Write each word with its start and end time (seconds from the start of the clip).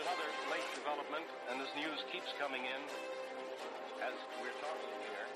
another 0.00 0.30
late 0.50 0.62
development, 0.74 1.26
and 1.50 1.60
this 1.60 1.68
news 1.74 2.04
keeps 2.12 2.32
coming 2.38 2.62
in 2.62 2.82
as 4.00 4.14
we're 4.40 4.54
talking 4.62 4.94
here. 5.10 5.26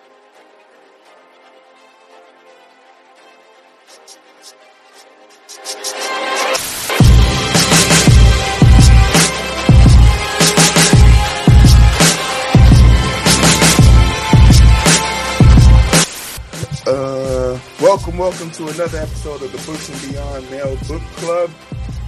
Uh, 16.87 17.59
welcome, 17.81 18.17
welcome 18.17 18.51
to 18.53 18.69
another 18.69 18.99
episode 18.99 19.43
of 19.43 19.51
the 19.51 19.59
Books 19.67 19.89
and 19.89 20.13
Beyond 20.13 20.51
Male 20.51 20.77
Book 20.87 21.03
Club. 21.17 21.51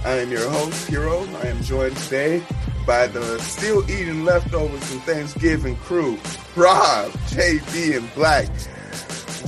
I 0.05 0.17
am 0.17 0.29
your 0.29 0.47
host, 0.51 0.87
Heero. 0.87 1.27
I 1.43 1.47
am 1.47 1.63
joined 1.63 1.97
today 1.97 2.43
by 2.85 3.07
the 3.07 3.39
still 3.39 3.89
eating 3.89 4.23
leftovers 4.23 4.83
from 4.83 4.99
Thanksgiving 4.99 5.75
crew, 5.77 6.19
Rob, 6.55 7.11
JB, 7.31 7.97
and 7.97 8.13
Black. 8.13 8.47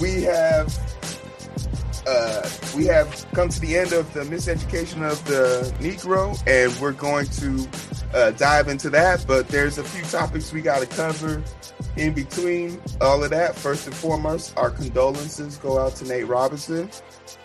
We 0.01 0.23
have 0.23 0.75
uh, 2.07 2.49
we 2.75 2.85
have 2.87 3.27
come 3.33 3.49
to 3.49 3.59
the 3.59 3.77
end 3.77 3.93
of 3.93 4.11
the 4.13 4.21
miseducation 4.21 5.03
of 5.07 5.23
the 5.25 5.71
Negro, 5.79 6.41
and 6.47 6.75
we're 6.81 6.91
going 6.91 7.27
to 7.27 7.69
uh, 8.15 8.31
dive 8.31 8.67
into 8.67 8.89
that. 8.89 9.25
But 9.27 9.49
there's 9.49 9.77
a 9.77 9.83
few 9.83 10.03
topics 10.05 10.51
we 10.51 10.61
got 10.61 10.79
to 10.79 10.87
cover 10.87 11.43
in 11.97 12.13
between 12.13 12.81
all 12.99 13.23
of 13.23 13.29
that. 13.29 13.55
First 13.55 13.85
and 13.85 13.95
foremost, 13.95 14.57
our 14.57 14.71
condolences 14.71 15.57
go 15.57 15.77
out 15.77 15.95
to 15.97 16.05
Nate 16.05 16.27
Robinson. 16.27 16.89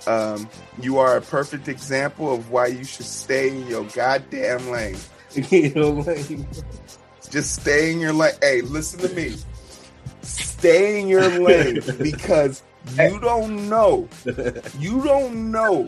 Um, 0.06 0.48
you 0.80 0.98
are 0.98 1.16
a 1.16 1.20
perfect 1.20 1.68
example 1.68 2.32
of 2.32 2.50
why 2.50 2.66
you 2.66 2.84
should 2.84 3.06
stay 3.06 3.48
in 3.48 3.66
your 3.66 3.84
goddamn 3.84 4.68
lane. 4.70 4.96
Just 7.30 7.60
stay 7.60 7.92
in 7.92 8.00
your 8.00 8.12
lane. 8.12 8.34
Hey, 8.40 8.60
listen 8.62 9.00
to 9.00 9.08
me. 9.14 9.36
Stay 10.22 11.00
in 11.00 11.08
your 11.08 11.28
lane 11.28 11.80
because 11.98 12.62
you 12.98 13.20
don't 13.20 13.68
know. 13.68 14.08
You 14.78 15.02
don't 15.02 15.50
know 15.50 15.86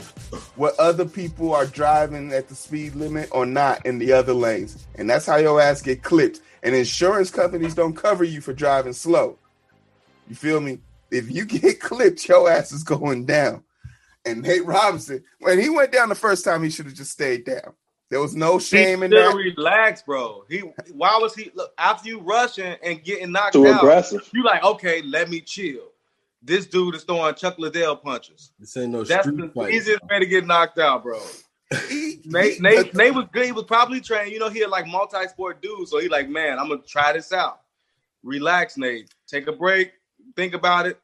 what 0.56 0.78
other 0.78 1.04
people 1.04 1.54
are 1.54 1.66
driving 1.66 2.32
at 2.32 2.48
the 2.48 2.54
speed 2.54 2.94
limit 2.94 3.28
or 3.32 3.44
not 3.46 3.84
in 3.84 3.98
the 3.98 4.12
other 4.12 4.32
lanes. 4.32 4.86
And 4.94 5.10
that's 5.10 5.26
how 5.26 5.36
your 5.36 5.60
ass 5.60 5.82
get 5.82 6.02
clipped. 6.02 6.40
And 6.62 6.74
insurance 6.74 7.30
companies 7.30 7.74
don't 7.74 7.94
cover 7.94 8.24
you 8.24 8.40
for 8.40 8.52
driving 8.52 8.92
slow. 8.92 9.38
You 10.28 10.34
feel 10.34 10.60
me? 10.60 10.78
If 11.10 11.30
you 11.30 11.44
get 11.46 11.80
clipped, 11.80 12.26
your 12.28 12.50
ass 12.50 12.72
is 12.72 12.84
going 12.84 13.26
down. 13.26 13.62
And 14.27 14.42
Nate 14.42 14.64
Robinson, 14.64 15.22
when 15.41 15.58
he 15.61 15.69
went 15.69 15.92
down 15.92 16.08
the 16.08 16.14
first 16.14 16.44
time, 16.44 16.62
he 16.62 16.70
should 16.70 16.86
have 16.86 16.94
just 16.94 17.11
stayed 17.12 17.44
down. 17.44 17.75
There 18.11 18.20
was 18.20 18.34
no 18.36 18.58
shame 18.58 18.98
he 19.00 19.05
in 19.06 19.11
still 19.11 19.30
that. 19.33 19.36
relax, 19.56 20.03
bro. 20.03 20.44
He 20.48 20.58
why 20.92 21.19
was 21.20 21.34
he 21.34 21.50
look 21.55 21.72
after 21.78 22.08
you 22.08 22.20
rushing 22.20 22.77
and 22.83 23.02
getting 23.02 23.33
knocked 23.33 23.55
Too 23.55 23.67
out? 23.67 23.83
aggressive. 23.83 24.28
You 24.33 24.45
like 24.45 24.62
okay, 24.62 25.02
let 25.02 25.28
me 25.30 25.41
chill. 25.41 25.89
This 26.42 26.67
dude 26.67 26.95
is 26.95 27.05
throwing 27.05 27.34
Chuck 27.34 27.58
Liddell 27.58 27.97
punches. 27.97 28.52
This 28.58 28.77
ain't 28.77 28.92
no 28.92 29.02
That's 29.05 29.27
street 29.27 29.41
the 29.41 29.48
fight. 29.48 29.72
easiest 29.72 30.02
way 30.05 30.19
to 30.20 30.27
get 30.27 30.47
knocked 30.47 30.78
out, 30.78 31.02
bro. 31.02 31.19
He- 31.89 32.20
Nate, 32.27 32.55
he- 32.56 32.61
Nate, 32.61 32.95
Nate 32.95 33.14
was 33.14 33.25
good. 33.33 33.47
He 33.47 33.52
was 33.52 33.64
probably 33.64 34.00
trained. 34.00 34.30
You 34.30 34.39
know, 34.39 34.50
he 34.50 34.61
had 34.61 34.69
like 34.70 34.86
multi-sport 34.86 35.61
dude, 35.62 35.89
so 35.89 35.98
he 35.98 36.08
like, 36.08 36.28
man, 36.28 36.58
I'm 36.58 36.69
gonna 36.69 36.83
try 36.86 37.12
this 37.14 37.33
out. 37.33 37.61
Relax, 38.22 38.77
Nate. 38.77 39.11
Take 39.27 39.47
a 39.48 39.52
break. 39.52 39.92
Think 40.36 40.55
about 40.55 40.86
it. 40.86 41.00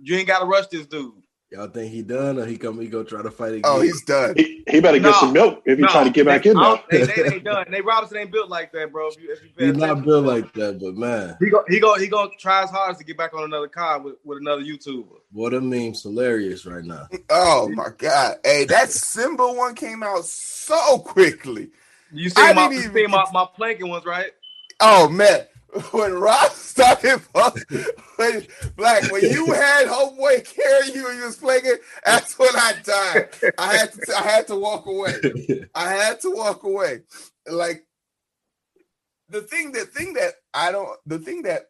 You 0.00 0.16
ain't 0.16 0.28
gotta 0.28 0.44
rush 0.44 0.66
this 0.68 0.86
dude. 0.86 1.14
Y'all 1.54 1.68
think 1.68 1.92
he 1.92 2.02
done 2.02 2.36
or 2.36 2.46
he 2.46 2.58
come 2.58 2.80
he 2.80 2.88
go 2.88 3.04
try 3.04 3.22
to 3.22 3.30
fight 3.30 3.52
oh, 3.52 3.54
again? 3.54 3.62
oh, 3.64 3.80
he's 3.80 4.02
done. 4.02 4.34
He, 4.36 4.64
he 4.68 4.80
better 4.80 4.98
get 4.98 5.04
No, 5.04 5.12
some 5.12 5.32
milk 5.32 5.62
if 5.64 5.78
he 5.78 5.82
No, 5.82 5.88
try 5.88 6.02
to 6.02 6.10
get 6.10 6.26
back 6.26 6.44
in 6.46 6.56
there. 6.56 6.82
They, 6.90 7.04
they 7.04 7.34
ain't 7.34 7.44
done. 7.44 7.64
Nate 7.70 7.84
Robinson 7.84 8.16
ain't 8.16 8.32
built 8.32 8.48
like 8.48 8.72
that, 8.72 8.90
bro. 8.90 9.06
If 9.10 9.22
you, 9.22 9.32
if 9.32 9.40
you 9.40 9.50
he's 9.56 9.76
not 9.76 9.90
attention. 9.90 10.04
built 10.04 10.24
like 10.26 10.52
that, 10.54 10.80
but 10.80 10.96
man, 10.96 11.36
He 11.38 11.50
go, 11.50 11.62
he 11.68 11.78
go, 11.78 11.94
he 11.94 12.08
gonna 12.08 12.30
try 12.40 12.62
his 12.62 12.70
hardest 12.72 12.98
to 12.98 13.06
get 13.06 13.16
back 13.16 13.34
on 13.34 13.44
another 13.44 13.68
car 13.68 14.00
with, 14.00 14.16
with 14.24 14.38
another 14.38 14.62
YouTuber. 14.62 15.06
what 15.30 15.54
a 15.54 15.60
meme's 15.60 16.02
hilarious 16.02 16.66
right 16.66 16.82
now. 16.82 17.06
Oh 17.30 17.68
my 17.68 17.90
god. 17.96 18.38
Hey, 18.44 18.64
that 18.64 18.90
Simba 18.90 19.46
one 19.52 19.76
came 19.76 20.02
out 20.02 20.24
so 20.24 20.98
quickly. 20.98 21.70
You 22.12 22.30
see 22.30 22.42
I 22.42 22.52
my, 22.52 22.68
didn't 22.68 22.82
you 22.82 23.00
see 23.00 23.06
my, 23.06 23.24
my 23.32 23.46
planking 23.54 23.88
ones, 23.90 24.04
right? 24.04 24.32
Oh 24.80 25.08
man. 25.08 25.46
When 25.90 26.14
Rob 26.14 26.52
started 26.52 27.20
when 28.16 28.46
Black, 28.76 29.10
when 29.10 29.22
you 29.22 29.46
had 29.52 29.88
homeboy 29.88 30.44
carry 30.54 30.92
you 30.92 31.08
and 31.08 31.18
you 31.18 31.24
was 31.24 31.36
playing 31.36 31.62
it, 31.64 31.80
that's 32.04 32.38
when 32.38 32.54
I 32.54 32.74
died. 32.84 33.28
I 33.58 33.76
had 33.76 33.92
to 33.92 34.14
I 34.16 34.22
had 34.22 34.46
to 34.48 34.56
walk 34.56 34.86
away. 34.86 35.66
I 35.74 35.90
had 35.90 36.20
to 36.20 36.30
walk 36.30 36.62
away. 36.62 37.00
Like 37.48 37.84
the 39.28 39.40
thing 39.40 39.72
the 39.72 39.84
thing 39.84 40.14
that 40.14 40.34
I 40.52 40.70
don't 40.70 40.96
the 41.06 41.18
thing 41.18 41.42
that 41.42 41.64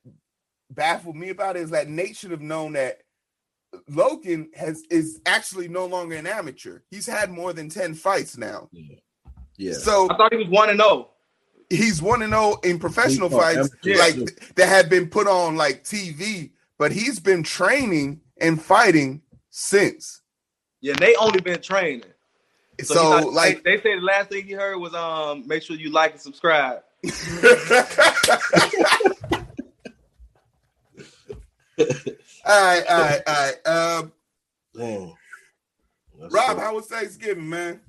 baffled 0.70 1.16
me 1.16 1.30
about 1.30 1.56
it 1.56 1.62
is 1.62 1.70
that 1.70 1.88
Nate 1.88 2.16
should 2.16 2.30
have 2.30 2.42
known 2.42 2.74
that 2.74 2.98
Logan 3.88 4.50
has 4.54 4.82
is 4.90 5.20
actually 5.24 5.68
no 5.68 5.86
longer 5.86 6.16
an 6.16 6.26
amateur. 6.26 6.80
He's 6.90 7.06
had 7.06 7.30
more 7.30 7.52
than 7.52 7.68
10 7.70 7.94
fights 7.94 8.36
now. 8.36 8.68
yeah. 9.56 9.72
So 9.72 10.08
I 10.10 10.16
thought 10.16 10.32
he 10.32 10.38
was 10.38 10.48
one 10.48 10.70
and 10.70 10.80
oh. 10.80 10.84
zero. 10.84 11.10
He's 11.70 12.00
one 12.02 12.22
and 12.22 12.32
zero 12.32 12.56
in 12.64 12.78
professional 12.78 13.30
fights, 13.30 13.70
amateurs, 13.84 13.98
like 13.98 14.14
too. 14.14 14.26
that 14.56 14.68
have 14.68 14.88
been 14.88 15.08
put 15.08 15.26
on 15.26 15.56
like 15.56 15.84
TV. 15.84 16.50
But 16.78 16.92
he's 16.92 17.20
been 17.20 17.42
training 17.42 18.20
and 18.40 18.60
fighting 18.60 19.22
since. 19.50 20.20
Yeah, 20.80 20.94
they 20.98 21.14
only 21.16 21.40
been 21.40 21.60
training. 21.62 22.02
So, 22.82 22.94
he's 22.94 23.24
not- 23.24 23.32
like, 23.32 23.62
they, 23.62 23.76
they 23.76 23.82
say 23.82 23.94
the 23.96 24.02
last 24.04 24.28
thing 24.30 24.44
he 24.44 24.52
heard 24.52 24.78
was 24.78 24.94
um 24.94 25.46
make 25.46 25.62
sure 25.62 25.76
you 25.76 25.90
like 25.90 26.12
and 26.12 26.20
subscribe. 26.20 26.80
all 31.78 31.86
right, 32.46 32.82
all 32.88 33.00
right, 33.00 33.20
all 33.26 33.34
right. 33.34 33.66
Um, 33.66 34.12
Damn. 34.76 35.12
Rob, 36.30 36.56
so- 36.56 36.60
how 36.60 36.74
was 36.74 36.86
Thanksgiving, 36.86 37.48
man? 37.48 37.80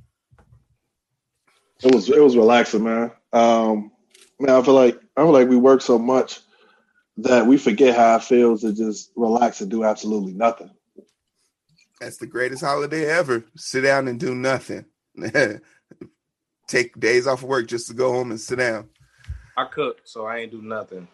It 1.83 1.93
was 1.93 2.09
it 2.09 2.21
was 2.21 2.37
relaxing, 2.37 2.83
man. 2.83 3.11
Um, 3.35 3.91
man, 4.39 4.55
I 4.55 4.61
feel 4.63 4.73
like 4.73 4.97
I 5.17 5.21
feel 5.21 5.31
like 5.31 5.49
we 5.49 5.57
work 5.57 5.81
so 5.81 5.99
much 5.99 6.39
that 7.17 7.45
we 7.45 7.57
forget 7.57 7.95
how 7.95 8.15
it 8.15 8.23
feels 8.23 8.61
to 8.61 8.73
just 8.73 9.11
relax 9.17 9.59
and 9.59 9.69
do 9.69 9.83
absolutely 9.83 10.33
nothing. 10.33 10.71
That's 11.99 12.17
the 12.17 12.27
greatest 12.27 12.63
holiday 12.63 13.05
ever. 13.05 13.43
Sit 13.57 13.81
down 13.81 14.07
and 14.07 14.19
do 14.19 14.35
nothing. 14.35 14.85
Take 16.67 16.97
days 16.97 17.27
off 17.27 17.43
of 17.43 17.49
work 17.49 17.67
just 17.67 17.87
to 17.89 17.93
go 17.93 18.13
home 18.13 18.31
and 18.31 18.39
sit 18.39 18.57
down. 18.57 18.89
I 19.57 19.65
cook, 19.65 19.99
so 20.05 20.25
I 20.25 20.39
ain't 20.39 20.51
do 20.51 20.61
nothing. 20.61 21.07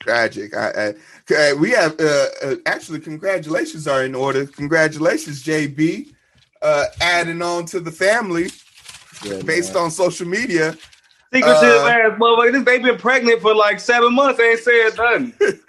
Tragic. 0.00 0.54
I, 0.54 0.94
I, 1.30 1.34
uh, 1.34 1.56
we 1.56 1.70
have 1.70 1.98
uh, 2.00 2.26
uh, 2.44 2.54
actually 2.66 3.00
congratulations 3.00 3.88
are 3.88 4.04
in 4.04 4.14
order. 4.14 4.46
Congratulations, 4.46 5.42
JB, 5.42 6.12
uh, 6.62 6.84
adding 7.00 7.42
on 7.42 7.66
to 7.66 7.80
the 7.80 7.90
family 7.90 8.50
Yeah, 9.24 9.42
based 9.42 9.74
man. 9.74 9.84
on 9.84 9.90
social 9.90 10.26
media. 10.26 10.76
Secretive 11.32 11.62
Uh, 11.62 11.88
ass 11.88 12.18
motherfucker. 12.18 12.52
This 12.52 12.62
baby 12.62 12.84
been 12.84 12.98
pregnant 12.98 13.40
for 13.42 13.54
like 13.54 13.80
seven 13.80 14.14
months. 14.14 14.38
They 14.38 14.50
ain't 14.50 14.60
said 14.60 14.90
nothing. 14.96 15.32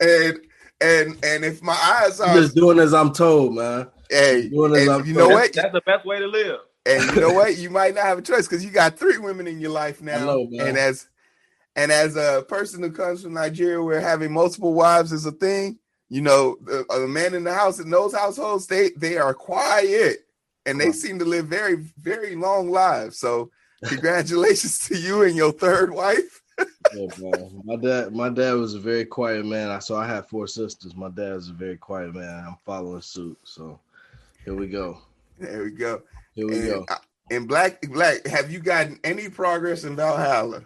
And 0.00 0.40
and 0.80 1.24
and 1.24 1.44
if 1.44 1.62
my 1.62 1.72
eyes 1.72 2.20
I'm 2.20 2.30
are 2.36 2.40
just 2.40 2.54
doing 2.56 2.78
as 2.80 2.92
I'm 2.92 3.12
told, 3.12 3.54
man. 3.54 3.88
hey, 4.10 4.48
doing 4.48 4.74
as 4.74 4.88
I'm 4.88 5.06
you 5.06 5.14
know 5.14 5.20
told. 5.20 5.32
what? 5.34 5.52
That's 5.52 5.72
the 5.72 5.80
best 5.82 6.04
way 6.04 6.18
to 6.18 6.26
live. 6.26 6.58
And 6.84 7.02
you 7.14 7.20
know 7.20 7.32
what? 7.34 7.56
You 7.56 7.70
might 7.70 7.94
not 7.94 8.04
have 8.04 8.18
a 8.18 8.22
choice 8.22 8.46
because 8.48 8.64
you 8.64 8.70
got 8.72 8.98
three 8.98 9.18
women 9.18 9.46
in 9.46 9.60
your 9.60 9.70
life 9.70 10.02
now. 10.02 10.24
know, 10.26 10.48
and 10.58 10.76
as 10.76 11.06
and 11.76 11.92
as 11.92 12.16
a 12.16 12.44
person 12.48 12.82
who 12.82 12.90
comes 12.90 13.22
from 13.22 13.34
Nigeria, 13.34 13.80
where 13.82 14.00
having 14.00 14.32
multiple 14.32 14.74
wives 14.74 15.12
is 15.12 15.26
a 15.26 15.32
thing, 15.32 15.78
you 16.08 16.20
know, 16.20 16.56
the, 16.62 16.84
the 16.90 17.06
man 17.06 17.34
in 17.34 17.44
the 17.44 17.54
house 17.54 17.78
in 17.78 17.88
those 17.88 18.12
households, 18.14 18.66
they 18.66 18.90
they 18.96 19.16
are 19.16 19.32
quiet 19.32 20.23
and 20.66 20.80
they 20.80 20.92
seem 20.92 21.18
to 21.18 21.24
live 21.24 21.46
very 21.46 21.76
very 21.98 22.34
long 22.34 22.70
lives. 22.70 23.18
So, 23.18 23.50
congratulations 23.84 24.86
to 24.88 24.96
you 24.96 25.22
and 25.22 25.36
your 25.36 25.52
third 25.52 25.92
wife. 25.92 26.42
Yeah, 26.94 27.06
man. 27.18 27.62
My 27.64 27.76
dad, 27.76 28.14
my 28.14 28.28
dad 28.28 28.54
was 28.54 28.74
a 28.74 28.80
very 28.80 29.04
quiet 29.04 29.44
man. 29.44 29.70
I 29.70 29.78
so 29.78 29.96
I 29.96 30.06
had 30.06 30.26
four 30.26 30.46
sisters. 30.46 30.94
My 30.94 31.08
dad 31.08 31.34
was 31.34 31.48
a 31.48 31.52
very 31.52 31.76
quiet 31.76 32.14
man. 32.14 32.44
I'm 32.46 32.56
following 32.64 33.00
suit. 33.00 33.38
So 33.44 33.78
here 34.44 34.54
we 34.54 34.68
go. 34.68 34.98
There 35.38 35.64
we 35.64 35.70
go. 35.70 36.02
Here 36.34 36.46
we 36.46 36.58
and, 36.58 36.86
go. 36.86 36.94
and 37.30 37.48
black 37.48 37.80
black, 37.90 38.26
have 38.26 38.50
you 38.50 38.60
gotten 38.60 38.98
any 39.04 39.28
progress 39.28 39.84
in 39.84 39.96
Valhalla? 39.96 40.62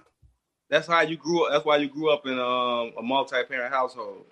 That's 0.69 0.87
how 0.87 1.00
you 1.00 1.17
grew 1.17 1.46
up. 1.46 1.52
That's 1.52 1.64
why 1.64 1.78
you 1.78 1.88
grew 1.88 2.11
up 2.11 2.26
in 2.26 2.38
um, 2.38 2.93
a 2.99 3.02
multi-parent 3.02 3.73
household. 3.73 4.26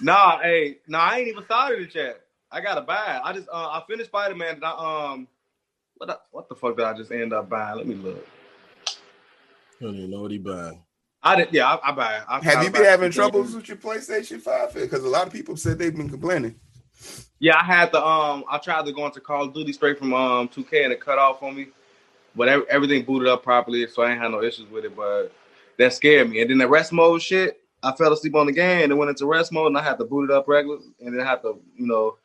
Nah, 0.00 0.40
hey, 0.40 0.78
nah, 0.88 0.98
I 0.98 1.18
ain't 1.18 1.28
even 1.28 1.44
started 1.44 1.82
it 1.82 1.94
yet. 1.94 2.20
I 2.50 2.60
gotta 2.60 2.80
buy 2.80 3.16
it. 3.16 3.20
I 3.24 3.32
just 3.32 3.48
uh, 3.48 3.52
I 3.70 3.82
finished 3.88 4.08
Spider 4.10 4.34
Man. 4.34 4.56
And 4.56 4.64
I 4.64 5.12
um, 5.12 5.28
what 5.96 6.06
the- 6.06 6.20
what 6.30 6.48
the 6.48 6.54
fuck 6.54 6.76
did 6.76 6.84
I 6.86 6.94
just 6.94 7.12
end 7.12 7.32
up 7.32 7.48
buying? 7.48 7.76
Let 7.76 7.86
me 7.86 7.94
look. 7.94 8.26
I 9.80 9.84
don't 9.84 9.96
even 9.96 10.10
know 10.10 10.22
what 10.22 10.30
he 10.30 10.38
buying. 10.38 10.82
I 11.22 11.36
did, 11.36 11.48
yeah, 11.52 11.66
I, 11.74 11.88
I 11.90 11.92
buy 11.92 12.16
it. 12.16 12.22
I, 12.28 12.40
Have 12.44 12.58
I 12.58 12.62
you 12.64 12.70
been 12.70 12.84
having 12.84 13.10
troubles 13.10 13.54
with 13.54 13.66
your 13.68 13.76
PlayStation 13.76 14.40
5? 14.40 14.74
Because 14.74 15.02
a 15.04 15.08
lot 15.08 15.26
of 15.26 15.32
people 15.32 15.56
said 15.56 15.78
they've 15.78 15.94
been 15.94 16.08
complaining. 16.08 16.54
Yeah, 17.40 17.56
I 17.60 17.64
had 17.64 17.92
the 17.92 18.04
um, 18.04 18.44
I 18.50 18.58
tried 18.58 18.86
to 18.86 18.92
go 18.92 19.04
into 19.06 19.20
Call 19.20 19.44
of 19.44 19.52
Duty 19.54 19.72
straight 19.72 19.98
from 19.98 20.14
um 20.14 20.48
2K 20.48 20.84
and 20.84 20.92
it 20.92 21.00
cut 21.00 21.18
off 21.18 21.42
on 21.42 21.54
me. 21.56 21.68
but 22.34 22.48
ev- 22.48 22.66
everything 22.70 23.04
booted 23.04 23.28
up 23.28 23.42
properly, 23.42 23.86
so 23.88 24.02
I 24.02 24.12
ain't 24.12 24.20
had 24.20 24.30
no 24.30 24.42
issues 24.42 24.68
with 24.70 24.84
it. 24.84 24.96
But 24.96 25.32
that 25.76 25.92
scared 25.92 26.30
me. 26.30 26.40
And 26.40 26.50
then 26.50 26.58
the 26.58 26.68
rest 26.68 26.92
mode 26.92 27.20
shit, 27.22 27.60
I 27.82 27.92
fell 27.92 28.12
asleep 28.12 28.34
on 28.34 28.46
the 28.46 28.52
game 28.52 28.82
and 28.84 28.90
then 28.92 28.98
went 28.98 29.10
into 29.10 29.26
rest 29.26 29.52
mode, 29.52 29.68
and 29.68 29.78
I 29.78 29.82
had 29.82 29.98
to 29.98 30.04
boot 30.04 30.30
it 30.30 30.34
up 30.34 30.48
regular, 30.48 30.78
and 31.00 31.14
then 31.18 31.24
I 31.26 31.28
had 31.30 31.42
to, 31.42 31.60
you 31.76 31.86
know. 31.86 32.16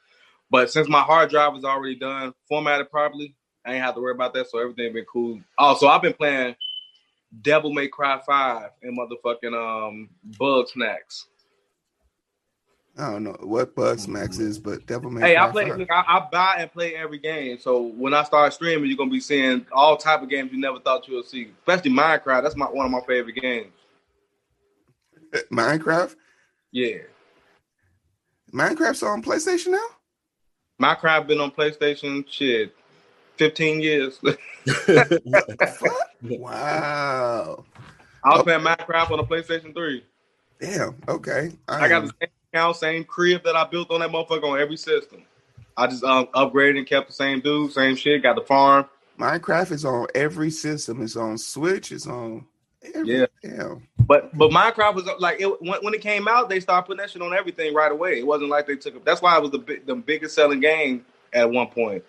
But 0.53 0.69
since 0.69 0.87
my 0.87 1.01
hard 1.01 1.31
drive 1.31 1.51
was 1.51 1.65
already 1.65 1.95
done, 1.95 2.31
formatted 2.47 2.91
properly, 2.91 3.33
I 3.65 3.73
ain't 3.73 3.83
have 3.83 3.95
to 3.95 4.01
worry 4.01 4.13
about 4.13 4.35
that. 4.35 4.51
So 4.51 4.59
everything 4.59 4.93
been 4.93 5.03
cool. 5.11 5.41
Also, 5.57 5.87
I've 5.87 6.03
been 6.03 6.13
playing 6.13 6.55
Devil 7.41 7.73
May 7.73 7.87
Cry 7.87 8.21
Five 8.23 8.69
and 8.83 8.95
motherfucking 8.95 9.55
um 9.55 10.11
Bugsnax. 10.37 11.25
I 12.95 13.09
don't 13.09 13.23
know 13.23 13.35
what 13.39 13.75
Bugsnax 13.75 14.39
is, 14.39 14.59
but 14.59 14.85
Devil 14.85 15.09
May 15.09 15.21
Hey, 15.29 15.35
Cry 15.37 15.47
I 15.47 15.51
play. 15.51 15.71
Look, 15.71 15.89
I, 15.89 16.03
I 16.07 16.27
buy 16.31 16.57
and 16.59 16.71
play 16.71 16.93
every 16.93 17.17
game. 17.17 17.57
So 17.57 17.81
when 17.81 18.13
I 18.13 18.21
start 18.21 18.53
streaming, 18.53 18.87
you're 18.87 18.97
gonna 18.97 19.09
be 19.09 19.21
seeing 19.21 19.65
all 19.71 19.97
type 19.97 20.21
of 20.21 20.29
games 20.29 20.51
you 20.51 20.59
never 20.59 20.79
thought 20.79 21.07
you 21.07 21.15
would 21.15 21.25
see. 21.25 21.49
Especially 21.61 21.89
Minecraft. 21.89 22.43
That's 22.43 22.55
my 22.55 22.67
one 22.67 22.85
of 22.85 22.91
my 22.91 23.01
favorite 23.07 23.41
games. 23.41 23.73
Minecraft. 25.51 26.15
Yeah, 26.71 26.97
Minecraft's 28.53 29.01
on 29.01 29.23
PlayStation 29.23 29.71
now. 29.71 29.87
Minecraft 30.81 31.27
been 31.27 31.39
on 31.41 31.51
PlayStation 31.51 32.25
shit, 32.29 32.75
fifteen 33.37 33.81
years. 33.81 34.19
Wow. 36.21 37.65
I 38.23 38.29
was 38.29 38.39
Okay. 38.41 38.57
playing 38.57 38.61
Minecraft 38.61 39.11
on 39.11 39.17
the 39.17 39.23
PlayStation 39.25 39.73
Three. 39.73 40.05
Damn. 40.61 40.95
Okay. 41.09 41.51
I 41.67 41.89
got 41.89 42.03
the 42.03 42.13
same 42.21 42.29
account, 42.53 42.77
same 42.77 43.03
crib 43.03 43.43
that 43.43 43.55
I 43.57 43.65
built 43.65 43.91
on 43.91 43.99
that 43.99 44.09
motherfucker 44.11 44.43
on 44.45 44.59
every 44.59 44.77
system. 44.77 45.23
I 45.75 45.87
just 45.87 46.03
um, 46.03 46.27
upgraded 46.27 46.77
and 46.77 46.87
kept 46.87 47.07
the 47.07 47.13
same 47.13 47.41
dude, 47.41 47.73
same 47.73 47.95
shit. 47.97 48.23
Got 48.23 48.35
the 48.37 48.43
farm. 48.43 48.85
Minecraft 49.19 49.71
is 49.71 49.85
on 49.85 50.07
every 50.15 50.49
system. 50.49 51.01
It's 51.01 51.17
on 51.17 51.37
Switch. 51.37 51.91
It's 51.91 52.07
on. 52.07 52.45
Every, 52.95 53.19
Yeah. 53.19 53.25
Damn. 53.43 53.87
But 54.07 54.35
but 54.37 54.51
Minecraft 54.51 54.95
was 54.95 55.09
like 55.19 55.39
it, 55.39 55.61
when, 55.61 55.81
when 55.83 55.93
it 55.93 56.01
came 56.01 56.27
out, 56.27 56.49
they 56.49 56.59
started 56.59 56.85
putting 56.87 56.99
that 56.99 57.09
shit 57.09 57.21
on 57.21 57.33
everything 57.33 57.73
right 57.73 57.91
away. 57.91 58.19
It 58.19 58.25
wasn't 58.27 58.49
like 58.49 58.67
they 58.67 58.75
took 58.75 58.95
it. 58.95 59.05
That's 59.05 59.21
why 59.21 59.37
it 59.37 59.41
was 59.41 59.51
the 59.51 59.81
the 59.85 59.95
biggest 59.95 60.35
selling 60.35 60.59
game 60.59 61.05
at 61.31 61.49
one 61.49 61.67
point. 61.67 62.03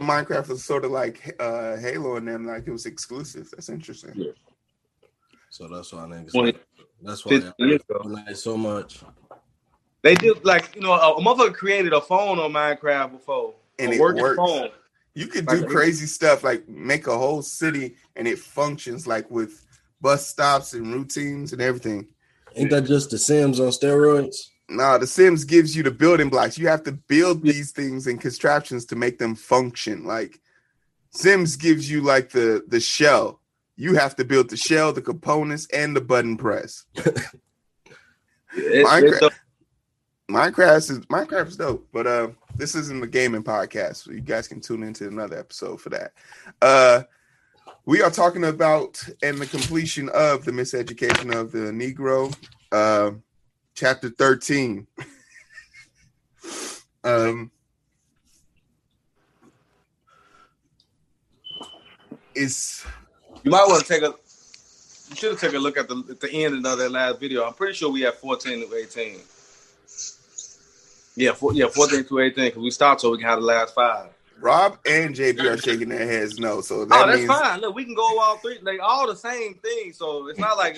Minecraft 0.00 0.48
was 0.48 0.62
sort 0.64 0.84
of 0.84 0.90
like 0.90 1.34
uh, 1.40 1.76
Halo 1.78 2.16
and 2.16 2.28
them, 2.28 2.46
like 2.46 2.66
it 2.66 2.70
was 2.70 2.86
exclusive. 2.86 3.50
That's 3.50 3.68
interesting. 3.68 4.12
Yeah. 4.14 4.32
so 5.48 5.68
that's 5.68 5.92
why 5.92 6.00
niggas. 6.00 6.32
Twenty- 6.32 6.58
That's 7.02 7.24
why 7.24 7.30
15 7.40 7.52
years 7.68 7.80
ago. 7.88 8.00
they 8.04 8.10
like 8.10 8.36
so 8.36 8.56
much. 8.56 9.00
They 10.02 10.14
did 10.14 10.44
like 10.44 10.74
you 10.76 10.82
know 10.82 10.92
a, 10.92 11.14
a 11.14 11.20
motherfucker 11.22 11.54
created 11.54 11.92
a 11.92 12.00
phone 12.00 12.38
on 12.38 12.52
Minecraft 12.52 13.12
before 13.12 13.54
And 13.78 13.92
a 13.92 13.94
it 13.96 14.00
working 14.00 14.22
works. 14.22 14.36
phone. 14.36 14.68
You 15.14 15.28
could 15.28 15.46
do 15.46 15.56
Like- 15.56 15.68
crazy 15.68 16.06
stuff 16.06 16.44
like 16.44 16.68
make 16.68 17.06
a 17.06 17.16
whole 17.16 17.40
city 17.42 17.96
and 18.16 18.28
it 18.28 18.38
functions 18.38 19.06
like 19.06 19.30
with 19.30 19.65
bus 20.00 20.26
stops 20.26 20.72
and 20.72 20.92
routines 20.92 21.52
and 21.52 21.60
everything. 21.62 22.08
Ain't 22.54 22.70
that 22.70 22.82
just 22.82 23.10
the 23.10 23.18
Sims 23.18 23.60
on 23.60 23.68
steroids? 23.68 24.36
Nah, 24.68 24.98
The 24.98 25.06
Sims 25.06 25.44
gives 25.44 25.76
you 25.76 25.82
the 25.82 25.90
building 25.90 26.28
blocks. 26.28 26.58
You 26.58 26.68
have 26.68 26.82
to 26.84 26.92
build 26.92 27.42
these 27.42 27.70
things 27.72 28.06
and 28.06 28.20
contraptions 28.20 28.84
to 28.86 28.96
make 28.96 29.18
them 29.18 29.34
function. 29.36 30.04
Like 30.04 30.40
Sims 31.10 31.56
gives 31.56 31.90
you 31.90 32.00
like 32.02 32.30
the 32.30 32.64
the 32.66 32.80
shell. 32.80 33.40
You 33.76 33.94
have 33.94 34.16
to 34.16 34.24
build 34.24 34.48
the 34.50 34.56
shell, 34.56 34.92
the 34.92 35.02
components, 35.02 35.68
and 35.72 35.94
the 35.94 36.00
button 36.00 36.36
press. 36.36 36.84
It- 38.54 38.86
Minecraft- 38.86 39.26
it's 39.26 39.36
Minecraft 40.30 40.90
is 40.90 40.98
Minecraft 41.06 41.46
is 41.48 41.56
dope, 41.56 41.86
but 41.92 42.06
uh, 42.06 42.28
this 42.56 42.74
isn't 42.74 43.00
the 43.00 43.06
gaming 43.06 43.44
podcast, 43.44 43.96
so 44.04 44.10
you 44.12 44.20
guys 44.20 44.48
can 44.48 44.60
tune 44.60 44.82
into 44.82 45.06
another 45.06 45.38
episode 45.38 45.80
for 45.80 45.90
that. 45.90 46.12
Uh, 46.60 47.02
we 47.86 48.02
are 48.02 48.10
talking 48.10 48.44
about 48.44 49.02
and 49.22 49.38
the 49.38 49.46
completion 49.46 50.10
of 50.12 50.44
the 50.44 50.50
miseducation 50.50 51.34
of 51.34 51.52
the 51.52 51.70
Negro, 51.70 52.36
uh, 52.72 53.12
chapter 53.74 54.10
thirteen. 54.10 54.86
um, 57.04 57.50
is 62.34 62.84
you 63.44 63.50
might 63.50 63.66
want 63.66 63.82
to 63.82 63.88
take 63.88 64.02
a. 64.02 64.12
You 65.08 65.14
should 65.14 65.30
have 65.30 65.40
taken 65.40 65.56
a 65.56 65.60
look 65.60 65.78
at 65.78 65.88
the 65.88 66.04
at 66.10 66.20
the 66.20 66.30
end 66.30 66.66
of 66.66 66.78
that 66.78 66.90
last 66.90 67.20
video. 67.20 67.44
I'm 67.44 67.54
pretty 67.54 67.74
sure 67.74 67.92
we 67.92 68.00
have 68.00 68.16
14 68.16 68.68
to 68.68 68.74
18. 68.74 69.20
Yeah, 71.14 71.32
four, 71.32 71.54
yeah, 71.54 71.68
14 71.68 72.04
to 72.04 72.18
18 72.18 72.44
because 72.44 72.62
we 72.62 72.70
stopped 72.72 73.00
so 73.00 73.12
we 73.12 73.18
can 73.18 73.28
have 73.28 73.38
the 73.38 73.46
last 73.46 73.72
five. 73.72 74.08
Rob 74.40 74.78
and 74.86 75.14
JB 75.14 75.40
are 75.44 75.56
shaking 75.56 75.88
their 75.88 76.06
heads 76.06 76.38
no, 76.38 76.60
so 76.60 76.84
that 76.84 76.94
oh, 76.94 77.06
that's 77.06 77.18
means 77.18 77.30
fine. 77.30 77.60
Look, 77.60 77.74
we 77.74 77.84
can 77.84 77.94
go 77.94 78.20
all 78.20 78.36
three. 78.38 78.58
They 78.62 78.78
all 78.78 79.06
the 79.06 79.16
same 79.16 79.54
thing, 79.54 79.92
so 79.92 80.28
it's 80.28 80.38
not 80.38 80.56
like 80.58 80.76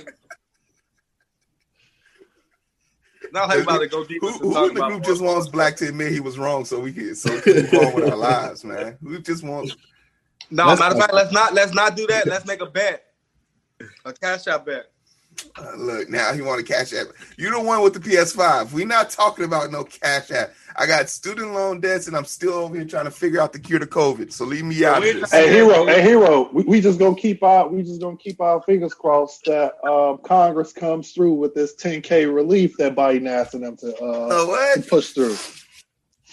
it's 3.22 3.32
not 3.32 3.48
like 3.48 3.62
about 3.62 3.78
to 3.78 3.88
go 3.88 4.04
deep. 4.04 4.22
Who, 4.22 4.30
who 4.30 4.68
in 4.68 4.74
the 4.74 4.80
about 4.80 4.90
group 4.90 5.04
just 5.04 5.22
wants. 5.22 5.48
Black 5.48 5.76
to 5.76 5.88
admit 5.88 6.12
he 6.12 6.20
was 6.20 6.38
wrong 6.38 6.64
so 6.64 6.78
we 6.80 6.92
can 6.92 7.14
so 7.14 7.32
we 7.34 7.40
can 7.40 7.54
move 7.54 7.74
on 7.74 7.94
with 7.94 8.10
our 8.10 8.16
lives, 8.16 8.64
man? 8.64 8.96
Who 9.02 9.18
just 9.20 9.42
wants 9.42 9.74
No, 10.50 10.66
Let's- 10.66 10.80
matter 10.80 10.94
of 10.94 11.00
fact, 11.00 11.14
let's 11.14 11.32
not 11.32 11.54
let's 11.54 11.74
not 11.74 11.96
do 11.96 12.06
that. 12.06 12.26
Let's 12.26 12.46
make 12.46 12.60
a 12.60 12.66
bet, 12.66 13.06
a 14.04 14.12
cash 14.12 14.46
out 14.46 14.66
bet. 14.66 14.90
Uh, 15.56 15.74
look 15.76 16.08
now 16.08 16.32
he 16.32 16.42
want 16.42 16.64
to 16.64 16.72
cash 16.72 16.92
app. 16.92 17.08
You 17.36 17.50
the 17.50 17.60
one 17.60 17.82
with 17.82 17.94
the 17.94 18.00
PS5. 18.00 18.72
we 18.72 18.84
not 18.84 19.10
talking 19.10 19.44
about 19.44 19.70
no 19.70 19.84
cash 19.84 20.30
app. 20.30 20.50
I 20.76 20.86
got 20.86 21.08
student 21.08 21.52
loan 21.52 21.80
debts 21.80 22.06
and 22.06 22.16
I'm 22.16 22.24
still 22.24 22.54
over 22.54 22.76
here 22.76 22.84
trying 22.84 23.06
to 23.06 23.10
figure 23.10 23.40
out 23.40 23.52
the 23.52 23.58
cure 23.58 23.78
to 23.78 23.86
COVID. 23.86 24.32
So 24.32 24.44
leave 24.44 24.64
me 24.64 24.84
out 24.84 24.98
of 24.98 25.02
this. 25.04 25.32
Hey 25.32 25.48
Heero, 25.48 25.92
hey 25.92 26.06
Heero, 26.06 26.52
we, 26.52 26.62
we 26.64 26.80
just 26.80 26.98
gonna 26.98 27.16
keep 27.16 27.42
our 27.42 27.68
we 27.68 27.82
just 27.82 28.00
gonna 28.00 28.16
keep 28.16 28.40
our 28.40 28.62
fingers 28.62 28.94
crossed 28.94 29.44
that 29.46 29.72
um, 29.84 30.18
Congress 30.18 30.72
comes 30.72 31.12
through 31.12 31.34
with 31.34 31.54
this 31.54 31.74
10k 31.76 32.32
relief 32.32 32.76
that 32.76 32.94
Biden 32.94 33.28
asking 33.28 33.62
them 33.62 33.76
to 33.78 33.94
uh, 33.96 34.30
So 34.30 34.80
to 34.80 34.88
push 34.88 35.10
through. 35.10 35.36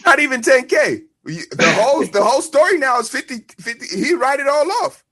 Not 0.05 0.19
even 0.19 0.41
10K. 0.41 1.03
The 1.23 1.73
whole 1.79 2.05
the 2.05 2.23
whole 2.23 2.41
story 2.41 2.77
now 2.77 2.99
is 2.99 3.09
50 3.09 3.45
50. 3.59 3.97
He 3.97 4.13
write 4.13 4.39
it 4.39 4.47
all 4.47 4.71
off. 4.83 5.03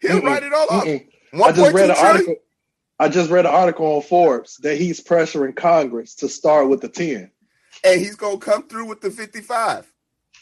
He'll 0.00 0.20
Mm-mm. 0.20 0.24
write 0.24 0.42
it 0.42 0.52
all 0.52 0.66
off. 0.68 0.84
Mm-mm. 0.84 1.06
I 1.34 1.52
1.2 1.52 1.54
just 1.54 1.74
read 1.74 1.90
an 1.90 1.96
article. 1.96 2.34
I 2.98 3.08
just 3.08 3.30
read 3.30 3.44
an 3.46 3.52
article 3.54 3.86
on 3.86 4.02
Forbes 4.02 4.56
that 4.58 4.76
he's 4.78 5.02
pressuring 5.02 5.54
Congress 5.54 6.14
to 6.16 6.28
start 6.28 6.68
with 6.68 6.80
the 6.80 6.88
10. 6.88 7.30
and 7.84 8.00
he's 8.00 8.16
gonna 8.16 8.38
come 8.38 8.66
through 8.68 8.86
with 8.86 9.00
the 9.00 9.10
55. 9.10 9.92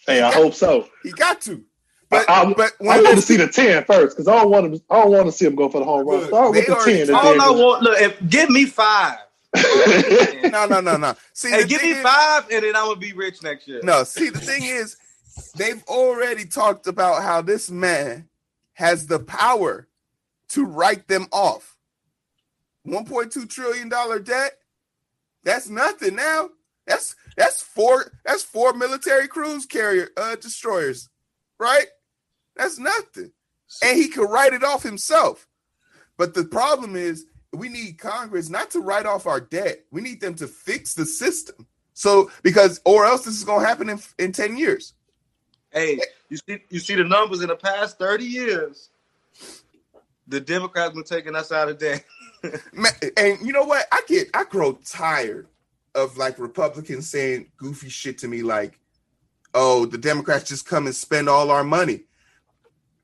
Hey, 0.06 0.22
I 0.22 0.30
hope 0.32 0.54
so. 0.54 0.88
He 1.02 1.10
got 1.12 1.40
to. 1.42 1.64
But 2.10 2.28
I, 2.30 2.42
I, 2.42 2.52
but 2.54 2.72
I 2.82 3.00
want 3.02 3.16
to 3.16 3.22
see 3.22 3.36
the 3.36 3.48
10 3.48 3.84
first 3.84 4.14
because 4.16 4.28
I 4.28 4.34
don't 4.36 4.50
want 4.50 4.72
to. 4.74 4.82
I 4.90 5.02
don't 5.02 5.10
want 5.10 5.26
to 5.26 5.32
see 5.32 5.46
him 5.46 5.56
go 5.56 5.68
for 5.68 5.78
the 5.80 5.84
home 5.84 6.06
run. 6.06 6.20
Look, 6.20 6.28
Start 6.28 6.50
with 6.52 6.66
the 6.66 6.74
10. 6.74 7.06
told- 7.08 7.24
Oh 7.24 7.28
and 7.30 7.38
no! 7.38 7.74
then 7.74 7.82
look, 7.84 8.00
if, 8.00 8.30
give 8.30 8.50
me 8.50 8.66
five. 8.66 9.18
no 10.52 10.66
no 10.66 10.80
no 10.80 10.96
no. 10.96 11.14
See 11.32 11.50
hey, 11.50 11.64
give 11.64 11.82
me 11.82 11.92
is- 11.92 12.02
five, 12.02 12.44
and 12.52 12.62
then 12.64 12.76
I'm 12.76 12.86
gonna 12.86 12.96
be 13.00 13.12
rich 13.14 13.42
next 13.42 13.66
year. 13.66 13.80
No, 13.82 14.04
see 14.04 14.28
the 14.30 14.38
thing 14.40 14.62
is, 14.64 14.96
they've 15.56 15.82
already 15.84 16.44
talked 16.44 16.86
about 16.86 17.22
how 17.22 17.40
this 17.40 17.70
man 17.70 18.28
has 18.74 19.06
the 19.06 19.18
power 19.20 19.88
to 20.48 20.64
write 20.64 21.08
them 21.08 21.26
off. 21.32 21.73
1.2 22.86 23.48
trillion 23.48 23.88
dollar 23.88 24.18
debt. 24.18 24.52
That's 25.44 25.68
nothing 25.68 26.16
now. 26.16 26.50
That's 26.86 27.16
that's 27.36 27.62
four 27.62 28.12
that's 28.24 28.42
four 28.42 28.72
military 28.74 29.28
cruise 29.28 29.66
carrier 29.66 30.08
uh 30.16 30.36
destroyers, 30.36 31.08
right? 31.58 31.86
That's 32.56 32.78
nothing. 32.78 33.32
And 33.82 33.96
he 33.98 34.08
could 34.08 34.30
write 34.30 34.52
it 34.52 34.62
off 34.64 34.82
himself. 34.82 35.48
But 36.16 36.34
the 36.34 36.44
problem 36.44 36.96
is 36.96 37.26
we 37.52 37.68
need 37.68 37.98
Congress 37.98 38.50
not 38.50 38.70
to 38.72 38.80
write 38.80 39.06
off 39.06 39.26
our 39.26 39.40
debt. 39.40 39.84
We 39.90 40.00
need 40.02 40.20
them 40.20 40.34
to 40.36 40.46
fix 40.46 40.94
the 40.94 41.06
system. 41.06 41.66
So 41.94 42.30
because 42.42 42.80
or 42.84 43.06
else 43.06 43.24
this 43.24 43.36
is 43.36 43.44
gonna 43.44 43.66
happen 43.66 43.88
in, 43.88 44.00
in 44.18 44.32
10 44.32 44.56
years. 44.56 44.94
Hey, 45.72 46.00
you 46.28 46.36
see, 46.36 46.58
you 46.70 46.78
see 46.78 46.94
the 46.94 47.04
numbers 47.04 47.42
in 47.42 47.48
the 47.48 47.56
past 47.56 47.98
thirty 47.98 48.24
years. 48.24 48.90
The 50.28 50.40
Democrats 50.40 50.94
been 50.94 51.04
taking 51.04 51.34
us 51.34 51.52
out 51.52 51.68
of 51.68 51.78
debt. 51.78 52.04
And 53.16 53.38
you 53.46 53.52
know 53.52 53.64
what? 53.64 53.86
I 53.90 54.02
get 54.06 54.28
I 54.34 54.44
grow 54.44 54.72
tired 54.84 55.48
of 55.94 56.16
like 56.16 56.38
Republicans 56.38 57.08
saying 57.08 57.50
goofy 57.56 57.88
shit 57.88 58.18
to 58.18 58.28
me 58.28 58.42
like, 58.42 58.78
oh, 59.54 59.86
the 59.86 59.98
Democrats 59.98 60.48
just 60.48 60.66
come 60.66 60.86
and 60.86 60.94
spend 60.94 61.28
all 61.28 61.50
our 61.50 61.64
money. 61.64 62.04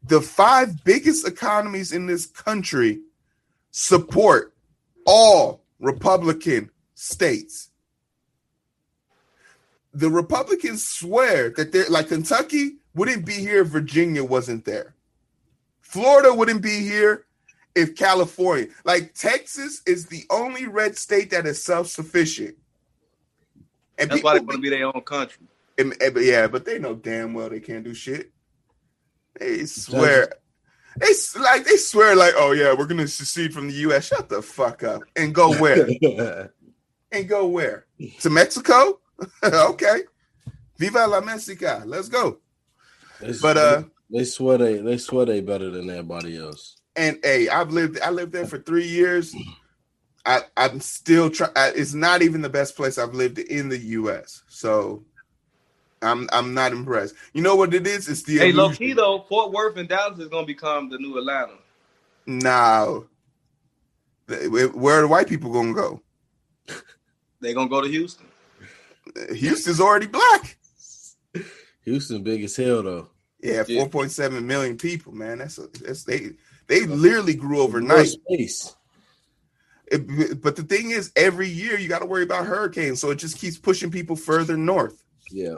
The 0.03 0.21
five 0.21 0.85
biggest 0.85 1.27
economies 1.27 1.93
in 1.93 2.07
this 2.07 2.27
country 2.27 3.01
support 3.71 4.55
all 5.07 5.63
Republican 5.79 6.71
states. 6.95 7.71
The 9.93 10.11
Republicans 10.11 10.87
swear 10.87 11.51
that 11.51 11.73
they're 11.73 11.89
like 11.89 12.09
Kentucky 12.09 12.77
wouldn't 12.95 13.25
be 13.25 13.35
here 13.35 13.63
if 13.63 13.69
Virginia 13.69 14.25
wasn't 14.25 14.65
there. 14.65 14.95
Florida 15.81 16.33
wouldn't 16.33 16.63
be 16.63 16.81
here 16.81 17.27
if 17.75 17.95
California, 17.97 18.69
like 18.85 19.15
Texas, 19.15 19.83
is 19.87 20.07
the 20.07 20.25
only 20.31 20.67
red 20.67 20.97
state 20.97 21.31
that 21.31 21.47
is 21.47 21.63
self-sufficient. 21.65 22.57
And 23.99 24.11
that's 24.11 24.23
why 24.23 24.35
they 24.35 24.41
want 24.41 24.53
to 24.53 24.59
be 24.59 24.71
their 24.71 24.87
own 24.87 25.03
country. 25.03 25.47
and- 25.79 25.95
and- 26.03 26.15
but 26.15 26.25
yeah, 26.25 26.47
but 26.47 26.65
they 26.65 26.79
know 26.79 26.95
damn 26.95 27.33
well 27.35 27.49
they 27.51 27.61
can't 27.61 27.85
do 27.85 27.95
shit. 27.95 28.33
They 29.39 29.65
swear. 29.67 30.33
They 30.99 31.13
like 31.41 31.65
they 31.65 31.77
swear 31.77 32.17
like, 32.17 32.35
oh 32.37 32.53
yeah, 32.53 32.75
we're 32.77 32.87
gonna 32.87 33.07
secede 33.09 33.55
from 33.55 33.69
the 33.69 33.75
U.S. 33.75 34.07
Shut 34.09 34.29
the 34.29 34.43
fuck 34.43 34.83
up 34.83 35.03
and 35.17 35.33
go 35.35 35.53
where? 35.57 35.89
and 37.13 37.29
go 37.29 37.47
where? 37.47 37.87
To 38.21 38.31
Mexico? 38.31 39.01
okay. 39.45 40.03
Viva 40.79 41.07
la 41.07 41.21
Mexica. 41.21 41.83
Let's 41.87 42.09
go. 42.09 42.39
They- 43.21 43.33
But 43.41 43.57
uh, 43.57 43.83
they 44.11 44.25
swear 44.25 44.59
they 44.59 44.79
they 44.79 44.99
swear 44.99 45.25
they 45.27 45.41
better 45.41 45.71
than 45.71 45.89
everybody 45.89 46.37
else. 46.37 46.77
And 47.01 47.19
hey, 47.23 47.49
I've 47.49 47.71
lived 47.71 47.99
I 48.01 48.11
lived 48.11 48.33
there 48.33 48.47
for 48.47 48.59
three 48.59 48.87
years. 48.87 49.35
I 50.27 50.43
I'm 50.57 50.81
still 50.81 51.31
trying. 51.31 51.53
It's 51.57 51.95
not 51.95 52.23
even 52.23 52.43
the 52.43 52.49
best 52.51 52.77
place 52.77 52.99
I've 52.99 53.15
lived 53.15 53.39
in 53.39 53.69
the 53.69 53.79
U.S. 53.79 54.43
So. 54.49 55.05
I'm 56.03 56.31
I'm 56.33 56.55
not 56.55 56.73
impressed. 56.73 57.15
You 57.35 57.43
know 57.43 57.57
what 57.57 57.75
it 57.75 57.87
is? 57.87 58.09
It's 58.09 58.23
the 58.23 58.39
Hey, 58.39 58.53
low 58.53 58.71
key 58.71 58.95
though, 58.95 59.27
Fort 59.29 59.53
Worth 59.53 59.77
and 59.77 59.87
Dallas 59.87 60.19
is 60.19 60.29
gonna 60.29 60.47
become 60.47 60.89
the 60.89 60.97
new 60.97 61.19
Atlanta. 61.19 61.53
No. 62.27 63.05
Where 64.27 64.69
where 64.69 64.99
are 64.99 65.03
the 65.03 65.09
white 65.09 65.29
people 65.29 65.53
gonna 65.53 65.75
go? 65.75 66.01
They 67.43 67.53
gonna 67.53 67.69
go 67.69 67.83
to 67.83 67.89
Houston. 67.89 68.25
Houston's 69.35 69.79
already 69.79 70.07
black. 70.07 70.57
Houston 71.85 72.23
big 72.23 72.45
as 72.45 72.57
hell 72.57 72.83
though. 72.83 73.09
Yeah, 73.43 73.65
Yeah. 73.69 73.81
four 73.81 73.91
point 73.91 74.11
seven 74.11 74.47
million 74.47 74.79
people, 74.79 75.13
man. 75.13 75.37
That's 75.37 75.59
a, 75.59 75.67
that's 75.83 76.05
they 76.05 76.31
they 76.71 76.87
literally 76.87 77.35
grew 77.35 77.61
overnight. 77.61 78.07
space. 78.09 78.75
It- 79.89 80.41
but 80.41 80.55
the 80.55 80.63
thing 80.63 80.93
is, 80.93 81.11
every 81.17 81.49
year 81.49 81.77
you 81.77 81.89
got 81.89 81.99
to 81.99 82.07
worry 82.07 82.23
about 82.23 82.47
hurricanes, 82.47 83.01
so 83.01 83.11
it 83.11 83.17
just 83.17 83.37
keeps 83.39 83.59
pushing 83.59 83.91
people 83.91 84.15
further 84.15 84.57
north. 84.57 85.03
Yeah. 85.33 85.57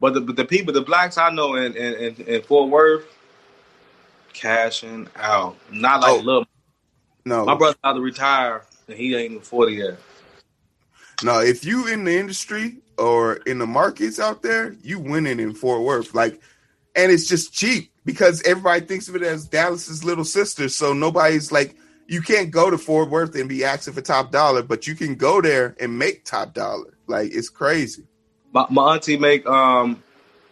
But 0.00 0.14
the 0.14 0.20
but 0.20 0.36
the 0.36 0.44
people, 0.44 0.72
the 0.72 0.80
blacks 0.82 1.18
I 1.18 1.30
know 1.30 1.56
in 1.56 1.76
in, 1.76 1.94
in, 1.94 2.14
in 2.26 2.42
Fort 2.42 2.70
Worth, 2.70 3.04
cashing 4.32 5.08
out. 5.16 5.56
Not 5.72 6.02
like 6.02 6.10
Oh. 6.12 6.16
little. 6.18 6.46
No, 7.24 7.44
My 7.44 7.56
brother 7.56 7.76
about 7.82 7.94
to 7.94 8.00
retire, 8.00 8.64
and 8.86 8.96
he 8.96 9.14
ain't 9.16 9.32
even 9.32 9.42
forty 9.42 9.74
yet. 9.74 9.98
Now, 11.24 11.40
If 11.40 11.64
you 11.64 11.88
in 11.88 12.04
the 12.04 12.16
industry 12.16 12.76
or 12.96 13.34
in 13.38 13.58
the 13.58 13.66
markets 13.66 14.20
out 14.20 14.40
there, 14.42 14.76
you 14.84 15.00
winning 15.00 15.40
in 15.40 15.52
Fort 15.52 15.82
Worth. 15.82 16.14
Like, 16.14 16.40
and 16.94 17.10
it's 17.10 17.26
just 17.26 17.52
cheap 17.52 17.90
because 18.08 18.42
everybody 18.44 18.80
thinks 18.86 19.06
of 19.08 19.16
it 19.16 19.22
as 19.22 19.46
Dallas's 19.46 20.02
little 20.02 20.24
sister. 20.24 20.70
So 20.70 20.94
nobody's 20.94 21.52
like, 21.52 21.76
you 22.06 22.22
can't 22.22 22.50
go 22.50 22.70
to 22.70 22.78
Fort 22.78 23.10
Worth 23.10 23.34
and 23.34 23.50
be 23.50 23.64
asking 23.64 23.92
for 23.92 24.00
top 24.00 24.32
dollar, 24.32 24.62
but 24.62 24.86
you 24.86 24.94
can 24.94 25.14
go 25.14 25.42
there 25.42 25.76
and 25.78 25.98
make 25.98 26.24
top 26.24 26.54
dollar. 26.54 26.96
Like, 27.06 27.32
it's 27.34 27.50
crazy. 27.50 28.04
My, 28.54 28.64
my 28.70 28.94
auntie 28.94 29.18
make 29.18 29.44
um 29.46 30.02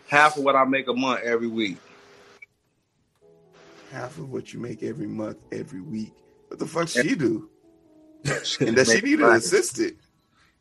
half 0.06 0.36
of 0.36 0.44
what 0.44 0.54
I 0.54 0.64
make 0.64 0.86
a 0.88 0.92
month 0.92 1.22
every 1.24 1.48
week. 1.48 1.78
half 3.90 4.18
of 4.18 4.30
what 4.30 4.52
you 4.52 4.60
make 4.60 4.82
every 4.82 5.06
month, 5.06 5.38
every 5.50 5.80
week. 5.80 6.12
What 6.48 6.58
the 6.58 6.66
fuck 6.66 6.88
she 6.88 7.14
do? 7.14 7.48
And 8.60 8.76
does 8.76 8.92
she 8.92 9.00
need 9.00 9.20
an 9.20 9.30
assistant? 9.36 9.94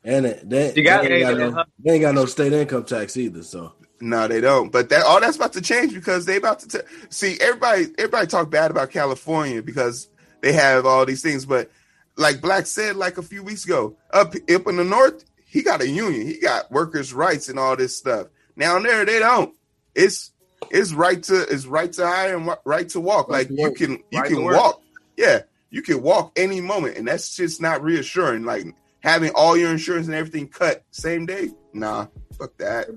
And 0.06 0.28
it, 0.28 0.50
they, 0.50 0.74
You 0.76 0.84
got- 0.84 1.04
they, 1.04 1.24
ain't 1.26 1.38
got 1.38 1.52
no, 1.52 1.64
they 1.84 1.92
ain't 1.94 2.02
got 2.04 2.16
no 2.16 2.26
state 2.26 2.54
income 2.54 2.86
tax 2.86 3.18
either. 3.18 3.44
So 3.44 3.74
No, 4.02 4.28
they 4.28 4.42
don't. 4.42 4.72
But 4.72 4.90
that 4.90 5.06
all 5.06 5.22
that's 5.22 5.38
about 5.38 5.54
to 5.54 5.62
change 5.62 5.94
because 5.94 6.26
they 6.26 6.38
about 6.38 6.60
to 6.60 6.68
t- 6.68 6.88
see 7.10 7.38
everybody. 7.40 7.88
Everybody 7.98 8.28
talk 8.28 8.50
bad 8.50 8.72
about 8.72 8.92
California 8.92 9.62
because 9.62 10.10
they 10.42 10.54
have 10.54 10.86
all 10.86 11.06
these 11.06 11.22
things. 11.22 11.46
But 11.46 11.72
like 12.18 12.42
Black 12.42 12.68
said, 12.68 12.96
like 12.96 13.18
a 13.18 13.24
few 13.24 13.44
weeks 13.44 13.66
ago, 13.66 13.96
up 14.12 14.36
up 14.36 14.68
in 14.68 14.78
the 14.78 14.84
north, 14.84 15.24
he 15.46 15.64
got 15.64 15.82
a 15.82 15.88
union. 15.88 16.28
He 16.28 16.40
got 16.40 16.72
workers' 16.72 17.14
rights 17.14 17.50
and 17.50 17.58
all 17.58 17.76
this 17.76 17.98
stuff. 17.98 18.28
Down 18.58 18.84
there, 18.84 19.06
they 19.06 19.20
don't. 19.20 19.54
It's 19.94 20.32
it's 20.72 20.94
right 20.94 21.22
to 21.24 21.42
it's 21.42 21.66
right 21.66 21.92
to 21.94 22.06
hire 22.06 22.38
and 22.38 22.56
right 22.66 22.90
to 22.90 23.00
walk. 23.00 23.30
Right 23.30 23.38
Like 23.38 23.48
to 23.50 23.62
you 23.62 23.72
can 23.74 23.92
you 24.12 24.20
Right 24.20 24.30
can 24.30 24.44
walk. 24.44 24.82
Yeah, 25.18 25.42
you 25.70 25.82
can 25.82 26.02
walk 26.02 26.34
any 26.36 26.62
moment, 26.62 26.98
and 26.98 27.08
that's 27.08 27.36
just 27.36 27.62
not 27.62 27.82
reassuring. 27.82 28.44
Like 28.44 28.68
having 29.00 29.32
all 29.36 29.56
your 29.56 29.72
insurance 29.72 30.08
and 30.08 30.16
everything 30.16 30.48
cut 30.48 30.84
same 30.92 31.26
day. 31.26 31.52
Nah, 31.74 32.08
fuck 32.38 32.58
that. 32.58 32.88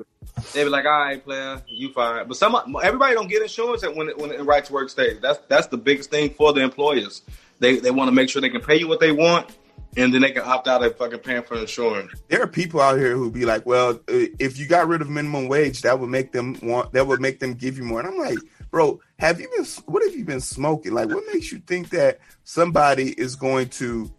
They 0.52 0.64
be 0.64 0.70
like, 0.70 0.84
"All 0.84 0.90
right, 0.90 1.22
player, 1.22 1.62
you 1.66 1.92
fine." 1.92 2.26
But 2.28 2.36
some 2.36 2.76
everybody 2.82 3.14
don't 3.14 3.28
get 3.28 3.42
insurance 3.42 3.82
when 3.82 4.08
when 4.16 4.30
it 4.30 4.42
right 4.42 4.64
to 4.64 4.72
work 4.72 4.88
stage. 4.90 5.20
That's 5.20 5.38
that's 5.48 5.66
the 5.66 5.76
biggest 5.76 6.10
thing 6.10 6.30
for 6.30 6.52
the 6.52 6.60
employers. 6.60 7.22
They 7.58 7.76
they 7.78 7.90
want 7.90 8.08
to 8.08 8.12
make 8.12 8.28
sure 8.28 8.40
they 8.40 8.50
can 8.50 8.60
pay 8.60 8.76
you 8.76 8.88
what 8.88 9.00
they 9.00 9.12
want, 9.12 9.50
and 9.96 10.14
then 10.14 10.22
they 10.22 10.30
can 10.30 10.42
opt 10.42 10.68
out 10.68 10.84
of 10.84 10.96
fucking 10.96 11.18
paying 11.20 11.42
for 11.42 11.56
insurance. 11.56 12.12
there 12.28 12.42
are 12.42 12.46
people 12.46 12.80
out 12.80 12.98
here 12.98 13.16
who 13.16 13.30
be 13.30 13.44
like, 13.44 13.66
well, 13.66 14.00
if 14.06 14.58
you 14.58 14.66
got 14.66 14.86
rid 14.86 15.00
of 15.00 15.08
minimum 15.08 15.48
wage, 15.48 15.82
that 15.82 15.98
would 15.98 16.10
make 16.10 16.32
them 16.32 16.56
want, 16.62 16.92
that 16.92 17.06
would 17.06 17.20
make 17.20 17.40
them 17.40 17.54
give 17.54 17.76
you 17.76 17.84
more. 17.84 18.00
And 18.00 18.08
I'm 18.08 18.18
like, 18.18 18.38
bro, 18.70 19.00
have 19.18 19.40
you 19.40 19.48
been, 19.56 19.64
what 19.86 20.04
have 20.04 20.14
you 20.14 20.24
been 20.24 20.40
smoking? 20.40 20.92
Like, 20.92 21.08
what 21.08 21.24
makes 21.32 21.50
you 21.50 21.58
think 21.58 21.90
that 21.90 22.20
somebody 22.44 23.10
is 23.10 23.34
going 23.34 23.68
to 23.70 24.10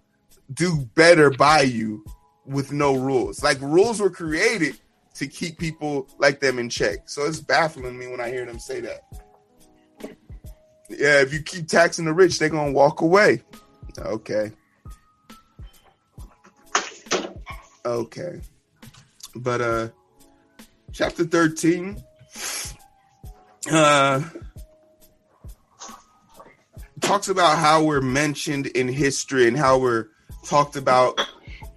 do 0.54 0.90
better 0.96 1.30
by 1.30 1.62
you 1.62 2.04
with 2.46 2.72
no 2.72 2.96
rules? 2.96 3.44
Like, 3.44 3.62
rules 3.62 4.02
were 4.02 4.10
created 4.10 4.80
to 5.20 5.28
keep 5.28 5.60
people 5.60 6.08
like 6.18 6.40
them 6.40 6.60
in 6.60 6.70
check. 6.70 7.10
So 7.10 7.26
it's 7.26 7.42
baffling 7.42 8.00
me 8.00 8.08
when 8.08 8.22
I 8.22 8.30
hear 8.30 8.46
them 8.46 8.58
say 8.58 8.80
that. 8.80 9.02
Yeah, 10.90 11.22
if 11.22 11.34
you 11.34 11.44
keep 11.44 11.68
taxing 11.68 12.06
the 12.06 12.14
rich, 12.14 12.40
they're 12.40 12.50
to 12.50 12.72
walk 12.72 13.02
away. 13.02 13.44
Okay. 14.00 14.52
Okay. 17.86 18.42
But 19.36 19.62
uh 19.62 19.90
chapter 20.94 21.26
13 21.26 22.02
uh 23.72 24.22
talks 27.02 27.28
about 27.28 27.58
how 27.58 27.84
we're 27.84 28.02
mentioned 28.02 28.68
in 28.68 28.88
history 28.88 29.48
and 29.48 29.58
how 29.58 29.78
we're 29.78 30.08
talked 30.46 30.78
about 30.78 31.20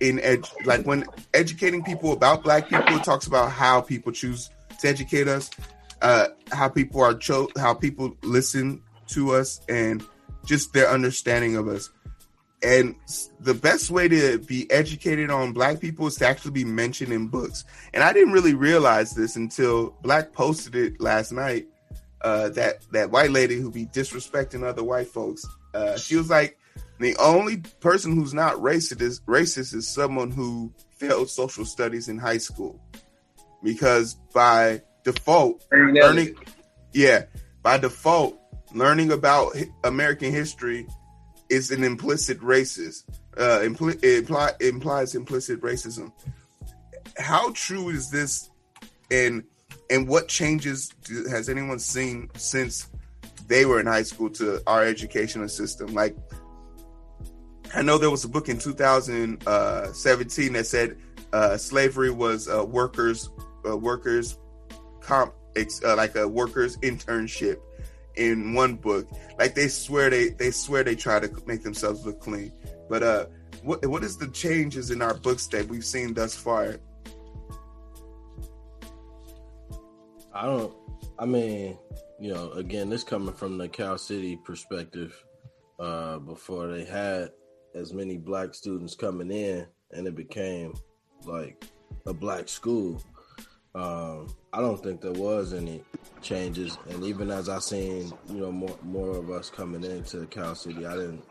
in 0.02 0.21
ed- 0.21 0.49
like 0.64 0.85
when 0.85 1.06
educating 1.32 1.82
people 1.82 2.12
about 2.12 2.42
black 2.42 2.68
people 2.68 2.97
it 2.97 3.04
talks 3.04 3.26
about 3.26 3.50
how 3.50 3.80
people 3.80 4.12
choose 4.12 4.50
to 4.80 4.88
educate 4.88 5.28
us 5.28 5.50
uh 6.02 6.26
how 6.50 6.68
people 6.68 7.00
are 7.00 7.14
cho- 7.14 7.49
how 7.56 7.73
people 7.73 8.14
listen 8.23 8.82
to 9.06 9.32
us 9.32 9.61
and 9.68 10.04
just 10.44 10.73
their 10.73 10.88
understanding 10.88 11.56
of 11.56 11.68
us. 11.68 11.90
And 12.64 12.94
the 13.40 13.54
best 13.54 13.90
way 13.90 14.06
to 14.06 14.38
be 14.38 14.71
educated 14.71 15.30
on 15.30 15.52
black 15.52 15.80
people 15.80 16.06
is 16.06 16.14
to 16.16 16.26
actually 16.26 16.52
be 16.52 16.64
mentioned 16.64 17.12
in 17.12 17.26
books. 17.26 17.64
And 17.92 18.04
i 18.04 18.12
didn't 18.12 18.32
really 18.32 18.54
realize 18.54 19.14
this 19.14 19.37
until 19.37 19.97
black 20.02 20.32
posted 20.32 20.75
it 20.76 21.00
last 21.00 21.32
night 21.32 21.66
uh, 22.21 22.50
that 22.50 22.82
that 22.92 23.11
white 23.11 23.30
lady 23.30 23.56
who 23.56 23.71
be 23.71 23.87
disrespecting 23.87 24.62
other 24.62 24.85
white 24.85 25.09
folks. 25.09 25.44
Uh, 25.75 25.97
she 25.97 26.14
was 26.16 26.30
like 26.30 26.56
the 27.02 27.16
only 27.16 27.59
person 27.80 28.14
who's 28.14 28.35
not 28.35 28.56
racist 28.56 29.00
is 29.00 29.21
racist 29.21 29.75
is 29.75 29.88
someone 29.88 30.30
who 30.30 30.73
failed 30.97 31.28
social 31.28 31.64
studies 31.64 32.09
in 32.09 32.18
high 32.18 32.38
school. 32.38 32.80
Because 33.62 34.14
by 34.35 34.82
default 35.04 35.64
learning 35.73 36.37
yeah 36.92 37.25
by 37.62 37.76
default 37.76 38.38
learning 38.73 39.11
about 39.11 39.54
american 39.85 40.30
history 40.30 40.87
is 41.49 41.71
an 41.71 41.82
implicit 41.82 42.40
racist 42.40 43.04
uh 43.37 43.61
it 43.62 44.04
imply, 44.04 44.52
implies 44.61 45.14
implicit 45.14 45.61
racism. 45.61 46.12
How 47.18 47.50
true 47.52 47.88
is 47.88 48.11
this? 48.11 48.50
And 49.11 49.44
and 49.90 50.09
what 50.09 50.28
changes 50.28 50.90
do, 51.04 51.26
has 51.28 51.49
anyone 51.49 51.78
seen 51.78 52.30
since 52.37 52.88
they 53.47 53.64
were 53.66 53.80
in 53.80 53.87
high 53.87 54.04
school 54.04 54.30
to 54.30 54.62
our 54.66 54.85
educational 54.85 55.49
system? 55.49 55.92
Like 55.92 56.16
i 57.75 57.83
know 57.83 57.99
there 57.99 58.11
was 58.11 58.25
a 58.25 58.29
book 58.29 58.49
in 58.49 58.59
2017 58.59 60.52
that 60.52 60.67
said 60.67 60.97
uh, 61.33 61.57
slavery 61.57 62.11
was 62.11 62.49
workers 62.67 63.31
workers 63.64 64.38
comp 65.00 65.35
uh, 65.57 65.97
like 65.97 66.14
a 66.17 66.26
workers 66.26 66.76
internship 66.79 67.59
in 68.17 68.52
one 68.52 68.75
book 68.75 69.09
like 69.38 69.55
they 69.55 69.69
swear 69.69 70.11
they 70.11 70.29
they 70.31 70.50
swear 70.50 70.85
they 70.85 70.95
try 70.95 71.19
to 71.19 71.31
make 71.47 71.62
themselves 71.62 72.05
look 72.05 72.21
clean 72.21 72.52
but 72.88 73.02
uh 73.02 73.25
what 73.62 73.85
what 73.87 74.05
is 74.05 74.19
the 74.19 74.29
changes 74.29 74.91
in 74.91 75.00
our 75.00 75.14
books 75.14 75.47
that 75.47 75.67
we've 75.69 75.85
seen 75.85 76.12
thus 76.12 76.37
far 76.37 76.76
I 80.35 80.47
don't. 80.47 80.75
I 81.19 81.26
mean, 81.26 81.79
you 82.19 82.33
know, 82.33 82.50
again, 82.52 82.88
this 82.88 83.05
coming 83.05 83.35
from 83.35 83.59
the 83.59 83.69
Cal 83.69 83.99
City 83.99 84.37
perspective. 84.37 85.25
Uh, 85.79 86.19
before 86.19 86.69
they 86.69 86.85
had 86.85 87.31
as 87.75 87.93
many 87.93 88.17
black 88.17 88.55
students 88.55 88.95
coming 88.95 89.31
in, 89.31 89.67
and 89.91 90.07
it 90.07 90.14
became 90.14 90.75
like 91.25 91.64
a 92.07 92.12
black 92.12 92.49
school. 92.49 93.02
Um, 93.75 94.35
I 94.52 94.61
don't 94.61 94.83
think 94.83 95.00
there 95.00 95.12
was 95.12 95.52
any 95.52 95.83
changes, 96.21 96.76
and 96.91 97.05
even 97.05 97.31
as 97.31 97.49
I 97.49 97.59
seen, 97.59 98.12
you 98.29 98.41
know, 98.41 98.52
more 98.52 98.79
more 98.83 99.17
of 99.17 99.31
us 99.31 99.50
coming 99.50 99.85
into 99.85 100.26
Cal 100.26 100.55
City, 100.55 100.87
I 100.87 100.95
didn't. 100.95 101.25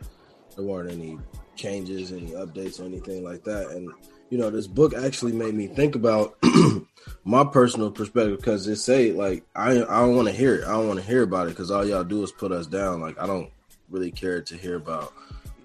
There 0.56 0.66
weren't 0.66 0.92
any 0.92 1.18
changes, 1.56 2.12
any 2.12 2.32
updates, 2.32 2.80
or 2.80 2.86
anything 2.86 3.24
like 3.24 3.44
that. 3.46 3.70
And 3.70 3.90
you 4.30 4.38
know, 4.38 4.50
this 4.50 4.68
book 4.68 4.94
actually 4.94 5.34
made 5.34 5.54
me 5.54 5.68
think 5.68 5.96
about 5.96 6.38
my 7.24 7.44
personal 7.44 7.92
perspective 7.92 8.38
because 8.38 8.68
it 8.68 8.78
say 8.78 9.12
like 9.12 9.44
I 9.56 9.72
I 9.72 10.02
don't 10.02 10.16
want 10.16 10.28
to 10.28 10.34
hear 10.34 10.56
it. 10.56 10.64
I 10.64 10.72
don't 10.72 10.88
want 10.88 11.00
to 11.00 11.06
hear 11.06 11.24
about 11.24 11.48
it 11.48 11.52
because 11.52 11.70
all 11.70 11.86
y'all 11.86 12.04
do 12.04 12.24
is 12.24 12.32
put 12.32 12.52
us 12.52 12.66
down. 12.66 13.02
Like 13.02 13.20
I 13.20 13.28
don't 13.28 13.52
really 13.90 14.12
care 14.12 14.42
to 14.42 14.58
hear 14.58 14.78
about 14.78 15.14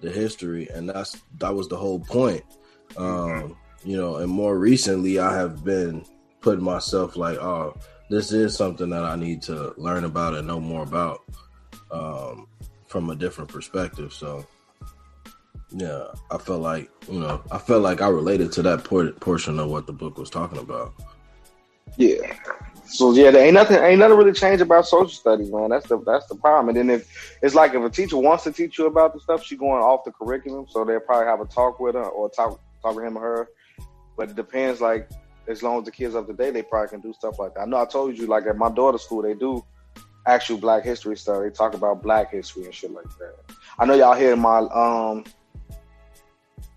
the 0.01 0.11
history, 0.11 0.67
and 0.73 0.89
that's 0.89 1.21
that 1.39 1.53
was 1.53 1.67
the 1.67 1.77
whole 1.77 1.99
point. 1.99 2.43
Um, 2.97 3.57
you 3.83 3.97
know, 3.97 4.17
and 4.17 4.31
more 4.31 4.57
recently, 4.57 5.19
I 5.19 5.35
have 5.35 5.63
been 5.63 6.05
putting 6.41 6.63
myself 6.63 7.15
like, 7.15 7.37
oh, 7.37 7.75
this 8.09 8.31
is 8.31 8.55
something 8.55 8.89
that 8.89 9.03
I 9.03 9.15
need 9.15 9.41
to 9.43 9.73
learn 9.77 10.03
about 10.03 10.35
and 10.35 10.47
know 10.47 10.59
more 10.59 10.83
about 10.83 11.23
um, 11.91 12.47
from 12.87 13.09
a 13.09 13.15
different 13.15 13.49
perspective. 13.49 14.13
So, 14.13 14.45
yeah, 15.71 16.05
I 16.31 16.37
felt 16.37 16.61
like 16.61 16.89
you 17.09 17.19
know, 17.19 17.41
I 17.51 17.57
felt 17.57 17.83
like 17.83 18.01
I 18.01 18.07
related 18.07 18.51
to 18.53 18.61
that 18.63 18.83
por- 18.83 19.11
portion 19.11 19.59
of 19.59 19.69
what 19.69 19.87
the 19.87 19.93
book 19.93 20.17
was 20.17 20.29
talking 20.29 20.59
about. 20.59 20.93
Yeah. 21.97 22.35
So 22.89 23.13
yeah, 23.13 23.31
there 23.31 23.45
ain't 23.45 23.53
nothing 23.53 23.77
ain't 23.77 23.99
nothing 23.99 24.17
really 24.17 24.31
changed 24.31 24.61
about 24.61 24.87
social 24.87 25.09
studies, 25.09 25.51
man. 25.51 25.69
That's 25.69 25.87
the 25.87 25.99
that's 26.05 26.25
the 26.27 26.35
problem. 26.35 26.69
And 26.69 26.89
then 26.89 26.99
if 26.99 27.37
it's 27.41 27.53
like 27.53 27.73
if 27.73 27.83
a 27.83 27.89
teacher 27.89 28.17
wants 28.17 28.45
to 28.45 28.51
teach 28.51 28.77
you 28.77 28.85
about 28.85 29.13
the 29.13 29.19
stuff, 29.19 29.43
she 29.43 29.57
going 29.57 29.83
off 29.83 30.05
the 30.05 30.11
curriculum, 30.11 30.67
so 30.69 30.85
they'll 30.85 30.99
probably 31.01 31.27
have 31.27 31.41
a 31.41 31.45
talk 31.45 31.79
with 31.79 31.95
her 31.95 32.05
or 32.05 32.29
talk 32.29 32.61
talk 32.81 32.95
with 32.95 33.05
him 33.05 33.17
or 33.17 33.21
her. 33.21 33.49
But 34.15 34.29
it 34.29 34.35
depends, 34.35 34.79
like 34.79 35.09
as 35.47 35.61
long 35.63 35.79
as 35.79 35.85
the 35.85 35.91
kids 35.91 36.15
up 36.15 36.27
to 36.27 36.33
date, 36.33 36.53
they 36.53 36.63
probably 36.63 36.89
can 36.89 37.01
do 37.01 37.13
stuff 37.13 37.39
like 37.39 37.55
that. 37.55 37.61
I 37.61 37.65
know 37.65 37.77
I 37.77 37.85
told 37.85 38.17
you, 38.17 38.25
like 38.25 38.45
at 38.45 38.57
my 38.57 38.69
daughter's 38.69 39.03
school, 39.03 39.21
they 39.21 39.33
do 39.33 39.63
actual 40.25 40.57
Black 40.57 40.83
history 40.83 41.17
stuff. 41.17 41.41
They 41.43 41.49
talk 41.49 41.73
about 41.73 42.01
Black 42.01 42.31
history 42.31 42.65
and 42.65 42.73
shit 42.73 42.91
like 42.91 43.09
that. 43.19 43.35
I 43.79 43.85
know 43.85 43.95
y'all 43.95 44.15
hear 44.15 44.35
my 44.35 44.59
um 44.59 45.25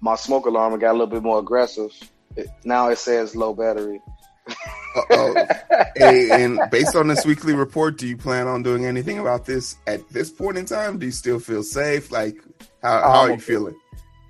my 0.01 0.17
smoke 0.17 0.47
alarm 0.47 0.79
got 0.81 0.91
a 0.91 0.93
little 0.93 1.07
bit 1.07 1.23
more 1.23 1.39
aggressive. 1.39 1.93
It, 2.37 2.49
now 2.65 2.89
it 2.89 2.99
says 2.99 3.37
low 3.37 3.55
battery. 3.55 4.01
Hey, 5.97 6.31
and 6.31 6.59
based 6.71 6.97
on 6.97 7.09
this 7.09 7.27
weekly 7.27 7.53
report, 7.53 7.99
do 7.99 8.07
you 8.07 8.17
plan 8.17 8.47
on 8.47 8.63
doing 8.63 8.87
anything 8.87 9.19
about 9.19 9.45
this 9.45 9.77
at 9.87 10.09
this 10.09 10.31
point 10.31 10.57
in 10.57 10.65
time? 10.65 10.99
Do 10.99 11.07
you 11.07 11.13
still 11.13 11.39
feel 11.39 11.63
safe? 11.63 12.11
Like, 12.11 12.37
how, 12.83 13.01
how 13.01 13.21
are 13.21 13.27
you 13.29 13.35
okay. 13.35 13.43
feeling? 13.43 13.75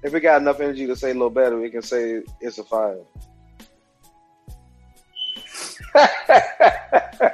If 0.03 0.15
it 0.15 0.21
got 0.21 0.41
enough 0.41 0.61
energy 0.61 0.87
to 0.87 0.97
say 0.97 1.11
a 1.11 1.15
little 1.15 1.31
better, 1.31 1.63
it 1.65 1.71
can 1.71 1.83
say 1.83 2.23
it's 2.41 2.59
a 2.59 2.65
fire. 2.65 3.01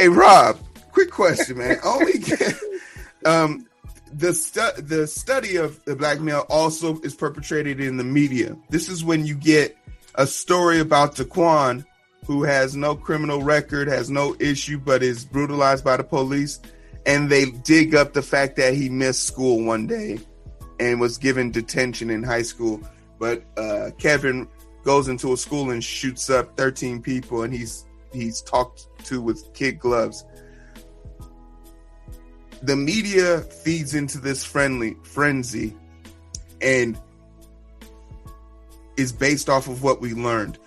Hey, 0.00 0.08
Rob, 0.08 0.58
quick 0.92 1.10
question, 1.10 1.58
man. 1.58 1.76
Only 1.84 2.14
um, 3.26 3.66
the 4.14 4.32
stu- 4.32 4.80
the 4.80 5.06
study 5.06 5.56
of 5.56 5.84
the 5.84 5.94
black 5.94 6.20
male 6.20 6.46
also 6.48 6.98
is 7.02 7.14
perpetrated 7.14 7.80
in 7.80 7.98
the 7.98 8.04
media. 8.04 8.56
This 8.70 8.88
is 8.88 9.04
when 9.04 9.26
you 9.26 9.34
get 9.34 9.76
a 10.14 10.26
story 10.26 10.80
about 10.80 11.16
Daquan, 11.16 11.84
who 12.26 12.42
has 12.44 12.76
no 12.76 12.94
criminal 12.94 13.42
record, 13.42 13.88
has 13.88 14.10
no 14.10 14.36
issue, 14.38 14.78
but 14.78 15.02
is 15.02 15.24
brutalized 15.24 15.84
by 15.84 15.96
the 15.96 16.04
police, 16.04 16.60
and 17.06 17.30
they 17.30 17.46
dig 17.46 17.94
up 17.94 18.12
the 18.12 18.22
fact 18.22 18.56
that 18.56 18.74
he 18.74 18.88
missed 18.88 19.24
school 19.24 19.64
one 19.64 19.86
day 19.86 20.18
and 20.78 21.00
was 21.00 21.18
given 21.18 21.50
detention 21.50 22.10
in 22.10 22.22
high 22.22 22.42
school. 22.42 22.80
But 23.18 23.44
uh, 23.56 23.90
Kevin 23.98 24.48
goes 24.84 25.08
into 25.08 25.32
a 25.32 25.36
school 25.36 25.70
and 25.70 25.82
shoots 25.82 26.30
up 26.30 26.56
13 26.56 27.02
people, 27.02 27.42
and 27.42 27.52
he's 27.52 27.86
he's 28.12 28.40
talked 28.42 28.86
to 29.04 29.20
with 29.20 29.52
kid 29.54 29.78
gloves. 29.78 30.24
The 32.62 32.76
media 32.76 33.40
feeds 33.40 33.94
into 33.94 34.18
this 34.18 34.44
friendly 34.44 34.96
frenzy 35.02 35.74
and 36.60 36.98
is 39.00 39.12
based 39.12 39.48
off 39.48 39.68
of 39.68 39.82
what 39.82 40.00
we 40.00 40.14
learned. 40.14 40.58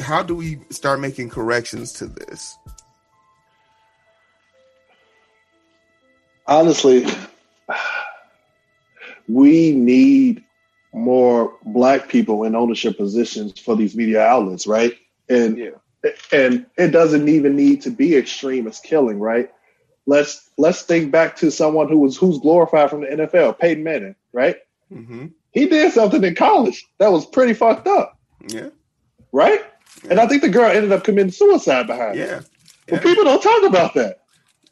How 0.00 0.22
do 0.22 0.34
we 0.34 0.60
start 0.70 1.00
making 1.00 1.30
corrections 1.30 1.92
to 1.94 2.06
this? 2.06 2.58
honestly, 6.46 7.06
we 9.28 9.72
need 9.72 10.44
more 10.92 11.52
black 11.64 12.08
people 12.08 12.44
in 12.44 12.54
ownership 12.54 12.96
positions 12.96 13.58
for 13.58 13.76
these 13.76 13.94
media 13.94 14.22
outlets, 14.22 14.66
right? 14.66 14.96
And 15.28 15.58
Yeah. 15.58 15.70
and 16.32 16.66
it 16.78 16.88
doesn't 16.88 17.28
even 17.28 17.56
need 17.56 17.82
to 17.82 17.90
be 17.90 18.16
extreme 18.16 18.66
as 18.68 18.78
killing, 18.80 19.18
right? 19.18 19.50
Let's 20.06 20.48
let's 20.56 20.82
think 20.82 21.10
back 21.10 21.36
to 21.36 21.50
someone 21.50 21.88
who 21.88 21.98
was 21.98 22.16
who's 22.16 22.38
glorified 22.38 22.90
from 22.90 23.00
the 23.00 23.08
NFL, 23.08 23.58
Peyton 23.58 23.82
Manning, 23.82 24.14
right? 24.32 24.56
Mm-hmm. 24.92 25.26
He 25.56 25.66
did 25.66 25.92
something 25.92 26.22
in 26.22 26.34
college 26.34 26.86
that 26.98 27.10
was 27.10 27.24
pretty 27.26 27.54
fucked 27.54 27.88
up, 27.88 28.18
Yeah, 28.46 28.68
right? 29.32 29.62
And 30.10 30.20
I 30.20 30.26
think 30.28 30.42
the 30.42 30.50
girl 30.50 30.70
ended 30.70 30.92
up 30.92 31.04
committing 31.04 31.32
suicide 31.32 31.86
behind 31.86 32.18
it. 32.18 32.28
yeah, 32.28 32.40
But 32.88 33.02
people 33.02 33.24
don't 33.24 33.42
talk 33.42 33.62
about 33.64 33.94
that. 33.94 34.18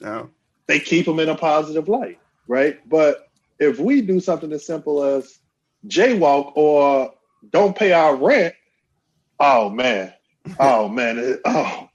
no, 0.02 0.30
they 0.66 0.78
keep 0.78 1.06
them 1.06 1.20
in 1.20 1.30
a 1.30 1.34
positive 1.34 1.88
light, 1.88 2.18
right? 2.48 2.78
But 2.88 3.28
if 3.58 3.78
we 3.78 4.02
do 4.02 4.20
something 4.20 4.52
as 4.52 4.66
simple 4.66 5.02
as 5.02 5.38
jaywalk 5.88 6.52
or 6.54 7.14
don't 7.50 7.74
pay 7.76 7.92
our 7.92 8.14
rent, 8.16 8.54
oh 9.40 9.70
man, 9.70 10.12
oh 10.60 10.88
man, 10.88 11.38
oh, 11.46 11.88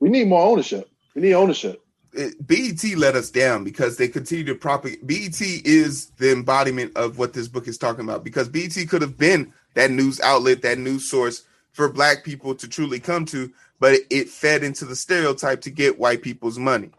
we 0.00 0.08
need 0.08 0.28
more 0.28 0.42
ownership. 0.46 0.88
We 1.14 1.20
need 1.22 1.34
ownership. 1.34 1.83
It, 2.14 2.46
BET 2.46 2.82
let 2.96 3.16
us 3.16 3.30
down 3.30 3.64
because 3.64 3.96
they 3.96 4.08
continue 4.08 4.44
to 4.44 4.54
propagate. 4.54 5.06
BET 5.06 5.40
is 5.40 6.06
the 6.18 6.32
embodiment 6.32 6.96
of 6.96 7.18
what 7.18 7.32
this 7.32 7.48
book 7.48 7.68
is 7.68 7.78
talking 7.78 8.04
about 8.04 8.24
because 8.24 8.48
BET 8.48 8.74
could 8.88 9.02
have 9.02 9.18
been 9.18 9.52
that 9.74 9.90
news 9.90 10.20
outlet, 10.20 10.62
that 10.62 10.78
news 10.78 11.08
source 11.10 11.44
for 11.72 11.88
black 11.88 12.24
people 12.24 12.54
to 12.54 12.68
truly 12.68 13.00
come 13.00 13.24
to, 13.26 13.52
but 13.80 13.94
it, 13.94 14.06
it 14.10 14.28
fed 14.28 14.62
into 14.62 14.84
the 14.84 14.96
stereotype 14.96 15.60
to 15.62 15.70
get 15.70 15.98
white 15.98 16.22
people's 16.22 16.58
money. 16.58 16.90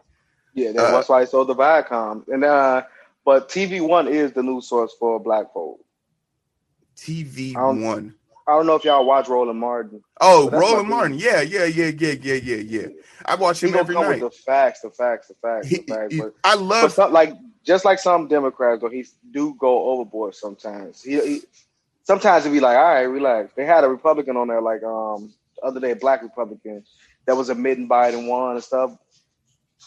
Yeah, 0.54 0.70
Uh, 0.70 0.72
that's 0.72 0.92
that's 0.92 1.08
why 1.08 1.20
I 1.22 1.24
sold 1.24 1.48
the 1.48 1.54
Viacom. 1.54 2.26
And 2.28 2.44
uh, 2.44 2.82
but 3.24 3.48
TV 3.48 3.86
One 3.86 4.08
is 4.08 4.32
the 4.32 4.42
news 4.42 4.68
source 4.68 4.94
for 4.98 5.18
Black 5.18 5.52
folk. 5.52 5.80
TV 6.96 7.54
One. 7.54 8.14
I 8.48 8.52
don't 8.52 8.66
know 8.66 8.76
if 8.76 8.84
y'all 8.84 9.04
watch 9.04 9.28
Roland 9.28 9.58
Martin. 9.58 10.02
Oh, 10.20 10.48
but 10.48 10.60
Roland 10.60 10.88
Martin. 10.88 11.18
Yeah, 11.18 11.40
yeah, 11.40 11.64
yeah, 11.64 11.86
yeah, 11.98 12.12
yeah, 12.12 12.34
yeah, 12.34 12.56
yeah. 12.56 12.86
I 13.24 13.34
watch 13.34 13.62
him 13.62 13.74
every 13.74 13.94
night. 13.96 14.20
with 14.22 14.32
the 14.32 14.38
facts, 14.42 14.80
the 14.80 14.90
facts, 14.90 15.28
the 15.28 15.34
facts, 15.34 15.66
He- 15.68 15.78
the 15.78 15.82
facts. 15.94 16.14
he- 16.14 16.20
but, 16.20 16.32
I 16.44 16.54
but 16.54 16.60
love. 16.62 16.92
some, 16.92 17.12
like 17.12 17.34
just 17.64 17.84
like 17.84 17.98
some 17.98 18.28
Democrats, 18.28 18.80
though, 18.82 18.88
he 18.88 19.04
do 19.32 19.56
go 19.58 19.88
overboard 19.90 20.34
sometimes. 20.36 21.02
He, 21.02 21.18
he 21.20 21.40
sometimes 22.04 22.46
it 22.46 22.50
be 22.50 22.60
like, 22.60 22.76
all 22.76 22.84
right, 22.84 23.00
relax. 23.02 23.52
They 23.56 23.64
had 23.64 23.82
a 23.82 23.88
Republican 23.88 24.36
on 24.36 24.46
there, 24.48 24.62
like 24.62 24.82
um 24.84 25.32
the 25.56 25.62
other 25.66 25.80
day, 25.80 25.90
a 25.90 25.96
black 25.96 26.22
Republican 26.22 26.84
that 27.26 27.36
was 27.36 27.48
admitting 27.48 27.88
Biden 27.88 28.28
won 28.28 28.52
and 28.54 28.62
stuff. 28.62 28.96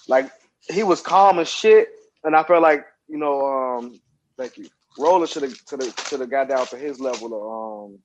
Like 0.10 0.30
he 0.70 0.84
was 0.84 1.02
calm 1.02 1.40
as 1.40 1.48
shit, 1.48 1.88
and 2.26 2.36
I 2.36 2.44
felt 2.44 2.62
like 2.62 2.86
you 3.08 3.18
know, 3.18 3.46
um, 3.46 4.00
thank 4.38 4.58
you. 4.58 4.68
Roland 4.98 5.30
should 5.30 5.44
have 5.44 5.56
should 6.08 6.20
have 6.20 6.30
got 6.30 6.50
down 6.50 6.66
to 6.68 6.78
his 6.78 7.00
level 7.00 7.28
of 7.88 7.88
um 7.94 8.00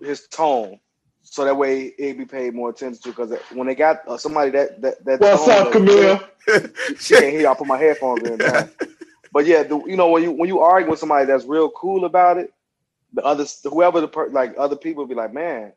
his 0.00 0.26
tone, 0.28 0.78
so 1.22 1.44
that 1.44 1.56
way 1.56 1.86
it 1.98 2.18
be 2.18 2.24
paid 2.24 2.54
more 2.54 2.70
attention 2.70 3.02
to. 3.02 3.08
Because 3.10 3.32
when 3.52 3.66
they 3.66 3.74
got 3.74 4.06
uh, 4.08 4.16
somebody 4.16 4.50
that 4.50 4.80
that 4.82 5.04
that 5.04 5.20
What's 5.20 5.44
tone, 5.44 5.66
up, 5.66 5.72
Camille? 5.72 6.20
she 6.98 7.14
can't 7.14 7.32
hear. 7.32 7.48
I 7.48 7.54
put 7.54 7.66
my 7.66 7.78
headphones 7.78 8.28
in. 8.28 8.38
man. 8.38 8.70
But 9.32 9.46
yeah, 9.46 9.62
the, 9.62 9.82
you 9.86 9.96
know 9.96 10.10
when 10.10 10.22
you 10.22 10.30
when 10.30 10.48
you 10.48 10.60
argue 10.60 10.90
with 10.90 10.98
somebody 10.98 11.24
that's 11.24 11.46
real 11.46 11.70
cool 11.70 12.04
about 12.04 12.36
it, 12.36 12.52
the 13.14 13.22
others, 13.24 13.60
whoever 13.64 14.00
the 14.00 14.08
per, 14.08 14.28
like 14.28 14.54
other 14.58 14.76
people 14.76 15.06
be 15.06 15.14
like, 15.14 15.32
man, 15.32 15.72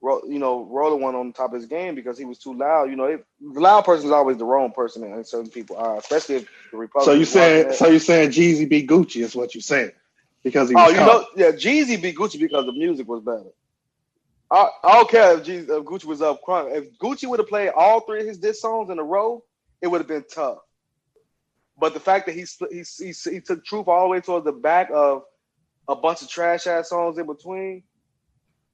Ro, 0.00 0.20
you 0.28 0.38
know, 0.38 0.64
Roland 0.70 1.02
went 1.02 1.16
on 1.16 1.32
top 1.32 1.52
of 1.52 1.56
his 1.56 1.66
game 1.66 1.96
because 1.96 2.16
he 2.16 2.24
was 2.24 2.38
too 2.38 2.54
loud. 2.54 2.88
You 2.90 2.96
know, 2.96 3.04
it, 3.04 3.26
the 3.40 3.60
loud 3.60 3.84
person 3.84 4.06
is 4.06 4.12
always 4.12 4.36
the 4.36 4.44
wrong 4.44 4.70
person, 4.70 5.02
and 5.02 5.26
certain 5.26 5.50
people 5.50 5.76
are, 5.76 5.96
especially 5.96 6.36
if 6.36 6.48
the 6.70 6.76
Republicans. 6.76 7.12
So 7.12 7.18
you 7.18 7.24
saying 7.24 7.72
so 7.72 7.88
you 7.88 7.98
saying 7.98 8.30
Jeezy 8.30 8.68
be 8.68 8.86
Gucci 8.86 9.22
is 9.22 9.34
what 9.34 9.54
you 9.54 9.60
saying 9.60 9.90
because 10.46 10.68
he 10.68 10.76
Oh, 10.78 10.90
you 10.90 10.96
know, 10.96 11.26
yeah, 11.34 11.50
Jeezy 11.50 12.00
beat 12.00 12.16
Gucci 12.16 12.38
because 12.38 12.66
the 12.66 12.72
music 12.72 13.08
was 13.08 13.20
better. 13.20 13.50
I, 14.48 14.68
I 14.84 14.92
don't 14.92 15.10
care 15.10 15.36
if, 15.36 15.44
Jeezy, 15.44 15.62
if 15.62 15.84
Gucci 15.84 16.04
was 16.04 16.22
up 16.22 16.40
front. 16.44 16.72
If 16.72 16.96
Gucci 16.98 17.28
would 17.28 17.40
have 17.40 17.48
played 17.48 17.70
all 17.70 17.98
three 18.02 18.20
of 18.20 18.28
his 18.28 18.38
diss 18.38 18.60
songs 18.60 18.88
in 18.88 19.00
a 19.00 19.02
row, 19.02 19.42
it 19.82 19.88
would 19.88 20.00
have 20.00 20.06
been 20.06 20.24
tough. 20.32 20.58
But 21.76 21.94
the 21.94 22.00
fact 22.00 22.26
that 22.26 22.36
he, 22.36 22.46
he 22.70 22.84
he 22.96 23.12
he 23.12 23.40
took 23.40 23.64
Truth 23.64 23.88
all 23.88 24.02
the 24.02 24.08
way 24.08 24.20
towards 24.20 24.46
the 24.46 24.52
back 24.52 24.88
of 24.94 25.24
a 25.88 25.96
bunch 25.96 26.22
of 26.22 26.28
trash 26.28 26.68
ass 26.68 26.90
songs 26.90 27.18
in 27.18 27.26
between, 27.26 27.82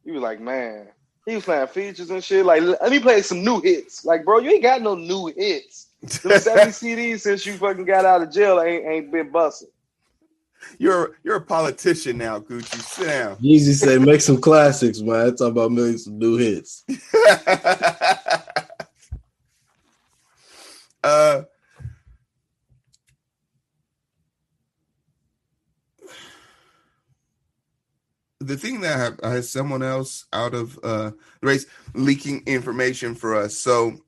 he 0.05 0.11
was 0.11 0.21
like, 0.21 0.41
man, 0.41 0.89
he 1.27 1.37
was 1.37 1.45
playing 1.45 1.69
features 1.69 2.11
and 2.11 2.23
shit. 2.23 2.45
Like, 2.45 2.61
let 2.61 2.91
me 2.91 3.01
play 3.01 3.23
some 3.23 3.43
new 3.43 3.63
hits. 3.63 4.05
Like, 4.05 4.27
bro, 4.27 4.41
you 4.41 4.51
ain't 4.51 4.63
got 4.63 4.83
no 4.83 4.95
new 4.95 5.33
hits. 5.35 5.89
Them 6.23 6.39
70 6.39 6.71
CDs 6.73 7.21
since 7.21 7.47
you 7.47 7.55
fucking 7.55 7.87
got 7.87 8.05
out 8.05 8.23
of 8.23 8.31
jail 8.31 8.61
ain't 8.61 8.87
ain't 8.87 9.11
been 9.11 9.31
busting. 9.31 9.71
You're 10.79 11.17
you're 11.23 11.37
a 11.37 11.41
politician 11.41 12.19
now, 12.19 12.39
Gucci. 12.41 12.81
Sit 12.81 13.07
down. 13.07 13.37
Yeezy 13.37 13.75
say 13.75 13.99
make 13.99 14.21
some 14.21 14.41
classics, 14.41 15.01
man. 15.01 15.37
Talk 15.37 15.53
about 15.53 15.73
making 15.73 15.99
some 15.99 16.19
new 16.19 16.37
hits. 16.37 16.85
uh, 21.05 21.43
the 28.41 28.57
thing 28.57 28.81
that 28.81 29.19
I 29.23 29.31
has 29.31 29.51
someone 29.51 29.83
else 29.83 30.27
out 30.33 30.55
of 30.55 30.79
uh, 30.83 31.13
the 31.41 31.47
race 31.47 31.67
leaking 31.95 32.43
information 32.47 33.15
for 33.15 33.35
us. 33.35 33.59
So 33.59 33.99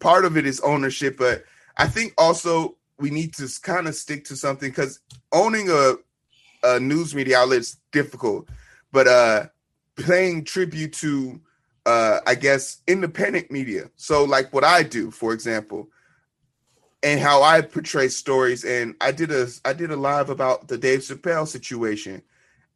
part 0.00 0.24
of 0.24 0.36
it 0.36 0.46
is 0.46 0.60
ownership, 0.60 1.16
but 1.18 1.44
I 1.76 1.86
think 1.86 2.12
also 2.18 2.77
we 2.98 3.10
need 3.10 3.34
to 3.34 3.48
kind 3.62 3.86
of 3.88 3.94
stick 3.94 4.24
to 4.26 4.36
something 4.36 4.70
because 4.70 5.00
owning 5.32 5.68
a, 5.70 5.94
a 6.62 6.80
news 6.80 7.14
media 7.14 7.38
outlet 7.38 7.60
is 7.60 7.76
difficult, 7.92 8.48
but 8.92 9.06
uh, 9.06 9.46
paying 9.96 10.44
tribute 10.44 10.92
to 10.94 11.40
uh, 11.88 12.20
I 12.26 12.34
guess 12.34 12.82
independent 12.86 13.50
media. 13.50 13.90
So 13.96 14.24
like 14.24 14.52
what 14.52 14.62
I 14.62 14.82
do, 14.82 15.10
for 15.10 15.32
example, 15.32 15.88
and 17.02 17.18
how 17.18 17.42
I 17.42 17.62
portray 17.62 18.08
stories. 18.08 18.64
And 18.64 18.94
I 19.00 19.10
did 19.12 19.30
a 19.30 19.48
I 19.64 19.72
did 19.72 19.90
a 19.90 19.96
live 19.96 20.28
about 20.28 20.68
the 20.68 20.76
Dave 20.76 21.00
Chappelle 21.00 21.48
situation, 21.48 22.22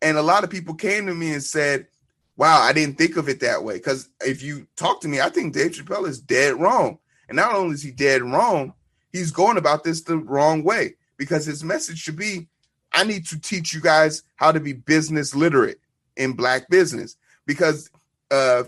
and 0.01 0.17
a 0.17 0.23
lot 0.23 0.45
of 0.45 0.51
people 0.51 0.75
came 0.75 1.07
to 1.07 1.15
me 1.15 1.33
and 1.33 1.43
said, 1.43 1.89
"Wow, 2.37 2.63
I 2.63 2.73
didn't 2.73 2.97
think 2.97 3.19
of 3.19 3.29
it 3.29 3.41
that 3.41 3.63
way." 3.63 3.75
Because 3.75 4.09
if 4.25 4.43
you 4.43 4.67
talk 4.77 5.03
to 5.03 5.09
me, 5.09 5.21
I 5.21 5.29
think 5.29 5.53
Dave 5.53 5.73
Chappelle 5.73 6.09
is 6.09 6.21
dead 6.21 6.59
wrong. 6.59 6.99
And 7.29 7.37
not 7.37 7.55
only 7.55 7.75
is 7.75 7.83
he 7.83 7.91
dead 7.91 8.23
wrong, 8.23 8.73
he's 9.13 9.31
going 9.31 9.57
about 9.57 9.85
this 9.85 10.03
the 10.03 10.17
wrong 10.17 10.63
way 10.65 10.95
because 11.17 11.47
his 11.47 11.63
message 11.63 11.99
should 11.99 12.17
be, 12.17 12.49
"I 12.93 13.05
need 13.05 13.27
to 13.29 13.41
teach 13.41 13.73
you 13.73 13.81
guys 13.81 14.23
how 14.37 14.53
to 14.53 14.61
be 14.61 14.73
business 14.73 15.35
literate 15.35 15.81
in 16.17 16.33
black 16.33 16.69
business." 16.69 17.17
Because 17.47 17.91
uh, 18.31 18.65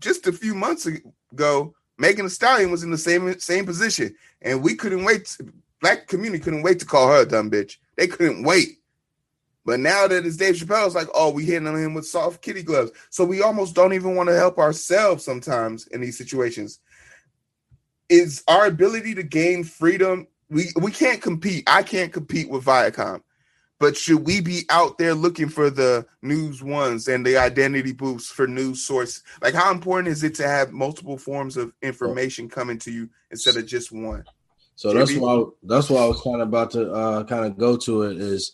just 0.00 0.26
a 0.26 0.32
few 0.32 0.54
months 0.54 0.86
ago, 0.86 1.74
Megan 1.98 2.26
Thee 2.26 2.30
Stallion 2.30 2.70
was 2.70 2.82
in 2.82 2.90
the 2.90 2.98
same 2.98 3.38
same 3.38 3.66
position, 3.66 4.14
and 4.42 4.62
we 4.62 4.74
couldn't 4.74 5.04
wait. 5.04 5.26
To, 5.26 5.52
black 5.80 6.08
community 6.08 6.42
couldn't 6.42 6.62
wait 6.62 6.78
to 6.80 6.86
call 6.86 7.08
her 7.08 7.22
a 7.22 7.26
dumb 7.26 7.50
bitch. 7.50 7.76
They 7.96 8.06
couldn't 8.06 8.42
wait. 8.42 8.78
But 9.64 9.80
now 9.80 10.06
that 10.06 10.24
it's 10.24 10.36
Dave 10.36 10.54
Chappelle, 10.54 10.86
it's 10.86 10.94
like, 10.94 11.08
oh, 11.14 11.30
we 11.30 11.44
hitting 11.44 11.66
him 11.66 11.92
with 11.92 12.06
soft 12.06 12.40
kitty 12.40 12.62
gloves. 12.62 12.90
So 13.10 13.22
we 13.24 13.42
almost 13.42 13.74
don't 13.74 13.92
even 13.92 14.16
want 14.16 14.30
to 14.30 14.34
help 14.34 14.58
ourselves 14.58 15.24
sometimes 15.24 15.86
in 15.88 16.00
these 16.00 16.16
situations. 16.16 16.80
Is 18.08 18.42
our 18.48 18.66
ability 18.66 19.14
to 19.16 19.22
gain 19.22 19.64
freedom? 19.64 20.26
We 20.48 20.66
we 20.80 20.90
can't 20.90 21.20
compete. 21.20 21.64
I 21.66 21.82
can't 21.82 22.12
compete 22.12 22.48
with 22.48 22.64
Viacom. 22.64 23.22
But 23.80 23.96
should 23.96 24.26
we 24.26 24.40
be 24.40 24.62
out 24.70 24.98
there 24.98 25.14
looking 25.14 25.48
for 25.48 25.70
the 25.70 26.04
news 26.20 26.62
ones 26.62 27.06
and 27.06 27.24
the 27.24 27.36
Identity 27.36 27.92
Booths 27.92 28.28
for 28.28 28.48
news 28.48 28.84
source? 28.84 29.22
Like, 29.40 29.54
how 29.54 29.70
important 29.70 30.08
is 30.08 30.24
it 30.24 30.34
to 30.36 30.48
have 30.48 30.72
multiple 30.72 31.16
forms 31.16 31.56
of 31.56 31.72
information 31.80 32.48
coming 32.48 32.78
to 32.80 32.90
you 32.90 33.08
instead 33.30 33.56
of 33.56 33.66
just 33.66 33.92
one? 33.92 34.24
So 34.74 34.92
that's 34.92 35.14
why 35.14 35.44
that's 35.62 35.90
why 35.90 36.02
I 36.02 36.06
was 36.06 36.20
kind 36.20 36.40
of 36.40 36.48
about 36.48 36.72
to 36.72 36.90
uh, 36.92 37.24
kind 37.24 37.44
of 37.46 37.56
go 37.56 37.76
to 37.78 38.02
it. 38.02 38.18
Is 38.18 38.52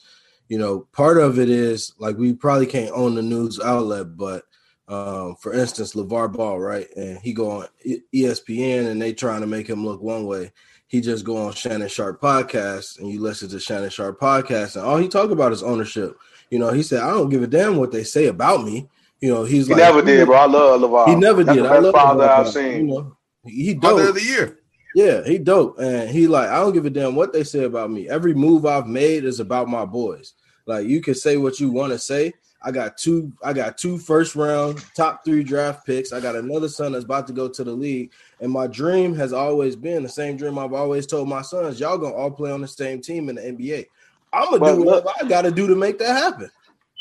you 0.49 0.59
know 0.59 0.87
part 0.93 1.19
of 1.19 1.39
it 1.39 1.49
is 1.49 1.95
like 1.99 2.17
we 2.17 2.35
probably 2.35 2.67
can't 2.67 2.93
own 2.95 3.15
the 3.15 3.23
news 3.23 3.61
outlet, 3.61 4.17
but 4.17 4.45
um, 4.89 5.37
for 5.37 5.55
instance, 5.55 5.95
LaVar 5.95 6.33
Ball, 6.33 6.61
right, 6.61 6.89
and 6.97 7.19
he 7.19 7.33
go 7.33 7.51
on 7.51 7.69
ESPN 8.15 8.91
and 8.91 9.01
they 9.01 9.13
trying 9.13 9.41
to 9.41 9.47
make 9.47 9.69
him 9.69 9.85
look 9.85 10.03
one 10.03 10.27
way 10.27 10.53
he 10.95 11.01
just 11.01 11.25
go 11.25 11.37
on 11.37 11.53
Shannon 11.53 11.89
Sharpe 11.89 12.21
podcast 12.21 13.01
and 13.01 13.09
you 13.09 13.21
listen 13.21 13.49
to 13.49 13.59
Shannon 13.59 13.91
Sharpe 13.91 14.21
podcast 14.21 14.77
and 14.77 14.85
all 14.85 14.97
he 14.97 15.09
talk 15.09 15.31
about 15.31 15.51
is 15.51 15.61
ownership. 15.61 16.17
You 16.51 16.61
know, 16.61 16.71
he 16.71 16.85
said, 16.85 17.03
I 17.03 17.11
don't 17.11 17.31
give 17.31 17.43
a 17.43 17.49
damn 17.49 17.79
what 17.79 17.91
they 17.91 18.05
say 18.05 18.27
about 18.27 18.65
me. 18.65 18.89
You 19.21 19.35
know, 19.35 19.43
he's 19.43 19.67
he 19.67 19.73
like, 19.73 19.83
never 19.83 20.03
did, 20.03 20.27
bro. 20.27 20.37
I 20.37 20.47
love 20.47 20.81
LaVar. 20.83 21.09
He 21.09 21.17
never 21.17 21.43
That's 21.43 21.57
did. 21.57 21.65
The 21.65 21.69
I 21.69 21.73
best 21.73 21.83
love 21.83 21.95
father 21.95 22.25
LaVar, 22.25 22.39
I've 22.39 22.49
seen. 22.49 22.89
You 22.89 22.95
know, 22.95 23.17
he 23.45 23.75
dope. 23.75 23.83
Father 23.83 24.09
of 24.11 24.15
the 24.15 24.23
year. 24.23 24.61
Yeah, 24.95 25.25
he 25.25 25.39
dope. 25.39 25.81
And 25.81 26.09
he 26.09 26.29
like, 26.29 26.49
I 26.49 26.61
don't 26.61 26.73
give 26.73 26.87
a 26.87 26.91
damn 26.91 27.17
what 27.17 27.33
they 27.33 27.43
say 27.43 27.65
about 27.65 27.91
me. 27.91 28.09
Every 28.09 28.33
move 28.33 28.65
I've 28.65 28.87
made 28.87 29.25
is 29.25 29.41
about 29.41 29.69
my 29.69 29.85
boys. 29.85 30.35
Like 30.67 30.87
you 30.87 31.01
can 31.01 31.17
say 31.17 31.37
what 31.39 31.59
you 31.59 31.71
want 31.71 31.93
to 31.93 31.99
say. 31.99 32.35
I 32.67 32.71
got 32.71 32.97
two, 32.97 33.33
I 33.45 33.53
got 33.53 33.77
two 33.77 33.99
first 33.99 34.35
round, 34.35 34.83
top 34.97 35.25
three 35.25 35.45
draft 35.45 35.85
picks. 35.87 36.13
I 36.13 36.21
got 36.21 36.35
another 36.35 36.69
son 36.69 36.93
that's 36.93 37.05
about 37.05 37.27
to 37.27 37.33
go 37.33 37.49
to 37.49 37.63
the 37.63 37.73
league. 37.73 38.13
And 38.41 38.51
my 38.51 38.67
dream 38.67 39.15
has 39.17 39.33
always 39.33 39.77
been 39.77 40.03
the 40.03 40.09
same 40.09 40.37
dream 40.37 40.59
I've 40.59 40.73
always 40.73 41.07
told 41.07 41.29
my 41.29 41.43
sons: 41.43 41.79
y'all 41.79 41.99
gonna 41.99 42.15
all 42.15 42.31
play 42.31 42.51
on 42.51 42.61
the 42.63 42.69
same 42.69 43.01
team 43.03 43.29
in 43.29 43.35
the 43.37 43.43
NBA. 43.43 43.87
I'm 44.33 44.47
gonna 44.47 44.59
But 44.59 44.75
do 44.77 44.85
look- 44.85 45.05
whatever 45.05 45.25
I 45.25 45.29
gotta 45.29 45.51
do 45.51 45.67
to 45.67 45.77
make 45.77 45.99
that 45.99 46.15
happen. 46.17 46.51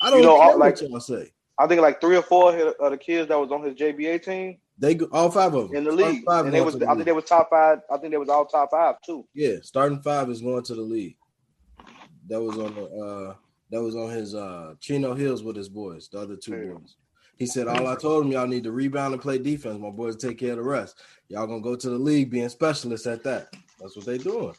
I 0.01 0.09
don't 0.09 0.19
You 0.19 0.25
know, 0.25 0.37
care 0.37 0.57
like- 0.57 0.81
what 0.81 0.89
y'all 0.89 0.99
say. 0.99 1.31
I 1.57 1.67
think 1.67 1.81
like 1.81 2.01
three 2.01 2.17
or 2.17 2.23
four 2.23 2.53
of 2.57 2.91
the 2.91 2.97
kids 2.97 3.29
that 3.29 3.39
was 3.39 3.51
on 3.51 3.63
his 3.63 3.75
JBA 3.75 4.17
team 4.23 4.57
They 4.79 4.97
all 5.11 5.29
five 5.31 5.53
of 5.53 5.67
them 5.69 5.77
in 5.77 5.83
the 5.83 5.91
league, 5.91 6.25
Five 6.25 6.45
and 6.45 6.53
they 6.53 6.61
was 6.61 6.73
the 6.77 6.85
I 6.85 6.89
think 6.89 6.97
league. 6.97 7.05
they 7.05 7.11
was 7.13 7.25
top 7.25 7.49
five. 7.51 7.79
I 7.91 7.97
think 7.97 8.11
they 8.11 8.17
was 8.17 8.27
all 8.27 8.45
top 8.45 8.71
five 8.71 8.95
too. 9.05 9.25
Yeah, 9.35 9.57
starting 9.61 10.01
five 10.01 10.29
is 10.31 10.41
going 10.41 10.63
to 10.63 10.75
the 10.75 10.81
league. 10.81 11.15
That 12.27 12.41
was 12.41 12.57
on 12.57 12.73
the 12.75 12.85
uh 12.85 13.35
that 13.73 13.81
was 13.81 13.95
on 13.95 14.11
his 14.11 14.35
uh 14.35 14.75
Chino 14.79 15.15
Hills 15.15 15.43
with 15.43 15.55
his 15.55 15.67
boys, 15.69 16.07
the 16.07 16.19
other 16.19 16.35
two 16.35 16.51
Yeah. 16.55 16.73
boys. 16.73 16.95
He 17.37 17.47
said, 17.47 17.67
All 17.67 17.87
I 17.87 17.95
told 17.95 18.23
him, 18.25 18.31
y'all 18.31 18.45
need 18.47 18.63
to 18.65 18.71
rebound 18.71 19.13
and 19.13 19.21
play 19.21 19.39
defense. 19.39 19.79
My 19.79 19.89
boys 19.89 20.15
take 20.15 20.37
care 20.37 20.51
of 20.51 20.57
the 20.57 20.63
rest. 20.63 21.01
Y'all 21.27 21.47
gonna 21.47 21.61
go 21.61 21.75
to 21.75 21.89
the 21.89 21.97
league 21.97 22.29
being 22.29 22.49
specialists 22.49 23.07
at 23.07 23.23
that. 23.23 23.49
That's 23.79 23.97
what 23.97 24.05
they 24.05 24.19
doing. 24.19 24.53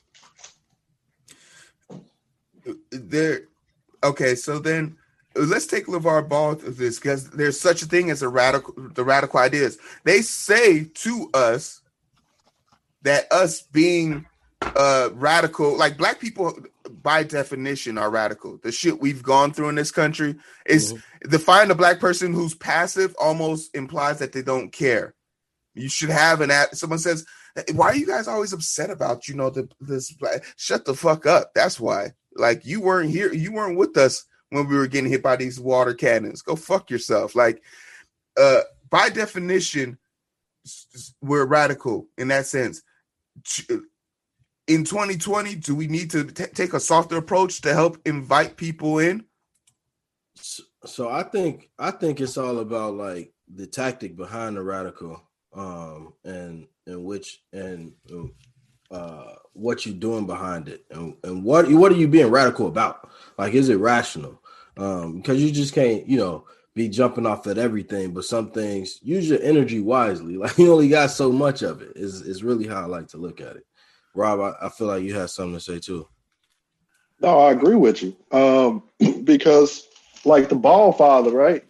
there 2.91 3.43
okay 4.03 4.35
so 4.35 4.59
then 4.59 4.97
let's 5.37 5.67
take 5.67 5.87
LaVar 5.87 6.29
Ball 6.29 6.53
of 6.53 6.77
this 6.79 6.99
because 6.99 7.29
there's 7.31 7.61
such 7.61 7.83
a 7.83 7.87
thing 7.87 8.11
as 8.11 8.23
a 8.23 8.29
radical 8.29 8.75
the 8.95 9.05
radical 9.05 9.39
ideas 9.41 9.79
they 10.05 10.23
say 10.23 10.85
to 10.85 11.31
us 11.35 11.83
that 13.03 13.31
us 13.31 13.61
being 13.63 14.25
uh 14.63 15.11
radical 15.13 15.77
like 15.77 15.99
black 15.99 16.21
people 16.21 16.57
by 16.91 17.23
definition 17.23 17.99
are 17.99 18.11
radical. 18.11 18.59
The 18.63 18.73
shit 18.73 19.01
we've 19.01 19.23
gone 19.23 19.53
through 19.53 19.71
in 19.71 19.75
this 19.75 19.91
country 19.91 20.37
is 20.67 20.95
define 21.23 21.71
a 21.71 21.75
black 21.75 22.01
person 22.01 22.33
who's 22.33 22.55
passive 22.55 23.15
almost 23.21 23.75
implies 23.75 24.19
that 24.19 24.33
they 24.33 24.43
don't 24.43 24.71
care. 24.71 25.15
You 25.75 25.89
should 25.89 26.11
have 26.11 26.41
an 26.41 26.51
at 26.51 26.77
someone 26.77 26.99
says 26.99 27.27
why 27.73 27.87
are 27.87 27.97
you 27.97 28.07
guys 28.07 28.29
always 28.29 28.53
upset 28.53 28.91
about 28.91 29.29
you 29.29 29.35
know 29.35 29.51
the 29.51 29.69
this 29.81 30.13
black 30.13 30.45
shut 30.57 30.85
the 30.85 30.95
fuck 30.95 31.27
up. 31.27 31.53
That's 31.55 31.79
why. 31.81 32.13
Like 32.35 32.65
you 32.65 32.81
weren't 32.81 33.11
here 33.11 33.33
you 33.33 33.53
weren't 33.53 33.79
with 33.79 33.97
us 33.97 34.25
when 34.51 34.69
we 34.69 34.77
were 34.77 34.87
getting 34.87 35.11
hit 35.11 35.23
by 35.23 35.37
these 35.37 35.59
water 35.59 35.95
cannons. 35.95 36.43
Go 36.43 36.57
fuck 36.57 36.91
yourself. 36.91 37.35
Like 37.35 37.63
uh 38.37 38.61
by 38.91 39.09
definition 39.09 39.99
we're 41.21 41.45
radical 41.45 42.07
in 42.17 42.29
that 42.29 42.47
sense 42.47 42.83
in 44.69 44.85
2020 44.85 45.57
do 45.57 45.75
we 45.75 45.87
need 45.87 46.11
to 46.11 46.25
t- 46.25 46.45
take 46.47 46.73
a 46.75 46.81
softer 46.81 47.17
approach 47.17 47.61
to 47.61 47.75
help 47.75 47.99
invite 48.07 48.57
people 48.57 48.99
in 48.99 49.25
So, 50.35 50.63
so 50.87 51.11
I 51.11 51.23
think 51.25 51.71
I 51.79 51.91
think 51.91 52.21
it's 52.21 52.37
all 52.39 52.59
about 52.61 52.95
like 52.95 53.33
the 53.53 53.67
tactic 53.67 54.17
behind 54.17 54.57
the 54.57 54.63
radical, 54.63 55.23
um, 55.55 56.15
and 56.25 56.67
and 56.87 57.05
which 57.05 57.43
and 57.53 57.93
uh, 58.91 59.35
what 59.53 59.87
you're 59.87 59.95
doing 59.95 60.27
behind 60.27 60.69
it, 60.69 60.85
and 60.91 61.17
and 61.25 61.45
what 61.45 61.71
what 61.71 61.93
are 61.93 61.97
you 61.97 62.09
being 62.09 62.31
radical 62.31 62.69
about? 62.69 63.11
Like, 63.39 63.55
is 63.55 63.69
it 63.69 63.77
rational? 63.77 64.41
Um, 64.77 65.19
because 65.19 65.43
you 65.43 65.53
just 65.53 65.75
can't, 65.75 66.09
you 66.09 66.19
know, 66.19 66.47
be 66.75 66.89
jumping 66.89 67.27
off 67.27 67.47
at 67.47 67.59
everything. 67.59 68.13
But 68.13 68.25
some 68.25 68.51
things, 68.51 68.99
use 69.03 69.29
your 69.29 69.43
energy 69.43 69.81
wisely. 69.81 70.37
Like 70.39 70.59
you 70.59 70.73
only 70.73 70.89
got 70.89 71.11
so 71.11 71.33
much 71.33 71.63
of 71.63 71.83
it. 71.83 71.93
Is 71.97 72.23
is 72.23 72.45
really 72.45 72.67
how 72.67 72.83
I 72.83 72.87
like 72.87 73.09
to 73.09 73.19
look 73.19 73.41
at 73.41 73.57
it. 73.57 73.67
Rob, 74.15 74.41
I, 74.41 74.67
I 74.67 74.69
feel 74.69 74.87
like 74.87 75.03
you 75.03 75.15
had 75.15 75.31
something 75.31 75.55
to 75.55 75.61
say 75.61 75.79
too. 75.79 76.09
No, 77.21 77.41
I 77.41 77.53
agree 77.53 77.77
with 77.77 78.03
you. 78.03 78.17
Um, 78.33 78.83
because 79.25 79.87
like 80.25 80.49
the 80.49 80.57
ball 80.57 80.93
father, 80.93 81.31
right? 81.31 81.65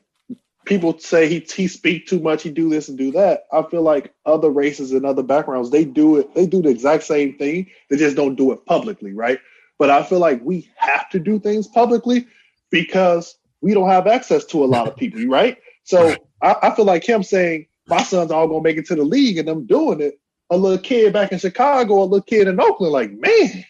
People 0.65 0.99
say 0.99 1.29
he 1.29 1.41
he 1.41 1.69
speak 1.69 2.07
too 2.07 2.21
much, 2.21 2.43
he 2.43 2.51
do 2.51 2.71
this 2.71 2.89
and 2.89 2.97
do 2.97 3.13
that. 3.13 3.45
I 3.53 3.63
feel 3.63 3.83
like 3.83 4.15
other 4.25 4.51
races 4.51 4.93
and 4.93 5.05
other 5.05 5.23
backgrounds, 5.23 5.71
they 5.71 5.85
do 5.85 6.17
it, 6.17 6.35
they 6.35 6.47
do 6.47 6.63
the 6.63 6.71
exact 6.71 7.05
same 7.05 7.37
thing. 7.37 7.71
They 7.91 7.97
just 7.97 8.17
don't 8.17 8.37
do 8.37 8.53
it 8.53 8.65
publicly, 8.65 9.13
right? 9.13 9.39
But 9.79 9.91
I 9.91 10.03
feel 10.03 10.21
like 10.21 10.43
we 10.43 10.71
have 10.77 11.11
to 11.11 11.19
do 11.19 11.39
things 11.39 11.67
publicly 11.69 12.27
because 12.71 13.37
we 13.61 13.75
don't 13.75 13.89
have 13.89 14.07
access 14.07 14.45
to 14.47 14.65
a 14.65 14.67
lot 14.67 14.89
of 14.89 14.97
people, 14.97 15.25
right? 15.27 15.59
So 15.85 16.27
I, 16.43 16.57
I 16.63 16.75
feel 16.75 16.85
like 16.85 17.05
him 17.05 17.23
saying 17.23 17.67
my 17.87 18.03
son's 18.03 18.31
all 18.31 18.49
gonna 18.49 18.63
make 18.63 18.79
it 18.79 18.87
to 18.87 18.95
the 18.95 19.05
league 19.05 19.39
and 19.39 19.47
them 19.47 19.67
doing 19.67 20.01
it. 20.01 20.19
A 20.55 20.57
little 20.57 20.79
kid 20.79 21.12
back 21.12 21.33
in 21.33 21.38
Chicago, 21.38 22.03
a 22.03 22.05
little 22.05 22.23
kid 22.23 22.49
in 22.49 22.61
Oakland, 22.61 22.93
like, 22.93 23.11
man, 23.12 23.64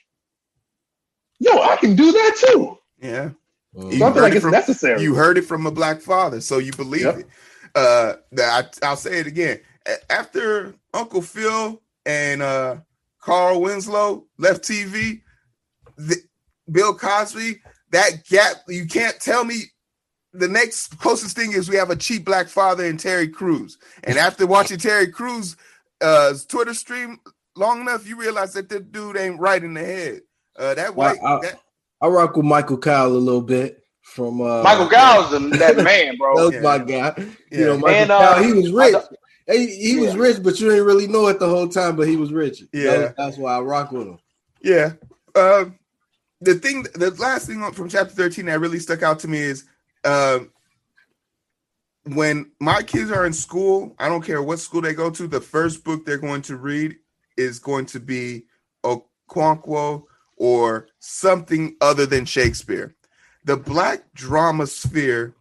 yo, 1.41 1.61
I 1.63 1.77
can 1.77 1.97
do 1.97 2.13
that 2.13 2.37
too. 2.47 2.79
yeah 3.01 3.31
You 3.75 3.99
So 3.99 4.07
I 4.07 4.13
feel 4.13 4.23
like 4.23 4.33
it 4.33 4.37
it's 4.37 4.43
from- 4.43 4.53
necessary. 4.53 5.03
You 5.03 5.15
heard 5.15 5.39
it 5.39 5.43
from 5.47 5.67
a 5.67 5.71
black 5.71 6.01
father, 6.01 6.41
so 6.41 6.59
you 6.59 6.73
believe 6.73 7.03
Yep. 7.03 7.19
it. 7.19 7.27
Uh, 7.75 8.15
that 8.33 8.79
I, 8.83 8.87
I'll 8.87 8.97
say 8.97 9.19
it 9.19 9.27
again. 9.27 9.61
After 10.09 10.75
Uncle 10.93 11.23
Phil 11.23 11.83
and 12.07 12.41
uh, 12.43 12.77
Carl 13.21 13.61
Winslow 13.63 14.27
left 14.39 14.63
TV, 14.63 15.23
the, 15.97 16.17
Bill 16.71 16.95
Cosby, 16.95 17.61
that 17.91 18.25
gap, 18.29 18.57
you 18.69 18.87
can't 18.87 19.19
tell 19.21 19.45
me. 19.45 19.57
The 20.37 20.49
next 20.49 20.99
closest 20.99 21.37
thing 21.37 21.53
is 21.53 21.69
we 21.69 21.77
have 21.77 21.91
a 21.91 21.97
cheap 21.97 22.25
black 22.25 22.49
father 22.49 22.85
in 22.85 22.97
Terry 22.97 23.29
Crews. 23.29 23.79
And 24.03 24.19
after 24.19 24.47
watching 24.49 24.79
Terry 24.79 25.07
Crews' 25.09 25.57
uh, 26.01 26.35
Twitter 26.49 26.75
stream 26.75 27.19
long 27.57 27.81
enough, 27.81 28.07
you 28.07 28.17
realize 28.17 28.53
that 28.55 28.69
the 28.69 28.81
dude 28.81 29.17
ain't 29.17 29.39
right 29.41 29.63
in 29.63 29.75
the 29.75 29.81
head. 29.81 30.21
Uh, 30.59 30.75
that 30.75 30.95
white, 30.95 31.19
I- 31.25 31.41
that, 31.43 31.61
I 32.01 32.07
rock 32.09 32.37
with 32.37 32.45
Michael 32.47 32.79
Kyle 32.79 33.07
a 33.07 33.15
little 33.15 33.41
bit 33.41 33.83
from 34.03 34.41
uh, 34.41 34.63
Michael 34.63 34.89
Gow's 34.89 35.31
the- 35.31 35.39
that 35.59 35.77
man, 35.79 36.17
bro. 36.17 36.37
That 36.37 36.45
was 36.45 36.55
Yeah. 36.55 36.61
my 36.61 36.79
guy. 36.79 37.15
You 37.51 37.65
know, 37.67 37.79
Michael 37.79 37.97
And, 38.01 38.09
Gow, 38.09 38.19
uh, 38.19 38.43
he 38.43 38.53
was 38.53 38.71
rich. 38.71 38.97
He, 39.47 39.67
he 39.77 39.97
was 40.01 40.15
Yeah. 40.15 40.21
rich, 40.21 40.43
but 40.43 40.59
you 40.61 40.69
didn't 40.71 40.85
really 40.87 41.07
know 41.07 41.27
it 41.29 41.39
the 41.39 41.49
whole 41.49 41.69
time. 41.69 41.97
But 41.97 42.09
he 42.09 42.17
was 42.17 42.33
rich. 42.33 42.61
That 42.61 42.69
Yeah. 42.73 42.99
was- 42.99 43.13
that's 43.17 43.37
why 43.39 43.57
I 43.57 43.61
rock 43.61 43.93
with 43.93 44.09
him. 44.09 44.19
Yeah. 44.63 44.93
Uh, 45.35 45.67
the 46.41 46.55
thing, 46.55 46.83
the 46.95 47.11
last 47.19 47.47
thing 47.47 47.63
from 47.73 47.89
chapter 47.89 48.15
13 48.15 48.47
that 48.47 48.61
really 48.61 48.79
stuck 48.79 49.03
out 49.03 49.19
to 49.21 49.29
me 49.29 49.39
is 49.39 49.65
uh, 50.05 50.41
when 52.05 52.53
my 52.61 52.83
kids 52.83 53.11
are 53.11 53.25
in 53.25 53.33
school, 53.33 53.95
I 53.99 54.09
don't 54.09 54.25
care 54.25 54.43
what 54.43 54.59
school 54.59 54.83
they 54.83 54.95
go 54.95 55.11
to, 55.11 55.27
the 55.27 55.41
first 55.41 55.85
book 55.85 56.05
they're 56.05 56.19
going 56.19 56.43
to 56.43 56.57
read 56.57 56.97
is 57.37 57.59
going 57.59 57.87
to 57.87 58.01
be 58.01 58.45
Okonkwo 58.85 60.05
or 60.37 60.89
something 60.99 61.77
other 61.81 62.07
than 62.07 62.25
Shakespeare. 62.25 62.95
The 63.45 63.57
black 63.57 64.13
drama 64.15 64.67
sphere 64.67 65.35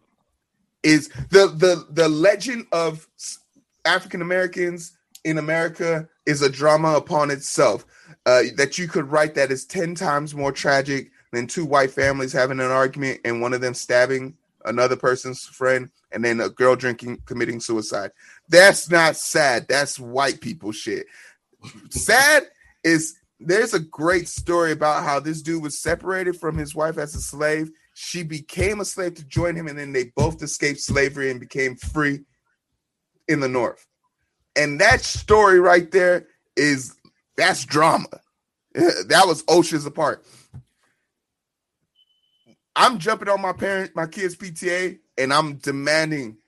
is 0.82 1.08
the 1.30 1.46
the 1.46 1.86
the 1.90 2.08
legend 2.08 2.66
of 2.72 3.08
African 3.84 4.22
Americans 4.22 4.96
in 5.24 5.38
America 5.38 6.08
is 6.26 6.42
a 6.42 6.50
drama 6.50 6.94
upon 6.96 7.30
itself 7.30 7.86
uh, 8.26 8.42
that 8.56 8.78
you 8.78 8.88
could 8.88 9.10
write 9.10 9.34
that 9.34 9.50
is 9.50 9.64
10 9.64 9.94
times 9.94 10.34
more 10.34 10.52
tragic 10.52 11.10
than 11.32 11.46
two 11.46 11.64
white 11.64 11.90
families 11.90 12.32
having 12.32 12.60
an 12.60 12.70
argument 12.70 13.20
and 13.24 13.40
one 13.40 13.54
of 13.54 13.60
them 13.60 13.74
stabbing 13.74 14.36
another 14.64 14.96
person's 14.96 15.44
friend 15.44 15.90
and 16.12 16.24
then 16.24 16.40
a 16.40 16.48
girl 16.48 16.76
drinking 16.76 17.22
committing 17.26 17.60
suicide. 17.60 18.10
That's 18.48 18.90
not 18.90 19.16
sad. 19.16 19.66
That's 19.68 19.98
white 19.98 20.40
people 20.40 20.72
shit. 20.72 21.06
Sad 21.90 22.44
is 22.82 23.14
there's 23.40 23.74
a 23.74 23.80
great 23.80 24.28
story 24.28 24.72
about 24.72 25.04
how 25.04 25.20
this 25.20 25.42
dude 25.42 25.62
was 25.62 25.80
separated 25.80 26.36
from 26.36 26.56
his 26.56 26.74
wife 26.74 26.98
as 26.98 27.14
a 27.14 27.20
slave. 27.20 27.70
She 27.94 28.22
became 28.22 28.80
a 28.80 28.84
slave 28.84 29.14
to 29.14 29.24
join 29.24 29.56
him 29.56 29.66
and 29.66 29.78
then 29.78 29.92
they 29.92 30.12
both 30.16 30.42
escaped 30.42 30.80
slavery 30.80 31.30
and 31.30 31.40
became 31.40 31.76
free 31.76 32.24
in 33.28 33.40
the 33.40 33.48
north. 33.48 33.86
And 34.56 34.80
that 34.80 35.00
story 35.02 35.60
right 35.60 35.90
there 35.90 36.26
is 36.56 36.94
that's 37.36 37.64
drama. 37.64 38.08
That 38.74 39.28
was 39.28 39.44
oceans 39.46 39.86
apart. 39.86 40.24
I'm 42.76 42.98
jumping 42.98 43.28
on 43.28 43.40
my 43.40 43.52
parent, 43.52 43.94
my 43.94 44.06
kids' 44.06 44.36
PTA, 44.36 44.98
and 45.16 45.32
I'm 45.32 45.56
demanding 45.56 46.38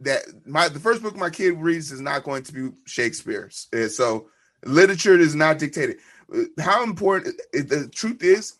that 0.00 0.22
my 0.46 0.68
the 0.68 0.80
first 0.80 1.02
book 1.02 1.16
my 1.16 1.30
kid 1.30 1.58
reads 1.58 1.92
is 1.92 2.00
not 2.00 2.24
going 2.24 2.42
to 2.44 2.52
be 2.52 2.70
Shakespeare's. 2.84 3.68
So 3.94 4.28
literature 4.64 5.18
is 5.18 5.34
not 5.34 5.58
dictated. 5.58 5.98
How 6.58 6.82
important 6.82 7.40
the 7.52 7.88
truth 7.94 8.22
is, 8.22 8.54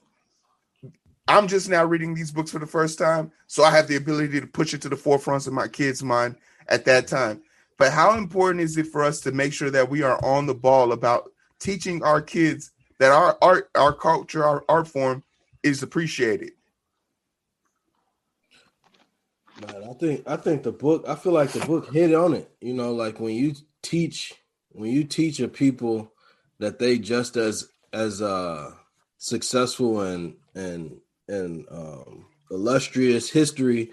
I'm 1.29 1.49
just 1.49 1.69
now 1.69 1.85
reading 1.85 2.15
these 2.15 2.31
books 2.31 2.53
for 2.53 2.59
the 2.59 2.67
first 2.67 2.99
time, 2.99 3.33
so 3.49 3.65
I 3.65 3.71
have 3.71 3.89
the 3.89 3.97
ability 3.97 4.41
to 4.41 4.47
push 4.47 4.73
it 4.75 4.83
to 4.83 4.89
the 4.89 4.97
forefronts 4.97 5.47
of 5.47 5.53
my 5.53 5.69
kids' 5.69 6.03
mind 6.03 6.37
at 6.69 6.85
that 6.85 7.09
time. 7.09 7.43
But 7.79 7.93
how 7.93 8.17
important 8.17 8.63
is 8.63 8.77
it 8.77 8.87
for 8.87 9.03
us 9.03 9.21
to 9.23 9.33
make 9.33 9.53
sure 9.53 9.71
that 9.71 9.91
we 9.91 10.03
are 10.03 10.25
on 10.25 10.47
the 10.47 10.55
ball 10.55 10.93
about 10.93 11.31
teaching 11.59 12.03
our 12.03 12.23
kids 12.23 12.71
that 12.99 13.11
our 13.11 13.37
art, 13.43 13.69
our 13.75 13.93
culture, 13.93 14.45
our 14.45 14.65
art 14.69 14.89
form 14.89 15.25
is 15.63 15.83
appreciated? 15.83 16.53
Man, 19.61 19.89
I 19.89 19.93
think 19.95 20.23
I 20.27 20.37
think 20.37 20.63
the 20.63 20.73
book. 20.73 21.05
I 21.09 21.15
feel 21.15 21.33
like 21.33 21.53
the 21.53 21.65
book 21.65 21.93
hit 21.93 22.15
on 22.15 22.35
it. 22.35 22.51
You 22.61 22.75
know, 22.75 22.93
like 22.93 23.21
when 23.21 23.35
you 23.35 23.55
teach 23.83 24.35
when 24.71 24.91
you 24.91 25.05
teach 25.05 25.41
a 25.41 25.49
people 25.49 26.13
that 26.59 26.79
they 26.79 26.99
just 26.99 27.37
as 27.37 27.71
as 27.93 28.21
uh 28.21 28.73
successful 29.19 30.03
and 30.03 30.35
and 30.55 31.01
and 31.29 31.67
um 31.71 32.27
illustrious 32.51 33.31
history 33.31 33.91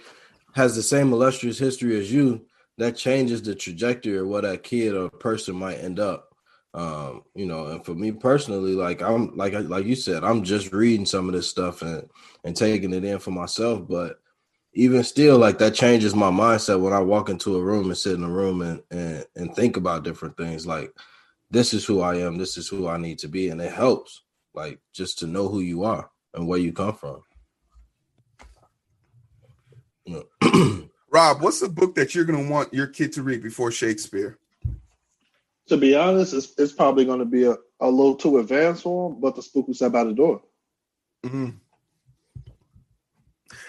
has 0.54 0.76
the 0.76 0.84
same 0.84 1.14
illustrious 1.14 1.58
history 1.58 2.00
as 2.00 2.12
you 2.12 2.46
that 2.78 2.98
changes 2.98 3.42
the 3.42 3.56
trajectory 3.56 4.18
of 4.18 4.28
what 4.28 4.44
that 4.44 4.64
kid 4.64 4.96
or 4.96 5.10
person 5.10 5.56
might 5.56 5.78
end 5.78 6.00
up 6.00 6.36
um 6.74 7.24
you 7.36 7.46
know 7.46 7.68
and 7.68 7.86
for 7.86 7.96
me 7.96 8.12
personally 8.12 8.74
like 8.74 9.02
i'm 9.02 9.36
like 9.36 9.54
like 9.54 9.86
you 9.86 9.96
said 9.96 10.24
i'm 10.24 10.44
just 10.44 10.74
reading 10.74 11.06
some 11.06 11.28
of 11.28 11.34
this 11.34 11.50
stuff 11.50 11.82
and 11.82 12.10
and 12.44 12.56
taking 12.56 12.94
it 12.94 13.04
in 13.04 13.20
for 13.20 13.32
myself 13.32 13.88
but 13.88 14.20
even 14.74 15.04
still 15.04 15.38
like 15.38 15.58
that 15.60 15.74
changes 15.74 16.16
my 16.16 16.30
mindset 16.32 16.80
when 16.80 16.94
i 16.94 17.00
walk 17.00 17.30
into 17.30 17.56
a 17.58 17.62
room 17.62 17.86
and 17.86 17.98
sit 17.98 18.16
in 18.16 18.24
a 18.24 18.30
room 18.30 18.62
and 18.62 18.82
and, 18.92 19.26
and 19.36 19.56
think 19.56 19.78
about 19.78 20.04
different 20.04 20.36
things 20.38 20.66
like 20.68 20.92
this 21.52 21.74
is 21.74 21.86
who 21.86 22.02
i 22.02 22.16
am 22.16 22.38
this 22.38 22.58
is 22.58 22.68
who 22.68 22.88
i 22.88 22.98
need 22.98 23.20
to 23.20 23.28
be 23.28 23.50
and 23.50 23.62
it 23.62 23.72
helps 23.72 24.24
like 24.54 24.80
just 24.94 25.20
to 25.20 25.28
know 25.28 25.48
who 25.48 25.60
you 25.60 25.84
are 25.84 26.10
and 26.34 26.48
where 26.48 26.60
you 26.60 26.74
come 26.74 26.94
from 26.94 27.22
you 30.06 30.24
Rob, 31.14 31.42
what's 31.42 31.60
the 31.60 31.70
book 31.70 31.94
that 31.96 32.16
you're 32.16 32.26
going 32.26 32.44
to 32.44 32.52
want 32.52 32.74
your 32.74 32.88
kid 32.88 33.14
to 33.14 33.22
read 33.22 33.44
before 33.44 33.72
Shakespeare? 33.72 34.40
To 35.68 35.78
be 35.78 35.96
honest, 35.96 36.34
it's, 36.34 36.54
it's 36.58 36.74
probably 36.74 37.06
going 37.06 37.20
to 37.20 37.26
be 37.26 37.44
a, 37.44 37.56
a 37.80 37.88
little 37.90 38.16
too 38.16 38.40
advanced 38.40 38.82
for 38.82 39.12
him, 39.12 39.22
but 39.22 39.36
the 39.36 39.44
spook 39.44 39.68
who 39.68 39.76
sat 39.76 39.92
by 39.92 40.04
the 40.04 40.14
door. 40.14 40.42
Mhm. 41.24 41.60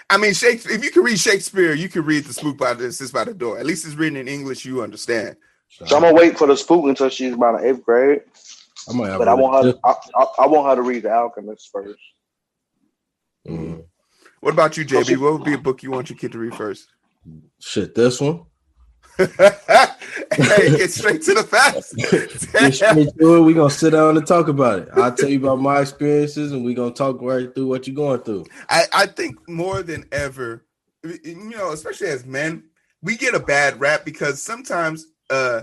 I 0.09 0.17
mean, 0.17 0.33
Shakespeare. 0.33 0.75
If 0.75 0.83
you 0.83 0.91
can 0.91 1.03
read 1.03 1.19
Shakespeare, 1.19 1.73
you 1.73 1.89
can 1.89 2.05
read 2.05 2.25
the 2.25 2.33
Spook 2.33 2.57
by 2.57 2.73
the 2.73 2.91
Sits 2.91 3.11
by 3.11 3.23
the 3.25 3.33
Door. 3.33 3.59
At 3.59 3.65
least 3.65 3.85
it's 3.85 3.95
written 3.95 4.17
in 4.17 4.27
English. 4.27 4.65
You 4.65 4.81
understand. 4.83 5.37
So 5.69 5.95
I'm 5.95 6.03
gonna 6.03 6.13
wait 6.15 6.37
for 6.37 6.47
the 6.47 6.55
spook 6.55 6.85
until 6.85 7.09
she's 7.09 7.33
about 7.33 7.61
in 7.61 7.69
eighth 7.69 7.83
grade. 7.83 8.21
I 8.89 8.93
might 8.93 9.09
have 9.09 9.19
But 9.19 9.27
a 9.27 9.31
I 9.31 9.33
want 9.35 9.55
her. 9.65 9.71
list. 9.71 9.79
I, 9.83 9.95
I, 10.15 10.25
I 10.39 10.47
want 10.47 10.69
her 10.69 10.75
to 10.75 10.81
read 10.81 11.03
The 11.03 11.11
Alchemist 11.13 11.69
first. 11.71 11.99
Mhm. 13.47 13.83
What 14.41 14.53
about 14.53 14.77
you, 14.77 14.83
Oh, 14.83 15.03
JB? 15.03 15.17
What 15.17 15.33
would 15.33 15.43
be 15.43 15.53
a 15.53 15.57
book 15.57 15.83
you 15.83 15.91
want 15.91 16.09
your 16.09 16.17
kid 16.17 16.31
to 16.33 16.39
read 16.39 16.55
first? 16.55 16.87
shit 17.59 17.95
this 17.95 18.21
one 18.21 18.45
hey, 19.17 20.77
get 20.77 20.91
straight 20.91 21.21
to 21.21 21.33
the 21.33 21.43
facts. 21.43 21.93
Get 22.11 22.73
straight 22.73 23.17
to 23.17 23.35
it. 23.35 23.41
We're 23.41 23.53
gonna 23.53 23.69
sit 23.69 23.91
down 23.91 24.17
and 24.17 24.27
talk 24.27 24.49
about 24.49 24.79
it. 24.79 24.89
I'll 24.93 25.13
tell 25.13 25.29
you 25.29 25.39
about 25.39 25.61
my 25.61 25.79
experiences 25.79 26.51
and 26.51 26.65
we're 26.65 26.75
gonna 26.75 26.93
talk 26.93 27.21
right 27.21 27.53
through 27.53 27.67
what 27.67 27.87
you're 27.87 27.95
going 27.95 28.21
through. 28.21 28.45
I, 28.69 28.83
I 28.93 29.05
think 29.05 29.47
more 29.47 29.83
than 29.83 30.05
ever, 30.11 30.65
you 31.03 31.49
know, 31.49 31.71
especially 31.71 32.07
as 32.07 32.25
men, 32.25 32.63
we 33.01 33.15
get 33.15 33.35
a 33.35 33.39
bad 33.39 33.79
rap 33.79 34.03
because 34.03 34.41
sometimes, 34.41 35.05
uh, 35.29 35.61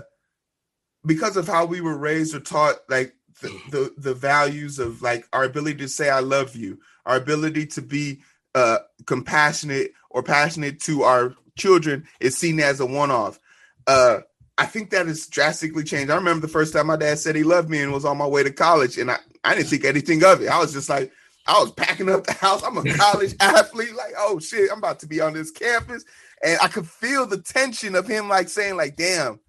because 1.05 1.37
of 1.37 1.47
how 1.47 1.65
we 1.65 1.81
were 1.81 1.97
raised 1.97 2.33
or 2.33 2.39
taught, 2.39 2.77
like 2.89 3.13
the, 3.41 3.49
the 3.69 3.93
the 3.97 4.13
values 4.13 4.79
of 4.79 5.01
like 5.01 5.27
our 5.33 5.43
ability 5.43 5.77
to 5.79 5.89
say 5.89 6.09
"I 6.09 6.21
love 6.21 6.55
you," 6.55 6.79
our 7.05 7.17
ability 7.17 7.67
to 7.67 7.81
be 7.81 8.21
uh 8.55 8.79
compassionate 9.05 9.91
or 10.09 10.23
passionate 10.23 10.79
to 10.81 11.03
our 11.03 11.35
children 11.57 12.07
is 12.19 12.37
seen 12.37 12.59
as 12.59 12.79
a 12.79 12.85
one-off. 12.85 13.39
Uh, 13.87 14.19
I 14.57 14.65
think 14.65 14.91
that 14.91 15.07
has 15.07 15.27
drastically 15.27 15.83
changed. 15.83 16.11
I 16.11 16.15
remember 16.15 16.45
the 16.45 16.51
first 16.51 16.73
time 16.73 16.87
my 16.87 16.95
dad 16.95 17.17
said 17.19 17.35
he 17.35 17.43
loved 17.43 17.69
me 17.69 17.81
and 17.81 17.91
was 17.91 18.05
on 18.05 18.17
my 18.17 18.27
way 18.27 18.43
to 18.43 18.51
college, 18.51 18.97
and 18.97 19.09
I, 19.11 19.17
I 19.43 19.55
didn't 19.55 19.69
think 19.69 19.83
anything 19.85 20.23
of 20.23 20.41
it. 20.41 20.47
I 20.49 20.59
was 20.59 20.73
just 20.73 20.89
like, 20.89 21.11
I 21.47 21.59
was 21.59 21.71
packing 21.73 22.09
up 22.09 22.25
the 22.25 22.33
house. 22.39 22.63
I'm 22.63 22.77
a 22.77 22.93
college 22.93 23.35
athlete. 23.39 23.95
Like, 23.95 24.13
oh 24.17 24.39
shit, 24.39 24.71
I'm 24.71 24.77
about 24.77 24.99
to 24.99 25.07
be 25.07 25.21
on 25.21 25.33
this 25.33 25.51
campus. 25.51 26.05
And 26.43 26.59
I 26.61 26.67
could 26.67 26.87
feel 26.87 27.25
the 27.25 27.41
tension 27.41 27.95
of 27.95 28.07
him 28.07 28.29
like 28.29 28.49
saying, 28.49 28.77
like, 28.77 28.95
damn, 28.95 29.39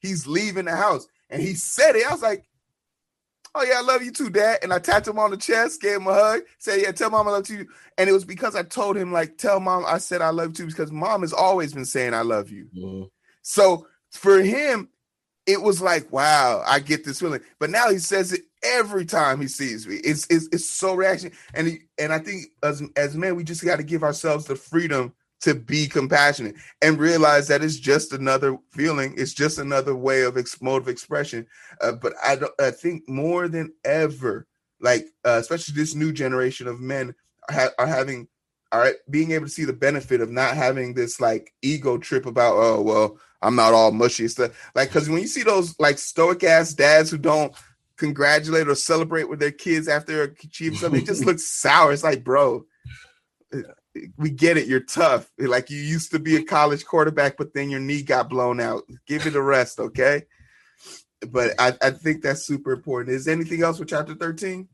he's 0.00 0.26
leaving 0.26 0.66
the 0.66 0.76
house. 0.76 1.06
And 1.28 1.42
he 1.42 1.54
said 1.54 1.96
it. 1.96 2.06
I 2.06 2.12
was 2.12 2.22
like, 2.22 2.44
Oh 3.54 3.62
yeah, 3.62 3.74
I 3.78 3.82
love 3.82 4.02
you 4.02 4.12
too, 4.12 4.30
Dad. 4.30 4.60
And 4.62 4.72
I 4.72 4.78
tapped 4.78 5.06
him 5.06 5.18
on 5.18 5.30
the 5.30 5.36
chest, 5.36 5.82
gave 5.82 5.96
him 5.96 6.06
a 6.06 6.14
hug, 6.14 6.40
said, 6.58 6.80
Yeah, 6.80 6.92
tell 6.92 7.10
mom 7.10 7.28
I 7.28 7.32
love 7.32 7.50
you. 7.50 7.66
And 7.98 8.08
it 8.08 8.12
was 8.12 8.24
because 8.24 8.56
I 8.56 8.62
told 8.62 8.96
him, 8.96 9.12
like, 9.12 9.36
tell 9.36 9.60
mom 9.60 9.84
I 9.86 9.98
said 9.98 10.22
I 10.22 10.30
love 10.30 10.48
you 10.48 10.54
too, 10.54 10.66
because 10.68 10.90
mom 10.90 11.20
has 11.20 11.34
always 11.34 11.74
been 11.74 11.84
saying 11.84 12.14
I 12.14 12.22
love 12.22 12.50
you. 12.50 12.68
Mhm. 12.74 13.10
So 13.42 13.86
for 14.10 14.40
him, 14.40 14.88
it 15.46 15.60
was 15.60 15.80
like, 15.82 16.12
wow, 16.12 16.62
I 16.66 16.78
get 16.78 17.04
this 17.04 17.20
feeling. 17.20 17.40
But 17.58 17.70
now 17.70 17.90
he 17.90 17.98
says 17.98 18.32
it 18.32 18.42
every 18.62 19.04
time 19.04 19.40
he 19.40 19.48
sees 19.48 19.86
me. 19.86 19.96
It's 19.96 20.26
it's, 20.30 20.48
it's 20.52 20.68
so 20.68 20.94
reaction. 20.94 21.32
And 21.54 21.66
he, 21.66 21.78
and 21.98 22.12
I 22.12 22.18
think 22.18 22.46
as 22.62 22.82
as 22.96 23.16
men, 23.16 23.36
we 23.36 23.44
just 23.44 23.64
got 23.64 23.76
to 23.76 23.82
give 23.82 24.02
ourselves 24.04 24.44
the 24.46 24.56
freedom 24.56 25.14
to 25.40 25.54
be 25.54 25.88
compassionate 25.88 26.54
and 26.82 26.98
realize 27.00 27.48
that 27.48 27.64
it's 27.64 27.78
just 27.78 28.12
another 28.12 28.56
feeling. 28.70 29.14
It's 29.16 29.34
just 29.34 29.58
another 29.58 29.96
way 29.96 30.22
of 30.22 30.36
ex- 30.36 30.62
mode 30.62 30.82
of 30.82 30.88
expression. 30.88 31.46
Uh, 31.80 31.92
but 31.92 32.14
I 32.24 32.36
don't. 32.36 32.52
I 32.60 32.70
think 32.70 33.08
more 33.08 33.48
than 33.48 33.72
ever, 33.84 34.46
like 34.80 35.06
uh, 35.24 35.38
especially 35.40 35.74
this 35.74 35.94
new 35.96 36.12
generation 36.12 36.68
of 36.68 36.80
men 36.80 37.14
ha- 37.50 37.70
are 37.78 37.88
having 37.88 38.28
all 38.72 38.80
right, 38.80 38.96
being 39.10 39.32
able 39.32 39.44
to 39.44 39.52
see 39.52 39.66
the 39.66 39.72
benefit 39.74 40.22
of 40.22 40.30
not 40.30 40.56
having 40.56 40.94
this 40.94 41.20
like 41.20 41.52
ego 41.60 41.98
trip 41.98 42.24
about, 42.24 42.54
oh 42.56 42.80
well, 42.80 43.18
I'm 43.42 43.54
not 43.54 43.74
all 43.74 43.92
mushy 43.92 44.28
stuff. 44.28 44.52
Like, 44.74 44.88
because 44.88 45.10
when 45.10 45.20
you 45.20 45.26
see 45.26 45.42
those 45.42 45.78
like 45.78 45.98
stoic 45.98 46.42
ass 46.42 46.72
dads 46.72 47.10
who 47.10 47.18
don't 47.18 47.54
congratulate 47.98 48.68
or 48.68 48.74
celebrate 48.74 49.28
with 49.28 49.40
their 49.40 49.50
kids 49.50 49.88
after 49.88 50.22
achieving 50.22 50.78
something, 50.78 51.02
it 51.02 51.06
just 51.06 51.24
looks 51.26 51.46
sour. 51.46 51.92
It's 51.92 52.02
like, 52.02 52.24
bro, 52.24 52.64
uh, 53.52 53.58
we 54.16 54.30
get 54.30 54.56
it. 54.56 54.68
You're 54.68 54.80
tough. 54.80 55.30
Like 55.38 55.68
you 55.68 55.76
used 55.76 56.12
to 56.12 56.18
be 56.18 56.36
a 56.36 56.44
college 56.44 56.86
quarterback, 56.86 57.36
but 57.36 57.52
then 57.52 57.68
your 57.68 57.80
knee 57.80 58.02
got 58.02 58.30
blown 58.30 58.58
out. 58.58 58.84
Give 59.06 59.26
it 59.26 59.36
a 59.36 59.42
rest, 59.42 59.80
okay? 59.80 60.22
But 61.28 61.54
I, 61.58 61.74
I 61.82 61.90
think 61.90 62.22
that's 62.22 62.46
super 62.46 62.72
important. 62.72 63.14
Is 63.14 63.26
there 63.26 63.34
anything 63.34 63.62
else 63.62 63.78
with 63.78 63.90
chapter 63.90 64.14
13? 64.14 64.66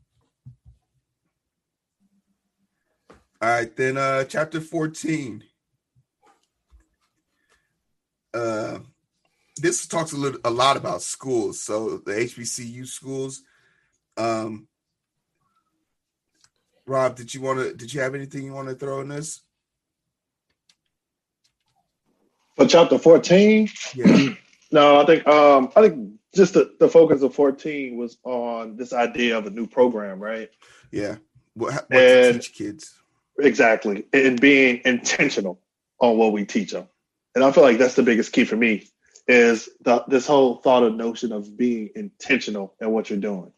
All 3.41 3.49
right, 3.49 3.73
then 3.75 3.97
uh 3.97 4.25
chapter 4.25 4.59
14. 4.59 5.43
Uh 8.33 8.79
this 9.57 9.87
talks 9.87 10.11
a 10.11 10.17
little 10.17 10.41
a 10.43 10.49
lot 10.49 10.75
about 10.75 11.01
schools. 11.01 11.61
So 11.61 11.97
the 12.05 12.11
HBCU 12.11 12.85
schools. 12.85 13.43
Um 14.17 14.67
Rob, 16.85 17.15
did 17.15 17.33
you 17.33 17.41
want 17.41 17.59
to 17.59 17.73
did 17.73 17.93
you 17.93 18.01
have 18.01 18.13
anything 18.13 18.43
you 18.43 18.53
want 18.53 18.67
to 18.67 18.75
throw 18.75 18.99
in 19.01 19.07
this? 19.07 19.41
For 22.57 22.65
chapter 22.65 22.99
14, 22.99 23.69
Yeah. 23.95 24.33
no, 24.71 24.99
I 24.99 25.05
think 25.05 25.25
um 25.27 25.71
I 25.77 25.87
think 25.87 26.11
just 26.35 26.55
the, 26.55 26.75
the 26.77 26.89
focus 26.89 27.21
of 27.21 27.33
14 27.33 27.95
was 27.95 28.17
on 28.25 28.75
this 28.75 28.91
idea 28.91 29.37
of 29.37 29.45
a 29.45 29.49
new 29.49 29.65
program, 29.65 30.19
right? 30.19 30.49
Yeah. 30.91 31.15
What, 31.53 31.73
what 31.73 31.87
to 31.89 32.33
teach 32.33 32.53
kids. 32.53 32.98
Exactly. 33.39 34.05
And 34.13 34.39
being 34.39 34.81
intentional 34.85 35.59
on 35.99 36.17
what 36.17 36.33
we 36.33 36.45
teach 36.45 36.71
them. 36.71 36.87
And 37.35 37.43
I 37.43 37.51
feel 37.51 37.63
like 37.63 37.77
that's 37.77 37.95
the 37.95 38.03
biggest 38.03 38.31
key 38.33 38.45
for 38.45 38.55
me 38.55 38.87
is 39.27 39.69
the, 39.81 40.03
this 40.07 40.25
whole 40.25 40.55
thought 40.55 40.83
of 40.83 40.95
notion 40.95 41.31
of 41.31 41.55
being 41.55 41.89
intentional 41.95 42.73
in 42.81 42.91
what 42.91 43.09
you're 43.09 43.19
doing. 43.19 43.51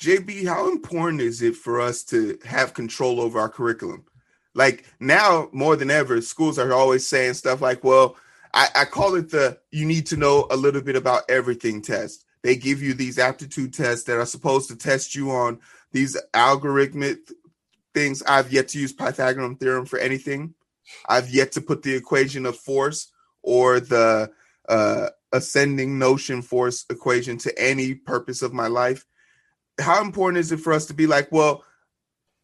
JB, 0.00 0.46
how 0.46 0.70
important 0.70 1.22
is 1.22 1.40
it 1.40 1.56
for 1.56 1.80
us 1.80 2.04
to 2.04 2.38
have 2.44 2.74
control 2.74 3.20
over 3.20 3.38
our 3.38 3.48
curriculum? 3.48 4.04
Like 4.54 4.84
now, 5.00 5.48
more 5.52 5.76
than 5.76 5.90
ever, 5.90 6.20
schools 6.20 6.58
are 6.58 6.72
always 6.72 7.06
saying 7.06 7.34
stuff 7.34 7.60
like, 7.60 7.82
well, 7.82 8.16
I, 8.52 8.68
I 8.76 8.84
call 8.84 9.16
it 9.16 9.30
the 9.30 9.58
you 9.70 9.86
need 9.86 10.06
to 10.06 10.16
know 10.16 10.46
a 10.50 10.56
little 10.56 10.82
bit 10.82 10.94
about 10.94 11.22
everything 11.28 11.82
test. 11.82 12.24
They 12.42 12.54
give 12.54 12.82
you 12.82 12.92
these 12.92 13.18
aptitude 13.18 13.72
tests 13.72 14.04
that 14.04 14.18
are 14.18 14.26
supposed 14.26 14.68
to 14.68 14.76
test 14.76 15.14
you 15.14 15.30
on 15.30 15.58
these 15.92 16.16
algorithmic 16.34 17.32
things. 17.94 18.22
I've 18.22 18.52
yet 18.52 18.68
to 18.68 18.78
use 18.78 18.92
Pythagorean 18.92 19.56
theorem 19.56 19.86
for 19.86 19.98
anything. 19.98 20.54
I've 21.08 21.30
yet 21.30 21.52
to 21.52 21.60
put 21.60 21.82
the 21.82 21.94
equation 21.94 22.44
of 22.44 22.56
force 22.56 23.10
or 23.42 23.80
the 23.80 24.30
uh, 24.68 25.08
ascending 25.32 25.98
notion 25.98 26.42
force 26.42 26.84
equation 26.90 27.38
to 27.38 27.58
any 27.58 27.94
purpose 27.94 28.42
of 28.42 28.52
my 28.52 28.66
life 28.66 29.06
how 29.78 30.02
important 30.02 30.38
is 30.38 30.52
it 30.52 30.60
for 30.60 30.72
us 30.72 30.86
to 30.86 30.94
be 30.94 31.06
like, 31.06 31.30
well, 31.32 31.64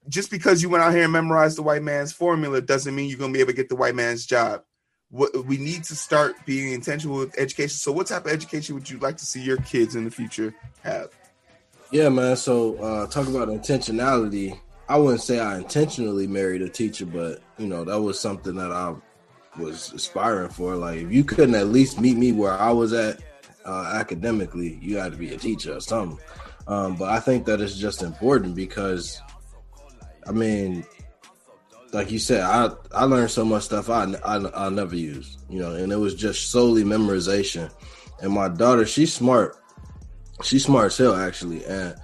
just 0.08 0.30
because 0.30 0.62
you 0.62 0.68
went 0.68 0.82
out 0.82 0.92
here 0.92 1.04
and 1.04 1.12
memorized 1.12 1.58
the 1.58 1.62
white 1.62 1.82
man's 1.82 2.12
formula 2.12 2.60
doesn't 2.60 2.94
mean 2.94 3.08
you're 3.08 3.18
going 3.18 3.32
to 3.32 3.36
be 3.36 3.40
able 3.40 3.52
to 3.52 3.56
get 3.56 3.68
the 3.68 3.76
white 3.76 3.94
man's 3.94 4.26
job. 4.26 4.62
What 5.10 5.44
we 5.44 5.56
need 5.56 5.84
to 5.84 5.96
start 5.96 6.34
being 6.46 6.72
intentional 6.72 7.18
with 7.18 7.36
education. 7.36 7.70
So, 7.70 7.90
what 7.90 8.06
type 8.06 8.26
of 8.26 8.32
education 8.32 8.76
would 8.76 8.88
you 8.88 8.98
like 8.98 9.16
to 9.16 9.26
see 9.26 9.42
your 9.42 9.56
kids 9.58 9.96
in 9.96 10.04
the 10.04 10.10
future 10.10 10.54
have? 10.84 11.10
Yeah, 11.90 12.08
man. 12.10 12.36
So 12.36 12.76
uh 12.76 13.06
talk 13.08 13.26
about 13.26 13.48
intentionality. 13.48 14.58
I 14.90 14.96
wouldn't 14.98 15.22
say 15.22 15.38
I 15.38 15.59
intentionally 15.59 16.26
married 16.26 16.62
a 16.62 16.68
teacher, 16.68 17.07
but 17.07 17.38
you 17.59 17.68
know, 17.68 17.85
that 17.85 18.00
was 18.00 18.18
something 18.18 18.57
that 18.57 18.72
I 18.72 18.92
was 19.57 19.92
aspiring 19.92 20.50
for. 20.50 20.74
Like 20.74 20.98
if 20.98 21.12
you 21.12 21.22
couldn't 21.22 21.55
at 21.55 21.68
least 21.68 22.00
meet 22.00 22.16
me 22.16 22.33
where 22.33 22.55
I 22.55 22.72
was 22.72 22.92
at 22.92 23.22
uh 23.64 23.92
academically, 23.94 24.81
you 24.83 24.96
had 24.96 25.12
to 25.12 25.18
be 25.18 25.33
a 25.33 25.38
teacher 25.38 25.76
or 25.76 25.81
something. 25.81 26.18
Um, 26.66 26.96
but 26.96 27.09
I 27.09 27.20
think 27.20 27.46
that 27.46 27.61
it's 27.61 27.76
just 27.76 28.03
important 28.03 28.57
because 28.57 29.22
I 30.26 30.33
mean 30.33 30.85
like 31.92 32.11
you 32.11 32.18
said, 32.18 32.42
I 32.42 32.70
I 32.92 33.05
learned 33.05 33.31
so 33.31 33.44
much 33.44 33.62
stuff 33.62 33.90
I 33.90 34.12
I 34.24 34.66
I 34.66 34.70
never 34.70 34.96
used, 34.96 35.38
you 35.48 35.61
know, 35.61 35.72
and 35.72 35.92
it 35.92 35.98
was 35.98 36.16
just 36.16 36.50
solely 36.50 36.83
memorization. 36.83 37.70
And 38.20 38.33
my 38.33 38.48
daughter, 38.48 38.85
she's 38.87 39.14
smart. 39.14 39.57
She's 40.42 40.64
smart 40.64 40.87
as 40.87 40.98
hell, 40.98 41.14
actually, 41.14 41.64
and 41.64 41.94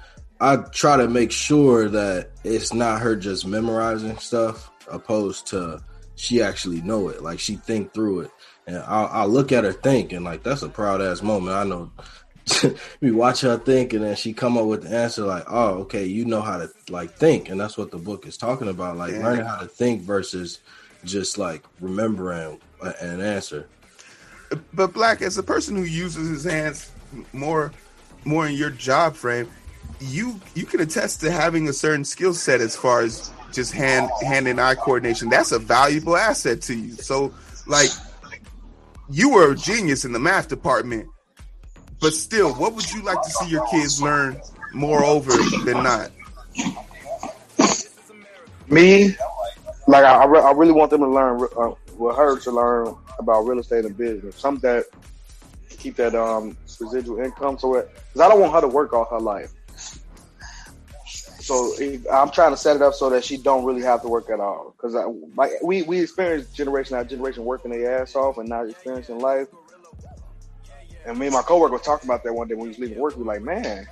I 0.41 0.57
try 0.57 0.97
to 0.99 1.09
make 1.09 1.33
sure 1.33 1.89
that 1.89 2.31
it's 2.47 2.73
not 2.73 3.01
her 3.01 3.17
just 3.17 3.47
memorizing 3.47 4.17
stuff, 4.19 4.71
opposed 4.91 5.47
to 5.49 5.83
she 6.15 6.41
actually 6.43 6.81
know 6.81 7.09
it, 7.09 7.23
like 7.23 7.39
she 7.39 7.57
think 7.57 7.93
through 7.93 8.21
it. 8.21 8.31
And 8.67 8.79
I'll, 8.79 9.07
I'll 9.13 9.29
look 9.29 9.53
at 9.53 9.65
her 9.65 9.73
think, 9.73 10.13
and 10.13 10.25
like 10.25 10.43
that's 10.43 10.63
a 10.63 10.69
proud 10.69 11.01
ass 11.03 11.23
moment. 11.23 11.57
I 11.57 11.65
know. 11.65 11.91
we 13.01 13.11
watch 13.11 13.41
her 13.41 13.59
think, 13.59 13.93
and 13.93 14.05
then 14.05 14.15
she 14.17 14.33
come 14.33 14.57
up 14.57 14.67
with 14.67 14.85
the 14.85 14.97
answer 14.97 15.23
like, 15.23 15.45
"Oh, 15.49 15.79
okay, 15.81 16.05
you 16.07 16.25
know 16.25 16.41
how 16.41 16.59
to 16.59 16.71
like 16.89 17.13
think," 17.17 17.49
and 17.49 17.61
that's 17.61 17.77
what 17.77 17.91
the 17.91 17.99
book 17.99 18.27
is 18.27 18.37
talking 18.37 18.69
about, 18.69 18.97
like 18.97 19.13
Yeah. 19.13 19.25
learning 19.25 19.47
how 19.47 19.57
to 19.59 19.67
think 19.67 20.03
versus 20.03 20.61
just 21.05 21.39
like 21.39 21.65
remembering 21.81 22.61
an 23.01 23.21
answer. 23.21 23.69
But 24.73 24.93
Black, 24.93 25.23
as 25.23 25.39
a 25.39 25.43
person 25.43 25.75
who 25.77 25.83
uses 25.83 26.29
his 26.29 26.45
hands 26.45 26.91
more, 27.33 27.73
more 28.25 28.47
in 28.47 28.55
your 28.55 28.71
job 28.71 29.17
frame, 29.17 29.49
you 30.01 30.41
you 30.55 30.67
can 30.67 30.81
attest 30.81 31.21
to 31.21 31.31
having 31.31 31.69
a 31.69 31.73
certain 31.73 32.05
skill 32.05 32.35
set 32.35 32.61
as 32.61 32.77
far 32.77 33.01
as 33.03 33.31
just 33.53 33.73
hand 33.73 34.11
hand 34.23 34.47
and 34.49 34.61
eye 34.61 34.75
coordination. 34.75 35.29
That's 35.29 35.53
a 35.53 35.59
valuable 35.59 36.17
asset 36.17 36.63
to 36.63 36.75
you. 36.75 36.93
So, 36.93 37.33
like, 37.67 37.91
you 39.09 39.31
were 39.31 39.53
a 39.53 39.57
genius 39.57 40.05
in 40.05 40.13
the 40.13 40.19
math 40.19 40.49
department, 40.49 41.09
but 42.01 42.13
still, 42.13 42.53
what 42.55 42.75
would 42.75 42.91
you 42.93 43.03
like 43.03 43.23
to 43.23 43.31
see 43.31 43.49
your 43.49 43.67
kids 43.69 44.01
learn 44.03 44.41
more 44.73 45.05
over 45.05 45.33
than 45.65 45.83
not? 45.83 46.11
Me, 48.69 49.17
like 49.87 50.05
I, 50.05 50.23
I, 50.23 50.27
re- 50.27 50.41
I 50.41 50.51
really 50.51 50.73
want 50.73 50.91
them 50.91 51.01
to 51.01 51.09
learn 51.09 51.41
uh, 51.57 51.73
with 51.97 52.17
her 52.17 52.39
to 52.41 52.51
learn 52.51 52.95
about 53.19 53.43
real 53.43 53.61
estate 53.61 53.85
and 53.85 53.97
business. 53.97 54.37
Something 54.37 54.61
that 54.71 54.85
keep 55.71 55.97
that 55.97 56.15
um 56.15 56.57
residual 56.81 57.21
income. 57.21 57.59
So, 57.59 57.73
because 57.73 58.21
I 58.21 58.29
don't 58.29 58.41
want 58.41 58.53
her 58.53 58.61
to 58.63 58.69
work 58.69 58.93
all 58.93 59.05
her 59.05 59.21
life. 59.21 59.53
So 61.47 61.73
if- 61.79 62.05
I'm 62.13 62.31
trying 62.31 62.51
to 62.51 62.57
set 62.57 62.75
it 62.75 62.83
up 62.83 62.95
so 62.95 63.09
that 63.11 63.25
she 63.25 63.37
don't 63.37 63.65
really 63.65 63.83
have 63.83 64.03
to 64.03 64.09
work 64.09 64.31
at 64.31 64.41
all. 64.41 64.75
Because 64.77 64.95
like 65.37 65.53
we 65.63 65.83
we 65.83 66.01
experience 66.01 66.53
generation 66.53 66.97
after 66.97 67.11
generation 67.11 67.45
working 67.45 67.71
their 67.71 68.03
ass 68.03 68.17
off 68.17 68.39
and 68.39 68.49
not 68.49 68.69
experiencing 68.69 69.21
life. 69.21 69.47
And 71.05 71.17
me 71.17 71.27
and 71.27 71.35
my 71.35 71.43
coworker 71.43 71.75
was 71.75 71.83
talking 71.83 72.11
about 72.11 72.25
that 72.25 72.33
one 72.35 72.49
day 72.49 72.55
when 72.55 72.65
we 72.65 72.69
was 72.71 72.79
leaving 72.81 72.99
work. 72.99 73.17
We 73.17 73.23
like, 73.23 73.43
man, 73.43 73.87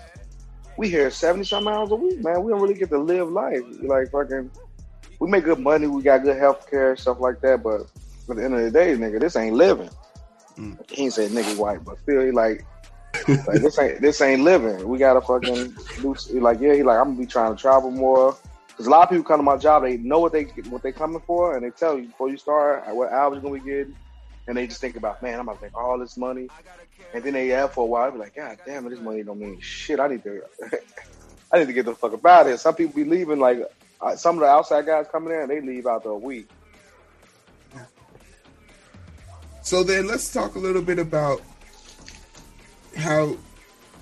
we 0.77 0.89
here 0.89 1.11
seventy 1.13 1.45
some 1.45 1.69
hours 1.69 1.93
a 1.93 1.95
week, 1.95 2.21
man. 2.25 2.43
We 2.43 2.51
don't 2.51 2.61
really 2.61 2.75
get 2.75 2.89
to 2.91 2.99
live 2.99 3.31
life. 3.31 3.63
Like 3.83 4.11
fucking, 4.11 4.51
we 5.21 5.29
make 5.31 5.45
good 5.45 5.61
money. 5.61 5.87
We 5.87 6.03
got 6.03 6.25
good 6.25 6.37
health 6.37 6.69
care 6.69 6.97
stuff 6.97 7.21
like 7.21 7.41
that. 7.43 7.63
But 7.63 7.83
at 8.29 8.37
the 8.37 8.45
end 8.45 8.55
of 8.55 8.63
the 8.63 8.71
day, 8.73 8.97
nigga, 8.97 9.21
this 9.21 9.37
ain't 9.37 9.55
living. 9.55 9.91
Mm. 10.59 10.91
He 10.91 11.05
ain't 11.05 11.13
say 11.13 11.29
nigga 11.29 11.57
white, 11.57 11.85
but 11.85 12.01
still, 12.01 12.25
he 12.25 12.33
like, 12.33 12.65
like 13.29 13.61
this 13.61 13.79
ain't 13.79 14.01
this 14.01 14.21
ain't 14.21 14.43
living. 14.43 14.87
We 14.89 14.99
gotta 14.99 15.21
fucking 15.21 15.75
like 16.41 16.61
yeah. 16.61 16.75
He 16.75 16.83
like 16.83 16.99
I'm 16.99 17.13
gonna 17.13 17.19
be 17.19 17.27
trying 17.27 17.55
to 17.55 17.61
travel 17.61 17.91
more. 17.91 18.37
Cause 18.77 18.89
a 18.89 18.91
lot 18.91 19.05
of 19.05 19.11
people 19.11 19.23
come 19.23 19.39
to 19.39 19.45
my 19.45 19.57
job, 19.57 19.85
they 19.85 19.99
know 19.99 20.19
what 20.19 20.33
they 20.33 20.45
what 20.69 20.83
they 20.83 20.91
coming 20.91 21.23
for, 21.27 21.55
and 21.55 21.65
they 21.65 21.71
tell 21.71 21.97
you 21.97 22.07
before 22.09 22.29
you 22.29 22.37
start 22.37 22.85
what 22.95 23.13
hours 23.13 23.35
you're 23.35 23.43
gonna 23.43 23.63
be 23.63 23.71
getting, 23.71 23.97
and 24.49 24.57
they 24.57 24.67
just 24.67 24.81
think 24.81 24.97
about 24.97 25.23
man, 25.23 25.39
I'm 25.39 25.47
to 25.47 25.57
make 25.63 25.77
all 25.77 25.97
this 25.97 26.17
money, 26.17 26.49
and 27.13 27.23
then 27.23 27.35
they 27.35 27.49
have 27.49 27.73
for 27.73 27.85
a 27.85 27.87
while, 27.87 28.11
be 28.11 28.19
like, 28.19 28.35
God 28.35 28.59
damn 28.67 28.85
it, 28.87 28.91
this 28.91 29.01
money 29.01 29.23
don't 29.23 29.39
mean 29.39 29.61
shit. 29.61 30.01
I 30.01 30.09
need 30.09 30.25
to, 30.25 30.43
I 31.53 31.59
need 31.61 31.67
to 31.67 31.73
get 31.73 31.85
the 31.85 31.95
fuck 31.95 32.15
about 32.15 32.49
it. 32.49 32.59
Some 32.59 32.75
people 32.75 32.95
be 32.95 33.05
leaving 33.05 33.39
like 33.39 33.61
uh, 34.01 34.17
some 34.17 34.37
of 34.37 34.41
the 34.41 34.47
outside 34.47 34.87
guys 34.87 35.07
coming 35.11 35.33
in, 35.33 35.49
they 35.49 35.61
leave 35.61 35.87
after 35.87 36.09
a 36.09 36.19
week. 36.19 36.49
So 39.63 39.83
then 39.83 40.07
let's 40.07 40.33
talk 40.33 40.57
a 40.57 40.59
little 40.59 40.83
bit 40.83 40.99
about 40.99 41.41
how 42.97 43.37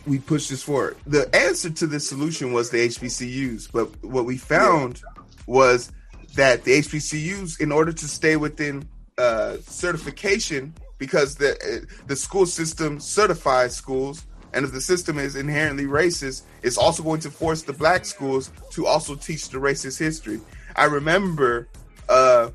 we 0.07 0.19
push 0.19 0.49
this 0.49 0.63
forward. 0.63 0.97
The 1.07 1.35
answer 1.35 1.71
to 1.71 1.87
this 1.87 2.09
solution 2.09 2.53
was 2.53 2.71
the 2.71 2.89
HBCUs, 2.89 3.71
but 3.73 3.89
what 4.05 4.25
we 4.25 4.37
found 4.37 5.01
was 5.47 5.93
that 6.35 6.65
the 6.65 6.79
HBCUs, 6.81 7.61
in 7.61 7.73
order 7.73 7.93
to 7.93 8.09
stay 8.09 8.37
within 8.37 8.89
uh, 9.19 9.57
certification, 9.67 10.75
because 10.99 11.35
the 11.35 11.53
uh, 11.53 11.95
the 12.07 12.17
school 12.17 12.47
system 12.47 13.01
certifies 13.01 13.75
schools, 13.75 14.25
and 14.53 14.65
if 14.65 14.73
the 14.73 14.81
system 14.81 15.19
is 15.19 15.37
inherently 15.37 15.85
racist, 15.85 16.43
it's 16.63 16.79
also 16.79 17.03
going 17.03 17.21
to 17.21 17.31
force 17.31 17.63
the 17.63 17.73
black 17.73 18.05
schools 18.05 18.53
to 18.71 18.87
also 18.87 19.15
teach 19.15 19.49
the 19.49 19.59
racist 19.59 19.99
history. 19.99 20.41
I 20.77 20.85
remember 20.85 21.69
uh, 22.09 22.51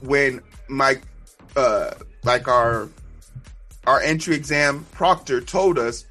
when 0.00 0.40
my 0.68 1.00
uh, 1.56 1.92
like 2.24 2.48
our 2.48 2.88
our 3.86 4.00
entry 4.00 4.34
exam 4.36 4.86
proctor 4.92 5.40
told 5.40 5.78
us 5.78 6.06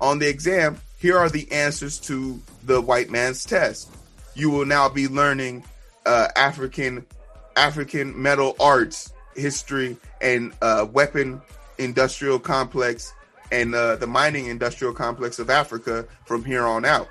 on 0.00 0.18
the 0.18 0.28
exam 0.28 0.78
here 1.02 1.18
are 1.18 1.28
the 1.28 1.50
answers 1.50 1.98
to 1.98 2.40
the 2.62 2.80
white 2.80 3.10
man's 3.10 3.44
test. 3.44 3.90
You 4.34 4.50
will 4.50 4.64
now 4.64 4.88
be 4.88 5.08
learning 5.08 5.64
uh, 6.06 6.28
african 6.36 7.04
african 7.56 8.20
metal 8.20 8.56
arts 8.58 9.12
history 9.36 9.96
and 10.20 10.52
uh, 10.62 10.86
weapon 10.92 11.40
industrial 11.78 12.38
complex 12.38 13.12
and 13.50 13.74
uh, 13.74 13.96
the 13.96 14.06
mining 14.06 14.46
industrial 14.46 14.94
complex 14.94 15.38
of 15.38 15.50
africa 15.50 16.06
from 16.24 16.44
here 16.44 16.64
on 16.64 16.84
out. 16.84 17.08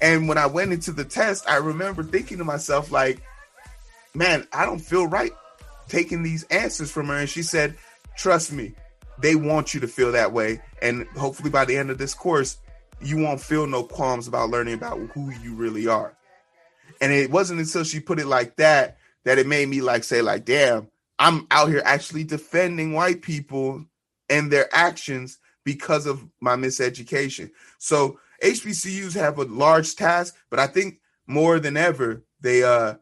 And 0.00 0.28
when 0.28 0.38
i 0.38 0.46
went 0.46 0.72
into 0.72 0.92
the 0.92 1.04
test 1.04 1.48
i 1.48 1.56
remember 1.56 2.02
thinking 2.02 2.38
to 2.38 2.44
myself 2.44 2.90
like 2.90 3.20
man 4.14 4.46
i 4.52 4.64
don't 4.64 4.80
feel 4.80 5.06
right 5.06 5.32
taking 5.88 6.22
these 6.22 6.44
answers 6.44 6.90
from 6.90 7.06
her. 7.08 7.16
And 7.16 7.28
she 7.28 7.42
said 7.42 7.76
trust 8.16 8.52
me 8.52 8.74
they 9.22 9.36
want 9.36 9.74
you 9.74 9.80
to 9.80 9.88
feel 9.88 10.12
that 10.12 10.32
way 10.32 10.60
and 10.82 11.06
hopefully 11.16 11.50
by 11.50 11.64
the 11.64 11.76
end 11.76 11.90
of 11.90 11.98
this 11.98 12.14
course 12.14 12.58
you 13.00 13.18
won't 13.18 13.40
feel 13.40 13.66
no 13.66 13.82
qualms 13.84 14.28
about 14.28 14.50
learning 14.50 14.74
about 14.74 14.98
who 15.14 15.30
you 15.42 15.54
really 15.54 15.86
are 15.88 16.14
And 17.00 17.12
it 17.12 17.30
wasn't 17.30 17.60
until 17.60 17.84
she 17.84 18.00
put 18.00 18.20
it 18.20 18.26
like 18.26 18.56
that 18.56 18.98
that 19.24 19.38
it 19.38 19.46
made 19.46 19.68
me 19.68 19.80
like 19.82 20.04
say 20.04 20.22
like, 20.22 20.44
damn, 20.44 20.88
I'm 21.18 21.46
out 21.50 21.68
here 21.68 21.82
actually 21.84 22.24
defending 22.24 22.92
white 22.92 23.22
people 23.22 23.84
and 24.30 24.52
their 24.52 24.68
actions 24.74 25.38
because 25.64 26.06
of 26.06 26.24
my 26.40 26.56
miseducation. 26.56 27.50
So 27.78 28.20
HBCUs 28.42 29.14
have 29.14 29.38
a 29.38 29.44
large 29.44 29.96
task, 29.96 30.36
but 30.50 30.60
I 30.60 30.68
think 30.68 31.00
more 31.26 31.60
than 31.60 31.76
ever 31.76 32.24
they 32.40 32.64
uh 32.64 32.94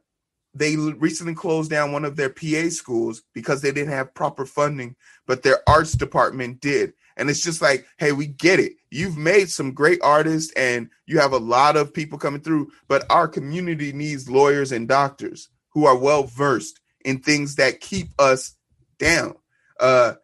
they 0.54 0.76
recently 0.76 1.34
closed 1.34 1.70
down 1.70 1.92
one 1.92 2.04
of 2.04 2.16
their 2.16 2.30
PA 2.30 2.68
schools 2.70 3.22
because 3.34 3.62
they 3.62 3.72
didn't 3.72 3.92
have 3.92 4.14
proper 4.14 4.44
funding, 4.44 4.96
but 5.26 5.42
their 5.42 5.58
arts 5.68 5.92
department 5.92 6.60
did. 6.60 6.92
And 7.16 7.28
it's 7.28 7.42
just 7.42 7.60
like, 7.60 7.86
hey, 7.98 8.12
we 8.12 8.26
get 8.26 8.60
it. 8.60 8.72
You've 8.90 9.16
made 9.16 9.50
some 9.50 9.72
great 9.72 10.00
artists 10.02 10.52
and 10.54 10.88
you 11.06 11.18
have 11.18 11.32
a 11.32 11.38
lot 11.38 11.76
of 11.76 11.92
people 11.92 12.18
coming 12.18 12.40
through, 12.40 12.72
but 12.88 13.04
our 13.10 13.28
community 13.28 13.92
needs 13.92 14.30
lawyers 14.30 14.72
and 14.72 14.88
doctors 14.88 15.48
who 15.70 15.86
are 15.86 15.96
well 15.96 16.24
versed 16.24 16.80
in 17.04 17.18
things 17.18 17.56
that 17.56 17.80
keep 17.80 18.08
us 18.18 18.56
down. 18.98 19.34
Uh 19.78 20.14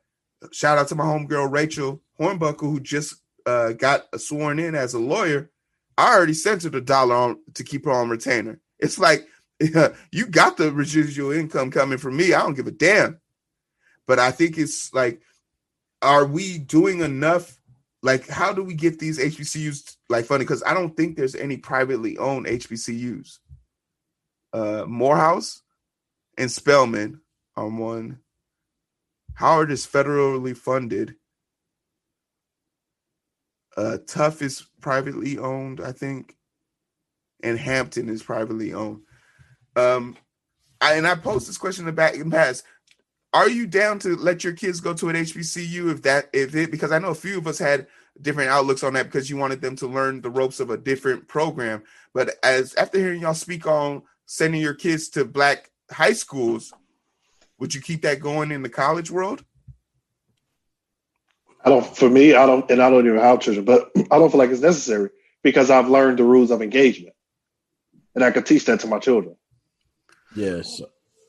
shout 0.53 0.79
out 0.79 0.89
to 0.89 0.95
my 0.95 1.05
homegirl 1.05 1.51
Rachel 1.51 2.01
Hornbuckle, 2.19 2.61
who 2.61 2.81
just 2.81 3.15
uh, 3.45 3.73
got 3.73 4.05
sworn 4.21 4.59
in 4.59 4.75
as 4.75 4.95
a 4.95 4.99
lawyer. 4.99 5.51
I 5.99 6.15
already 6.15 6.35
sent 6.35 6.65
her 6.65 6.71
the 6.71 6.81
dollar 6.81 7.15
on 7.15 7.39
to 7.55 7.65
keep 7.65 7.85
her 7.85 7.93
on 7.93 8.09
retainer. 8.11 8.61
It's 8.79 8.99
like 8.99 9.27
you 10.13 10.27
got 10.27 10.57
the 10.57 10.73
residual 10.73 11.33
income 11.33 11.71
coming 11.71 11.99
from 11.99 12.17
me. 12.17 12.35
I 12.35 12.43
don't 12.43 12.55
give 12.55 12.67
a 12.67 12.73
damn. 12.73 13.21
But 14.07 14.19
I 14.19 14.31
think 14.31 14.59
it's 14.59 14.93
like, 14.95 15.21
are 16.03 16.25
we 16.25 16.59
doing 16.59 17.01
enough? 17.01 17.59
Like, 18.03 18.29
how 18.29 18.53
do 18.53 18.63
we 18.63 18.75
get 18.75 18.99
these 18.99 19.19
HBCUs 19.19 19.97
like 20.09 20.27
funny? 20.27 20.45
Because 20.45 20.63
I 20.65 20.75
don't 20.75 20.97
think 20.97 21.17
there's 21.17 21.35
any 21.35 21.57
privately 21.57 22.19
owned 22.19 22.47
HBCUs. 22.47 23.39
Uh, 24.53 24.85
Morehouse 24.87 25.63
and 26.39 26.51
Spelman 26.51 27.21
are 27.57 27.69
one. 27.69 28.21
Howard 29.35 29.71
is 29.71 29.87
federally 29.87 30.57
funded. 30.57 31.17
Uh, 33.77 33.99
Tough 34.07 34.41
is 34.41 34.67
privately 34.81 35.37
owned, 35.37 35.81
I 35.81 35.93
think, 35.93 36.37
and 37.43 37.59
Hampton 37.59 38.09
is 38.09 38.23
privately 38.23 38.73
owned. 38.73 39.03
Um, 39.77 40.17
I, 40.81 40.95
and 40.95 41.07
I 41.07 41.15
posed 41.15 41.49
this 41.49 41.59
question 41.59 41.83
in 41.83 41.87
the 41.87 41.93
back 41.93 42.15
in 42.15 42.31
past. 42.31 42.65
Are 43.33 43.49
you 43.49 43.67
down 43.67 43.99
to 44.01 44.17
let 44.17 44.45
your 44.45 44.55
kids 44.55 44.81
go 44.81 44.95
to 44.95 45.09
an 45.09 45.17
HBCU 45.17 45.93
if 45.93 46.03
that 46.03 46.31
if 46.33 46.55
it 46.55 46.71
because 46.71 46.91
I 46.91 46.99
know 46.99 47.11
a 47.11 47.15
few 47.15 47.39
of 47.39 47.47
us 47.47 47.59
had 47.59 47.87
different 48.21 48.51
outlooks 48.51 48.83
on 48.83 48.95
that 48.95 49.07
because 49.07 49.29
you 49.29 49.37
wanted 49.37 49.61
them 49.61 49.77
to 49.77 49.87
learn 49.87 50.23
the 50.23 50.31
ropes 50.31 50.59
of 50.59 50.71
a 50.71 50.79
different 50.79 51.29
program. 51.29 51.83
But 52.15 52.37
as 52.43 52.75
after 52.75 52.99
hearing 52.99 53.21
y'all 53.21 53.35
speak 53.35 53.67
on 53.67 54.03
sending 54.25 54.61
your 54.61 54.75
kids 54.75 55.09
to 55.11 55.25
black 55.25 55.71
high 55.91 56.15
schools, 56.15 56.73
would 57.59 57.75
you 57.75 57.81
keep 57.81 58.03
that 58.03 58.21
going 58.21 58.53
in 58.53 58.63
the 58.63 58.69
college 58.69 59.11
world? 59.11 59.45
I 61.65 61.69
don't. 61.69 61.85
For 61.85 62.09
me, 62.09 62.35
I 62.35 62.47
don't, 62.47 62.71
and 62.71 62.81
I 62.81 62.89
don't 62.91 63.07
even 63.07 63.19
have 63.19 63.41
children, 63.41 63.65
but 63.65 63.91
I 64.11 64.19
don't 64.19 64.31
feel 64.31 64.39
like 64.39 64.51
it's 64.51 64.61
necessary 64.61 65.11
because 65.43 65.71
I've 65.71 65.89
learned 65.89 66.19
the 66.19 66.25
rules 66.25 66.51
of 66.51 66.63
engagement, 66.63 67.15
and 68.15 68.25
I 68.25 68.31
can 68.31 68.45
teach 68.45 68.65
that 68.67 68.81
to 68.81 68.87
my 68.87 68.99
children. 68.99 69.37
Yes. 70.37 70.81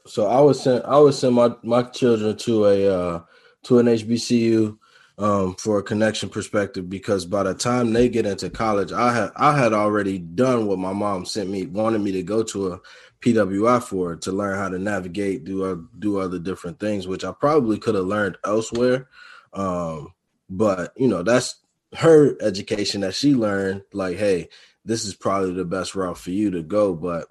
So 0.05 0.27
I 0.27 0.39
would 0.41 0.55
send 0.55 0.83
I 0.83 0.99
would 0.99 1.13
send 1.13 1.35
my 1.35 1.55
my 1.63 1.83
children 1.83 2.37
to 2.37 2.65
a 2.65 2.87
uh, 2.87 3.21
to 3.63 3.79
an 3.79 3.87
HBCU 3.87 4.77
um, 5.17 5.55
for 5.55 5.79
a 5.79 5.83
connection 5.83 6.29
perspective 6.29 6.89
because 6.89 7.25
by 7.25 7.43
the 7.43 7.53
time 7.53 7.91
they 7.91 8.07
get 8.09 8.25
into 8.25 8.49
college, 8.49 8.91
I 8.91 9.13
had 9.13 9.31
I 9.35 9.57
had 9.57 9.73
already 9.73 10.19
done 10.19 10.67
what 10.67 10.79
my 10.79 10.93
mom 10.93 11.25
sent 11.25 11.49
me 11.49 11.65
wanted 11.65 12.01
me 12.01 12.11
to 12.13 12.23
go 12.23 12.43
to 12.43 12.73
a 12.73 12.79
PWI 13.21 13.81
for 13.81 14.15
to 14.15 14.31
learn 14.31 14.57
how 14.57 14.69
to 14.69 14.77
navigate, 14.77 15.43
do 15.43 15.63
uh, 15.63 15.77
do 15.99 16.19
other 16.19 16.39
different 16.39 16.79
things, 16.79 17.07
which 17.07 17.23
I 17.23 17.31
probably 17.31 17.79
could 17.79 17.95
have 17.95 18.05
learned 18.05 18.37
elsewhere. 18.45 19.07
Um, 19.53 20.13
but 20.49 20.93
you 20.97 21.07
know, 21.07 21.23
that's 21.23 21.55
her 21.95 22.35
education 22.41 23.01
that 23.01 23.15
she 23.15 23.33
learned. 23.33 23.83
Like, 23.91 24.17
hey, 24.17 24.49
this 24.85 25.05
is 25.05 25.15
probably 25.15 25.53
the 25.53 25.65
best 25.65 25.95
route 25.95 26.17
for 26.17 26.31
you 26.31 26.51
to 26.51 26.61
go. 26.61 26.93
But 26.93 27.27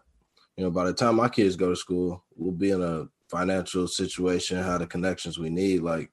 you 0.57 0.65
know, 0.65 0.71
by 0.71 0.85
the 0.85 0.93
time 0.93 1.17
my 1.17 1.29
kids 1.29 1.57
go 1.57 1.71
to 1.71 1.77
school, 1.77 2.25
we'll 2.35 2.53
be 2.53 2.71
in 2.71 2.83
a 2.83 3.09
financial 3.29 3.87
situation, 3.87 4.63
have 4.63 4.81
the 4.81 4.87
connections 4.87 5.39
we 5.39 5.51
need. 5.51 5.83
Like, 5.83 6.11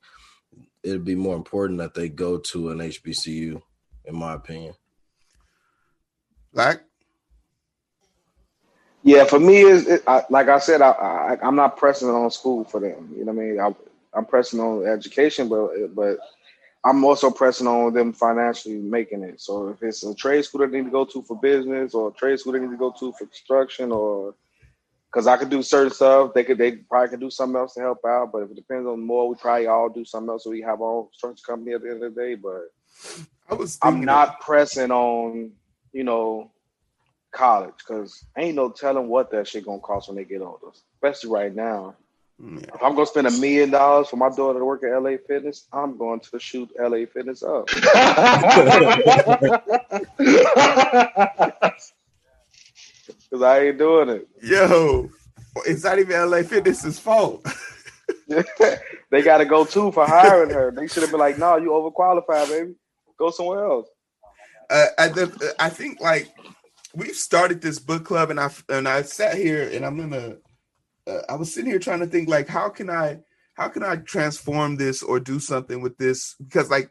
it'd 0.84 1.06
be 1.06 1.16
more 1.16 1.36
important 1.36 1.80
that 1.80 1.94
they 1.94 2.10
go 2.10 2.38
to 2.38 2.70
an 2.72 2.80
HBCU, 2.80 3.62
in 4.06 4.16
my 4.16 4.34
opinion. 4.34 4.74
Like, 6.52 6.82
yeah, 9.04 9.26
for 9.26 9.40
me 9.40 9.62
is 9.62 9.88
it, 9.88 10.04
I, 10.08 10.24
like 10.30 10.48
I 10.48 10.60
said, 10.60 10.82
I, 10.82 10.92
I 10.92 11.38
I'm 11.42 11.56
not 11.56 11.78
pressing 11.78 12.10
on 12.10 12.30
school 12.32 12.64
for 12.64 12.80
them. 12.80 13.14
You 13.18 13.26
know 13.26 13.34
what 13.34 13.42
I 13.42 13.46
mean? 13.46 13.60
I, 13.60 13.76
I'm 14.14 14.26
pressing 14.26 14.60
on 14.60 14.86
education, 14.86 15.50
but 15.50 15.94
but 15.96 16.20
I'm 16.86 17.04
also 17.06 17.32
pressing 17.32 17.68
on 17.68 17.94
them 17.94 18.12
financially 18.12 18.76
making 18.76 19.24
it. 19.24 19.40
So 19.40 19.70
if 19.70 19.82
it's 19.82 20.04
a 20.04 20.14
trade 20.14 20.44
school 20.44 20.62
that 20.62 20.72
they 20.72 20.80
need 20.80 20.86
to 20.86 20.92
go 20.92 21.06
to 21.06 21.22
for 21.22 21.40
business, 21.40 21.94
or 21.94 22.10
a 22.10 22.14
trade 22.14 22.40
school 22.40 22.54
they 22.54 22.60
need 22.60 22.72
to 22.72 22.78
go 22.78 22.94
to 23.00 23.14
for 23.14 23.26
construction, 23.26 23.92
or 23.92 24.36
because 25.10 25.28
I 25.28 25.38
could 25.38 25.50
do 25.50 25.62
certain 25.62 25.94
stuff, 25.94 26.34
they 26.34 26.44
could 26.44 26.58
they 26.58 26.74
probably 26.74 27.10
could 27.10 27.20
do 27.22 27.30
something 27.30 27.56
else 27.56 27.76
to 27.76 27.82
help 27.82 28.00
out. 28.06 28.32
But 28.34 28.44
if 28.44 28.52
it 28.52 28.56
depends 28.56 28.88
on 28.88 29.02
more, 29.02 29.30
we 29.30 29.36
probably 29.36 29.68
all 29.68 29.88
do 29.88 30.04
something 30.04 30.30
else. 30.30 30.44
So 30.44 30.50
we 30.50 30.62
have 30.62 30.82
our 30.82 30.92
own 30.92 31.06
construction 31.06 31.44
company 31.48 31.74
at 31.74 31.84
the 31.84 31.92
end 31.92 32.04
of 32.04 32.16
the 32.16 32.22
day. 32.22 32.36
But 32.36 32.64
I 33.50 33.54
was 33.54 33.78
I'm 33.82 34.02
not 34.02 34.42
pressing 34.42 34.92
on 34.92 35.52
you 35.94 36.04
know 36.04 36.52
college 37.32 37.76
because 37.78 38.26
ain't 38.38 38.56
no 38.56 38.70
telling 38.70 39.08
what 39.08 39.32
that 39.32 39.48
shit 39.48 39.66
gonna 39.66 39.80
cost 39.80 40.10
when 40.10 40.18
they 40.18 40.26
get 40.26 40.42
older, 40.42 40.68
especially 40.96 41.30
right 41.30 41.56
now. 41.56 41.96
Yeah. 42.40 42.60
If 42.74 42.84
I'm 42.84 42.96
gonna 42.96 43.06
spend 43.06 43.28
a 43.28 43.32
million 43.32 43.72
dollars 43.72 44.10
for 44.10 44.18
my 44.18 44.30
daughter 44.30 44.60
to 44.60 44.66
work 44.66 44.84
at 44.84 45.02
LA 45.02 45.18
Fitness, 45.28 45.68
I'm 45.72 45.98
going 45.98 46.20
to 46.20 46.40
shoot 46.40 46.70
LA 46.80 47.06
Fitness 47.12 47.44
up. 47.44 47.68
Cause 53.30 53.42
I 53.42 53.60
ain't 53.68 53.78
doing 53.78 54.10
it. 54.10 54.28
Yo, 54.42 55.10
it's 55.66 55.84
not 55.84 56.00
even 56.00 56.30
LA 56.30 56.44
Fitness's 56.44 57.00
fault. 57.00 57.46
they 58.28 59.22
got 59.22 59.38
to 59.40 59.46
go 59.46 59.66
too 59.66 59.92
for 59.92 60.06
hiring 60.06 60.50
her. 60.50 60.72
They 60.72 60.88
should 60.88 61.04
have 61.04 61.12
been 61.12 61.20
like, 61.20 61.38
"No, 61.38 61.58
you 61.58 61.70
overqualified, 61.70 62.50
baby. 62.50 62.74
Go 63.18 63.32
somewhere 63.32 63.66
else." 63.66 63.88
uh, 64.70 64.88
I, 64.98 65.10
I 65.60 65.70
think 65.70 66.00
like 66.02 66.34
we've 66.96 67.16
started 67.16 67.62
this 67.62 67.80
book 67.80 68.06
club, 68.06 68.30
and 68.30 68.40
I 68.40 68.50
and 68.70 68.88
I 68.88 69.04
sat 69.04 69.36
here, 69.36 69.70
and 69.72 69.86
I'm 69.86 69.98
gonna. 69.98 70.38
Uh, 71.08 71.22
I 71.30 71.36
was 71.36 71.54
sitting 71.54 71.70
here 71.70 71.80
trying 71.80 72.00
to 72.00 72.08
think 72.08 72.30
like, 72.30 72.48
how 72.48 72.70
can 72.70 72.90
I, 72.90 73.20
how 73.56 73.68
can 73.68 73.84
I 73.84 73.98
transform 73.98 74.78
this 74.78 75.04
or 75.04 75.20
do 75.20 75.40
something 75.40 75.82
with 75.82 75.98
this? 75.98 76.36
Because 76.36 76.70
like 76.70 76.90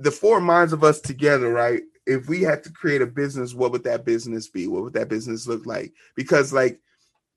the 0.00 0.10
four 0.10 0.40
minds 0.40 0.72
of 0.72 0.84
us 0.84 1.00
together, 1.00 1.50
right? 1.52 1.82
If 2.06 2.28
we 2.28 2.42
had 2.42 2.64
to 2.64 2.72
create 2.72 3.02
a 3.02 3.06
business, 3.06 3.54
what 3.54 3.72
would 3.72 3.84
that 3.84 4.04
business 4.04 4.48
be? 4.48 4.66
What 4.66 4.82
would 4.82 4.94
that 4.94 5.08
business 5.08 5.46
look 5.46 5.66
like? 5.66 5.92
Because 6.16 6.52
like 6.52 6.80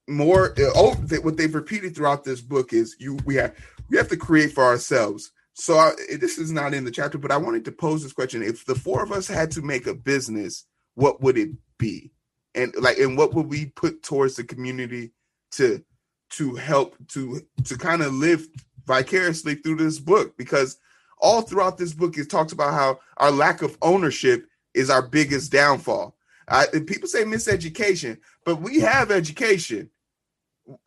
more, 0.07 0.53
oh, 0.75 0.95
what 1.21 1.37
they've 1.37 1.53
repeated 1.53 1.95
throughout 1.95 2.23
this 2.23 2.41
book 2.41 2.73
is 2.73 2.95
you 2.99 3.17
we 3.25 3.35
have 3.35 3.55
we 3.89 3.97
have 3.97 4.09
to 4.09 4.17
create 4.17 4.51
for 4.53 4.63
ourselves. 4.63 5.31
So 5.53 5.77
I, 5.77 5.91
this 6.17 6.37
is 6.37 6.51
not 6.51 6.73
in 6.73 6.85
the 6.85 6.91
chapter, 6.91 7.17
but 7.17 7.31
I 7.31 7.37
wanted 7.37 7.65
to 7.65 7.71
pose 7.71 8.03
this 8.03 8.13
question: 8.13 8.41
If 8.41 8.65
the 8.65 8.75
four 8.75 9.03
of 9.03 9.11
us 9.11 9.27
had 9.27 9.51
to 9.51 9.61
make 9.61 9.87
a 9.87 9.93
business, 9.93 10.65
what 10.95 11.21
would 11.21 11.37
it 11.37 11.51
be? 11.77 12.11
And 12.55 12.73
like, 12.79 12.97
and 12.97 13.17
what 13.17 13.33
would 13.33 13.47
we 13.47 13.67
put 13.67 14.03
towards 14.03 14.35
the 14.35 14.43
community 14.43 15.11
to 15.51 15.83
to 16.31 16.55
help 16.55 16.95
to 17.09 17.41
to 17.65 17.77
kind 17.77 18.01
of 18.01 18.13
live 18.13 18.47
vicariously 18.85 19.55
through 19.55 19.77
this 19.77 19.99
book? 19.99 20.37
Because 20.37 20.77
all 21.19 21.41
throughout 21.41 21.77
this 21.77 21.93
book, 21.93 22.17
it 22.17 22.29
talks 22.29 22.51
about 22.51 22.73
how 22.73 22.99
our 23.17 23.31
lack 23.31 23.61
of 23.61 23.77
ownership 23.81 24.47
is 24.73 24.89
our 24.89 25.01
biggest 25.01 25.51
downfall. 25.51 26.15
I, 26.47 26.65
people 26.85 27.07
say 27.07 27.23
miseducation, 27.23 28.17
but 28.43 28.61
we 28.61 28.79
have 28.79 29.11
education, 29.11 29.89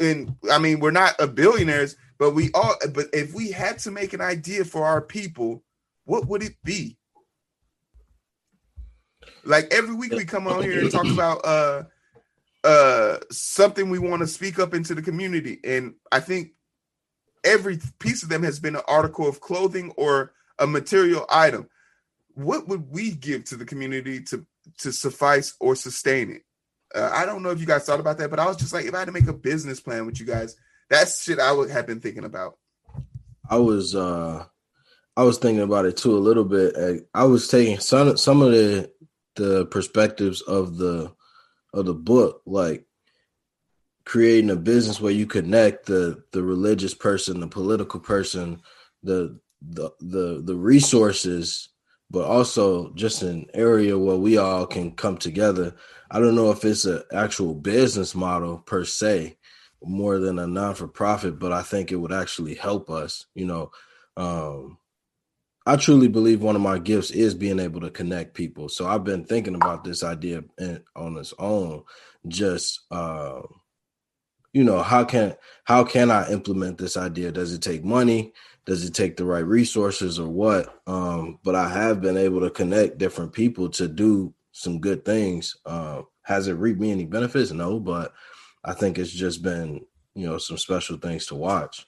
and 0.01 0.37
I 0.51 0.59
mean 0.59 0.81
we're 0.81 0.91
not 0.91 1.15
a 1.19 1.27
billionaires, 1.27 1.97
but 2.19 2.33
we 2.33 2.51
all. 2.55 2.75
But 2.93 3.07
if 3.13 3.35
we 3.35 3.51
had 3.51 3.79
to 3.81 3.91
make 3.91 4.13
an 4.13 4.21
idea 4.21 4.65
for 4.65 4.85
our 4.85 5.01
people, 5.01 5.63
what 6.05 6.27
would 6.27 6.43
it 6.43 6.57
be? 6.65 6.99
Like 9.45 9.73
every 9.73 9.95
week 9.95 10.13
we 10.13 10.25
come 10.25 10.47
on 10.47 10.63
here 10.63 10.81
and 10.81 10.91
talk 10.91 11.07
about 11.07 11.45
uh 11.45 11.85
uh 12.65 13.19
something 13.31 13.91
we 13.91 13.99
want 13.99 14.21
to 14.21 14.27
speak 14.27 14.59
up 14.59 14.75
into 14.75 14.95
the 14.95 15.03
community, 15.03 15.61
and 15.63 15.95
I 16.11 16.21
think 16.21 16.53
every 17.45 17.79
piece 17.99 18.23
of 18.23 18.29
them 18.29 18.43
has 18.43 18.59
been 18.59 18.75
an 18.75 18.83
article 18.89 19.29
of 19.29 19.41
clothing 19.41 19.93
or 19.97 20.33
a 20.59 20.67
material 20.67 21.27
item. 21.31 21.69
What 22.35 22.67
would 22.69 22.91
we 22.91 23.13
give 23.13 23.45
to 23.45 23.57
the 23.57 23.67
community 23.67 24.21
to 24.25 24.47
to 24.79 24.93
suffice 24.93 25.55
or 25.61 25.77
sustain 25.77 26.31
it? 26.31 26.43
Uh, 26.95 27.11
I 27.13 27.27
don't 27.27 27.43
know 27.43 27.51
if 27.51 27.61
you 27.61 27.67
guys 27.67 27.85
thought 27.85 28.01
about 28.01 28.19
that, 28.19 28.31
but 28.31 28.39
I 28.39 28.47
was 28.47 28.57
just 28.57 28.73
like, 28.73 28.87
if 28.87 28.95
I 28.95 29.01
had 29.01 29.07
to 29.07 29.13
make 29.13 29.27
a 29.27 29.33
business 29.33 29.81
plan 29.81 30.07
with 30.07 30.21
you 30.21 30.27
guys, 30.27 30.57
that's 30.89 31.23
shit 31.23 31.41
I 31.41 31.53
would 31.53 31.71
have 31.71 31.87
been 31.87 32.01
thinking 32.01 32.25
about. 32.25 32.59
I 33.49 33.59
was 33.59 33.95
uh 33.95 34.45
I 35.17 35.23
was 35.23 35.39
thinking 35.39 35.63
about 35.63 35.87
it 35.87 35.97
too 35.97 36.17
a 36.17 36.19
little 36.19 36.45
bit. 36.45 37.07
I 37.15 37.25
was 37.25 37.49
taking 37.49 37.79
some 37.79 38.17
some 38.17 38.43
of 38.43 38.53
the 38.53 38.91
the 39.37 39.67
perspectives 39.67 40.41
of 40.43 40.79
the 40.79 41.13
of 41.75 41.87
the 41.87 41.95
book. 41.95 42.43
Like 42.47 42.87
creating 44.05 44.51
a 44.51 44.57
business 44.57 45.01
where 45.01 45.13
you 45.13 45.27
connect 45.27 45.87
the 45.87 46.23
the 46.33 46.43
religious 46.43 46.95
person, 46.95 47.41
the 47.41 47.49
political 47.49 48.01
person, 48.01 48.63
the 49.03 49.39
the 49.61 49.91
the 50.01 50.43
the 50.45 50.55
resources, 50.55 51.69
but 52.11 52.25
also 52.25 52.93
just 52.95 53.23
an 53.23 53.47
area 53.55 53.99
where 53.99 54.17
we 54.17 54.37
all 54.37 54.67
can 54.67 54.93
come 54.93 55.17
together. 55.17 55.75
I 56.11 56.21
don't 56.21 56.35
know 56.35 56.51
if 56.51 56.65
it's 56.65 56.85
an 56.85 57.03
actual 57.13 57.55
business 57.55 58.15
model 58.15 58.59
per 58.59 58.85
se, 58.85 59.37
more 59.83 60.19
than 60.19 60.39
a 60.39 60.47
non 60.47 60.75
for 60.75 60.89
profit, 60.89 61.39
but 61.39 61.53
I 61.53 61.63
think 61.63 61.91
it 61.91 61.97
would 61.97 62.13
actually 62.13 62.55
help 62.55 62.91
us. 62.91 63.27
You 63.35 63.47
know, 63.47 63.71
um, 64.17 64.79
I 65.67 65.77
truly 65.77 66.09
believe 66.09 66.43
one 66.43 66.57
of 66.57 66.63
my 66.63 66.79
gifts 66.79 67.11
is 67.11 67.35
being 67.35 67.59
able 67.59 67.81
to 67.81 67.91
connect 67.91 68.35
people. 68.35 68.69
So 68.69 68.87
I've 68.87 69.05
been 69.05 69.25
thinking 69.25 69.55
about 69.55 69.83
this 69.83 70.05
idea 70.05 70.45
on 70.95 71.17
its 71.17 71.33
own. 71.39 71.85
Just 72.29 72.81
uh, 72.91 73.43
you 74.55 74.63
know, 74.63 74.83
how 74.83 75.05
can 75.05 75.35
how 75.65 75.85
can 75.85 76.11
I 76.11 76.31
implement 76.31 76.79
this 76.79 76.97
idea? 76.97 77.33
Does 77.33 77.53
it 77.53 77.61
take 77.61 77.85
money? 77.85 78.33
Does 78.67 78.85
it 78.85 78.95
take 78.95 79.17
the 79.17 79.25
right 79.25 79.45
resources 79.45 80.19
or 80.19 80.29
what? 80.29 80.81
Um, 80.87 81.39
but 81.43 81.55
I 81.55 81.69
have 81.69 82.01
been 82.01 82.17
able 82.17 82.41
to 82.41 82.51
connect 82.51 82.97
different 82.99 83.33
people 83.33 83.69
to 83.71 83.89
do 83.89 84.33
some 84.53 84.81
good 84.81 85.05
things. 85.05 85.57
Uh, 85.67 86.03
has 86.23 86.47
it 86.47 86.55
reaped 86.55 86.81
me 86.81 86.93
any 86.93 87.05
benefits? 87.05 87.51
No, 87.51 87.81
but 87.81 88.13
I 88.65 88.73
think 88.73 88.97
it's 88.99 89.11
just 89.11 89.43
been 89.43 89.85
you 90.15 90.27
know 90.27 90.39
some 90.39 90.57
special 90.57 90.99
things 90.99 91.27
to 91.27 91.35
watch. 91.35 91.87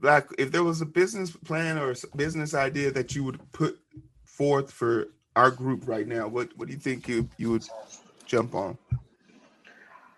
Black, 0.00 0.26
if 0.38 0.50
there 0.50 0.64
was 0.64 0.80
a 0.80 0.86
business 0.86 1.30
plan 1.30 1.78
or 1.78 1.90
a 1.90 2.16
business 2.16 2.54
idea 2.54 2.90
that 2.90 3.14
you 3.14 3.24
would 3.24 3.40
put 3.52 3.78
forth 4.24 4.70
for 4.72 5.08
our 5.36 5.50
group 5.50 5.86
right 5.86 6.06
now, 6.06 6.26
what 6.26 6.56
what 6.56 6.68
do 6.68 6.74
you 6.74 6.80
think 6.80 7.08
you 7.08 7.28
you 7.36 7.50
would 7.50 7.64
jump 8.26 8.54
on? 8.54 8.78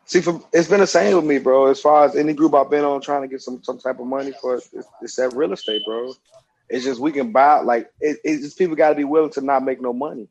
See, 0.05 0.21
for, 0.21 0.43
it's 0.53 0.69
been 0.69 0.81
the 0.81 0.87
same 0.87 1.17
with 1.17 1.25
me, 1.25 1.39
bro. 1.39 1.67
As 1.67 1.81
far 1.81 2.05
as 2.05 2.17
any 2.17 2.33
group 2.33 2.55
I've 2.55 2.71
been 2.71 2.85
on, 2.85 3.01
trying 3.01 3.23
to 3.23 3.29
get 3.29 3.41
some 3.41 3.63
some 3.63 3.79
type 3.79 3.99
of 3.99 4.07
money 4.07 4.33
for, 4.41 4.57
it's, 4.57 4.71
it's 5.01 5.17
that 5.17 5.33
real 5.35 5.53
estate, 5.53 5.83
bro. 5.87 6.13
It's 6.69 6.85
just 6.85 7.01
we 7.01 7.13
can 7.13 7.33
buy 7.33 7.61
like 7.61 7.91
it, 8.01 8.19
it's 8.25 8.43
just 8.43 8.59
people 8.59 8.77
got 8.77 8.91
to 8.91 8.95
be 8.95 9.05
willing 9.05 9.31
to 9.33 9.41
not 9.41 9.65
make 9.65 9.81
no 9.81 9.93
money 9.93 10.29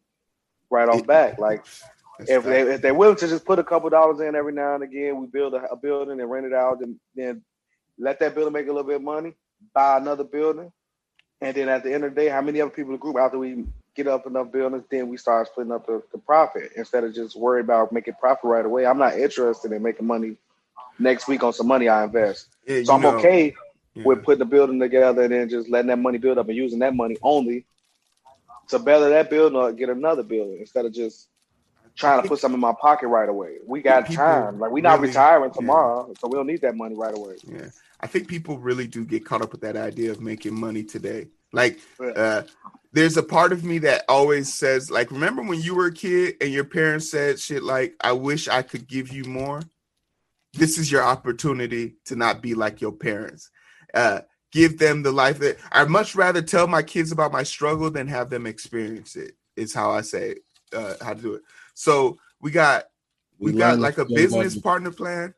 right 0.69 0.87
off 0.87 1.05
back. 1.05 1.39
Like 1.39 1.65
if 2.19 2.43
they 2.43 2.61
if 2.61 2.81
they're 2.81 2.93
willing 2.93 3.17
to 3.17 3.27
just 3.27 3.45
put 3.45 3.59
a 3.59 3.63
couple 3.63 3.89
dollars 3.89 4.21
in 4.21 4.35
every 4.35 4.53
now 4.53 4.75
and 4.75 4.83
again, 4.83 5.19
we 5.19 5.27
build 5.27 5.53
a, 5.53 5.63
a 5.71 5.75
building 5.75 6.19
and 6.19 6.29
rent 6.29 6.45
it 6.45 6.53
out, 6.53 6.81
and 6.81 6.97
then 7.15 7.41
let 7.97 8.19
that 8.19 8.35
building 8.35 8.53
make 8.53 8.65
a 8.67 8.71
little 8.71 8.87
bit 8.87 8.97
of 8.97 9.03
money, 9.03 9.33
buy 9.73 9.97
another 9.97 10.23
building, 10.23 10.71
and 11.39 11.55
then 11.55 11.69
at 11.69 11.83
the 11.83 11.93
end 11.93 12.03
of 12.03 12.13
the 12.13 12.21
day, 12.21 12.29
how 12.29 12.41
many 12.41 12.61
other 12.61 12.71
people 12.71 12.91
in 12.91 12.93
the 12.93 12.97
group 12.99 13.17
after 13.17 13.39
we 13.39 13.65
get 13.95 14.07
up 14.07 14.25
enough 14.25 14.51
buildings, 14.51 14.83
then 14.89 15.09
we 15.09 15.17
start 15.17 15.47
splitting 15.47 15.71
up 15.71 15.85
the, 15.85 16.01
the 16.11 16.17
profit 16.17 16.71
instead 16.75 17.03
of 17.03 17.13
just 17.13 17.35
worry 17.35 17.61
about 17.61 17.91
making 17.91 18.13
profit 18.19 18.45
right 18.45 18.65
away. 18.65 18.85
I'm 18.85 18.97
not 18.97 19.17
interested 19.17 19.71
in 19.71 19.83
making 19.83 20.07
money 20.07 20.37
next 20.97 21.27
week 21.27 21.43
on 21.43 21.53
some 21.53 21.67
money 21.67 21.89
I 21.89 22.03
invest. 22.03 22.47
Yeah, 22.65 22.83
so 22.83 22.93
I'm 22.93 23.01
know, 23.01 23.17
okay 23.17 23.53
yeah. 23.95 24.03
with 24.03 24.23
putting 24.23 24.39
the 24.39 24.45
building 24.45 24.79
together 24.79 25.23
and 25.23 25.33
then 25.33 25.49
just 25.49 25.69
letting 25.69 25.87
that 25.87 25.97
money 25.97 26.17
build 26.17 26.37
up 26.37 26.47
and 26.47 26.57
using 26.57 26.79
that 26.79 26.95
money 26.95 27.17
only 27.21 27.65
to 28.69 28.79
better 28.79 29.09
that 29.09 29.29
building 29.29 29.57
or 29.57 29.73
get 29.73 29.89
another 29.89 30.23
building 30.23 30.59
instead 30.59 30.85
of 30.85 30.93
just 30.93 31.27
trying 31.95 32.21
to 32.21 32.27
put 32.27 32.39
something 32.39 32.55
in 32.55 32.61
my 32.61 32.73
pocket 32.79 33.07
right 33.07 33.29
away. 33.29 33.57
We 33.65 33.81
got 33.81 34.11
time. 34.11 34.59
Like 34.59 34.71
we're 34.71 34.81
not 34.81 34.99
really, 34.99 35.09
retiring 35.09 35.51
tomorrow, 35.51 36.07
yeah. 36.07 36.13
so 36.19 36.27
we 36.27 36.35
don't 36.35 36.47
need 36.47 36.61
that 36.61 36.75
money 36.75 36.95
right 36.95 37.15
away. 37.17 37.35
Yeah. 37.45 37.67
I 37.99 38.07
think 38.07 38.27
people 38.27 38.57
really 38.57 38.87
do 38.87 39.05
get 39.05 39.25
caught 39.25 39.41
up 39.41 39.51
with 39.51 39.61
that 39.61 39.77
idea 39.77 40.11
of 40.11 40.21
making 40.21 40.59
money 40.59 40.83
today. 40.83 41.27
Like 41.53 41.79
uh, 42.15 42.43
there's 42.93 43.17
a 43.17 43.23
part 43.23 43.51
of 43.51 43.63
me 43.63 43.79
that 43.79 44.03
always 44.09 44.53
says, 44.53 44.89
like, 44.89 45.11
remember 45.11 45.43
when 45.43 45.61
you 45.61 45.75
were 45.75 45.87
a 45.87 45.93
kid 45.93 46.35
and 46.41 46.51
your 46.51 46.63
parents 46.63 47.11
said 47.11 47.39
shit 47.39 47.63
like, 47.63 47.95
I 48.01 48.13
wish 48.13 48.47
I 48.47 48.61
could 48.61 48.87
give 48.87 49.11
you 49.11 49.23
more? 49.25 49.61
This 50.53 50.77
is 50.77 50.91
your 50.91 51.03
opportunity 51.03 51.95
to 52.05 52.15
not 52.15 52.41
be 52.41 52.53
like 52.53 52.81
your 52.81 52.91
parents. 52.91 53.49
Uh, 53.93 54.21
give 54.51 54.79
them 54.79 55.03
the 55.03 55.11
life 55.11 55.39
that 55.39 55.57
I'd 55.71 55.89
much 55.89 56.15
rather 56.15 56.41
tell 56.41 56.67
my 56.67 56.83
kids 56.83 57.11
about 57.11 57.31
my 57.31 57.43
struggle 57.43 57.89
than 57.89 58.07
have 58.07 58.29
them 58.29 58.45
experience 58.45 59.15
it, 59.15 59.35
is 59.55 59.73
how 59.73 59.91
I 59.91 60.01
say 60.01 60.35
uh, 60.73 60.95
how 61.01 61.13
to 61.13 61.21
do 61.21 61.33
it. 61.35 61.41
So 61.81 62.19
we 62.39 62.51
got 62.51 62.83
we, 63.39 63.53
we 63.53 63.57
got 63.57 63.79
like 63.79 63.97
a 63.97 64.05
business 64.05 64.53
money. 64.53 64.61
partner 64.61 64.91
plan 64.91 65.33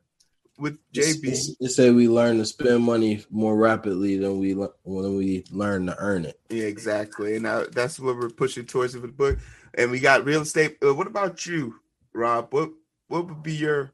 with 0.58 0.78
JB. 0.92 1.56
It 1.58 1.70
say 1.70 1.90
we 1.90 2.06
learn 2.06 2.36
to 2.36 2.44
spend 2.44 2.84
money 2.84 3.24
more 3.30 3.56
rapidly 3.56 4.18
than 4.18 4.38
we 4.38 4.52
when 4.52 5.16
we 5.16 5.44
learn 5.50 5.86
to 5.86 5.96
earn 5.98 6.26
it. 6.26 6.38
Yeah, 6.50 6.64
exactly. 6.64 7.36
And 7.36 7.44
now 7.44 7.64
that's 7.72 7.98
what 7.98 8.16
we're 8.16 8.28
pushing 8.28 8.66
towards 8.66 8.92
with 8.92 9.04
the 9.04 9.08
book. 9.08 9.38
And 9.72 9.90
we 9.90 10.00
got 10.00 10.26
real 10.26 10.42
estate. 10.42 10.76
Uh, 10.84 10.92
what 10.94 11.06
about 11.06 11.46
you, 11.46 11.76
Rob? 12.12 12.52
What 12.52 12.72
what 13.08 13.26
would 13.26 13.42
be 13.42 13.54
your 13.54 13.92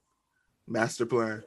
master 0.66 1.06
plan? 1.06 1.44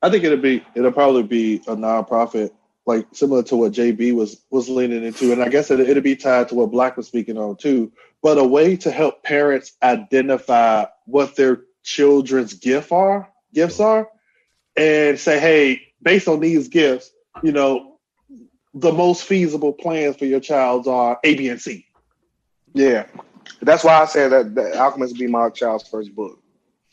I 0.00 0.08
think 0.08 0.24
it'll 0.24 0.38
be 0.38 0.64
it'll 0.74 0.90
probably 0.90 1.24
be 1.24 1.56
a 1.66 1.76
nonprofit, 1.76 2.50
like 2.86 3.06
similar 3.12 3.42
to 3.42 3.56
what 3.56 3.72
JB 3.72 4.14
was 4.14 4.40
was 4.48 4.70
leaning 4.70 5.04
into, 5.04 5.32
and 5.32 5.42
I 5.42 5.50
guess 5.50 5.70
it, 5.70 5.80
it'll 5.80 6.02
be 6.02 6.16
tied 6.16 6.48
to 6.48 6.54
what 6.54 6.70
Black 6.70 6.96
was 6.96 7.08
speaking 7.08 7.36
on 7.36 7.56
too. 7.56 7.92
But 8.26 8.38
a 8.38 8.44
way 8.44 8.74
to 8.78 8.90
help 8.90 9.22
parents 9.22 9.76
identify 9.80 10.86
what 11.04 11.36
their 11.36 11.60
children's 11.84 12.54
gift 12.54 12.90
are 12.90 13.28
gifts 13.54 13.78
are 13.78 14.08
and 14.76 15.16
say, 15.16 15.38
hey, 15.38 15.82
based 16.02 16.26
on 16.26 16.40
these 16.40 16.66
gifts, 16.66 17.12
you 17.44 17.52
know, 17.52 18.00
the 18.74 18.90
most 18.90 19.22
feasible 19.22 19.72
plans 19.72 20.16
for 20.16 20.24
your 20.24 20.40
child 20.40 20.88
are 20.88 21.20
A, 21.22 21.36
B, 21.36 21.50
and 21.50 21.60
C. 21.60 21.86
Yeah. 22.74 23.06
That's 23.62 23.84
why 23.84 24.00
I 24.00 24.06
said 24.06 24.56
that 24.56 24.74
Alchemist 24.74 25.16
be 25.16 25.28
my 25.28 25.48
child's 25.50 25.86
first 25.86 26.12
book. 26.12 26.42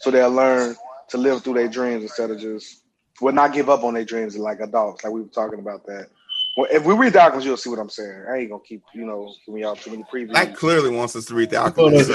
So 0.01 0.11
they'll 0.11 0.29
learn 0.29 0.75
to 1.09 1.17
live 1.17 1.43
through 1.43 1.55
their 1.55 1.67
dreams 1.67 2.03
instead 2.03 2.29
of 2.29 2.39
just 2.39 2.83
well 3.21 3.33
not 3.33 3.53
give 3.53 3.71
up 3.71 3.83
on 3.83 3.95
their 3.95 4.05
dreams 4.05 4.37
like 4.37 4.59
adults, 4.59 5.03
like 5.03 5.11
we 5.11 5.21
were 5.21 5.27
talking 5.29 5.57
about 5.57 5.87
that. 5.87 6.09
Well, 6.55 6.67
if 6.71 6.85
we 6.85 6.93
read 6.93 7.13
the 7.13 7.21
Alchemist, 7.21 7.47
you'll 7.47 7.57
see 7.57 7.69
what 7.69 7.79
I'm 7.79 7.89
saying. 7.89 8.25
I 8.29 8.37
ain't 8.37 8.51
gonna 8.51 8.63
keep, 8.63 8.83
you 8.93 9.05
know, 9.05 9.33
giving 9.45 9.61
y'all 9.61 9.75
too 9.75 9.91
many 9.91 10.03
previews. 10.03 10.33
That 10.33 10.55
clearly 10.55 10.91
wants 10.91 11.15
us 11.15 11.25
to 11.25 11.35
read 11.35 11.49
the 11.49 11.57
Alchemist. 11.57 12.09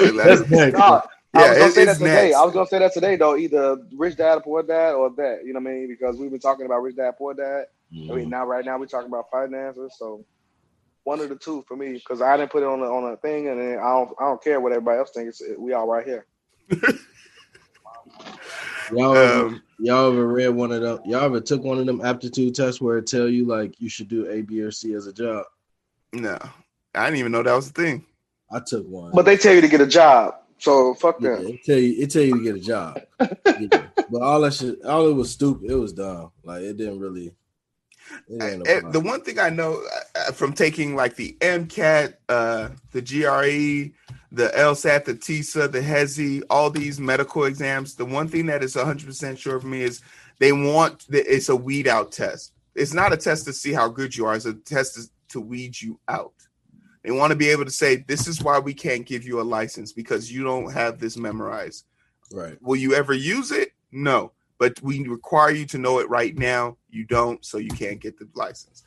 no, 0.74 1.02
yeah, 1.34 1.40
I 1.40 1.48
was 1.48 1.58
gonna 1.58 1.72
say 1.72 1.84
that 1.84 1.98
today. 1.98 2.14
Next. 2.14 2.36
I 2.36 2.44
was 2.44 2.54
gonna 2.54 2.66
say 2.66 2.78
that 2.78 2.92
today 2.94 3.16
though. 3.16 3.36
Either 3.36 3.76
Rich 3.96 4.16
Dad 4.16 4.42
Poor 4.42 4.62
Dad 4.62 4.92
or 4.92 5.10
that. 5.10 5.40
You 5.44 5.52
know 5.52 5.60
what 5.60 5.70
I 5.70 5.74
mean? 5.74 5.88
Because 5.88 6.16
we've 6.16 6.30
been 6.30 6.40
talking 6.40 6.66
about 6.66 6.82
Rich 6.82 6.96
Dad 6.96 7.18
Poor 7.18 7.34
Dad. 7.34 7.66
Mm-hmm. 7.92 8.10
I 8.10 8.14
mean, 8.14 8.24
mm-hmm. 8.24 8.30
now 8.30 8.46
right 8.46 8.64
now 8.64 8.78
we're 8.78 8.86
talking 8.86 9.08
about 9.08 9.30
finances. 9.30 9.94
So 9.98 10.24
one 11.04 11.20
of 11.20 11.28
the 11.28 11.36
two 11.36 11.64
for 11.66 11.76
me 11.76 11.94
because 11.94 12.22
I 12.22 12.36
didn't 12.36 12.50
put 12.50 12.62
it 12.62 12.66
on 12.66 12.80
a, 12.80 12.84
on 12.84 13.12
a 13.12 13.16
thing, 13.16 13.48
and 13.48 13.60
then 13.60 13.78
I 13.78 13.90
don't 13.90 14.10
I 14.20 14.24
don't 14.24 14.42
care 14.42 14.60
what 14.60 14.72
everybody 14.72 14.98
else 14.98 15.10
thinks. 15.10 15.42
We 15.58 15.72
all 15.72 15.86
right 15.88 16.06
here. 16.06 16.26
y'all, 18.92 19.16
ever, 19.16 19.46
um, 19.46 19.62
y'all 19.78 20.12
ever 20.12 20.26
read 20.26 20.48
one 20.48 20.72
of 20.72 20.80
them? 20.80 21.00
Y'all 21.04 21.24
ever 21.24 21.40
took 21.40 21.62
one 21.62 21.78
of 21.78 21.86
them 21.86 22.00
aptitude 22.04 22.54
tests 22.54 22.80
where 22.80 22.98
it 22.98 23.06
tell 23.06 23.28
you 23.28 23.46
like 23.46 23.80
you 23.80 23.88
should 23.88 24.08
do 24.08 24.28
A, 24.30 24.42
B, 24.42 24.60
or 24.60 24.70
C 24.70 24.94
as 24.94 25.06
a 25.06 25.12
job? 25.12 25.44
No, 26.12 26.38
I 26.94 27.04
didn't 27.06 27.18
even 27.18 27.32
know 27.32 27.42
that 27.42 27.54
was 27.54 27.70
a 27.70 27.72
thing. 27.72 28.04
I 28.50 28.60
took 28.60 28.86
one, 28.86 29.12
but 29.12 29.24
they 29.24 29.36
tell 29.36 29.54
you 29.54 29.60
to 29.60 29.68
get 29.68 29.80
a 29.80 29.86
job. 29.86 30.34
So 30.58 30.94
fuck 30.94 31.20
yeah, 31.20 31.38
It 31.38 31.64
tell 31.64 31.78
you, 31.78 32.02
it 32.02 32.10
tell 32.10 32.22
you 32.22 32.36
to 32.36 32.42
get 32.42 32.56
a 32.56 32.60
job. 32.60 33.00
yeah. 33.20 33.86
But 34.10 34.22
all 34.22 34.40
that 34.40 34.54
shit, 34.54 34.84
all 34.84 35.08
it 35.08 35.14
was 35.14 35.30
stupid. 35.30 35.70
It 35.70 35.74
was 35.74 35.92
dumb. 35.92 36.32
Like 36.42 36.62
it 36.62 36.76
didn't 36.76 36.98
really. 36.98 37.34
It 38.28 38.82
no 38.82 38.90
the 38.90 39.00
one 39.00 39.20
thing 39.20 39.38
I 39.38 39.50
know 39.50 39.82
uh, 40.16 40.32
from 40.32 40.52
taking 40.54 40.96
like 40.96 41.14
the 41.14 41.36
MCAT, 41.40 42.14
uh, 42.28 42.70
the 42.92 43.02
GRE, 43.02 43.92
the 44.30 44.48
LSAT, 44.48 45.04
the 45.04 45.14
TISA, 45.14 45.72
the 45.72 45.80
HESI, 45.80 46.42
all 46.50 46.70
these 46.70 47.00
medical 47.00 47.44
exams, 47.44 47.94
the 47.94 48.04
one 48.04 48.28
thing 48.28 48.46
that 48.46 48.62
is 48.62 48.74
100% 48.74 49.38
sure 49.38 49.60
for 49.60 49.66
me 49.66 49.82
is 49.82 50.02
they 50.38 50.52
want 50.52 51.06
the, 51.08 51.20
it's 51.20 51.48
a 51.48 51.56
weed 51.56 51.88
out 51.88 52.12
test. 52.12 52.52
It's 52.74 52.92
not 52.92 53.12
a 53.12 53.16
test 53.16 53.46
to 53.46 53.52
see 53.52 53.72
how 53.72 53.88
good 53.88 54.14
you 54.14 54.26
are, 54.26 54.34
it's 54.34 54.44
a 54.44 54.54
test 54.54 54.94
to, 54.94 55.02
to 55.30 55.40
weed 55.40 55.80
you 55.80 55.98
out. 56.08 56.34
They 57.02 57.10
want 57.10 57.30
to 57.30 57.36
be 57.36 57.48
able 57.48 57.64
to 57.64 57.70
say, 57.70 57.96
this 57.96 58.26
is 58.26 58.42
why 58.42 58.58
we 58.58 58.74
can't 58.74 59.06
give 59.06 59.24
you 59.24 59.40
a 59.40 59.42
license 59.42 59.92
because 59.92 60.30
you 60.30 60.44
don't 60.44 60.72
have 60.72 60.98
this 60.98 61.16
memorized. 61.16 61.86
Right. 62.32 62.60
Will 62.60 62.76
you 62.76 62.94
ever 62.94 63.14
use 63.14 63.50
it? 63.50 63.72
No. 63.90 64.32
But 64.58 64.82
we 64.82 65.06
require 65.06 65.52
you 65.52 65.64
to 65.66 65.78
know 65.78 66.00
it 66.00 66.10
right 66.10 66.36
now. 66.36 66.76
You 66.90 67.04
don't, 67.04 67.42
so 67.44 67.58
you 67.58 67.70
can't 67.70 68.00
get 68.00 68.18
the 68.18 68.28
license. 68.34 68.84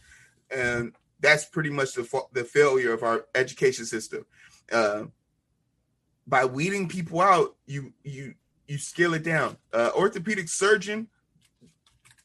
And 0.52 0.94
that's 1.22 1.46
pretty 1.46 1.70
much 1.70 1.94
the, 1.94 2.22
the 2.34 2.44
failure 2.44 2.94
of 2.94 3.04
our 3.04 3.26
education 3.34 3.86
system. 3.86 4.26
Uh, 4.72 5.06
by 6.32 6.46
weeding 6.46 6.88
people 6.88 7.20
out, 7.20 7.58
you 7.68 7.94
you 8.04 8.34
you 8.68 8.78
scale 8.78 9.14
it 9.14 9.24
down. 9.24 9.58
Uh, 9.74 9.92
orthopedic 9.94 10.48
surgeon, 10.48 11.08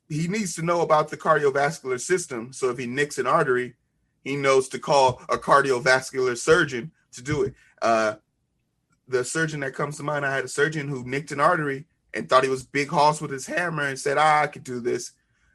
he 0.09 0.29
needs 0.29 0.55
to 0.55 0.63
know 0.63 0.81
about 0.81 1.09
the 1.09 1.17
cardiovascular 1.17 2.01
system. 2.01 2.53
So 2.53 2.71
if 2.71 2.79
he 2.79 2.87
nicks 2.87 3.19
an 3.19 3.27
artery, 3.27 3.75
he 4.23 4.37
knows 4.37 4.69
to 4.69 4.79
call 4.79 5.21
a 5.29 5.37
cardiovascular 5.37 6.39
surgeon 6.39 6.93
to 7.13 7.23
do 7.23 7.43
it. 7.43 7.55
Uh, 7.83 8.15
the 9.09 9.25
surgeon 9.25 9.61
that 9.61 9.75
comes 9.75 9.97
to 9.97 10.05
mind, 10.05 10.25
I 10.25 10.35
had 10.37 10.45
a 10.45 10.49
surgeon 10.49 10.87
who 10.87 11.05
nicked 11.05 11.33
an 11.33 11.41
artery 11.41 11.87
and 12.15 12.29
thought 12.29 12.45
he 12.45 12.49
was 12.49 12.63
big 12.63 12.89
hoss 12.89 13.21
with 13.21 13.33
his 13.33 13.47
hammer 13.47 13.83
and 13.83 13.99
said, 13.99 14.19
ah, 14.19 14.43
I 14.43 14.47
could 14.47 14.65
do 14.65 14.79
this. 14.79 15.13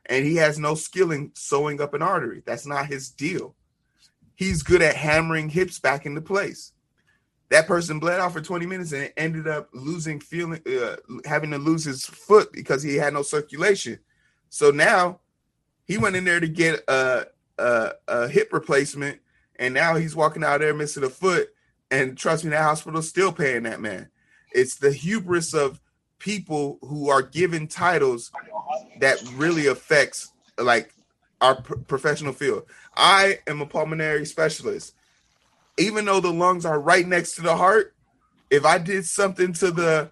And 0.08 0.26
he 0.26 0.36
has 0.38 0.60
no 0.60 0.76
skill 0.76 1.12
in 1.12 1.32
sewing 1.36 1.80
up 1.80 1.94
an 1.94 2.02
artery. 2.02 2.44
That's 2.46 2.66
not 2.68 2.88
his 2.88 3.10
deal. 3.10 3.56
He's 4.36 4.62
good 4.62 4.82
at 4.82 4.96
hammering 4.96 5.50
hips 5.50 5.80
back 5.80 6.06
into 6.06 6.22
place. 6.22 6.74
That 7.52 7.68
person 7.68 8.00
bled 8.00 8.22
out 8.22 8.32
for 8.32 8.40
20 8.40 8.66
minutes 8.66 8.94
and 8.94 9.12
ended 9.18 9.46
up 9.46 9.70
losing 9.74 10.22
feeling 10.22 10.62
uh, 10.66 10.96
having 11.26 11.52
to 11.52 11.58
lose 11.58 11.84
his 11.84 12.06
foot 12.06 12.52
because 12.54 12.82
he 12.82 12.96
had 12.96 13.14
no 13.14 13.22
circulation. 13.22 14.00
So 14.50 14.72
now 14.72 15.20
he 15.84 15.98
went 15.98 16.16
in 16.16 16.24
there 16.24 16.40
to 16.40 16.48
get 16.48 16.82
a, 16.88 17.28
a, 17.58 17.92
a 18.08 18.28
hip 18.30 18.54
replacement 18.54 19.20
and 19.58 19.74
now 19.74 19.96
he's 19.96 20.16
walking 20.16 20.46
out 20.46 20.62
there 20.62 20.74
missing 20.74 21.04
a 21.04 21.10
foot. 21.10 21.50
And 21.92 22.18
trust 22.18 22.46
me 22.46 22.52
that 22.52 22.64
hospital's 22.64 23.10
still 23.10 23.34
paying 23.34 23.64
that 23.64 23.82
man. 23.82 24.08
It's 24.54 24.76
the 24.76 24.94
hubris 24.94 25.54
of 25.54 25.82
people 26.20 26.80
who 26.82 27.10
are 27.10 27.22
given 27.22 27.68
titles 27.68 28.32
that 29.02 29.22
really 29.36 29.68
affects 29.68 30.32
like 30.58 30.94
our 31.42 31.62
pr- 31.62 31.76
professional 31.76 32.32
field. 32.32 32.64
I 32.96 33.40
am 33.46 33.60
a 33.60 33.66
pulmonary 33.66 34.26
specialist 34.26 34.96
even 35.82 36.06
though 36.06 36.20
the 36.20 36.32
lungs 36.32 36.66
are 36.66 36.80
right 36.80 37.08
next 37.08 37.36
to 37.36 37.42
the 37.42 37.56
heart, 37.56 37.94
if 38.50 38.66
I 38.66 38.78
did 38.78 39.06
something 39.06 39.54
to 39.54 39.72
the 39.72 40.12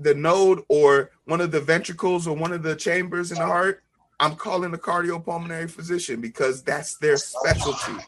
the 0.00 0.14
node 0.14 0.62
or 0.68 1.10
one 1.26 1.40
of 1.40 1.52
the 1.52 1.60
ventricles 1.60 2.26
or 2.26 2.36
one 2.36 2.52
of 2.52 2.64
the 2.64 2.74
chambers 2.74 3.30
in 3.30 3.38
the 3.38 3.46
heart, 3.46 3.84
I'm 4.18 4.34
calling 4.34 4.74
a 4.74 4.78
cardiopulmonary 4.78 5.70
physician 5.70 6.20
because 6.20 6.62
that's 6.64 6.96
their 6.96 7.16
specialty. 7.16 8.02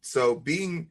So 0.00 0.36
being 0.36 0.90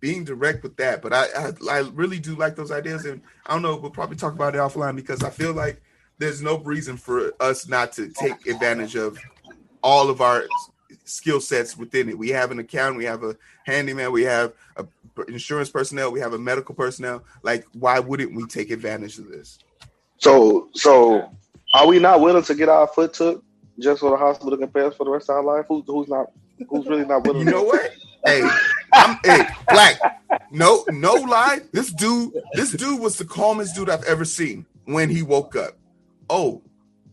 being 0.00 0.24
direct 0.24 0.62
with 0.62 0.76
that, 0.76 1.02
but 1.02 1.12
I, 1.12 1.26
I 1.36 1.52
I 1.70 1.78
really 1.92 2.18
do 2.18 2.34
like 2.34 2.56
those 2.56 2.72
ideas, 2.72 3.04
and 3.04 3.22
I 3.46 3.52
don't 3.52 3.62
know. 3.62 3.76
We'll 3.76 3.90
probably 3.90 4.16
talk 4.16 4.34
about 4.34 4.54
it 4.54 4.58
offline 4.58 4.96
because 4.96 5.22
I 5.22 5.30
feel 5.30 5.52
like 5.52 5.80
there's 6.18 6.42
no 6.42 6.58
reason 6.58 6.96
for 6.96 7.32
us 7.40 7.68
not 7.68 7.92
to 7.92 8.08
take 8.08 8.46
advantage 8.46 8.96
of 8.96 9.18
all 9.82 10.10
of 10.10 10.20
our 10.20 10.44
skill 11.04 11.40
sets 11.40 11.76
within 11.76 12.08
it. 12.08 12.18
We 12.18 12.30
have 12.30 12.50
an 12.50 12.58
accountant, 12.58 12.98
we 12.98 13.04
have 13.04 13.22
a 13.22 13.36
handyman, 13.64 14.12
we 14.12 14.22
have 14.22 14.52
a 14.76 14.86
insurance 15.28 15.70
personnel, 15.70 16.12
we 16.12 16.20
have 16.20 16.32
a 16.32 16.38
medical 16.38 16.74
personnel. 16.74 17.24
Like, 17.42 17.66
why 17.72 17.98
wouldn't 17.98 18.34
we 18.34 18.46
take 18.46 18.70
advantage 18.70 19.18
of 19.18 19.28
this? 19.28 19.58
So, 20.18 20.68
so 20.74 21.30
are 21.74 21.86
we 21.86 21.98
not 21.98 22.20
willing 22.20 22.42
to 22.44 22.54
get 22.54 22.68
our 22.68 22.86
foot 22.86 23.14
took 23.14 23.42
just 23.78 24.00
so 24.00 24.10
the 24.10 24.16
hospital 24.16 24.56
can 24.56 24.68
pay 24.68 24.82
us 24.82 24.94
for 24.94 25.04
the 25.04 25.10
rest 25.10 25.30
of 25.30 25.36
our 25.36 25.42
life? 25.42 25.66
Who's 25.68 25.84
who's 25.86 26.08
not? 26.08 26.30
Who's 26.68 26.86
really 26.86 27.06
not 27.06 27.26
willing? 27.26 27.46
You 27.46 27.52
know 27.52 27.62
what? 27.62 27.90
hey, 28.24 28.48
I'm 28.92 29.18
hey, 29.24 29.46
black. 29.68 29.98
No, 30.50 30.84
no 30.90 31.14
lie. 31.14 31.60
This 31.72 31.92
dude, 31.92 32.32
this 32.54 32.72
dude 32.72 33.00
was 33.00 33.16
the 33.16 33.24
calmest 33.24 33.74
dude 33.74 33.90
I've 33.90 34.04
ever 34.04 34.24
seen 34.24 34.66
when 34.84 35.08
he 35.08 35.22
woke 35.22 35.56
up. 35.56 35.76
Oh, 36.28 36.62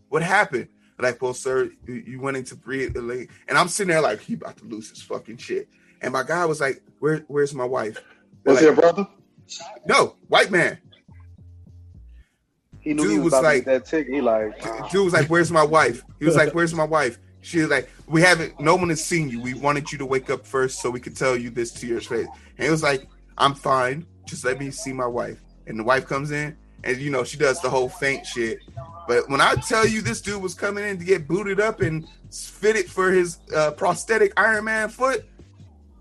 what 0.08 0.22
happened? 0.22 0.68
Like, 1.00 1.22
well, 1.22 1.34
sir, 1.34 1.70
you 1.86 2.20
went 2.20 2.36
into 2.36 2.56
breathe, 2.56 2.96
and 2.96 3.28
I'm 3.56 3.68
sitting 3.68 3.90
there 3.90 4.00
like 4.00 4.20
he 4.20 4.34
about 4.34 4.56
to 4.58 4.64
lose 4.64 4.90
his 4.90 5.00
fucking 5.02 5.36
shit. 5.36 5.68
And 6.00 6.12
my 6.12 6.22
guy 6.22 6.44
was 6.44 6.60
like, 6.60 6.82
"Where, 6.98 7.18
where's 7.28 7.54
my 7.54 7.64
wife?" 7.64 8.02
Was 8.44 8.56
like, 8.56 8.64
he 8.64 8.68
a 8.68 8.72
brother? 8.72 9.06
No, 9.86 10.16
white 10.28 10.50
man. 10.50 10.78
He 12.80 12.94
knew 12.94 13.02
Dude 13.02 13.12
he 13.12 13.18
was, 13.18 13.32
was 13.32 13.42
like- 13.42 13.64
that 13.64 13.84
ticket. 13.84 14.12
He 14.14 14.20
like. 14.20 14.60
Dude 14.90 15.04
was 15.04 15.12
like, 15.14 15.28
"Where's 15.28 15.50
my 15.50 15.62
wife?" 15.62 16.02
He 16.18 16.24
was 16.24 16.36
like, 16.36 16.54
"Where's 16.54 16.74
my 16.74 16.84
wife?" 16.84 17.18
She 17.40 17.60
was 17.60 17.70
like, 17.70 17.88
"We 18.06 18.20
haven't. 18.22 18.58
No 18.60 18.74
one 18.74 18.88
has 18.88 19.04
seen 19.04 19.28
you. 19.28 19.40
We 19.40 19.54
wanted 19.54 19.90
you 19.92 19.98
to 19.98 20.06
wake 20.06 20.30
up 20.30 20.44
first 20.46 20.80
so 20.80 20.90
we 20.90 21.00
could 21.00 21.16
tell 21.16 21.36
you 21.36 21.50
this 21.50 21.70
to 21.74 21.86
your 21.86 22.00
face." 22.00 22.26
And 22.56 22.64
he 22.64 22.70
was 22.70 22.82
like, 22.82 23.06
"I'm 23.36 23.54
fine. 23.54 24.06
Just 24.26 24.44
let 24.44 24.58
me 24.58 24.70
see 24.70 24.92
my 24.92 25.06
wife." 25.06 25.40
And 25.66 25.78
the 25.78 25.84
wife 25.84 26.06
comes 26.06 26.30
in, 26.32 26.56
and 26.88 26.98
you 26.98 27.10
know 27.10 27.24
she 27.24 27.36
does 27.36 27.60
the 27.60 27.70
whole 27.70 27.88
faint 27.88 28.26
shit. 28.26 28.60
But 29.06 29.28
when 29.28 29.40
I 29.40 29.54
tell 29.54 29.86
you 29.86 30.00
this 30.00 30.20
dude 30.20 30.42
was 30.42 30.54
coming 30.54 30.84
in 30.84 30.98
to 30.98 31.04
get 31.04 31.28
booted 31.28 31.60
up 31.60 31.80
and 31.80 32.08
fitted 32.30 32.90
for 32.90 33.10
his 33.10 33.38
uh, 33.54 33.72
prosthetic 33.72 34.32
Iron 34.36 34.64
Man 34.64 34.88
foot, 34.88 35.24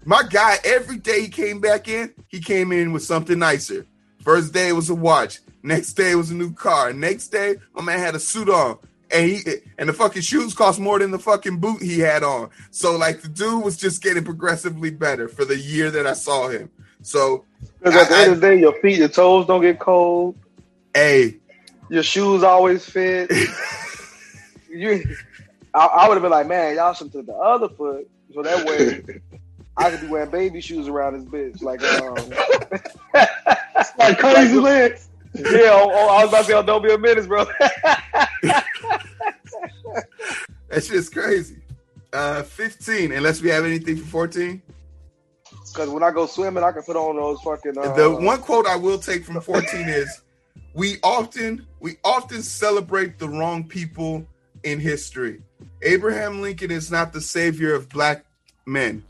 my 0.06 0.24
guy 0.24 0.58
every 0.64 0.98
day 0.98 1.22
he 1.22 1.30
came 1.30 1.60
back 1.60 1.88
in, 1.88 2.14
he 2.28 2.40
came 2.40 2.72
in 2.72 2.94
with 2.94 3.04
something 3.04 3.38
nicer. 3.38 3.86
First 4.24 4.54
day 4.54 4.72
was 4.74 4.90
a 4.90 4.96
watch. 4.96 5.40
Next 5.64 5.94
day 5.94 6.16
was 6.16 6.32
a 6.32 6.36
new 6.36 6.54
car. 6.54 6.94
Next 6.94 7.28
day, 7.30 7.56
my 7.74 7.82
man 7.84 8.00
had 8.00 8.16
a 8.16 8.20
suit 8.20 8.50
on. 8.50 8.78
And 9.10 9.30
he 9.30 9.40
and 9.78 9.88
the 9.88 9.94
fucking 9.94 10.22
shoes 10.22 10.54
cost 10.54 10.82
more 10.82 11.00
than 11.00 11.12
the 11.12 11.20
fucking 11.20 11.60
boot 11.60 11.82
he 11.82 12.00
had 12.00 12.24
on. 12.24 12.50
So 12.72 12.98
like 12.98 13.22
the 13.22 13.30
dude 13.30 13.64
was 13.64 13.78
just 13.78 14.04
getting 14.04 14.26
progressively 14.26 14.90
better 14.92 15.30
for 15.30 15.46
the 15.46 15.58
year 15.58 15.90
that 15.92 16.06
I 16.06 16.12
saw 16.14 16.50
him. 16.50 16.70
So 17.04 17.46
because 17.80 17.96
at 17.96 18.10
the 18.10 18.16
I- 18.16 18.22
end 18.24 18.32
of 18.34 18.42
the 18.42 18.48
day, 18.48 18.60
your 18.60 18.74
feet, 18.82 19.00
your 19.00 19.08
toes 19.08 19.46
don't 19.46 19.62
get 19.62 19.80
cold. 19.80 20.36
Hey, 20.98 21.36
Your 21.90 22.04
shoes 22.04 22.44
always 22.44 22.84
fit. 22.84 23.32
you, 24.70 25.16
I, 25.74 25.86
I 25.86 26.08
would 26.08 26.16
have 26.16 26.24
been 26.24 26.32
like, 26.32 26.48
man, 26.48 26.76
y'all 26.76 26.94
should 26.94 27.12
took 27.12 27.26
the 27.28 27.36
other 27.36 27.70
foot 27.70 28.10
so 28.34 28.42
that 28.42 28.66
way 28.66 29.22
I 29.78 29.92
could 29.92 30.02
be 30.02 30.08
wearing 30.08 30.32
baby 30.32 30.60
shoes 30.60 30.88
around 30.88 31.14
this 31.14 31.26
bitch. 31.26 31.62
Like, 31.62 31.84
um, 31.84 32.16
Like 34.00 34.18
crazy 34.18 34.58
legs. 34.58 35.10
yeah, 35.36 35.70
oh, 35.72 35.92
oh, 35.92 36.10
I 36.10 36.24
was 36.24 36.30
about 36.30 36.40
to 36.40 36.44
say, 36.46 36.54
oh, 36.54 36.64
don't 36.64 36.84
be 36.84 36.92
a 36.92 36.98
menace, 36.98 37.28
bro. 37.28 37.46
that 38.44 38.64
shit's 40.82 41.10
crazy. 41.10 41.58
Uh 42.12 42.42
15, 42.42 43.12
unless 43.12 43.42
we 43.42 43.50
have 43.50 43.66
anything 43.66 43.98
for 43.98 44.06
14. 44.06 44.62
Because 45.52 45.90
when 45.90 46.02
I 46.02 46.10
go 46.10 46.26
swimming, 46.26 46.64
I 46.64 46.72
can 46.72 46.82
put 46.82 46.96
on 46.96 47.18
those 47.18 47.40
fucking. 47.42 47.78
Uh, 47.78 47.94
the 47.94 48.10
one 48.10 48.42
quote 48.42 48.66
I 48.66 48.78
will 48.78 48.98
take 48.98 49.26
from 49.26 49.40
14 49.42 49.88
is 49.90 50.22
we 50.78 50.98
often 51.02 51.66
we 51.80 51.98
often 52.04 52.44
celebrate 52.44 53.18
the 53.18 53.28
wrong 53.28 53.64
people 53.64 54.28
in 54.64 54.80
history. 54.80 55.42
Abraham 55.82 56.40
Lincoln 56.40 56.70
is 56.70 56.92
not 56.92 57.12
the 57.12 57.20
savior 57.20 57.74
of 57.74 57.90
black 57.90 58.24
men. 58.68 59.04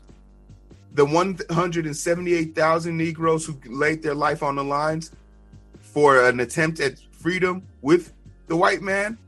The 0.94 1.04
178,000 1.04 2.96
Negroes 2.96 3.44
who 3.44 3.60
laid 3.66 4.02
their 4.02 4.14
life 4.14 4.42
on 4.42 4.56
the 4.56 4.64
lines 4.64 5.12
for 5.78 6.26
an 6.26 6.40
attempt 6.40 6.80
at 6.80 6.98
freedom 7.12 7.62
with 7.82 8.14
the 8.46 8.56
white 8.56 8.80
man 8.80 9.18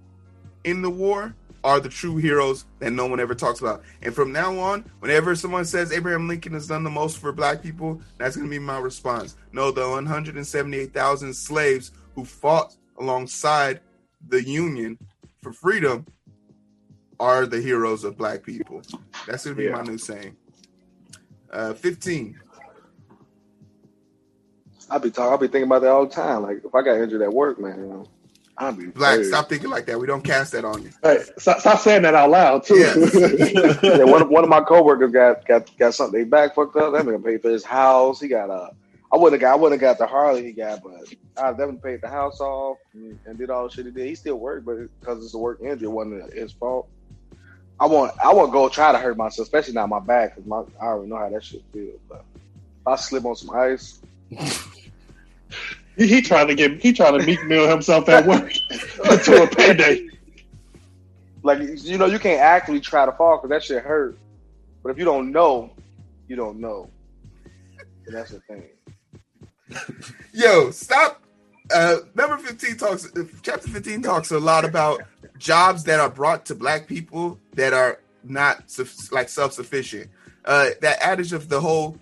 in 0.64 0.80
the 0.80 0.88
war 0.88 1.34
are 1.62 1.78
the 1.78 1.90
true 1.90 2.16
heroes 2.16 2.64
that 2.78 2.90
no 2.90 3.06
one 3.06 3.20
ever 3.20 3.34
talks 3.34 3.60
about. 3.60 3.82
And 4.00 4.14
from 4.14 4.32
now 4.32 4.58
on, 4.58 4.90
whenever 5.00 5.36
someone 5.36 5.66
says 5.66 5.92
Abraham 5.92 6.26
Lincoln 6.26 6.54
has 6.54 6.66
done 6.66 6.84
the 6.84 6.90
most 6.90 7.18
for 7.18 7.32
black 7.32 7.62
people, 7.62 8.00
that's 8.16 8.34
going 8.34 8.48
to 8.48 8.50
be 8.50 8.58
my 8.58 8.78
response. 8.78 9.36
No, 9.52 9.70
the 9.70 9.86
178,000 9.86 11.34
slaves 11.34 11.92
who 12.14 12.24
fought 12.24 12.74
alongside 12.98 13.80
the 14.28 14.42
Union 14.42 14.98
for 15.42 15.52
freedom 15.52 16.06
are 17.18 17.46
the 17.46 17.60
heroes 17.60 18.04
of 18.04 18.16
black 18.16 18.42
people. 18.42 18.82
That's 19.26 19.44
going 19.44 19.56
to 19.56 19.62
be 19.62 19.68
Yeah. 19.68 19.72
my 19.76 19.82
new 19.82 19.98
saying. 19.98 20.36
Uh, 21.52 21.74
15. 21.74 22.38
I'll 24.90 24.98
be 24.98 25.10
talking. 25.10 25.30
I'll 25.32 25.38
be 25.38 25.46
thinking 25.46 25.64
about 25.64 25.82
that 25.82 25.90
all 25.90 26.06
the 26.06 26.12
time. 26.14 26.42
Like, 26.42 26.62
if 26.64 26.74
I 26.74 26.82
got 26.82 26.96
injured 27.00 27.22
at 27.22 27.32
work, 27.32 27.60
man, 27.60 27.78
you 27.78 27.86
know, 27.86 28.06
I'll 28.58 28.72
be 28.72 28.86
Black, 28.86 29.16
crazy. 29.16 29.30
stop 29.30 29.48
thinking 29.48 29.70
like 29.70 29.86
that. 29.86 29.98
We 29.98 30.06
don't 30.06 30.22
cast 30.22 30.52
that 30.52 30.64
on 30.64 30.82
you. 30.82 30.90
Hey, 31.02 31.22
stop, 31.38 31.60
stop 31.60 31.78
saying 31.80 32.02
that 32.02 32.14
out 32.14 32.30
loud 32.30 32.64
too. 32.64 32.76
yeah, 32.78 32.94
one 34.04 34.22
of 34.22 34.28
one 34.28 34.42
of 34.44 34.50
my 34.50 34.60
coworkers 34.60 35.12
got 35.12 35.46
got 35.46 35.76
got 35.78 35.94
something 35.94 36.18
they 36.20 36.24
back 36.28 36.54
fucked 36.54 36.76
up. 36.76 36.92
That 36.92 37.04
nigga 37.06 37.24
paid 37.24 37.40
for 37.42 37.50
his 37.50 37.64
house. 37.64 38.20
He 38.20 38.28
got 38.28 38.50
a. 38.50 38.70
I 39.12 39.16
wouldn't 39.16 39.40
have 39.40 39.50
got. 39.50 39.52
I 39.52 39.60
wouldn't 39.60 39.80
have 39.80 39.98
got 39.98 39.98
the 39.98 40.06
Harley 40.06 40.44
he 40.44 40.52
got, 40.52 40.82
but 40.82 41.12
I 41.36 41.50
definitely 41.50 41.78
paid 41.78 42.00
the 42.00 42.08
house 42.08 42.40
off 42.40 42.78
and, 42.94 43.18
and 43.26 43.36
did 43.36 43.50
all 43.50 43.64
the 43.64 43.74
shit 43.74 43.86
he 43.86 43.90
did. 43.90 44.06
He 44.06 44.14
still 44.14 44.36
worked, 44.36 44.64
but 44.64 44.76
because 45.00 45.24
it's 45.24 45.34
a 45.34 45.38
work 45.38 45.60
injury, 45.60 45.88
it 45.88 45.90
wasn't 45.90 46.32
his 46.32 46.52
fault. 46.52 46.88
I 47.80 47.86
want. 47.86 48.12
I 48.22 48.32
want 48.32 48.52
go 48.52 48.68
try 48.68 48.92
to 48.92 48.98
hurt 48.98 49.16
myself, 49.16 49.46
especially 49.46 49.74
not 49.74 49.88
my 49.88 49.98
back, 49.98 50.36
because 50.36 50.48
my 50.48 50.62
I 50.80 50.86
already 50.86 51.10
know 51.10 51.16
how 51.16 51.28
that 51.28 51.42
shit 51.42 51.64
feels. 51.72 51.98
But 52.08 52.24
if 52.34 52.86
I 52.86 52.94
slip 52.96 53.24
on 53.24 53.34
some 53.34 53.50
ice, 53.50 54.00
he, 55.96 56.06
he 56.06 56.22
trying 56.22 56.46
to 56.46 56.54
get 56.54 56.80
he 56.80 56.92
trying 56.92 57.18
to 57.18 57.26
meet 57.26 57.42
meal 57.46 57.68
himself 57.68 58.08
at 58.08 58.26
work 58.26 58.52
to 58.70 59.42
a 59.42 59.46
payday. 59.48 60.08
like 61.42 61.58
you 61.82 61.98
know, 61.98 62.06
you 62.06 62.20
can't 62.20 62.40
actually 62.40 62.80
try 62.80 63.06
to 63.06 63.12
fall 63.12 63.38
because 63.38 63.50
that 63.50 63.64
shit 63.64 63.82
hurt. 63.82 64.16
But 64.84 64.90
if 64.90 64.98
you 64.98 65.04
don't 65.04 65.32
know, 65.32 65.72
you 66.28 66.36
don't 66.36 66.60
know. 66.60 66.88
And 68.06 68.14
that's 68.14 68.30
the 68.30 68.40
thing. 68.40 68.68
Yo, 70.32 70.70
stop. 70.70 71.22
Uh, 71.72 71.96
number 72.14 72.36
15 72.36 72.76
talks, 72.76 73.06
uh, 73.16 73.24
chapter 73.42 73.68
15 73.68 74.02
talks 74.02 74.30
a 74.30 74.38
lot 74.38 74.64
about 74.64 75.02
jobs 75.38 75.84
that 75.84 76.00
are 76.00 76.10
brought 76.10 76.44
to 76.46 76.54
black 76.54 76.86
people 76.86 77.38
that 77.54 77.72
are 77.72 78.00
not 78.24 78.64
like 79.12 79.28
self 79.28 79.52
sufficient. 79.52 80.10
Uh, 80.44 80.70
that 80.80 80.98
adage 81.00 81.32
of 81.32 81.48
the 81.48 81.60
whole 81.60 81.96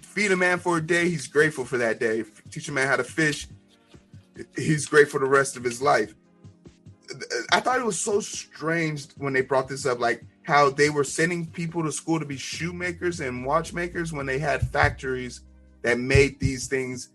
feed 0.00 0.32
a 0.32 0.36
man 0.36 0.58
for 0.58 0.78
a 0.78 0.82
day, 0.86 1.08
he's 1.08 1.26
grateful 1.26 1.64
for 1.64 1.78
that 1.78 1.98
day. 1.98 2.24
Teach 2.50 2.68
a 2.68 2.72
man 2.72 2.86
how 2.86 2.96
to 2.96 3.04
fish, 3.04 3.48
he's 4.56 4.86
grateful 4.86 5.20
the 5.20 5.26
rest 5.26 5.56
of 5.56 5.64
his 5.64 5.80
life. 5.80 6.14
I 7.50 7.60
thought 7.60 7.78
it 7.78 7.86
was 7.86 7.98
so 7.98 8.20
strange 8.20 9.06
when 9.16 9.32
they 9.32 9.40
brought 9.40 9.68
this 9.68 9.86
up, 9.86 9.98
like 9.98 10.22
how 10.42 10.68
they 10.68 10.90
were 10.90 11.04
sending 11.04 11.46
people 11.46 11.82
to 11.82 11.92
school 11.92 12.18
to 12.20 12.26
be 12.26 12.36
shoemakers 12.36 13.20
and 13.20 13.46
watchmakers 13.46 14.12
when 14.12 14.26
they 14.26 14.38
had 14.38 14.68
factories 14.68 15.40
that 15.88 15.98
made 15.98 16.38
these 16.38 16.66
things 16.66 17.08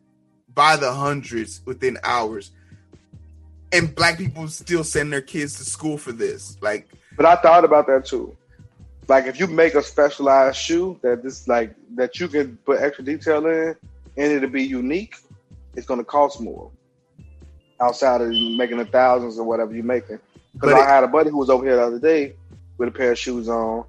by 0.52 0.76
the 0.76 0.92
hundreds 0.92 1.62
within 1.64 1.96
hours. 2.04 2.50
And 3.72 3.94
black 3.94 4.18
people 4.18 4.48
still 4.48 4.84
send 4.84 5.14
their 5.14 5.22
kids 5.22 5.58
to 5.60 5.64
school 5.64 5.96
for 5.96 6.12
this. 6.12 6.58
Like, 6.60 6.90
But 7.16 7.28
I 7.28 7.36
thought 7.36 7.66
about 7.66 7.86
that 7.86 8.06
too. 8.06 8.36
like 9.08 9.28
if 9.28 9.40
you 9.40 9.46
make 9.46 9.76
a 9.76 9.84
specialized 9.84 10.58
shoe 10.58 10.98
that 11.04 11.22
this 11.22 11.48
like 11.48 11.76
that 11.94 12.20
you 12.20 12.28
can 12.28 12.58
put 12.66 12.82
extra 12.82 13.04
detail 13.04 13.46
in 13.46 13.76
and 14.18 14.32
it'll 14.32 14.50
be 14.50 14.64
unique, 14.64 15.18
it's 15.76 15.86
gonna 15.86 16.04
cost 16.04 16.42
more. 16.42 16.72
Outside 17.80 18.22
of 18.22 18.30
making 18.32 18.78
the 18.78 18.86
thousands 18.86 19.38
or 19.38 19.44
whatever 19.44 19.76
you're 19.76 19.84
making. 19.84 20.18
Because 20.56 20.74
I 20.74 20.88
had 20.88 21.04
a 21.04 21.08
buddy 21.08 21.30
who 21.30 21.38
was 21.38 21.52
over 21.52 21.64
here 21.64 21.76
the 21.76 21.84
other 21.84 22.00
day 22.00 22.34
with 22.80 22.90
a 22.90 22.92
pair 22.92 23.12
of 23.12 23.20
shoes 23.20 23.48
on 23.50 23.86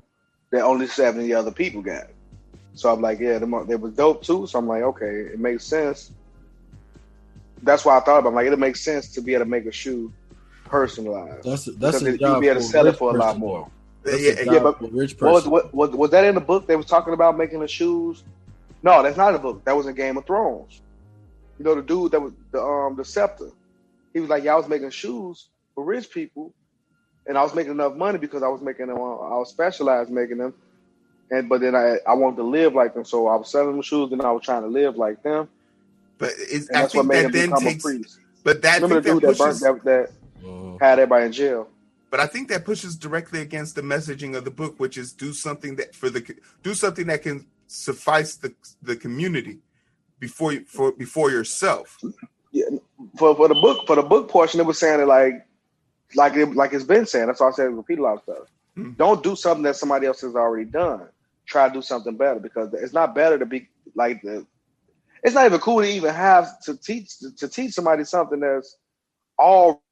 that 0.50 0.62
only 0.62 0.86
70 0.86 1.32
other 1.32 1.52
people 1.52 1.80
got. 1.80 2.08
So 2.74 2.92
I'm 2.92 3.00
like, 3.00 3.20
yeah, 3.20 3.38
them, 3.38 3.54
they 3.66 3.76
was 3.76 3.92
dope 3.94 4.22
too. 4.22 4.46
So 4.46 4.58
I'm 4.58 4.66
like, 4.66 4.82
okay, 4.82 5.06
it 5.32 5.40
makes 5.40 5.64
sense. 5.64 6.10
That's 7.62 7.84
why 7.84 7.96
I 7.96 8.00
thought 8.00 8.18
about. 8.18 8.26
it. 8.26 8.28
I'm 8.30 8.34
like, 8.34 8.46
it 8.46 8.58
makes 8.58 8.80
sense 8.84 9.12
to 9.14 9.20
be 9.22 9.34
able 9.34 9.44
to 9.44 9.50
make 9.50 9.66
a 9.66 9.72
shoe 9.72 10.12
personalized. 10.64 11.44
That's 11.44 11.64
that's 11.76 12.00
Because 12.00 12.02
a 12.02 12.18
you'll 12.18 12.18
job 12.18 12.40
be 12.40 12.48
able 12.48 12.60
to 12.60 12.66
sell 12.66 12.86
it 12.86 12.96
for 12.96 13.10
a 13.14 13.18
lot 13.18 13.38
more. 13.38 13.70
That's 14.02 14.22
Yeah, 14.22 14.42
yeah, 14.42 14.58
but 14.60 14.92
rich 14.92 15.16
What 15.18 15.32
was, 15.32 15.44
person. 15.44 15.70
was, 15.72 15.90
was 15.90 16.10
that 16.10 16.24
in 16.24 16.34
the 16.34 16.40
book? 16.40 16.66
They 16.66 16.76
was 16.76 16.86
talking 16.86 17.14
about 17.14 17.38
making 17.38 17.60
the 17.60 17.68
shoes. 17.68 18.24
No, 18.82 19.02
that's 19.02 19.16
not 19.16 19.28
in 19.28 19.34
the 19.34 19.38
book. 19.38 19.64
That 19.64 19.76
was 19.76 19.86
in 19.86 19.94
Game 19.94 20.16
of 20.18 20.26
Thrones. 20.26 20.82
You 21.58 21.64
know, 21.64 21.74
the 21.74 21.82
dude 21.82 22.12
that 22.12 22.20
was 22.20 22.32
the 22.52 22.60
um 22.62 22.96
the 22.96 23.04
scepter. 23.04 23.50
He 24.12 24.20
was 24.20 24.28
like, 24.28 24.44
yeah, 24.44 24.52
I 24.52 24.56
was 24.56 24.68
making 24.68 24.90
shoes 24.90 25.48
for 25.74 25.84
rich 25.84 26.10
people, 26.10 26.52
and 27.26 27.38
I 27.38 27.42
was 27.42 27.54
making 27.54 27.72
enough 27.72 27.94
money 27.94 28.18
because 28.18 28.42
I 28.42 28.48
was 28.48 28.60
making 28.60 28.88
them. 28.88 28.98
uh, 28.98 29.18
I 29.20 29.36
was 29.38 29.50
specialized 29.50 30.10
making 30.10 30.38
them, 30.38 30.52
and 31.30 31.48
but 31.48 31.60
then 31.60 31.74
I 31.74 31.98
I 32.06 32.14
wanted 32.14 32.36
to 32.36 32.42
live 32.44 32.74
like 32.74 32.94
them, 32.94 33.04
so 33.04 33.26
I 33.28 33.36
was 33.36 33.50
selling 33.50 33.72
them 33.72 33.82
shoes, 33.82 34.12
and 34.12 34.22
I 34.22 34.30
was 34.30 34.42
trying 34.44 34.62
to 34.62 34.68
live 34.68 34.96
like 34.96 35.22
them, 35.22 35.48
But 36.18 36.32
it's, 36.38 36.68
and 36.68 36.76
that's 36.76 36.94
what 36.94 37.06
made 37.06 37.16
that 37.16 37.24
him 37.26 37.32
then 37.32 37.48
become 37.50 37.62
takes. 37.64 37.84
a 37.84 37.88
priest. 37.88 38.18
But 38.42 38.62
that, 38.62 38.72
I 38.72 38.74
Remember 38.76 39.02
think 39.02 39.04
the 39.04 39.14
that 39.14 39.20
dude 39.20 39.36
that 39.38 39.38
pushes. 39.38 39.60
burnt 39.62 39.84
that, 39.84 40.10
that 40.42 40.78
had 40.80 40.98
everybody 40.98 41.26
in 41.26 41.32
jail. 41.32 41.68
But 42.10 42.20
I 42.20 42.26
think 42.26 42.48
that 42.48 42.64
pushes 42.64 42.94
directly 42.94 43.40
against 43.40 43.74
the 43.74 43.82
messaging 43.82 44.36
of 44.36 44.44
the 44.44 44.50
book, 44.50 44.78
which 44.78 44.96
is 44.98 45.12
do 45.12 45.32
something 45.32 45.76
that 45.76 45.94
for 45.94 46.10
the 46.10 46.22
do 46.62 46.74
something 46.74 47.06
that 47.08 47.22
can 47.22 47.46
suffice 47.66 48.36
the 48.36 48.54
the 48.82 48.94
community 48.94 49.58
before 50.20 50.52
you 50.52 50.64
for 50.66 50.92
before 50.92 51.30
yourself. 51.30 51.98
Yeah, 52.52 52.66
for 53.18 53.34
for 53.34 53.48
the 53.48 53.54
book 53.54 53.86
for 53.86 53.96
the 53.96 54.02
book 54.02 54.28
portion, 54.28 54.60
it 54.60 54.66
was 54.66 54.78
saying 54.78 55.00
it 55.00 55.06
like 55.06 55.44
like 56.14 56.34
it, 56.36 56.54
like 56.54 56.72
it's 56.72 56.84
been 56.84 57.06
saying. 57.06 57.26
That's 57.26 57.40
why 57.40 57.48
I 57.48 57.52
said 57.52 57.72
repeat 57.72 57.98
a 57.98 58.02
lot 58.02 58.14
of 58.18 58.22
stuff. 58.22 58.48
Mhm. 58.78 58.96
Don't 58.96 59.22
do 59.22 59.36
something 59.36 59.64
that 59.64 59.76
somebody 59.76 60.06
else 60.06 60.22
has 60.22 60.34
already 60.36 60.66
done. 60.66 61.08
Try 61.46 61.68
to 61.68 61.74
do 61.74 61.82
something 61.82 62.16
better 62.16 62.40
because 62.40 62.72
it's 62.74 62.92
not 62.94 63.14
better 63.14 63.38
to 63.38 63.46
be 63.46 63.68
like 63.94 64.22
the. 64.22 64.46
It's 65.22 65.34
not 65.34 65.46
even 65.46 65.60
cool 65.60 65.82
to 65.82 65.88
even 65.88 66.14
have 66.14 66.60
to 66.62 66.76
teach 66.76 67.18
to 67.38 67.48
teach 67.48 67.72
somebody 67.74 68.04
something 68.04 68.40
that's 68.40 68.76
all 69.38 69.82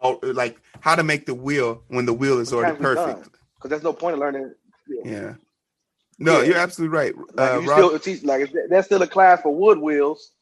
Or, 0.00 0.18
like 0.22 0.60
how 0.80 0.96
to 0.96 1.02
make 1.02 1.26
the 1.26 1.34
wheel 1.34 1.82
when 1.88 2.06
the 2.06 2.14
wheel 2.14 2.38
is 2.40 2.52
already 2.52 2.76
perfect. 2.78 3.28
because 3.56 3.70
there's 3.70 3.82
no 3.82 3.92
point 3.92 4.14
in 4.14 4.20
learning. 4.20 4.54
Yeah. 5.04 5.34
No, 6.18 6.40
Yeah. 6.40 6.46
you're 6.48 6.56
absolutely 6.58 6.96
right. 6.96 7.14
Like 7.34 7.52
Uh, 7.52 7.60
you 7.60 7.70
Rob, 7.70 7.78
still 7.78 7.98
teach 7.98 8.24
like 8.24 8.52
there's 8.68 8.86
still 8.86 9.02
a 9.02 9.06
class 9.08 9.42
for 9.42 9.54
wood 9.54 9.78
wheels 9.78 10.32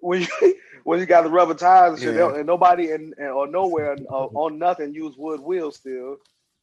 when 0.00 0.22
you 0.22 0.28
when 0.84 1.00
you 1.00 1.06
got 1.06 1.22
the 1.24 1.30
rubber 1.30 1.54
tires 1.54 1.92
and 1.94 2.00
shit, 2.02 2.14
Yeah. 2.16 2.34
and 2.36 2.46
nobody 2.46 2.92
in 2.92 3.14
and, 3.18 3.28
or 3.30 3.46
nowhere 3.46 3.96
uh, 4.10 4.26
on 4.34 4.58
nothing 4.58 4.94
use 4.94 5.16
wood 5.16 5.40
wheels 5.40 5.76
still. 5.76 6.18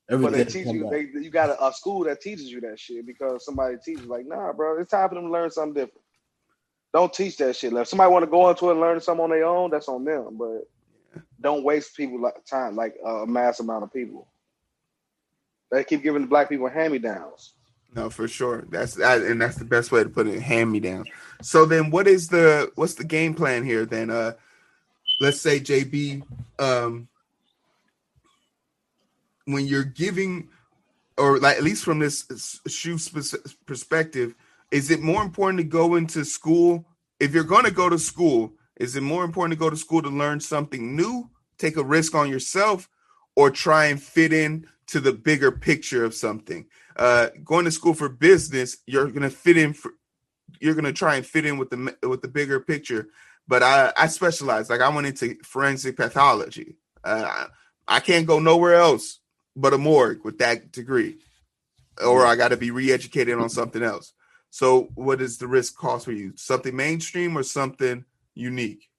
But 0.08 0.34
they 0.34 0.46
teach 0.46 0.68
you 0.68 0.88
they 0.90 1.08
you 1.20 1.30
got 1.32 1.50
a, 1.50 1.66
a 1.66 1.74
school 1.74 2.04
that 2.04 2.22
teaches 2.22 2.52
you 2.52 2.62
that 2.62 2.80
shit 2.80 3.06
because 3.06 3.44
somebody 3.44 3.78
teaches 3.84 4.06
like 4.06 4.28
nah 4.28 4.54
bro 4.54 4.80
it's 4.80 4.92
time 4.92 5.10
for 5.10 5.16
them 5.16 5.26
to 5.26 5.32
learn 5.32 5.50
something 5.50 5.74
different. 5.74 6.02
Don't 6.94 7.12
teach 7.12 7.36
that 7.38 7.58
shit. 7.58 7.74
Like, 7.74 7.82
if 7.82 7.88
somebody 7.90 8.10
want 8.10 8.24
to 8.24 8.32
go 8.32 8.50
into 8.50 8.70
it 8.70 8.72
and 8.72 8.80
learn 8.80 9.02
something 9.02 9.26
on 9.26 9.30
their 9.30 9.46
own, 9.46 9.70
that's 9.70 9.90
on 9.90 10.06
them. 10.06 10.38
But 10.38 10.62
don't 11.42 11.64
waste 11.64 11.98
people 11.98 12.22
like 12.22 12.46
time 12.46 12.78
like 12.78 12.96
a 13.06 13.26
mass 13.26 13.60
amount 13.60 13.84
of 13.84 13.92
people. 13.92 14.30
They 15.72 15.84
keep 15.84 16.04
giving 16.04 16.22
the 16.22 16.28
black 16.28 16.48
people 16.48 16.70
hand 16.70 16.94
me 16.94 17.00
downs. 17.00 17.54
No, 17.94 18.10
for 18.10 18.30
sure. 18.30 18.66
That's 18.70 18.94
that, 18.96 19.22
and 19.24 19.42
that's 19.42 19.58
the 19.58 19.66
best 19.66 19.92
way 19.92 20.04
to 20.04 20.10
put 20.10 20.28
it. 20.28 20.42
Hand 20.42 20.72
me 20.72 20.80
down. 20.80 21.06
So 21.42 21.66
then, 21.66 21.92
what 21.92 22.08
is 22.08 22.30
the 22.30 22.72
what's 22.76 22.94
the 22.94 23.04
game 23.04 23.34
plan 23.34 23.66
here? 23.66 23.86
Then, 23.86 24.10
uh, 24.10 24.34
let's 25.20 25.42
say 25.42 25.60
JB, 25.60 26.24
um, 26.60 27.10
when 29.46 29.66
you're 29.66 29.84
giving, 29.84 30.50
or 31.18 31.40
like 31.40 31.58
at 31.58 31.64
least 31.64 31.84
from 31.84 32.00
this 32.00 32.26
shoe 32.68 32.98
perspective, 33.66 34.36
is 34.72 34.92
it 34.92 35.02
more 35.02 35.22
important 35.22 35.60
to 35.60 35.64
go 35.64 35.96
into 35.96 36.26
school? 36.26 36.86
If 37.20 37.34
you're 37.34 37.44
going 37.44 37.66
to 37.66 37.72
go 37.72 37.90
to 37.90 37.98
school, 38.00 38.54
is 38.76 38.96
it 38.96 39.02
more 39.02 39.24
important 39.24 39.54
to 39.54 39.64
go 39.64 39.70
to 39.70 39.78
school 39.78 40.02
to 40.02 40.10
learn 40.10 40.40
something 40.40 40.96
new, 40.96 41.30
take 41.58 41.78
a 41.78 41.84
risk 41.84 42.14
on 42.14 42.30
yourself, 42.30 42.90
or 43.36 43.50
try 43.50 43.86
and 43.86 44.02
fit 44.02 44.34
in 44.34 44.68
to 44.88 45.00
the 45.00 45.14
bigger 45.14 45.52
picture 45.52 46.04
of 46.04 46.14
something? 46.14 46.66
uh, 46.96 47.30
going 47.44 47.66
to 47.66 47.72
school 47.72 47.94
for 47.94 48.10
business, 48.10 48.78
you're 48.86 49.08
gonna 49.12 49.30
fit 49.30 49.58
in 49.58 49.74
for, 49.74 49.92
you're 50.60 50.76
gonna 50.76 50.94
try 50.94 51.16
and 51.16 51.26
fit 51.26 51.46
in 51.46 51.58
with 51.58 51.70
the 51.70 51.96
with 52.08 52.22
the 52.22 52.28
bigger 52.28 52.60
picture. 52.60 53.08
But 53.48 53.64
I 53.64 53.92
I 53.98 54.08
specialize 54.08 54.70
like 54.70 54.82
I 54.82 54.90
went 54.90 55.08
into 55.08 55.36
forensic 55.44 55.98
pathology. 55.98 56.78
Uh, 57.04 57.46
I 57.88 58.00
can't 58.00 58.26
go 58.26 58.40
nowhere 58.40 58.76
else 58.76 59.20
but 59.56 59.74
a 59.74 59.78
morgue 59.78 60.24
with 60.24 60.40
that 60.40 60.72
degree, 60.72 61.18
or 62.04 62.26
I 62.26 62.36
got 62.36 62.50
to 62.50 62.58
be 62.58 62.72
re-educated 62.72 63.38
on 63.38 63.50
something 63.50 63.84
else. 63.84 64.14
So, 64.50 64.90
what 64.96 65.22
is 65.22 65.38
the 65.38 65.48
risk 65.48 65.76
cost 65.76 66.06
for 66.06 66.12
you? 66.12 66.34
Something 66.36 66.76
mainstream 66.76 67.38
or 67.38 67.44
something 67.44 68.06
unique? 68.34 68.90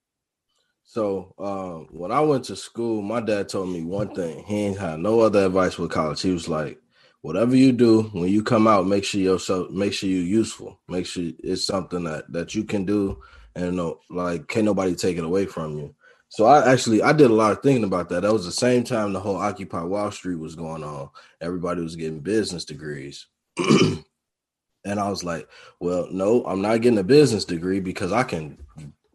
So 0.85 1.35
uh, 1.37 1.85
when 1.93 2.13
I 2.13 2.21
went 2.21 2.45
to 2.45 2.57
school, 2.57 3.03
my 3.03 3.21
dad 3.21 3.49
told 3.49 3.71
me 3.71 3.83
one 3.83 4.15
thing. 4.15 4.45
He 4.45 4.67
ain't 4.67 4.79
had 4.79 5.01
no 5.01 5.21
other 5.21 5.47
advice 5.47 5.77
with 5.77 5.91
college. 5.91 6.23
He 6.23 6.31
was 6.31 6.49
like, 6.49 6.81
whatever 7.23 7.57
you 7.57 7.73
do, 7.73 8.03
when 8.13 8.29
you 8.29 8.43
come 8.43 8.69
out, 8.69 8.87
make 8.87 9.05
sure 9.05 9.21
yourself 9.21 9.71
make 9.71 9.93
sure 9.93 10.09
you're 10.09 10.23
useful. 10.23 10.81
Make 10.89 11.07
sure 11.07 11.33
it's 11.41 11.65
something 11.65 12.05
that 12.05 12.33
that 12.33 12.55
you 12.55 12.65
can 12.65 12.85
do 12.85 13.21
and 13.57 13.77
no 13.77 13.99
like 14.11 14.47
can't 14.47 14.65
nobody 14.65 14.95
take 14.95 15.19
it 15.19 15.25
away 15.25 15.47
from 15.47 15.77
you. 15.77 15.95
So 16.29 16.45
I 16.45 16.71
actually 16.73 17.03
I 17.03 17.13
did 17.13 17.31
a 17.31 17.35
lot 17.35 17.53
of 17.53 17.63
thinking 17.63 17.85
about 17.85 18.09
that. 18.09 18.23
That 18.23 18.33
was 18.33 18.45
the 18.45 18.53
same 18.53 18.85
time 18.85 19.13
the 19.13 19.21
whole 19.21 19.37
Occupy 19.37 19.83
Wall 19.85 20.11
Street 20.11 20.39
was 20.39 20.55
going 20.55 20.83
on. 20.83 21.11
Everybody 21.41 21.83
was 21.83 21.97
getting 21.97 22.21
business 22.21 22.65
degrees. 22.65 23.27
and 23.59 25.01
I 25.01 25.09
was 25.09 25.25
like, 25.25 25.49
well, 25.81 26.09
no, 26.11 26.45
I'm 26.45 26.63
not 26.63 26.81
getting 26.81 26.99
a 26.99 27.05
business 27.05 27.45
degree 27.45 27.81
because 27.81 28.13
I 28.13 28.23
can 28.23 28.59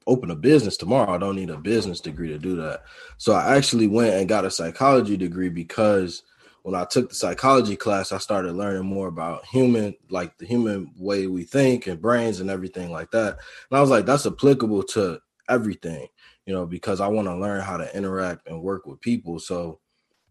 open 0.07 0.31
a 0.31 0.35
business 0.35 0.77
tomorrow. 0.77 1.13
I 1.13 1.17
don't 1.17 1.35
need 1.35 1.49
a 1.49 1.57
business 1.57 1.99
degree 1.99 2.29
to 2.29 2.39
do 2.39 2.55
that. 2.57 2.83
So 3.17 3.33
I 3.33 3.55
actually 3.55 3.87
went 3.87 4.15
and 4.15 4.27
got 4.27 4.45
a 4.45 4.51
psychology 4.51 5.15
degree 5.17 5.49
because 5.49 6.23
when 6.63 6.75
I 6.75 6.85
took 6.85 7.09
the 7.09 7.15
psychology 7.15 7.75
class, 7.75 8.11
I 8.11 8.17
started 8.17 8.53
learning 8.53 8.85
more 8.85 9.07
about 9.07 9.45
human, 9.45 9.95
like 10.09 10.37
the 10.37 10.45
human 10.45 10.91
way 10.97 11.27
we 11.27 11.43
think 11.43 11.87
and 11.87 12.01
brains 12.01 12.39
and 12.39 12.49
everything 12.49 12.91
like 12.91 13.11
that. 13.11 13.39
And 13.69 13.77
I 13.77 13.81
was 13.81 13.89
like, 13.89 14.05
that's 14.05 14.25
applicable 14.25 14.83
to 14.83 15.19
everything, 15.49 16.07
you 16.51 16.57
know, 16.57 16.65
because 16.65 16.99
I 16.99 17.07
want 17.07 17.29
to 17.29 17.37
learn 17.37 17.61
how 17.61 17.77
to 17.77 17.95
interact 17.95 18.49
and 18.49 18.61
work 18.61 18.85
with 18.85 18.99
people. 18.99 19.39
So 19.39 19.79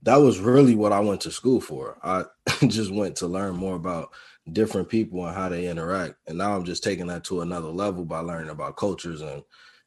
that 0.03 0.17
was 0.17 0.39
really 0.39 0.75
what 0.75 0.93
I 0.93 1.01
went 1.01 1.23
to 1.23 1.31
school 1.31 1.63
for. 1.63 1.97
I 2.03 2.25
just 2.67 2.93
went 2.93 3.17
to 3.17 3.27
learn 3.27 3.57
more 3.57 3.77
about 3.77 4.11
different 4.53 4.91
people 4.91 5.25
and 5.25 5.35
how 5.35 5.49
they 5.49 5.67
interact. 5.67 6.17
And 6.27 6.37
now 6.37 6.55
I'm 6.55 6.67
just 6.67 6.85
taking 6.85 7.07
that 7.07 7.25
to 7.25 7.41
another 7.41 7.69
level 7.69 8.05
by 8.05 8.19
learning 8.19 8.51
about 8.51 8.77
cultures 8.77 9.23
and 9.23 9.43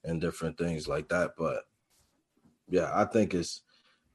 and 0.05 0.19
different 0.19 0.57
things 0.57 0.87
like 0.87 1.07
that. 1.09 1.33
But 1.37 1.65
yeah, 2.67 2.89
I 2.91 3.05
think 3.05 3.35
it's 3.35 3.61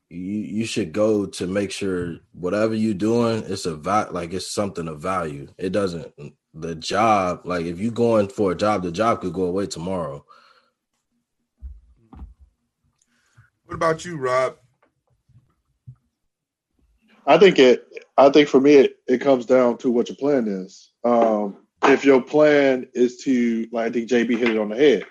you 0.08 0.18
you 0.18 0.64
should 0.64 0.92
go 0.92 1.24
to 1.24 1.46
make 1.46 1.70
sure 1.70 2.16
whatever 2.32 2.74
you're 2.74 2.94
doing 2.94 3.44
it's 3.46 3.66
a 3.66 3.76
va- 3.76 4.08
like 4.10 4.32
it's 4.32 4.52
something 4.52 4.88
of 4.88 5.00
value. 5.00 5.46
It 5.56 5.70
doesn't 5.70 6.12
the 6.52 6.74
job 6.74 7.42
like 7.44 7.64
if 7.64 7.78
you're 7.78 7.92
going 7.92 8.26
for 8.26 8.50
a 8.50 8.56
job, 8.56 8.82
the 8.82 8.90
job 8.90 9.20
could 9.20 9.34
go 9.34 9.44
away 9.44 9.68
tomorrow. 9.68 10.24
What 13.68 13.74
about 13.74 14.02
you, 14.06 14.16
Rob? 14.16 14.56
I 17.26 17.36
think 17.36 17.58
it. 17.58 17.84
I 18.16 18.30
think 18.30 18.48
for 18.48 18.62
me, 18.62 18.76
it, 18.76 18.96
it 19.06 19.20
comes 19.20 19.44
down 19.44 19.76
to 19.78 19.90
what 19.90 20.08
your 20.08 20.16
plan 20.16 20.48
is. 20.48 20.90
Um, 21.04 21.66
if 21.82 22.02
your 22.02 22.22
plan 22.22 22.88
is 22.94 23.18
to, 23.24 23.68
like 23.70 23.88
I 23.88 23.90
think 23.90 24.08
JB 24.08 24.38
hit 24.38 24.52
it 24.52 24.58
on 24.58 24.70
the 24.70 24.76
head, 24.76 25.04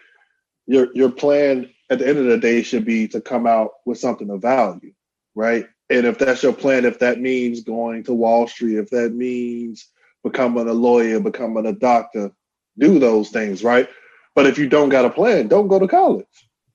your 0.65 0.87
your 0.95 1.11
plan 1.11 1.69
at 1.91 1.99
the 1.99 2.07
end 2.07 2.17
of 2.17 2.25
the 2.25 2.39
day 2.39 2.63
should 2.63 2.83
be 2.83 3.07
to 3.09 3.21
come 3.21 3.45
out 3.45 3.73
with 3.85 3.99
something 3.99 4.27
of 4.31 4.41
value, 4.41 4.91
right? 5.35 5.67
And 5.91 6.07
if 6.07 6.17
that's 6.17 6.41
your 6.41 6.53
plan, 6.53 6.83
if 6.83 6.97
that 6.97 7.21
means 7.21 7.61
going 7.61 8.05
to 8.05 8.13
Wall 8.15 8.47
Street, 8.47 8.79
if 8.79 8.89
that 8.89 9.13
means 9.13 9.87
becoming 10.23 10.67
a 10.67 10.73
lawyer, 10.73 11.19
becoming 11.19 11.67
a 11.67 11.73
doctor, 11.73 12.31
do 12.79 12.97
those 12.97 13.29
things, 13.29 13.63
right? 13.63 13.87
But 14.33 14.47
if 14.47 14.57
you 14.57 14.67
don't 14.67 14.89
got 14.89 15.05
a 15.05 15.11
plan, 15.11 15.47
don't 15.47 15.67
go 15.67 15.77
to 15.77 15.87
college, 15.87 16.25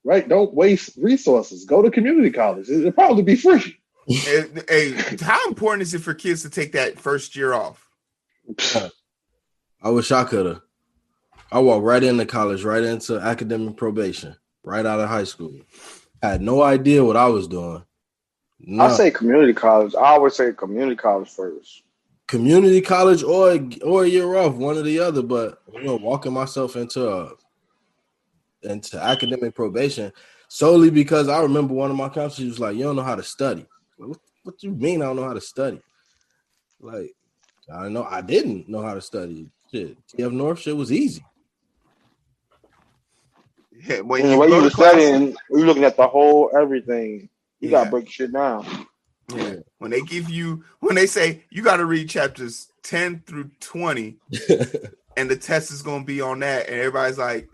right? 0.05 0.29
Don't 0.29 0.53
waste 0.55 0.97
resources. 0.97 1.65
Go 1.65 1.83
to 1.83 1.91
community 1.91 2.31
college. 2.31 2.69
It'll 2.69 2.93
probably 2.93 3.23
be 3.23 3.37
free. 3.37 3.77
hey, 4.07 4.45
hey, 4.69 5.17
how 5.21 5.47
important 5.47 5.83
is 5.83 5.95
it 5.95 6.01
for 6.01 6.15
kids 6.15 6.43
to 6.43 6.51
take 6.51 6.73
that 6.73 6.99
first 6.99 7.37
year 7.37 7.53
off? 7.53 7.89
I 9.83 9.91
wish 9.91 10.11
I 10.13 10.25
could 10.25 10.47
have. 10.47 10.61
I 11.51 11.59
walked 11.61 11.85
right 11.85 12.03
into 12.03 12.25
college, 12.27 12.65
right 12.65 12.83
into 12.83 13.19
academic 13.19 13.77
probation, 13.77 14.37
right 14.65 14.85
out 14.87 15.01
of 15.01 15.09
high 15.09 15.25
school. 15.25 15.53
I 16.23 16.29
had 16.31 16.41
no 16.43 16.63
idea 16.63 17.05
what 17.05 17.17
I 17.17 17.27
was 17.27 17.47
doing. 17.47 17.85
I 18.79 18.91
say 18.93 19.11
community 19.11 19.53
college. 19.53 19.95
I 19.95 20.13
always 20.13 20.35
say 20.35 20.53
community 20.53 20.97
college 20.97 21.29
first. 21.29 21.83
community 22.29 22.81
college 22.81 23.23
or 23.23 23.61
or 23.85 24.05
a 24.05 24.09
year 24.09 24.37
off, 24.37 24.55
one 24.55 24.79
or 24.79 24.83
the 24.83 25.01
other. 25.01 25.23
But 25.23 25.61
you 25.75 25.83
know, 25.83 25.97
walking 25.97 26.33
myself 26.33 26.77
into 26.77 27.09
a 27.09 27.33
into 28.63 28.99
academic 29.03 29.55
probation 29.55 30.13
solely 30.49 30.91
because 30.91 31.29
I 31.29 31.41
remember 31.43 31.75
one 31.75 31.91
of 31.91 31.97
my 31.97 32.09
counselors 32.09 32.51
was 32.51 32.61
like, 32.61 32.77
"You 32.77 32.85
don't 32.85 32.97
know 32.97 33.03
how 33.03 33.15
to 33.17 33.23
study." 33.23 33.67
What, 33.97 34.19
what 34.45 34.59
do 34.59 34.67
you 34.69 34.75
mean 34.75 35.03
I 35.03 35.07
don't 35.07 35.17
know 35.17 35.25
how 35.25 35.35
to 35.35 35.41
study? 35.41 35.81
Like, 36.81 37.13
I 37.73 37.89
know 37.89 38.05
I 38.05 38.21
didn't 38.21 38.69
know 38.69 38.83
how 38.83 38.95
to 38.95 39.01
study. 39.01 39.49
Shit, 39.73 39.97
TF 40.09 40.33
North 40.33 40.61
shit 40.61 40.77
was 40.77 40.93
easy. 40.93 41.25
Yeah, 43.85 44.01
when 44.01 44.29
you 44.29 44.39
when 44.39 44.49
go 44.51 44.57
you 44.57 44.61
to 44.61 44.65
were 44.67 44.71
class, 44.71 44.93
studying, 44.93 45.35
you're 45.51 45.67
looking 45.67 45.85
at 45.85 45.97
the 45.97 46.07
whole 46.07 46.51
everything. 46.57 47.29
You 47.61 47.69
Yeah. 47.69 47.79
gotta 47.79 47.91
break 47.91 48.09
shit 48.11 48.33
down. 48.33 48.67
Yeah. 49.35 49.57
when 49.79 49.91
they 49.91 50.03
give 50.03 50.29
you 50.29 50.63
when 50.81 50.95
they 50.95 51.07
say 51.07 51.45
you 51.51 51.63
got 51.63 51.77
to 51.79 51.87
read 51.87 52.11
chapters 52.11 52.69
10 52.83 53.23
through 53.25 53.51
20 53.61 54.19
and 55.17 55.31
the 55.31 55.37
test 55.37 55.71
is 55.71 55.81
going 55.81 56.03
to 56.03 56.07
be 56.07 56.21
on 56.21 56.41
that 56.41 56.67
and 56.69 56.77
everybody's 56.77 57.17
like 57.19 57.49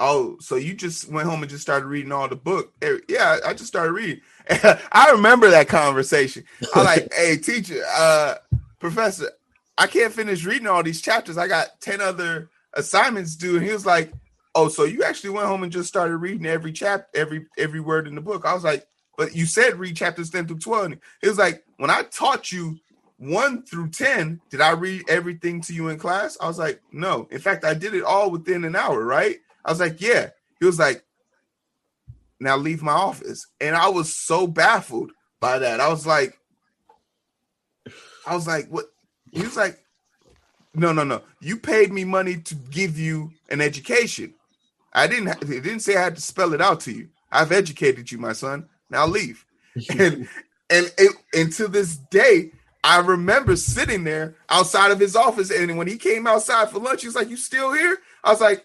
oh 0.00 0.36
so 0.40 0.56
you 0.56 0.74
just 0.74 1.08
went 1.08 1.28
home 1.28 1.42
and 1.42 1.50
just 1.50 1.62
started 1.62 1.86
reading 1.86 2.10
all 2.10 2.26
the 2.28 2.34
book? 2.34 2.72
Eh, 2.82 2.96
yeah 3.08 3.38
i 3.46 3.52
just 3.52 3.68
started 3.68 3.92
reading. 3.92 4.20
I 4.50 5.10
remember 5.12 5.50
that 5.50 5.68
conversation. 5.68 6.44
I'm 6.74 6.84
like 6.84 7.12
hey 7.14 7.36
teacher 7.36 7.82
uh 7.94 8.36
professor 8.80 9.30
i 9.78 9.86
can't 9.86 10.12
finish 10.12 10.44
reading 10.44 10.66
all 10.66 10.82
these 10.82 11.00
chapters. 11.00 11.38
I 11.38 11.46
got 11.46 11.80
10 11.80 12.00
other 12.00 12.50
assignments 12.74 13.36
due. 13.36 13.56
And 13.58 13.64
he 13.64 13.72
was 13.72 13.86
like 13.86 14.12
oh 14.54 14.68
so 14.68 14.84
you 14.84 15.04
actually 15.04 15.30
went 15.30 15.46
home 15.46 15.62
and 15.62 15.70
just 15.70 15.88
started 15.88 16.16
reading 16.16 16.46
every 16.46 16.72
chapter 16.72 17.06
every 17.14 17.46
every 17.56 17.80
word 17.80 18.08
in 18.08 18.14
the 18.16 18.20
book? 18.20 18.44
I 18.44 18.54
was 18.54 18.64
like 18.64 18.86
but 19.16 19.36
you 19.36 19.44
said 19.44 19.78
read 19.78 19.96
chapters 19.96 20.30
10 20.30 20.46
through 20.48 20.58
12 20.58 20.92
it 20.92 21.28
was 21.28 21.38
like 21.38 21.62
when 21.76 21.90
i 21.90 22.02
taught 22.04 22.50
you 22.50 22.78
1 23.18 23.64
through 23.64 23.90
10 23.90 24.40
did 24.48 24.62
i 24.62 24.70
read 24.70 25.04
everything 25.10 25.60
to 25.60 25.74
you 25.74 25.88
in 25.88 25.98
class? 25.98 26.38
I 26.40 26.48
was 26.48 26.58
like 26.58 26.80
no. 26.90 27.28
In 27.30 27.38
fact 27.38 27.64
i 27.66 27.74
did 27.74 27.94
it 27.94 28.02
all 28.02 28.30
within 28.30 28.64
an 28.64 28.74
hour 28.74 29.04
right 29.04 29.40
i 29.64 29.70
was 29.70 29.80
like 29.80 30.00
yeah. 30.00 30.30
He 30.58 30.66
was 30.66 30.78
like 30.78 31.04
now 32.38 32.56
leave 32.56 32.82
my 32.82 32.92
office. 32.92 33.46
And 33.60 33.76
i 33.76 33.88
was 33.88 34.14
so 34.14 34.46
baffled 34.46 35.12
by 35.40 35.58
that. 35.58 35.80
I 35.80 35.88
was 35.88 36.06
like 36.06 36.38
i 38.26 38.34
was 38.34 38.46
like 38.46 38.68
what? 38.68 38.86
He 39.32 39.42
was 39.42 39.56
like 39.56 39.84
no 40.74 40.92
no 40.92 41.04
no. 41.04 41.22
You 41.40 41.56
paid 41.56 41.92
me 41.92 42.04
money 42.04 42.36
to 42.36 42.54
give 42.54 42.98
you 42.98 43.30
an 43.48 43.60
education. 43.60 44.34
I 44.92 45.06
didn't 45.06 45.28
it 45.28 45.62
didn't 45.62 45.80
say 45.80 45.96
i 45.96 46.02
had 46.02 46.16
to 46.16 46.22
spell 46.22 46.52
it 46.54 46.60
out 46.60 46.80
to 46.80 46.92
you. 46.92 47.08
I've 47.32 47.52
educated 47.52 48.10
you 48.10 48.18
my 48.18 48.32
son. 48.32 48.68
Now 48.88 49.06
leave. 49.06 49.44
And 49.90 50.28
and 50.68 50.92
it, 50.98 51.16
and 51.34 51.52
to 51.54 51.66
this 51.66 51.96
day 51.96 52.52
i 52.84 52.98
remember 52.98 53.56
sitting 53.56 54.04
there 54.04 54.36
outside 54.48 54.90
of 54.90 55.00
his 55.00 55.16
office. 55.16 55.50
And 55.50 55.76
when 55.76 55.88
he 55.88 55.96
came 55.96 56.26
outside 56.26 56.70
for 56.70 56.78
lunch 56.78 57.02
he 57.02 57.08
was 57.08 57.16
like 57.16 57.28
you 57.28 57.36
still 57.36 57.72
here? 57.72 57.98
I 58.22 58.30
was 58.30 58.40
like 58.40 58.64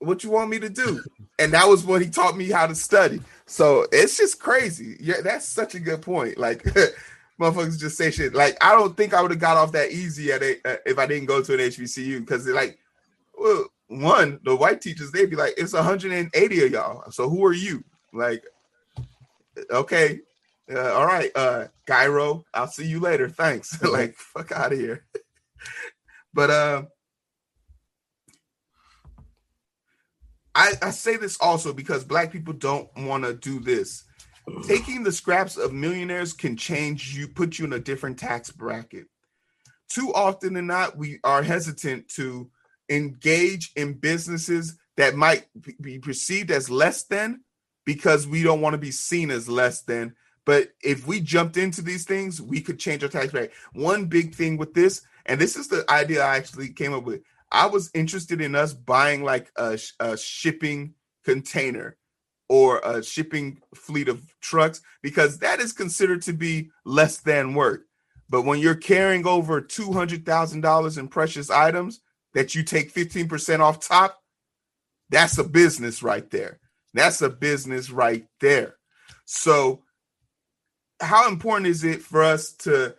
what 0.00 0.24
you 0.24 0.30
want 0.30 0.50
me 0.50 0.58
to 0.58 0.68
do? 0.68 1.02
And 1.38 1.52
that 1.52 1.68
was 1.68 1.84
when 1.84 2.02
he 2.02 2.08
taught 2.08 2.36
me 2.36 2.50
how 2.50 2.66
to 2.66 2.74
study. 2.74 3.20
So 3.46 3.86
it's 3.92 4.16
just 4.16 4.40
crazy. 4.40 4.96
Yeah 4.98 5.20
that's 5.22 5.46
such 5.46 5.74
a 5.74 5.80
good 5.80 6.02
point. 6.02 6.38
Like 6.38 6.62
motherfuckers 7.40 7.78
just 7.78 7.96
say 7.96 8.10
shit. 8.10 8.34
Like 8.34 8.56
i 8.62 8.72
don't 8.72 8.96
think 8.96 9.14
i 9.14 9.22
would 9.22 9.30
have 9.30 9.40
got 9.40 9.56
off 9.56 9.72
that 9.72 9.90
easy 9.90 10.32
at 10.32 10.42
a, 10.42 10.56
uh, 10.64 10.76
if 10.86 10.98
i 10.98 11.06
didn't 11.06 11.26
go 11.26 11.42
to 11.42 11.54
an 11.54 11.60
hbcu 11.60 12.20
because 12.20 12.44
they're 12.44 12.54
like 12.54 12.78
well, 13.38 13.66
one 13.88 14.40
the 14.44 14.56
white 14.56 14.80
teachers 14.80 15.12
they'd 15.12 15.30
be 15.30 15.36
like 15.36 15.54
it's 15.56 15.72
180 15.72 16.64
of 16.64 16.72
y'all. 16.72 17.10
So 17.10 17.28
who 17.28 17.44
are 17.44 17.52
you? 17.52 17.84
Like 18.12 18.44
okay 19.70 20.20
uh, 20.72 20.92
all 20.94 21.06
right 21.06 21.32
uh 21.34 21.66
Heero 21.86 22.44
i'll 22.54 22.68
see 22.68 22.86
you 22.86 23.00
later. 23.00 23.28
Thanks. 23.28 23.82
Like 23.90 24.14
fuck 24.14 24.50
out 24.52 24.72
of 24.72 24.78
here. 24.78 25.04
But 26.32 26.50
uh 26.50 26.82
I, 30.54 30.72
I 30.82 30.90
say 30.90 31.16
this 31.16 31.38
also 31.40 31.72
because 31.72 32.04
black 32.04 32.32
people 32.32 32.54
don't 32.54 32.88
want 32.96 33.24
to 33.24 33.34
do 33.34 33.60
this. 33.60 34.04
Taking 34.66 35.04
the 35.04 35.12
scraps 35.12 35.56
of 35.56 35.72
millionaires 35.72 36.32
can 36.32 36.56
change 36.56 37.16
you, 37.16 37.28
put 37.28 37.58
you 37.58 37.66
in 37.66 37.72
a 37.72 37.78
different 37.78 38.18
tax 38.18 38.50
bracket. 38.50 39.06
Too 39.88 40.12
often 40.14 40.54
than 40.54 40.66
not, 40.66 40.96
we 40.96 41.18
are 41.24 41.42
hesitant 41.42 42.08
to 42.16 42.50
engage 42.88 43.72
in 43.76 43.94
businesses 43.94 44.76
that 44.96 45.14
might 45.14 45.46
be- 45.60 45.76
be 45.80 45.98
perceived 45.98 46.50
as 46.50 46.68
less 46.68 47.04
than 47.04 47.40
because 47.84 48.26
we 48.26 48.42
don't 48.42 48.60
want 48.60 48.74
to 48.74 48.78
be 48.78 48.90
seen 48.90 49.30
as 49.30 49.48
less 49.48 49.82
than. 49.82 50.14
But 50.44 50.70
if 50.82 51.06
we 51.06 51.20
jumped 51.20 51.56
into 51.56 51.82
these 51.82 52.04
things, 52.04 52.40
we 52.40 52.60
could 52.60 52.78
change 52.78 53.02
our 53.02 53.08
tax 53.08 53.30
bracket. 53.30 53.52
One 53.72 54.06
big 54.06 54.34
thing 54.34 54.56
with 54.56 54.74
this, 54.74 55.02
and 55.26 55.40
this 55.40 55.54
is 55.56 55.68
the 55.68 55.84
idea 55.88 56.24
I 56.24 56.36
actually 56.36 56.70
came 56.70 56.92
up 56.92 57.04
with. 57.04 57.22
I 57.52 57.66
was 57.66 57.90
interested 57.94 58.40
in 58.40 58.54
us 58.54 58.72
buying 58.72 59.22
like 59.22 59.50
a, 59.56 59.78
a 59.98 60.16
shipping 60.16 60.94
container 61.24 61.96
or 62.48 62.80
a 62.80 63.02
shipping 63.02 63.60
fleet 63.74 64.08
of 64.08 64.22
trucks 64.40 64.80
because 65.02 65.38
that 65.38 65.60
is 65.60 65.72
considered 65.72 66.22
to 66.22 66.32
be 66.32 66.70
less 66.84 67.18
than 67.18 67.54
work. 67.54 67.82
But 68.28 68.42
when 68.42 68.60
you're 68.60 68.74
carrying 68.74 69.26
over 69.26 69.60
$200,000 69.60 70.98
in 70.98 71.08
precious 71.08 71.50
items 71.50 72.00
that 72.34 72.54
you 72.54 72.62
take 72.62 72.94
15% 72.94 73.60
off 73.60 73.80
top, 73.80 74.18
that's 75.10 75.38
a 75.38 75.44
business 75.44 76.02
right 76.02 76.28
there. 76.30 76.60
That's 76.94 77.22
a 77.22 77.28
business 77.28 77.90
right 77.90 78.26
there. 78.40 78.76
So, 79.24 79.82
how 81.00 81.28
important 81.28 81.66
is 81.68 81.82
it 81.82 82.02
for 82.02 82.22
us 82.22 82.52
to 82.52 82.94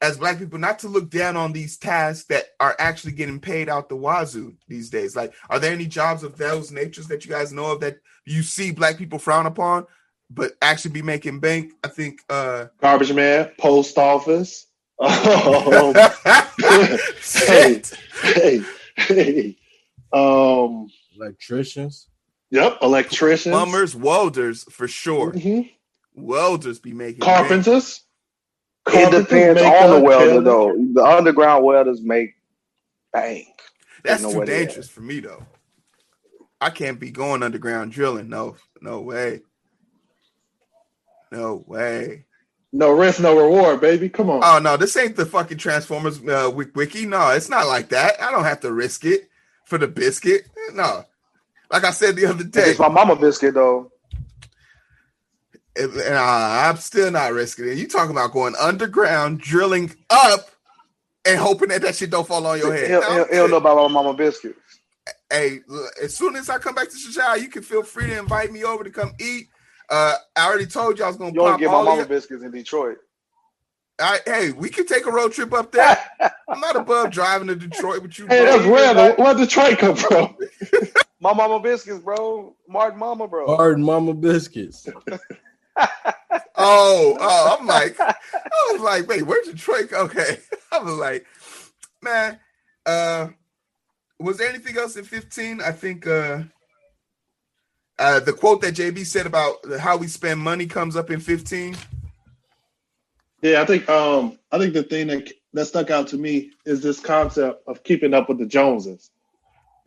as 0.00 0.16
black 0.18 0.38
people 0.38 0.58
not 0.58 0.78
to 0.78 0.88
look 0.88 1.10
down 1.10 1.36
on 1.36 1.52
these 1.52 1.76
tasks 1.76 2.26
that 2.26 2.44
are 2.60 2.76
actually 2.78 3.12
getting 3.12 3.40
paid 3.40 3.68
out 3.68 3.88
the 3.88 3.96
wazoo 3.96 4.54
these 4.68 4.90
days 4.90 5.16
like 5.16 5.34
are 5.50 5.58
there 5.58 5.72
any 5.72 5.86
jobs 5.86 6.22
of 6.22 6.36
those 6.38 6.70
natures 6.70 7.06
that 7.08 7.24
you 7.24 7.30
guys 7.30 7.52
know 7.52 7.72
of 7.72 7.80
that 7.80 7.98
you 8.24 8.42
see 8.42 8.70
black 8.70 8.96
people 8.96 9.18
frown 9.18 9.46
upon 9.46 9.84
but 10.30 10.52
actually 10.62 10.92
be 10.92 11.02
making 11.02 11.40
bank 11.40 11.72
i 11.82 11.88
think 11.88 12.20
uh 12.30 12.66
Garbage 12.80 13.12
man, 13.12 13.50
post 13.58 13.96
office. 13.98 14.66
Um, 15.00 15.94
shit. 17.20 17.92
hey, 18.22 18.60
hey. 18.96 19.56
Um, 20.12 20.88
Electricians. 21.16 22.08
yep, 22.50 22.78
electricians, 22.82 23.52
plumbers 23.54 23.94
welders 23.94 24.64
for 24.70 24.88
sure 24.88 25.32
Mhm. 25.32 25.70
welders 26.14 26.78
be 26.78 26.92
making 26.92 27.20
bank. 27.20 27.36
carpenters. 27.38 28.02
It 28.94 29.10
depends 29.10 29.62
on 29.62 29.90
the 29.90 30.00
welder 30.00 30.42
tailors. 30.42 30.44
though. 30.44 30.74
The 30.94 31.04
underground 31.04 31.64
welders 31.64 32.00
make 32.02 32.34
bank. 33.12 33.46
that's 34.04 34.22
too 34.22 34.38
where 34.38 34.46
they 34.46 34.62
at. 34.62 34.68
dangerous 34.68 34.88
for 34.88 35.00
me 35.00 35.20
though 35.20 35.42
i 36.60 36.70
can't 36.70 37.00
be 37.00 37.10
going 37.10 37.42
underground 37.42 37.90
drilling 37.92 38.28
no 38.28 38.56
no 38.82 39.00
way 39.00 39.40
no 41.32 41.64
way 41.66 42.24
No 42.72 42.90
risk, 42.92 43.20
no 43.20 43.34
reward, 43.36 43.80
baby. 43.80 44.08
Come 44.10 44.28
on. 44.30 44.42
Oh 44.44 44.58
no, 44.58 44.76
this 44.76 44.96
ain't 44.96 45.16
the 45.16 45.24
fucking 45.24 45.56
Transformers 45.58 46.20
uh, 46.28 46.50
wiki. 46.54 47.06
No, 47.06 47.30
it's 47.30 47.48
not 47.48 47.66
like 47.66 47.88
that. 47.90 48.20
I 48.22 48.30
don't 48.30 48.44
have 48.44 48.60
to 48.60 48.72
risk 48.72 49.04
it 49.06 49.30
for 49.64 49.78
the 49.78 49.88
biscuit. 49.88 50.46
No, 50.74 51.04
like 51.72 51.84
I 51.84 51.92
said 51.92 52.16
the 52.16 52.26
other 52.26 52.44
day, 52.44 52.70
It's 52.70 52.78
my 52.78 52.88
mama 52.88 53.16
biscuit 53.16 53.54
though. 53.54 53.90
And, 55.78 55.92
and 55.94 56.14
I, 56.16 56.68
I'm 56.68 56.76
still 56.76 57.10
not 57.10 57.32
risking 57.32 57.68
it. 57.68 57.78
You 57.78 57.86
talking 57.88 58.10
about 58.10 58.32
going 58.32 58.54
underground, 58.60 59.40
drilling 59.40 59.94
up, 60.10 60.50
and 61.26 61.38
hoping 61.38 61.68
that 61.70 61.82
that 61.82 61.94
shit 61.96 62.10
don't 62.10 62.26
fall 62.26 62.46
on 62.46 62.58
your 62.58 62.74
head? 62.74 62.88
He'll, 62.90 63.00
No, 63.00 63.14
he'll, 63.14 63.28
he'll 63.28 63.48
know 63.48 63.56
about 63.58 63.76
my 63.76 63.88
mama 63.88 64.14
biscuits. 64.14 64.58
hey, 65.30 65.60
look, 65.66 65.90
as 66.02 66.16
soon 66.16 66.36
as 66.36 66.48
I 66.50 66.58
come 66.58 66.74
back 66.74 66.88
to 66.90 66.96
Chicago, 66.96 67.34
you 67.40 67.48
can 67.48 67.62
feel 67.62 67.82
free 67.82 68.06
to 68.08 68.18
invite 68.18 68.52
me 68.52 68.64
over 68.64 68.84
to 68.84 68.90
come 68.90 69.12
eat. 69.20 69.48
Uh, 69.90 70.14
I 70.36 70.46
already 70.46 70.66
told 70.66 70.98
you 70.98 71.04
I 71.04 71.08
was 71.08 71.16
gonna 71.16 71.32
You 71.32 71.40
only 71.40 71.52
pop 71.52 71.60
get 71.60 71.66
my 71.68 71.74
all 71.74 71.84
mama 71.84 72.02
the. 72.02 72.08
biscuits 72.08 72.42
in 72.42 72.50
Detroit. 72.50 72.98
I, 74.00 74.20
hey, 74.26 74.52
we 74.52 74.68
can 74.68 74.86
take 74.86 75.06
a 75.06 75.10
road 75.10 75.32
trip 75.32 75.52
up 75.52 75.72
there. 75.72 75.98
I'm 76.48 76.60
not 76.60 76.76
above 76.76 77.10
driving 77.10 77.48
to 77.48 77.56
Detroit 77.56 78.00
with 78.02 78.16
you. 78.18 78.26
hey, 78.28 78.44
bro. 78.44 78.58
that's 78.58 78.64
rare. 78.64 78.94
though. 78.94 79.14
Where 79.22 79.34
Detroit 79.34 79.78
come 79.78 79.96
from? 79.96 80.36
My 81.20 81.32
mama 81.32 81.58
biscuits, 81.58 81.98
bro. 81.98 82.54
Martin 82.68 82.98
mama, 82.98 83.26
bro. 83.26 83.46
Hard 83.56 83.80
mama 83.80 84.14
biscuits. 84.14 84.88
Oh, 86.60 87.16
oh, 87.20 87.56
I'm 87.58 87.66
like, 87.66 87.98
I 88.00 88.14
was 88.72 88.80
like, 88.80 89.06
wait, 89.06 89.22
where's 89.22 89.46
Detroit? 89.46 89.92
Okay. 89.92 90.38
I 90.72 90.80
was 90.80 90.94
like, 90.94 91.24
man, 92.02 92.40
uh, 92.84 93.28
was 94.18 94.38
there 94.38 94.48
anything 94.48 94.76
else 94.76 94.96
in 94.96 95.04
15? 95.04 95.60
I 95.60 95.72
think 95.72 96.06
uh 96.06 96.42
uh 97.98 98.20
the 98.20 98.32
quote 98.32 98.60
that 98.62 98.74
JB 98.74 99.06
said 99.06 99.26
about 99.26 99.56
how 99.78 99.96
we 99.96 100.08
spend 100.08 100.40
money 100.40 100.66
comes 100.66 100.96
up 100.96 101.10
in 101.10 101.20
15. 101.20 101.76
Yeah, 103.42 103.62
I 103.62 103.64
think 103.64 103.88
um 103.88 104.38
I 104.50 104.58
think 104.58 104.74
the 104.74 104.82
thing 104.82 105.06
that 105.08 105.30
that 105.52 105.66
stuck 105.66 105.90
out 105.90 106.08
to 106.08 106.18
me 106.18 106.50
is 106.66 106.82
this 106.82 107.00
concept 107.00 107.62
of 107.66 107.82
keeping 107.82 108.14
up 108.14 108.28
with 108.28 108.38
the 108.38 108.46
Joneses. 108.46 109.10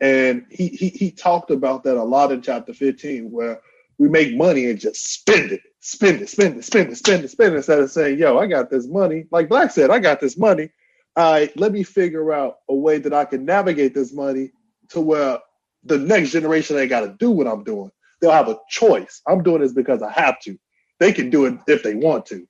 And 0.00 0.46
he 0.50 0.68
he 0.68 0.88
he 0.88 1.10
talked 1.10 1.50
about 1.50 1.84
that 1.84 1.96
a 1.96 2.02
lot 2.02 2.32
in 2.32 2.42
chapter 2.42 2.74
15 2.74 3.30
where 3.30 3.60
we 3.98 4.08
make 4.08 4.34
money 4.36 4.68
and 4.68 4.80
just 4.80 5.12
spend 5.12 5.52
it, 5.52 5.60
spend 5.82 6.22
it, 6.22 6.28
spend 6.28 6.56
it, 6.56 6.64
spend 6.64 6.90
it, 6.90 6.96
spend 6.96 7.24
it, 7.24 7.28
spend 7.28 7.54
it, 7.54 7.58
instead 7.58 7.80
of 7.80 7.90
saying, 7.90 8.18
yo, 8.18 8.38
I 8.38 8.46
got 8.46 8.70
this 8.70 8.86
money. 8.86 9.24
Like 9.30 9.48
Black 9.48 9.70
said, 9.72 9.90
I 9.90 9.98
got 9.98 10.20
this 10.20 10.38
money. 10.38 10.70
All 11.16 11.32
right, 11.32 11.54
let 11.58 11.72
me 11.72 11.82
figure 11.82 12.32
out 12.32 12.58
a 12.70 12.74
way 12.74 12.98
that 12.98 13.12
I 13.12 13.26
can 13.26 13.44
navigate 13.44 13.92
this 13.92 14.14
money 14.14 14.52
to 14.90 15.00
where 15.00 15.38
the 15.84 15.98
next 15.98 16.30
generation 16.30 16.78
ain't 16.78 16.88
got 16.88 17.00
to 17.00 17.16
do 17.18 17.30
what 17.30 17.48
I'm 17.48 17.64
doing. 17.64 17.90
They'll 18.20 18.30
have 18.30 18.48
a 18.48 18.58
choice. 18.70 19.20
I'm 19.26 19.42
doing 19.42 19.60
this 19.60 19.72
because 19.72 20.02
I 20.02 20.10
have 20.12 20.40
to. 20.42 20.56
They 21.00 21.12
can 21.12 21.28
do 21.28 21.46
it 21.46 21.58
if 21.66 21.82
they 21.82 21.96
want 21.96 22.26
to. 22.26 22.46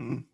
Mm. 0.00 0.24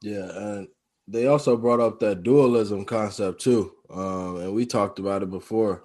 Yeah, 0.00 0.30
and 0.34 0.68
they 1.06 1.26
also 1.26 1.56
brought 1.56 1.80
up 1.80 2.00
that 2.00 2.22
dualism 2.22 2.86
concept 2.86 3.42
too, 3.42 3.72
um, 3.90 4.36
and 4.36 4.54
we 4.54 4.64
talked 4.64 4.98
about 4.98 5.22
it 5.22 5.30
before. 5.30 5.84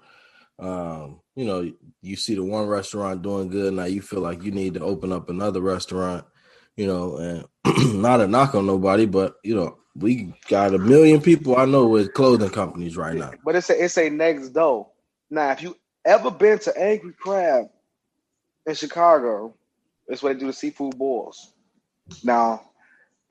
Um, 0.59 1.21
you 1.35 1.45
know, 1.45 1.71
you 2.01 2.15
see 2.15 2.35
the 2.35 2.43
one 2.43 2.67
restaurant 2.67 3.21
doing 3.21 3.49
good, 3.49 3.73
now 3.73 3.85
you 3.85 4.01
feel 4.01 4.21
like 4.21 4.43
you 4.43 4.51
need 4.51 4.75
to 4.75 4.81
open 4.81 5.11
up 5.11 5.29
another 5.29 5.61
restaurant. 5.61 6.25
You 6.77 6.87
know, 6.87 7.17
and 7.17 7.45
not 8.01 8.21
a 8.21 8.27
knock 8.27 8.55
on 8.55 8.65
nobody, 8.65 9.05
but 9.05 9.35
you 9.43 9.55
know, 9.55 9.77
we 9.95 10.33
got 10.49 10.73
a 10.73 10.77
million 10.77 11.21
people 11.21 11.57
I 11.57 11.65
know 11.65 11.87
with 11.87 12.13
clothing 12.13 12.49
companies 12.49 12.97
right 12.97 13.15
now. 13.15 13.31
But 13.43 13.55
it's 13.55 13.69
a 13.69 13.83
it's 13.83 13.97
a 13.97 14.09
next 14.09 14.49
door. 14.49 14.89
Now, 15.29 15.51
if 15.51 15.61
you 15.61 15.77
ever 16.05 16.31
been 16.31 16.59
to 16.59 16.77
Angry 16.77 17.13
Crab 17.13 17.67
in 18.65 18.75
Chicago, 18.75 19.55
that's 20.07 20.21
where 20.21 20.33
they 20.33 20.39
do 20.39 20.47
the 20.47 20.53
seafood 20.53 20.97
boils. 20.97 21.53
Now, 22.23 22.61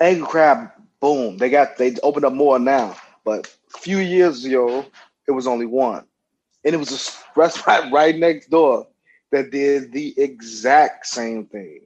Angry 0.00 0.26
Crab, 0.26 0.70
boom, 1.00 1.38
they 1.38 1.50
got 1.50 1.76
they 1.76 1.96
opened 2.02 2.24
up 2.24 2.32
more 2.32 2.58
now. 2.58 2.96
But 3.24 3.54
a 3.74 3.78
few 3.78 3.98
years 3.98 4.44
ago, 4.44 4.86
it 5.28 5.32
was 5.32 5.46
only 5.46 5.66
one, 5.66 6.06
and 6.64 6.74
it 6.74 6.78
was 6.78 6.92
a 7.36 7.38
restaurant 7.38 7.92
right 7.92 8.16
next 8.16 8.50
door 8.50 8.86
that 9.32 9.50
did 9.50 9.92
the 9.92 10.14
exact 10.16 11.06
same 11.06 11.46
thing. 11.46 11.80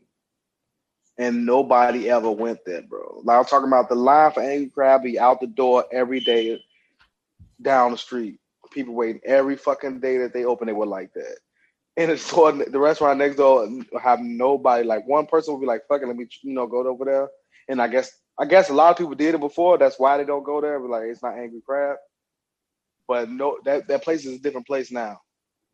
And 1.18 1.46
nobody 1.46 2.08
ever 2.10 2.30
went 2.30 2.60
there, 2.64 2.82
bro. 2.82 3.20
Like 3.24 3.38
I'm 3.38 3.44
talking 3.44 3.68
about 3.68 3.88
the 3.88 3.96
line 3.96 4.32
for 4.32 4.42
Angry 4.42 4.70
Crab 4.70 5.02
be 5.02 5.18
out 5.18 5.40
the 5.40 5.48
door 5.48 5.84
every 5.92 6.20
day 6.20 6.62
down 7.60 7.92
the 7.92 7.98
street. 7.98 8.38
People 8.72 8.94
waiting 8.94 9.20
every 9.24 9.56
fucking 9.56 10.00
day 10.00 10.18
that 10.18 10.32
they 10.32 10.44
open, 10.44 10.66
they 10.66 10.72
were 10.72 10.86
like 10.86 11.12
that. 11.14 11.38
And 11.96 12.10
it's 12.10 12.22
store, 12.22 12.52
the 12.52 12.78
restaurant 12.78 13.18
next 13.18 13.36
door 13.36 13.68
have 14.00 14.20
nobody. 14.20 14.84
Like 14.84 15.06
one 15.08 15.26
person 15.26 15.54
will 15.54 15.60
be 15.60 15.66
like, 15.66 15.82
"Fucking, 15.88 16.06
let 16.06 16.16
me, 16.16 16.26
you 16.42 16.54
know, 16.54 16.66
go 16.66 16.86
over 16.86 17.04
there." 17.04 17.28
And 17.68 17.82
I 17.82 17.88
guess, 17.88 18.12
I 18.38 18.44
guess 18.44 18.70
a 18.70 18.74
lot 18.74 18.92
of 18.92 18.98
people 18.98 19.14
did 19.16 19.34
it 19.34 19.40
before. 19.40 19.78
That's 19.78 19.98
why 19.98 20.16
they 20.16 20.24
don't 20.24 20.44
go 20.44 20.60
there. 20.60 20.78
But 20.78 20.90
like, 20.90 21.04
it's 21.06 21.22
not 21.22 21.36
Angry 21.36 21.60
Crab. 21.66 21.96
But 23.08 23.30
no, 23.30 23.58
that 23.64 23.88
that 23.88 24.04
place 24.04 24.26
is 24.26 24.36
a 24.36 24.40
different 24.42 24.68
place 24.68 24.92
now. 24.92 25.20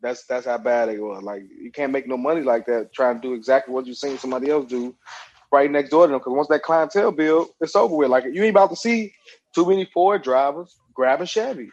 That's 0.01 0.27
that's 0.27 0.47
how 0.47 0.59
bad 0.59 0.91
it 0.91 1.01
was. 1.01 1.23
Like 1.23 1.43
you 1.61 1.73
can't 1.73 1.93
make 1.93 2.09
no 2.09 2.17
money 2.17 2.43
like 2.43 2.67
that 2.67 2.95
trying 2.95 3.21
to 3.21 3.29
do 3.29 3.35
exactly 3.35 3.75
what 3.75 3.87
you 3.87 3.95
seen 3.95 4.19
somebody 4.19 4.51
else 4.51 4.69
do 4.69 4.95
right 5.53 5.71
next 5.71 5.91
door 5.91 6.07
to 6.07 6.13
them. 6.13 6.21
Because 6.21 6.35
once 6.35 6.49
that 6.49 6.63
clientele 6.63 7.13
build, 7.13 7.49
it's 7.61 7.77
over 7.77 7.97
with. 7.97 8.11
Like 8.11 8.25
you 8.25 8.43
ain't 8.45 8.51
about 8.51 8.71
to 8.71 8.77
see 8.77 9.15
too 9.55 9.67
many 9.67 9.89
Ford 9.93 10.23
drivers 10.23 10.77
grabbing 10.95 11.27
Chevys. 11.27 11.71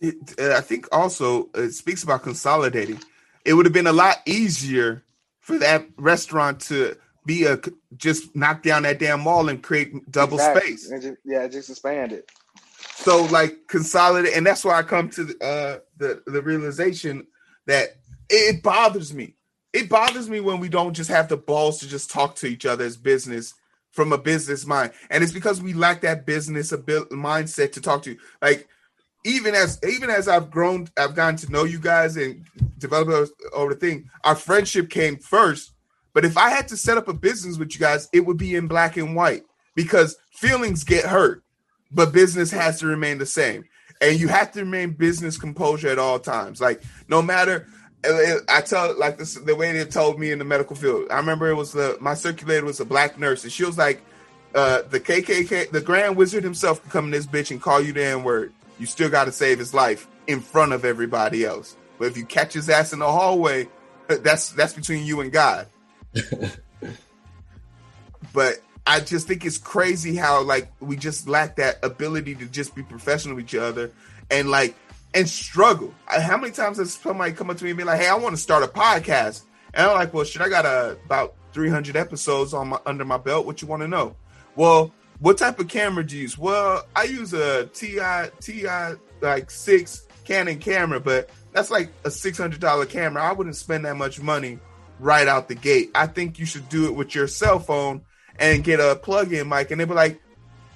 It, 0.00 0.38
I 0.40 0.60
think 0.60 0.88
also 0.92 1.48
it 1.54 1.72
speaks 1.72 2.02
about 2.02 2.22
consolidating. 2.22 3.00
It 3.44 3.54
would 3.54 3.66
have 3.66 3.72
been 3.72 3.86
a 3.86 3.92
lot 3.92 4.18
easier 4.26 5.04
for 5.40 5.58
that 5.58 5.86
restaurant 5.96 6.60
to 6.62 6.96
be 7.24 7.44
a 7.46 7.58
just 7.96 8.34
knock 8.36 8.62
down 8.62 8.82
that 8.84 8.98
damn 8.98 9.20
mall 9.20 9.48
and 9.48 9.62
create 9.62 10.10
double 10.10 10.38
Exactly. 10.38 10.76
space. 10.76 10.90
Just, 10.90 11.18
yeah, 11.24 11.48
just 11.48 11.70
expand 11.70 12.12
it. 12.12 12.30
So 13.06 13.22
like 13.26 13.68
consolidate, 13.68 14.34
and 14.34 14.44
that's 14.44 14.64
why 14.64 14.76
I 14.76 14.82
come 14.82 15.08
to 15.10 15.22
the 15.22 15.44
uh, 15.44 15.78
the 15.96 16.24
the 16.26 16.42
realization 16.42 17.28
that 17.66 17.90
it 18.28 18.64
bothers 18.64 19.14
me. 19.14 19.36
It 19.72 19.88
bothers 19.88 20.28
me 20.28 20.40
when 20.40 20.58
we 20.58 20.68
don't 20.68 20.92
just 20.92 21.08
have 21.08 21.28
the 21.28 21.36
balls 21.36 21.78
to 21.78 21.88
just 21.88 22.10
talk 22.10 22.34
to 22.36 22.48
each 22.48 22.66
other 22.66 22.84
as 22.84 22.96
business 22.96 23.54
from 23.92 24.12
a 24.12 24.18
business 24.18 24.66
mind, 24.66 24.90
and 25.08 25.22
it's 25.22 25.32
because 25.32 25.62
we 25.62 25.72
lack 25.72 26.00
that 26.00 26.26
business 26.26 26.72
abil- 26.72 27.06
mindset 27.06 27.70
to 27.74 27.80
talk 27.80 28.02
to. 28.02 28.10
you. 28.10 28.18
Like 28.42 28.66
even 29.24 29.54
as 29.54 29.78
even 29.88 30.10
as 30.10 30.26
I've 30.26 30.50
grown, 30.50 30.88
I've 30.98 31.14
gotten 31.14 31.36
to 31.36 31.52
know 31.52 31.62
you 31.62 31.78
guys 31.78 32.16
and 32.16 32.44
develop 32.78 33.30
over 33.52 33.74
the 33.74 33.78
thing. 33.78 34.10
Our 34.24 34.34
friendship 34.34 34.90
came 34.90 35.18
first, 35.18 35.74
but 36.12 36.24
if 36.24 36.36
I 36.36 36.50
had 36.50 36.66
to 36.66 36.76
set 36.76 36.98
up 36.98 37.06
a 37.06 37.14
business 37.14 37.56
with 37.56 37.72
you 37.72 37.78
guys, 37.78 38.08
it 38.12 38.26
would 38.26 38.36
be 38.36 38.56
in 38.56 38.66
black 38.66 38.96
and 38.96 39.14
white 39.14 39.44
because 39.76 40.16
feelings 40.32 40.82
get 40.82 41.04
hurt, 41.04 41.44
but 41.90 42.12
business 42.12 42.50
has 42.50 42.80
to 42.80 42.86
remain 42.86 43.18
the 43.18 43.26
same, 43.26 43.64
and 44.00 44.18
you 44.18 44.28
have 44.28 44.52
to 44.52 44.60
remain 44.60 44.90
business 44.92 45.36
composure 45.36 45.88
at 45.88 45.98
all 45.98 46.18
times. 46.18 46.60
Like 46.60 46.82
no 47.08 47.22
matter. 47.22 47.68
I 48.48 48.60
tell 48.60 48.96
like 48.96 49.18
this 49.18 49.34
the 49.34 49.56
way 49.56 49.72
they 49.72 49.84
told 49.84 50.20
me 50.20 50.30
in 50.30 50.38
the 50.38 50.44
medical 50.44 50.76
field. 50.76 51.08
I 51.10 51.16
remember 51.16 51.48
it 51.48 51.54
was 51.54 51.72
the 51.72 51.98
my 52.00 52.14
circulator 52.14 52.64
was 52.64 52.78
a 52.78 52.84
black 52.84 53.18
nurse, 53.18 53.42
and 53.42 53.52
she 53.52 53.64
was 53.64 53.76
like, 53.76 54.00
uh, 54.54 54.82
"The 54.82 55.00
KKK, 55.00 55.72
the 55.72 55.80
Grand 55.80 56.16
Wizard 56.16 56.44
himself, 56.44 56.80
can 56.82 56.90
come 56.92 57.04
in 57.06 57.10
this 57.10 57.26
bitch 57.26 57.50
and 57.50 57.60
call 57.60 57.80
you 57.80 57.92
the 57.92 58.04
N 58.04 58.22
word. 58.22 58.52
You 58.78 58.86
still 58.86 59.08
got 59.08 59.24
to 59.24 59.32
save 59.32 59.58
his 59.58 59.74
life 59.74 60.06
in 60.26 60.40
front 60.40 60.72
of 60.72 60.84
everybody 60.84 61.44
else. 61.44 61.76
But 61.98 62.08
if 62.08 62.16
you 62.16 62.24
catch 62.24 62.52
his 62.52 62.68
ass 62.68 62.92
in 62.92 62.98
the 63.00 63.10
hallway, 63.10 63.68
that's 64.08 64.50
that's 64.50 64.74
between 64.74 65.04
you 65.04 65.20
and 65.20 65.32
God. 65.32 65.66
but 68.32 68.60
I 68.86 69.00
just 69.00 69.26
think 69.26 69.44
it's 69.44 69.58
crazy 69.58 70.14
how 70.14 70.42
like 70.42 70.70
we 70.80 70.96
just 70.96 71.28
lack 71.28 71.56
that 71.56 71.78
ability 71.82 72.36
to 72.36 72.46
just 72.46 72.74
be 72.74 72.82
professional 72.82 73.34
with 73.34 73.44
each 73.44 73.54
other 73.54 73.90
and 74.30 74.48
like 74.48 74.74
and 75.12 75.28
struggle. 75.28 75.92
How 76.06 76.36
many 76.36 76.52
times 76.52 76.78
has 76.78 76.94
somebody 76.94 77.32
come 77.32 77.50
up 77.50 77.56
to 77.56 77.64
me 77.64 77.70
and 77.70 77.78
be 77.78 77.84
like, 77.84 78.00
"Hey, 78.00 78.08
I 78.08 78.14
want 78.14 78.36
to 78.36 78.40
start 78.40 78.62
a 78.62 78.68
podcast," 78.68 79.42
and 79.74 79.86
I'm 79.86 79.96
like, 79.96 80.14
"Well, 80.14 80.24
shit, 80.24 80.40
I 80.40 80.48
got 80.48 80.66
a, 80.66 80.98
about 81.04 81.34
300 81.52 81.96
episodes 81.96 82.54
on 82.54 82.68
my 82.68 82.78
under 82.86 83.04
my 83.04 83.18
belt. 83.18 83.44
What 83.44 83.60
you 83.60 83.68
want 83.68 83.82
to 83.82 83.88
know?" 83.88 84.14
Well, 84.54 84.92
what 85.18 85.38
type 85.38 85.58
of 85.58 85.68
camera 85.68 86.04
do 86.04 86.14
you 86.14 86.22
use? 86.22 86.38
Well, 86.38 86.86
I 86.94 87.04
use 87.04 87.32
a 87.32 87.66
Ti 87.66 87.98
Ti 88.40 88.66
like 89.20 89.50
six 89.50 90.06
Canon 90.24 90.58
camera, 90.58 91.00
but 91.00 91.30
that's 91.52 91.70
like 91.70 91.90
a 92.04 92.10
six 92.10 92.38
hundred 92.38 92.60
dollar 92.60 92.86
camera. 92.86 93.22
I 93.22 93.32
wouldn't 93.32 93.56
spend 93.56 93.84
that 93.84 93.96
much 93.96 94.20
money 94.20 94.60
right 95.00 95.26
out 95.26 95.48
the 95.48 95.54
gate. 95.54 95.90
I 95.94 96.06
think 96.06 96.38
you 96.38 96.46
should 96.46 96.68
do 96.68 96.86
it 96.86 96.94
with 96.94 97.14
your 97.14 97.26
cell 97.26 97.58
phone 97.58 98.02
and 98.38 98.62
get 98.64 98.80
a 98.80 98.96
plug-in 98.96 99.48
mic. 99.48 99.70
And 99.70 99.80
they'd 99.80 99.86
be 99.88 99.94
like, 99.94 100.20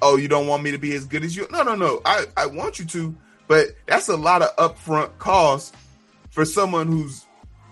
"Oh, 0.02 0.16
you 0.16 0.28
don't 0.28 0.46
want 0.46 0.62
me 0.62 0.70
to 0.72 0.78
be 0.78 0.94
as 0.94 1.04
good 1.06 1.24
as 1.24 1.36
you?" 1.36 1.46
No, 1.50 1.62
no, 1.62 1.74
no. 1.74 2.00
I 2.04 2.24
I 2.36 2.46
want 2.46 2.78
you 2.78 2.84
to, 2.86 3.14
but 3.48 3.68
that's 3.86 4.08
a 4.08 4.16
lot 4.16 4.42
of 4.42 4.54
upfront 4.56 5.16
cost 5.18 5.74
for 6.30 6.44
someone 6.44 6.86
who's 6.86 7.26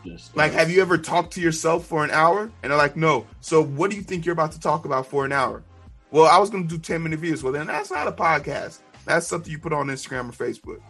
Just 0.04 0.36
like, 0.36 0.52
have 0.52 0.70
you 0.70 0.80
ever 0.82 0.96
talked 0.98 1.34
to 1.34 1.40
yourself 1.40 1.86
for 1.86 2.02
an 2.04 2.10
hour? 2.10 2.50
And 2.62 2.70
they're 2.70 2.78
like, 2.78 2.96
no. 2.96 3.26
So 3.40 3.62
what 3.62 3.90
do 3.90 3.96
you 3.96 4.02
think 4.02 4.24
you're 4.26 4.32
about 4.32 4.52
to 4.52 4.60
talk 4.60 4.84
about 4.84 5.06
for 5.06 5.24
an 5.24 5.32
hour? 5.32 5.62
Well, 6.10 6.24
I 6.26 6.38
was 6.38 6.50
going 6.50 6.66
to 6.66 6.74
do 6.76 6.78
10 6.80 7.02
minute 7.02 7.20
videos. 7.20 7.42
Well, 7.42 7.52
then 7.52 7.66
that's 7.66 7.90
not 7.90 8.06
a 8.08 8.12
podcast. 8.12 8.78
That's 9.04 9.26
something 9.26 9.50
you 9.52 9.58
put 9.58 9.72
on 9.72 9.88
Instagram 9.88 10.28
or 10.30 10.32
Facebook. 10.32 10.80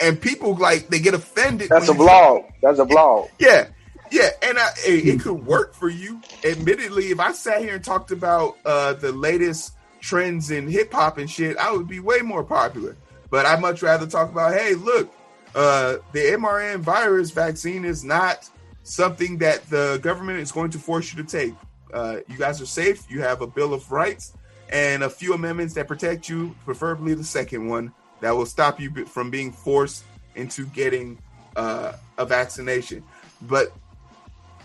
And 0.00 0.20
people 0.20 0.54
like 0.56 0.88
they 0.88 0.98
get 1.00 1.14
offended. 1.14 1.68
That's 1.68 1.88
a 1.88 1.92
when 1.92 2.00
you- 2.02 2.06
vlog. 2.08 2.52
That's 2.62 2.78
a 2.78 2.84
vlog. 2.84 3.28
Yeah. 3.38 3.68
Yeah, 4.10 4.30
and 4.42 4.58
I, 4.58 4.68
it, 4.86 5.06
it 5.06 5.20
could 5.20 5.44
work 5.46 5.74
for 5.74 5.88
you. 5.88 6.20
Admittedly, 6.44 7.06
if 7.06 7.20
I 7.20 7.32
sat 7.32 7.60
here 7.60 7.74
and 7.74 7.84
talked 7.84 8.10
about 8.10 8.56
uh, 8.64 8.94
the 8.94 9.12
latest 9.12 9.74
trends 10.00 10.50
in 10.50 10.68
hip 10.68 10.92
hop 10.92 11.18
and 11.18 11.30
shit, 11.30 11.56
I 11.56 11.72
would 11.72 11.88
be 11.88 12.00
way 12.00 12.20
more 12.20 12.44
popular. 12.44 12.96
But 13.30 13.46
I'd 13.46 13.60
much 13.60 13.82
rather 13.82 14.06
talk 14.06 14.30
about, 14.30 14.54
hey, 14.54 14.74
look, 14.74 15.12
uh, 15.54 15.96
the 16.12 16.20
mRNA 16.20 16.80
virus 16.80 17.30
vaccine 17.30 17.84
is 17.84 18.04
not 18.04 18.48
something 18.82 19.38
that 19.38 19.68
the 19.68 19.98
government 20.02 20.38
is 20.38 20.52
going 20.52 20.70
to 20.70 20.78
force 20.78 21.14
you 21.14 21.22
to 21.22 21.28
take. 21.28 21.54
Uh, 21.92 22.18
you 22.28 22.38
guys 22.38 22.60
are 22.60 22.66
safe. 22.66 23.10
You 23.10 23.20
have 23.22 23.42
a 23.42 23.46
Bill 23.46 23.74
of 23.74 23.90
Rights 23.90 24.32
and 24.70 25.02
a 25.02 25.10
few 25.10 25.34
amendments 25.34 25.74
that 25.74 25.88
protect 25.88 26.28
you, 26.28 26.54
preferably 26.64 27.14
the 27.14 27.24
second 27.24 27.68
one 27.68 27.92
that 28.20 28.30
will 28.32 28.46
stop 28.46 28.80
you 28.80 29.06
from 29.06 29.30
being 29.30 29.52
forced 29.52 30.04
into 30.34 30.66
getting 30.66 31.18
uh, 31.56 31.92
a 32.18 32.24
vaccination. 32.24 33.02
But 33.42 33.72